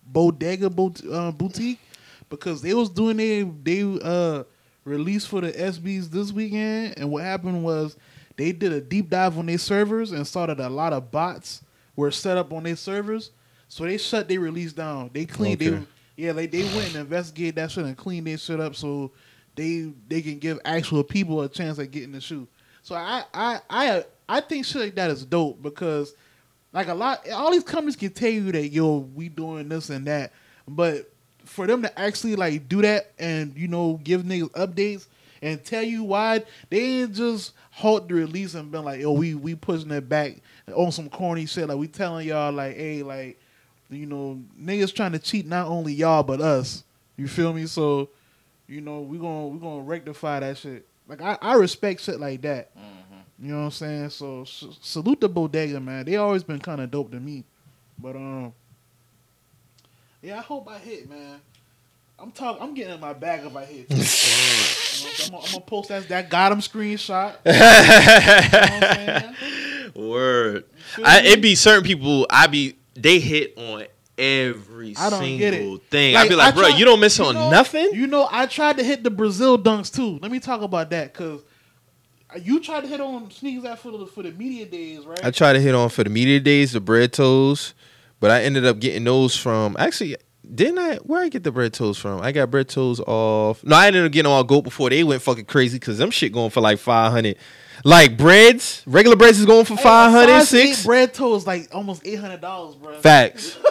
Bodega 0.07 0.67
uh, 0.67 1.33
Boutique 1.33 1.81
because 2.29 2.63
they 2.63 2.73
was 2.73 2.89
doing 2.89 3.17
they 3.17 3.43
they 3.43 3.83
uh 4.03 4.45
release 4.85 5.25
for 5.27 5.41
the 5.41 5.53
SBs 5.53 6.11
this 6.11 6.33
weekend, 6.33 6.95
and 6.97 7.11
what 7.11 7.23
happened 7.25 7.63
was 7.65 7.97
they 8.37 8.53
did 8.53 8.73
a 8.73 8.81
deep 8.81 9.11
dive 9.11 9.39
on 9.39 9.47
their 9.47 9.59
servers 9.59 10.13
and 10.13 10.27
saw 10.27 10.47
that 10.47 10.59
a 10.59 10.69
lot 10.69 10.93
of 10.93 11.11
bots 11.11 11.63
were 11.97 12.11
set 12.11 12.37
up 12.37 12.53
on 12.53 12.63
their 12.65 12.77
servers, 12.77 13.31
so 13.69 13.85
they 13.85 13.99
shut 13.99 14.29
their 14.29 14.41
release 14.41 14.73
down. 14.73 15.11
They 15.13 15.25
cleaned 15.27 15.63
Okay. 15.63 15.71
they 15.71 15.87
yeah 16.17 16.33
like 16.33 16.51
they 16.51 16.63
went 16.63 16.89
and 16.89 16.97
investigated 16.97 17.55
that 17.57 17.71
shit 17.71 17.85
and 17.85 17.97
cleaned 17.97 18.27
their 18.27 18.37
shit 18.39 18.61
up 18.61 18.75
so 18.75 19.13
they 19.55 19.93
they 20.09 20.21
can 20.23 20.39
give 20.39 20.59
actual 20.65 21.05
people 21.05 21.41
a 21.43 21.49
chance 21.49 21.79
at 21.79 21.91
getting 21.91 22.13
the 22.13 22.21
shoe. 22.21 22.47
So 22.83 22.95
I 22.95 23.25
I 23.33 23.61
I 23.71 24.05
I 24.29 24.41
think 24.41 24.67
shit 24.67 24.83
like 24.83 24.95
that 24.97 25.11
is 25.11 25.25
dope 25.25 25.63
because 25.63 26.15
like 26.73 26.89
a 26.89 26.95
lot 26.95 27.29
all 27.31 27.51
these 27.51 27.65
companies 27.65 27.97
can 27.97 28.11
tell 28.13 28.31
you 28.31 28.51
that 28.53 28.69
yo 28.69 28.99
we 29.15 29.29
doing 29.29 29.69
this 29.69 29.91
and 29.91 30.07
that, 30.07 30.33
but 30.67 31.12
for 31.53 31.67
them 31.67 31.83
to 31.83 31.99
actually 32.01 32.35
like 32.37 32.69
do 32.69 32.83
that 32.83 33.13
and 33.19 33.57
you 33.57 33.69
know 33.69 34.01
give 34.03 34.23
niggas 34.23 34.51
updates 34.53 35.07
and 35.43 35.63
tell 35.65 35.83
you 35.83 36.03
why 36.05 36.43
they 36.71 36.81
ain't 37.03 37.15
just 37.15 37.53
halt 37.71 38.09
the 38.09 38.15
release 38.15 38.55
and 38.55 38.71
been 38.71 38.85
like 38.85 39.01
yo 39.01 39.13
we 39.13 39.35
we 39.35 39.55
pushing 39.55 39.91
it 39.91 40.09
back 40.09 40.37
on 40.75 40.91
some 40.93 41.09
corny 41.09 41.47
shit 41.47 41.69
like 41.69 41.77
we 41.79 41.87
telling 41.89 42.27
y'all 42.27 42.53
like 42.53 42.77
hey 42.77 43.03
like 43.03 43.39
you 43.91 44.07
know 44.07 44.41
niggas 44.61 44.95
trying 44.95 45.13
to 45.13 45.19
cheat 45.19 45.47
not 45.47 45.67
only 45.69 45.93
y'all 45.93 46.23
but 46.23 46.41
us 46.41 46.85
you 47.17 47.29
feel 47.29 47.53
me 47.53 47.67
so 47.67 48.09
you 48.67 48.81
know 48.81 49.01
we 49.01 49.19
gonna 49.19 49.47
we 49.49 49.59
gonna 49.59 49.83
rectify 49.83 50.41
that 50.41 50.57
shit 50.57 50.87
like 51.09 51.21
I, 51.21 51.37
I 51.43 51.55
respect 51.55 52.01
shit 52.01 52.19
like 52.21 52.41
that 52.43 52.71
you 53.41 53.49
know 53.53 53.59
what 53.59 53.65
I'm 53.65 53.71
saying? 53.73 54.11
So 54.11 54.43
s- 54.43 54.65
salute 54.81 55.21
the 55.21 55.29
bodega, 55.29 55.81
man. 55.81 56.05
They 56.05 56.15
always 56.15 56.45
been 56.45 56.61
kind 56.61 56.81
of 56.81 56.93
dope 56.93 57.11
to 57.11 57.19
me. 57.19 57.43
But 57.99 58.15
um, 58.15 58.53
Yeah, 60.23 60.39
I 60.39 60.43
hope 60.43 60.69
I 60.69 60.79
hit, 60.79 61.09
man. 61.11 61.41
I'm 62.19 62.31
talking. 62.31 62.63
I'm 62.63 62.75
getting 62.75 62.95
in 62.95 63.01
my 63.01 63.13
bag 63.13 63.45
if 63.45 63.55
I 63.57 63.65
hit. 63.65 63.87
You 65.03 65.09
know, 65.09 65.15
so 65.15 65.25
I'm, 65.25 65.31
gonna, 65.33 65.45
I'm 65.47 65.53
gonna 65.53 65.65
post 65.65 65.89
that 65.89 66.09
that 66.11 66.31
got 66.31 66.53
him 66.53 66.59
screenshot. 66.61 67.35
You 69.95 70.03
know? 70.03 70.09
Word. 70.09 70.65
I, 71.05 71.23
it 71.23 71.43
be 71.43 71.55
certain 71.55 71.83
people. 71.85 72.27
I 72.31 72.47
be 72.47 72.77
they 72.95 73.19
hit 73.19 73.55
on 73.59 73.87
every 74.17 74.95
I 74.97 75.11
don't 75.11 75.21
single 75.21 75.39
get 75.39 75.55
it. 75.55 75.83
thing. 75.91 76.17
I 76.17 76.29
be 76.29 76.35
like, 76.35 76.55
bro, 76.55 76.69
tried- 76.69 76.79
you 76.79 76.85
don't 76.85 77.01
miss 77.01 77.19
you 77.19 77.25
on 77.27 77.35
know- 77.35 77.51
nothing. 77.51 77.91
You 77.95 78.07
know, 78.07 78.29
I 78.31 78.47
tried 78.47 78.77
to 78.79 78.85
hit 78.85 79.03
the 79.03 79.11
Brazil 79.11 79.59
dunks 79.59 79.93
too. 79.93 80.19
Let 80.23 80.31
me 80.31 80.39
talk 80.41 80.63
about 80.63 80.91
that 80.91 81.13
because 81.13 81.41
you 82.41 82.61
tried 82.61 82.83
to 82.83 82.87
hit 82.89 83.01
on 83.01 83.31
sneakers 83.31 83.65
that 83.65 83.79
for 83.81 83.91
the 83.91 84.07
for 84.07 84.23
the 84.23 84.31
media 84.33 84.65
days, 84.67 85.05
right? 85.05 85.25
I 85.25 85.31
tried 85.31 85.55
to 85.55 85.61
hit 85.61 85.75
on 85.75 85.89
for 85.89 86.05
the 86.05 86.11
media 86.11 86.39
days, 86.41 86.73
the 86.73 86.81
bread 86.81 87.13
toes, 87.13 87.75
but 88.23 88.31
I 88.31 88.43
ended 88.45 88.65
up 88.65 88.79
getting 88.79 89.05
those 89.05 89.37
from 89.37 89.77
actually. 89.79 90.17
Didn't 90.55 90.79
I? 90.79 90.97
Where 90.97 91.23
I 91.23 91.29
get 91.29 91.45
the 91.45 91.53
bread 91.53 91.73
toes 91.73 91.99
from? 91.99 92.21
I 92.21 92.33
got 92.33 92.51
bread 92.51 92.69
toes 92.69 93.01
off. 93.01 93.63
No, 93.65 93.75
I 93.77 93.87
ended 93.87 94.05
up 94.05 94.13
getting 94.13 94.25
them 94.25 94.33
all 94.33 94.45
goat 94.45 94.63
before 94.63 94.91
they 94.91 95.03
went 95.03 95.23
fucking 95.23 95.45
crazy 95.47 95.79
because 95.79 95.99
them 95.99 96.11
shit 96.11 96.33
going 96.33 96.51
for 96.51 96.61
like 96.61 96.79
five 96.79 97.13
hundred. 97.13 97.37
Like 97.85 98.19
breads, 98.19 98.83
regular 98.87 99.17
breads 99.17 99.39
is 99.41 99.47
going 99.47 99.65
for 99.65 99.77
Hey, 99.77 99.83
five 99.83 100.11
hundred 100.11 100.45
size 100.45 100.85
bread 100.85 101.15
toes 101.15 101.47
like 101.47 101.75
almost 101.75 102.07
eight 102.07 102.17
hundred 102.19 102.41
dollars, 102.41 102.75
bro. 102.77 102.99
Facts. 103.01 103.57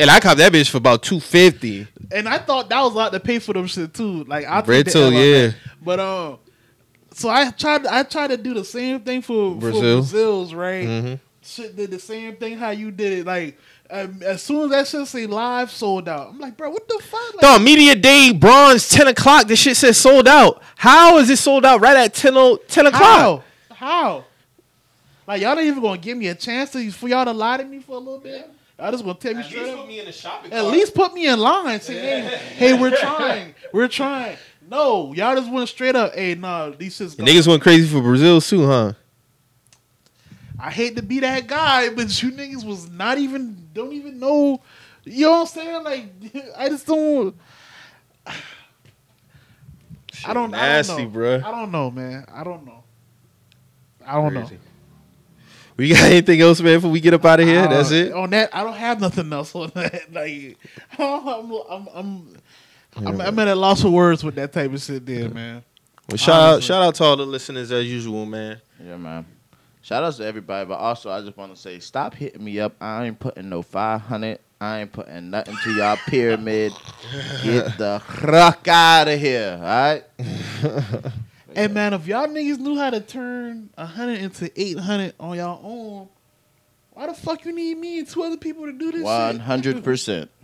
And 0.00 0.10
I 0.10 0.20
caught 0.20 0.36
that 0.36 0.52
bitch 0.52 0.70
for 0.70 0.76
about 0.76 1.02
two 1.02 1.18
fifty. 1.20 1.86
And 2.12 2.28
I 2.28 2.38
thought 2.38 2.68
that 2.68 2.80
was 2.82 2.92
a 2.94 2.96
lot 2.96 3.12
to 3.12 3.20
pay 3.20 3.38
for 3.38 3.52
them 3.52 3.66
shit 3.66 3.94
too. 3.94 4.24
Like 4.24 4.46
I 4.46 4.60
Bread 4.60 4.86
toe, 4.90 5.08
yeah. 5.08 5.52
But 5.82 5.98
um, 6.00 6.38
so 7.12 7.28
I 7.28 7.50
tried. 7.50 7.86
I 7.86 8.04
tried 8.04 8.28
to 8.28 8.36
do 8.36 8.54
the 8.54 8.64
same 8.64 9.00
thing 9.00 9.22
for 9.22 9.56
Brazil. 9.56 9.80
for 9.80 10.10
Brazil's 10.10 10.54
right. 10.54 10.86
hmm 10.86 11.14
Shit 11.48 11.76
did 11.76 11.90
the 11.90 11.98
same 11.98 12.36
thing 12.36 12.58
how 12.58 12.70
you 12.70 12.90
did 12.90 13.20
it. 13.20 13.26
Like 13.26 13.58
um, 13.90 14.22
as 14.22 14.42
soon 14.42 14.64
as 14.64 14.70
that 14.70 14.86
shit 14.86 15.06
say 15.08 15.26
live 15.26 15.70
sold 15.70 16.08
out, 16.08 16.28
I'm 16.28 16.38
like, 16.38 16.56
bro, 16.56 16.70
what 16.70 16.86
the 16.86 16.98
fuck? 17.02 17.34
Like, 17.34 17.42
No, 17.42 17.58
media 17.58 17.94
day, 17.94 18.32
bronze, 18.32 18.88
10 18.90 19.08
o'clock. 19.08 19.46
This 19.46 19.58
shit 19.58 19.76
says 19.76 19.96
sold 19.96 20.28
out. 20.28 20.62
How 20.76 21.16
is 21.18 21.30
it 21.30 21.38
sold 21.38 21.64
out 21.64 21.80
right 21.80 21.96
at 21.96 22.12
10, 22.12 22.36
o- 22.36 22.56
10 22.56 22.86
o'clock? 22.86 23.02
how? 23.02 23.44
How? 23.70 24.24
Like 25.26 25.42
y'all 25.42 25.54
not 25.54 25.64
even 25.64 25.82
gonna 25.82 25.98
give 25.98 26.16
me 26.16 26.28
a 26.28 26.34
chance 26.34 26.70
to 26.72 26.90
for 26.90 27.08
y'all 27.08 27.24
to 27.24 27.32
lie 27.32 27.58
to 27.58 27.64
me 27.64 27.80
for 27.80 27.96
a 27.96 27.98
little 27.98 28.18
bit. 28.18 28.50
Y'all 28.78 28.90
just 28.92 29.04
gonna 29.04 29.18
tell 29.18 29.34
me 29.34 29.42
straight 29.42 29.68
up. 29.68 29.86
me 29.88 30.00
in 30.00 30.06
the 30.06 30.12
shopping 30.12 30.52
At 30.52 30.64
least 30.66 30.94
put 30.94 31.12
me 31.12 31.26
in 31.26 31.38
line. 31.38 31.80
Say, 31.80 31.94
hey, 31.94 32.20
hey, 32.56 32.78
we're 32.80 32.96
trying. 32.96 33.54
We're 33.72 33.88
trying. 33.88 34.36
No, 34.70 35.12
y'all 35.14 35.34
just 35.34 35.50
went 35.50 35.68
straight 35.68 35.96
up. 35.96 36.14
Hey, 36.14 36.34
nah, 36.34 36.70
these 36.70 36.98
shits. 36.98 37.16
Gone. 37.16 37.26
niggas 37.26 37.46
went 37.46 37.62
crazy 37.62 37.86
for 37.88 38.00
Brazil 38.02 38.40
too, 38.40 38.66
huh? 38.66 38.92
I 40.58 40.70
hate 40.70 40.96
to 40.96 41.02
be 41.02 41.20
that 41.20 41.46
guy, 41.46 41.90
but 41.90 42.22
you 42.22 42.32
niggas 42.32 42.64
was 42.64 42.90
not 42.90 43.18
even 43.18 43.68
don't 43.72 43.92
even 43.92 44.18
know. 44.18 44.60
You 45.04 45.26
know 45.26 45.30
what 45.30 45.40
I'm 45.40 45.46
saying? 45.46 45.84
Like 45.84 46.06
I 46.58 46.68
just 46.68 46.86
don't. 46.86 47.34
I 50.26 50.34
don't. 50.34 50.50
Nasty, 50.50 50.92
I 50.92 50.96
don't 50.96 51.12
know. 51.12 51.18
bruh. 51.20 51.44
I 51.44 51.50
don't 51.50 51.70
know, 51.70 51.90
man. 51.90 52.24
I 52.32 52.44
don't 52.44 52.66
know. 52.66 52.82
I 54.04 54.14
don't 54.14 54.34
know. 54.34 54.48
We 55.76 55.90
got 55.90 56.02
anything 56.10 56.40
else, 56.40 56.60
man? 56.60 56.78
Before 56.78 56.90
we 56.90 56.98
get 56.98 57.14
up 57.14 57.24
out 57.24 57.38
of 57.38 57.46
here, 57.46 57.60
Uh, 57.60 57.68
that's 57.68 57.92
it. 57.92 58.12
On 58.12 58.28
that, 58.30 58.50
I 58.52 58.64
don't 58.64 58.74
have 58.74 59.00
nothing 59.00 59.32
else 59.32 59.54
on 59.54 59.70
that. 59.74 60.12
Like 60.12 60.56
I'm, 60.98 61.52
I'm, 61.52 61.88
I'm, 61.94 62.36
I'm, 62.96 63.20
I'm 63.20 63.38
at 63.38 63.48
a 63.48 63.54
loss 63.54 63.84
of 63.84 63.92
words 63.92 64.24
with 64.24 64.34
that 64.36 64.52
type 64.52 64.72
of 64.72 64.82
shit, 64.82 65.06
there, 65.06 65.28
man. 65.28 65.62
Well, 66.08 66.16
shout 66.16 66.40
out, 66.40 66.62
shout 66.64 66.82
out 66.82 66.94
to 66.96 67.04
all 67.04 67.16
the 67.16 67.26
listeners 67.26 67.70
as 67.70 67.84
usual, 67.84 68.26
man. 68.26 68.60
Yeah, 68.84 68.96
man. 68.96 69.24
Shout 69.82 70.02
outs 70.04 70.18
to 70.18 70.24
everybody, 70.24 70.66
but 70.66 70.74
also 70.74 71.10
I 71.10 71.20
just 71.22 71.36
want 71.36 71.54
to 71.54 71.60
say, 71.60 71.78
stop 71.78 72.14
hitting 72.14 72.44
me 72.44 72.60
up. 72.60 72.74
I 72.80 73.06
ain't 73.06 73.18
putting 73.18 73.48
no 73.48 73.62
five 73.62 74.00
hundred. 74.02 74.40
I 74.60 74.80
ain't 74.80 74.92
putting 74.92 75.30
nothing 75.30 75.56
to 75.56 75.72
y'all 75.76 75.96
pyramid. 76.08 76.72
Get 77.44 77.78
the 77.78 78.02
fuck 78.04 78.66
out 78.66 79.08
of 79.08 79.20
here, 79.20 79.56
all 79.60 79.64
right? 79.64 80.04
Hey 81.54 81.66
man, 81.66 81.92
if 81.94 82.06
y'all 82.06 82.28
niggas 82.28 82.58
knew 82.58 82.76
how 82.76 82.90
to 82.90 83.00
turn 83.00 83.70
hundred 83.76 84.20
into 84.20 84.48
eight 84.54 84.78
hundred 84.78 85.14
on 85.18 85.36
y'all 85.36 85.60
own, 85.64 86.08
why 86.92 87.06
the 87.06 87.14
fuck 87.14 87.44
you 87.44 87.52
need 87.52 87.78
me 87.78 88.00
and 88.00 88.08
two 88.08 88.22
other 88.22 88.36
people 88.36 88.66
to 88.66 88.72
do 88.72 88.92
this? 88.92 89.02
One 89.02 89.36
shit? 89.36 89.40
hundred 89.42 89.84
percent. 89.84 90.30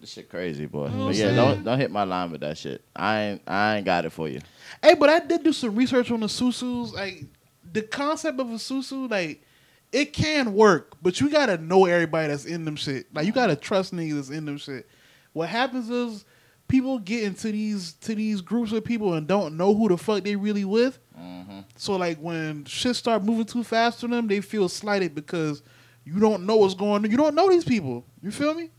This 0.00 0.12
shit 0.12 0.30
crazy, 0.30 0.64
boy. 0.64 0.88
know 0.88 1.08
But 1.08 1.14
yeah, 1.14 1.24
saying? 1.26 1.36
don't 1.36 1.62
don't 1.62 1.78
hit 1.78 1.90
my 1.90 2.04
line 2.04 2.30
with 2.30 2.40
that 2.40 2.56
shit. 2.56 2.82
I 2.96 3.20
ain't 3.20 3.42
I 3.46 3.76
ain't 3.76 3.84
got 3.84 4.06
it 4.06 4.10
for 4.10 4.30
you. 4.30 4.40
Hey, 4.82 4.94
but 4.94 5.10
I 5.10 5.20
did 5.20 5.42
do 5.42 5.52
some 5.52 5.74
research 5.74 6.10
on 6.10 6.20
the 6.20 6.28
susus. 6.28 6.92
Like 6.92 7.24
the 7.72 7.82
concept 7.82 8.40
of 8.40 8.50
a 8.50 8.54
susu, 8.54 9.10
like 9.10 9.42
it 9.92 10.12
can 10.12 10.54
work, 10.54 10.96
but 11.02 11.20
you 11.20 11.30
gotta 11.30 11.58
know 11.58 11.86
everybody 11.86 12.28
that's 12.28 12.44
in 12.44 12.64
them 12.64 12.76
shit. 12.76 13.12
Like 13.14 13.26
you 13.26 13.32
gotta 13.32 13.56
trust 13.56 13.94
niggas 13.94 14.14
that's 14.14 14.30
in 14.30 14.44
them 14.44 14.58
shit. 14.58 14.88
What 15.32 15.48
happens 15.48 15.90
is 15.90 16.24
people 16.68 16.98
get 17.00 17.24
into 17.24 17.50
these 17.50 17.94
to 17.94 18.14
these 18.14 18.40
groups 18.40 18.72
of 18.72 18.84
people 18.84 19.14
and 19.14 19.26
don't 19.26 19.56
know 19.56 19.74
who 19.74 19.88
the 19.88 19.98
fuck 19.98 20.22
they 20.22 20.36
really 20.36 20.64
with. 20.64 20.98
Mm-hmm. 21.18 21.60
So 21.76 21.96
like 21.96 22.18
when 22.18 22.64
shit 22.64 22.96
start 22.96 23.24
moving 23.24 23.46
too 23.46 23.64
fast 23.64 24.00
for 24.00 24.08
them, 24.08 24.28
they 24.28 24.40
feel 24.40 24.68
slighted 24.68 25.14
because 25.14 25.62
you 26.04 26.20
don't 26.20 26.46
know 26.46 26.56
what's 26.56 26.74
going 26.74 27.04
on. 27.04 27.10
You 27.10 27.16
don't 27.16 27.34
know 27.34 27.48
these 27.48 27.64
people. 27.64 28.04
You 28.22 28.30
feel 28.30 28.54
me? 28.54 28.70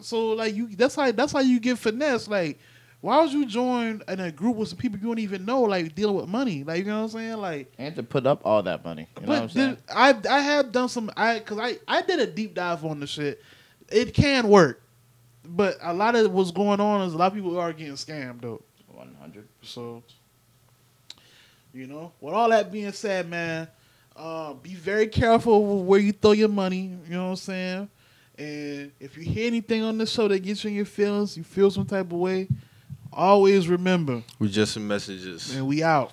So 0.00 0.28
like 0.28 0.54
you 0.54 0.68
that's 0.68 0.94
how 0.94 1.10
that's 1.12 1.32
how 1.32 1.40
you 1.40 1.60
get 1.60 1.78
finesse. 1.78 2.28
Like 2.28 2.58
why 3.00 3.20
would 3.20 3.32
you 3.32 3.46
join 3.46 4.02
in 4.08 4.20
a 4.20 4.32
group 4.32 4.56
with 4.56 4.68
some 4.68 4.78
people 4.78 4.98
you 4.98 5.06
don't 5.06 5.18
even 5.18 5.44
know, 5.44 5.62
like 5.62 5.94
dealing 5.94 6.16
with 6.16 6.28
money? 6.28 6.64
Like 6.64 6.78
you 6.80 6.84
know 6.86 7.02
what 7.02 7.14
I'm 7.14 7.18
saying? 7.20 7.36
Like 7.36 7.72
And 7.78 7.94
to 7.96 8.02
put 8.02 8.26
up 8.26 8.40
all 8.44 8.62
that 8.62 8.84
money. 8.84 9.08
You 9.20 9.26
know 9.26 9.32
what 9.32 9.42
I'm 9.42 9.48
saying? 9.50 9.78
I 9.94 10.14
I 10.28 10.40
have 10.40 10.72
done 10.72 10.88
some 10.88 11.10
I 11.16 11.40
cause 11.40 11.58
I 11.58 11.78
I 11.86 12.02
did 12.02 12.20
a 12.20 12.26
deep 12.26 12.54
dive 12.54 12.84
on 12.84 13.00
the 13.00 13.06
shit. 13.06 13.42
It 13.88 14.14
can 14.14 14.48
work. 14.48 14.82
But 15.44 15.76
a 15.80 15.94
lot 15.94 16.16
of 16.16 16.32
what's 16.32 16.50
going 16.50 16.80
on 16.80 17.06
is 17.06 17.14
a 17.14 17.16
lot 17.16 17.28
of 17.28 17.34
people 17.34 17.58
are 17.58 17.72
getting 17.72 17.94
scammed 17.94 18.40
though. 18.40 18.62
One 18.88 19.14
hundred. 19.20 19.46
So, 19.62 20.02
you 21.72 21.86
know, 21.86 22.12
with 22.20 22.34
all 22.34 22.48
that 22.50 22.72
being 22.72 22.90
said, 22.92 23.28
man, 23.28 23.68
uh, 24.16 24.54
be 24.54 24.74
very 24.74 25.06
careful 25.06 25.64
with 25.64 25.86
where 25.86 26.00
you 26.00 26.12
throw 26.12 26.32
your 26.32 26.48
money. 26.48 26.96
You 27.08 27.14
know 27.14 27.24
what 27.24 27.30
I'm 27.30 27.36
saying? 27.36 27.90
And 28.38 28.92
if 29.00 29.16
you 29.16 29.22
hear 29.22 29.46
anything 29.46 29.82
on 29.82 29.98
this 29.98 30.10
show 30.10 30.28
that 30.28 30.40
gets 30.40 30.64
you 30.64 30.70
in 30.70 30.76
your 30.76 30.84
feelings, 30.84 31.36
you 31.36 31.44
feel 31.44 31.70
some 31.70 31.86
type 31.86 32.06
of 32.06 32.18
way, 32.18 32.48
always 33.16 33.68
remember, 33.68 34.22
We 34.38 34.48
just 34.48 34.74
some 34.74 34.86
messages. 34.86 35.54
And 35.54 35.66
we 35.66 35.82
out. 35.82 36.12